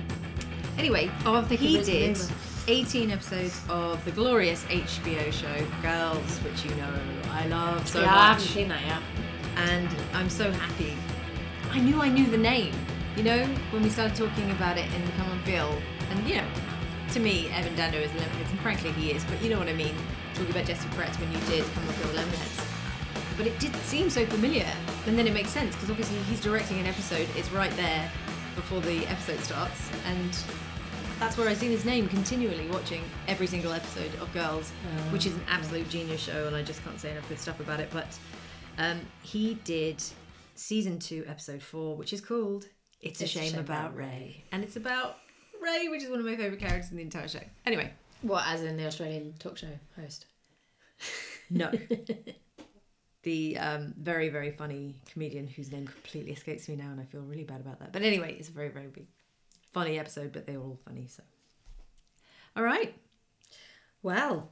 anyway, 0.77 1.11
Oh, 1.25 1.35
I'm 1.35 1.45
thinking 1.45 1.67
he 1.69 1.83
did 1.83 2.19
18 2.67 3.11
episodes 3.11 3.59
of 3.69 4.03
the 4.05 4.11
glorious 4.11 4.63
HBO 4.65 5.31
show 5.31 5.65
Girls, 5.81 6.37
which 6.39 6.65
you 6.65 6.73
know 6.75 6.91
I 7.31 7.45
love 7.47 7.87
so 7.87 8.01
yeah, 8.01 8.15
I 8.15 8.27
haven't 8.29 8.43
seen 8.47 8.69
that 8.69 8.81
yet. 8.85 9.01
and 9.57 9.87
I'm 10.13 10.29
so 10.29 10.51
happy. 10.51 10.95
I 11.71 11.79
knew 11.79 12.01
I 12.01 12.09
knew 12.09 12.25
the 12.25 12.37
name, 12.37 12.73
you 13.15 13.23
know, 13.23 13.43
when 13.71 13.83
we 13.83 13.89
started 13.89 14.15
talking 14.17 14.49
about 14.51 14.77
it 14.77 14.85
in 14.95 15.01
Come 15.17 15.29
on 15.29 15.39
Feel, 15.43 15.77
and 16.09 16.27
you 16.27 16.37
know. 16.37 16.47
To 17.15 17.21
me, 17.21 17.49
Evan 17.51 17.75
Dando 17.75 17.97
is 17.97 18.11
Lemonheads, 18.11 18.51
and 18.51 18.59
frankly 18.59 18.91
he 18.91 19.11
is, 19.11 19.23
but 19.23 19.41
you 19.41 19.49
know 19.49 19.57
what 19.57 19.69
I 19.69 19.73
mean. 19.73 19.95
Talking 20.33 20.51
about 20.51 20.65
Jesse 20.65 20.87
Peretz 20.89 21.17
when 21.19 21.31
you 21.31 21.39
did 21.47 21.63
Come 21.73 21.87
on 21.87 21.93
Feel 21.93 22.21
Lemonheads 22.21 22.75
but 23.37 23.47
it 23.47 23.57
did 23.59 23.75
seem 23.77 24.09
so 24.09 24.25
familiar. 24.25 24.67
And 25.07 25.17
then 25.17 25.27
it 25.27 25.33
makes 25.33 25.49
sense 25.49 25.75
because 25.75 25.89
obviously 25.89 26.17
he's 26.29 26.41
directing 26.41 26.79
an 26.79 26.85
episode. 26.85 27.27
It's 27.35 27.51
right 27.51 27.71
there 27.71 28.09
before 28.55 28.81
the 28.81 29.05
episode 29.07 29.39
starts, 29.39 29.89
and 30.07 30.37
that's 31.19 31.37
where 31.37 31.47
I've 31.47 31.57
seen 31.57 31.71
his 31.71 31.85
name 31.85 32.07
continually 32.07 32.67
watching 32.69 33.03
every 33.27 33.47
single 33.47 33.73
episode 33.73 34.13
of 34.21 34.33
Girls, 34.33 34.71
which 35.11 35.25
is 35.25 35.33
an 35.33 35.41
absolute 35.47 35.89
genius 35.89 36.21
show, 36.21 36.47
and 36.47 36.55
I 36.55 36.63
just 36.63 36.83
can't 36.83 36.99
say 36.99 37.11
enough 37.11 37.27
good 37.27 37.39
stuff 37.39 37.59
about 37.59 37.79
it. 37.79 37.89
But 37.91 38.17
um, 38.77 39.01
he 39.21 39.55
did 39.65 40.01
season 40.55 40.99
two, 40.99 41.25
episode 41.27 41.61
four, 41.61 41.97
which 41.97 42.13
is 42.13 42.21
called 42.21 42.67
"It's, 43.01 43.21
a, 43.21 43.27
shame 43.27 43.55
about 43.59 43.95
Ray. 43.95 44.45
and 44.51 44.63
it's 44.63 44.77
about 44.77 45.17
Ray, 45.65 45.87
which 45.89 46.03
is 46.03 46.09
one 46.09 46.19
of 46.19 46.25
my 46.25 46.35
favorite 46.35 46.59
characters 46.59 46.91
in 46.91 46.97
the 46.97 47.03
entire 47.03 47.27
show. 47.27 47.39
Anyway, 47.65 47.91
What, 48.21 48.43
as 48.47 48.61
in 48.63 48.77
the 48.77 48.85
Australian 48.85 49.33
talk 49.39 49.57
show 49.57 49.67
host? 49.95 50.25
No. 51.49 51.71
the 53.23 53.57
um, 53.57 53.93
very, 53.97 54.29
very 54.29 54.51
funny 54.51 54.95
comedian 55.11 55.47
whose 55.47 55.71
name 55.71 55.87
completely 55.87 56.31
escapes 56.33 56.69
me 56.69 56.75
now, 56.75 56.89
and 56.91 56.99
I 56.99 57.03
feel 57.05 57.21
really 57.21 57.43
bad 57.43 57.61
about 57.61 57.79
that. 57.79 57.91
But 57.91 58.03
anyway, 58.03 58.35
it's 58.37 58.49
a 58.49 58.51
very, 58.51 58.69
very 58.69 58.87
big, 58.87 59.07
funny 59.73 59.97
episode, 59.99 60.31
but 60.31 60.45
they're 60.45 60.59
all 60.59 60.77
funny. 60.85 61.07
So, 61.07 61.23
all 62.55 62.63
right, 62.63 62.93
Well, 64.03 64.51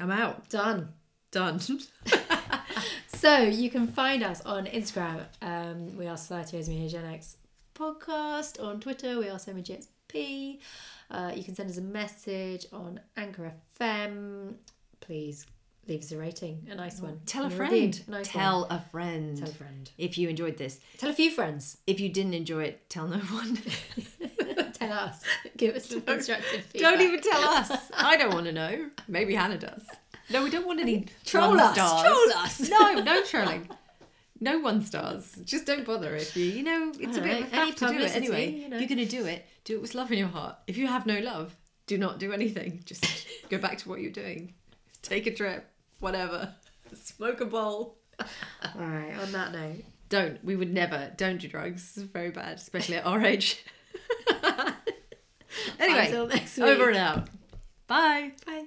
I'm 0.00 0.10
out. 0.10 0.48
done. 0.48 0.92
Done. 1.30 1.60
So 3.06 3.38
you 3.38 3.70
can 3.70 3.86
find 3.86 4.22
us 4.22 4.42
on 4.42 4.66
Instagram. 4.66 5.24
Um, 5.40 5.96
we 5.96 6.06
are 6.06 6.16
Society 6.16 6.58
Me 6.68 6.86
Gen 6.90 7.06
X 7.06 7.36
podcast. 7.74 8.62
On 8.62 8.80
Twitter, 8.80 9.18
we 9.18 9.28
are 9.28 9.36
SomaGXP. 9.38 10.58
Uh, 11.10 11.32
you 11.34 11.44
can 11.44 11.54
send 11.54 11.70
us 11.70 11.76
a 11.78 11.82
message 11.82 12.66
on 12.72 13.00
Anchor 13.16 13.52
FM. 13.80 14.54
Please 15.00 15.46
leave 15.86 16.00
us 16.00 16.12
a 16.12 16.16
rating, 16.18 16.66
a 16.70 16.74
nice 16.74 17.00
one. 17.00 17.20
Tell 17.26 17.44
a 17.46 17.50
friend. 17.50 17.72
review, 17.72 18.00
a 18.08 18.10
nice 18.10 18.28
tell 18.28 18.62
one. 18.62 18.72
a 18.78 18.84
friend. 18.90 19.36
Tell 19.36 19.48
a 19.48 19.52
friend. 19.52 19.90
If 19.98 20.16
you 20.16 20.28
enjoyed 20.28 20.56
this. 20.56 20.80
Tell 20.98 21.10
a 21.10 21.14
few 21.14 21.30
friends. 21.30 21.78
If 21.86 22.00
you 22.00 22.08
didn't 22.08 22.34
enjoy 22.34 22.62
it, 22.64 22.88
tell 22.88 23.06
no 23.06 23.18
one. 23.18 23.58
Tell 24.74 24.92
us. 24.92 25.22
Give 25.56 25.76
us 25.76 25.86
some 25.86 26.00
constructive 26.02 26.64
feedback. 26.64 26.90
don't 26.92 27.00
even 27.00 27.20
tell 27.20 27.42
us. 27.44 27.70
I 27.96 28.16
don't 28.16 28.34
want 28.34 28.46
to 28.46 28.52
know. 28.52 28.90
Maybe 29.08 29.34
Hannah 29.34 29.56
does. 29.58 29.82
No, 30.30 30.42
we 30.42 30.50
don't 30.50 30.66
want 30.66 30.80
any 30.80 31.06
Troll 31.24 31.58
us, 31.60 31.74
stars. 31.74 32.02
troll 32.02 32.32
us. 32.38 32.68
No, 32.68 32.94
no 33.02 33.22
trolling. 33.22 33.68
No 34.44 34.58
one 34.58 34.82
stars. 34.82 35.34
Just 35.42 35.64
don't 35.64 35.86
bother 35.86 36.14
if 36.14 36.36
you, 36.36 36.44
you 36.44 36.62
know, 36.62 36.92
it's 37.00 37.16
a 37.16 37.22
bit 37.22 37.40
of 37.44 37.50
a 37.50 37.56
faff 37.56 37.74
to 37.76 37.88
do 37.88 37.98
it 37.98 38.14
anyway. 38.14 38.50
you 38.50 38.68
know. 38.68 38.76
You're 38.76 38.88
going 38.88 38.98
to 38.98 39.06
do 39.06 39.24
it. 39.24 39.46
Do 39.64 39.76
it 39.76 39.80
with 39.80 39.94
love 39.94 40.12
in 40.12 40.18
your 40.18 40.28
heart. 40.28 40.56
If 40.66 40.76
you 40.76 40.86
have 40.86 41.06
no 41.06 41.18
love, 41.20 41.56
do 41.86 41.96
not 41.96 42.18
do 42.18 42.30
anything. 42.30 42.82
Just 42.84 43.26
go 43.48 43.56
back 43.56 43.78
to 43.78 43.88
what 43.88 44.00
you're 44.02 44.12
doing. 44.12 44.52
Take 45.00 45.26
a 45.26 45.32
trip, 45.34 45.66
whatever. 45.98 46.54
Smoke 46.94 47.40
a 47.40 47.46
bowl. 47.46 47.96
All 48.20 48.28
right. 48.76 49.14
On 49.18 49.32
that 49.32 49.52
note. 49.52 49.82
Don't. 50.10 50.44
We 50.44 50.56
would 50.56 50.72
never. 50.74 51.10
Don't 51.16 51.40
do 51.40 51.48
drugs. 51.48 51.96
It's 51.96 52.04
very 52.04 52.30
bad, 52.30 52.58
especially 52.58 52.96
at 52.96 53.06
our 53.06 53.24
age. 53.24 53.64
anyway, 55.80 56.06
Until 56.06 56.26
next 56.26 56.58
week. 56.58 56.66
over 56.66 56.88
and 56.90 56.98
out. 56.98 57.28
Bye. 57.86 58.32
Bye. 58.46 58.66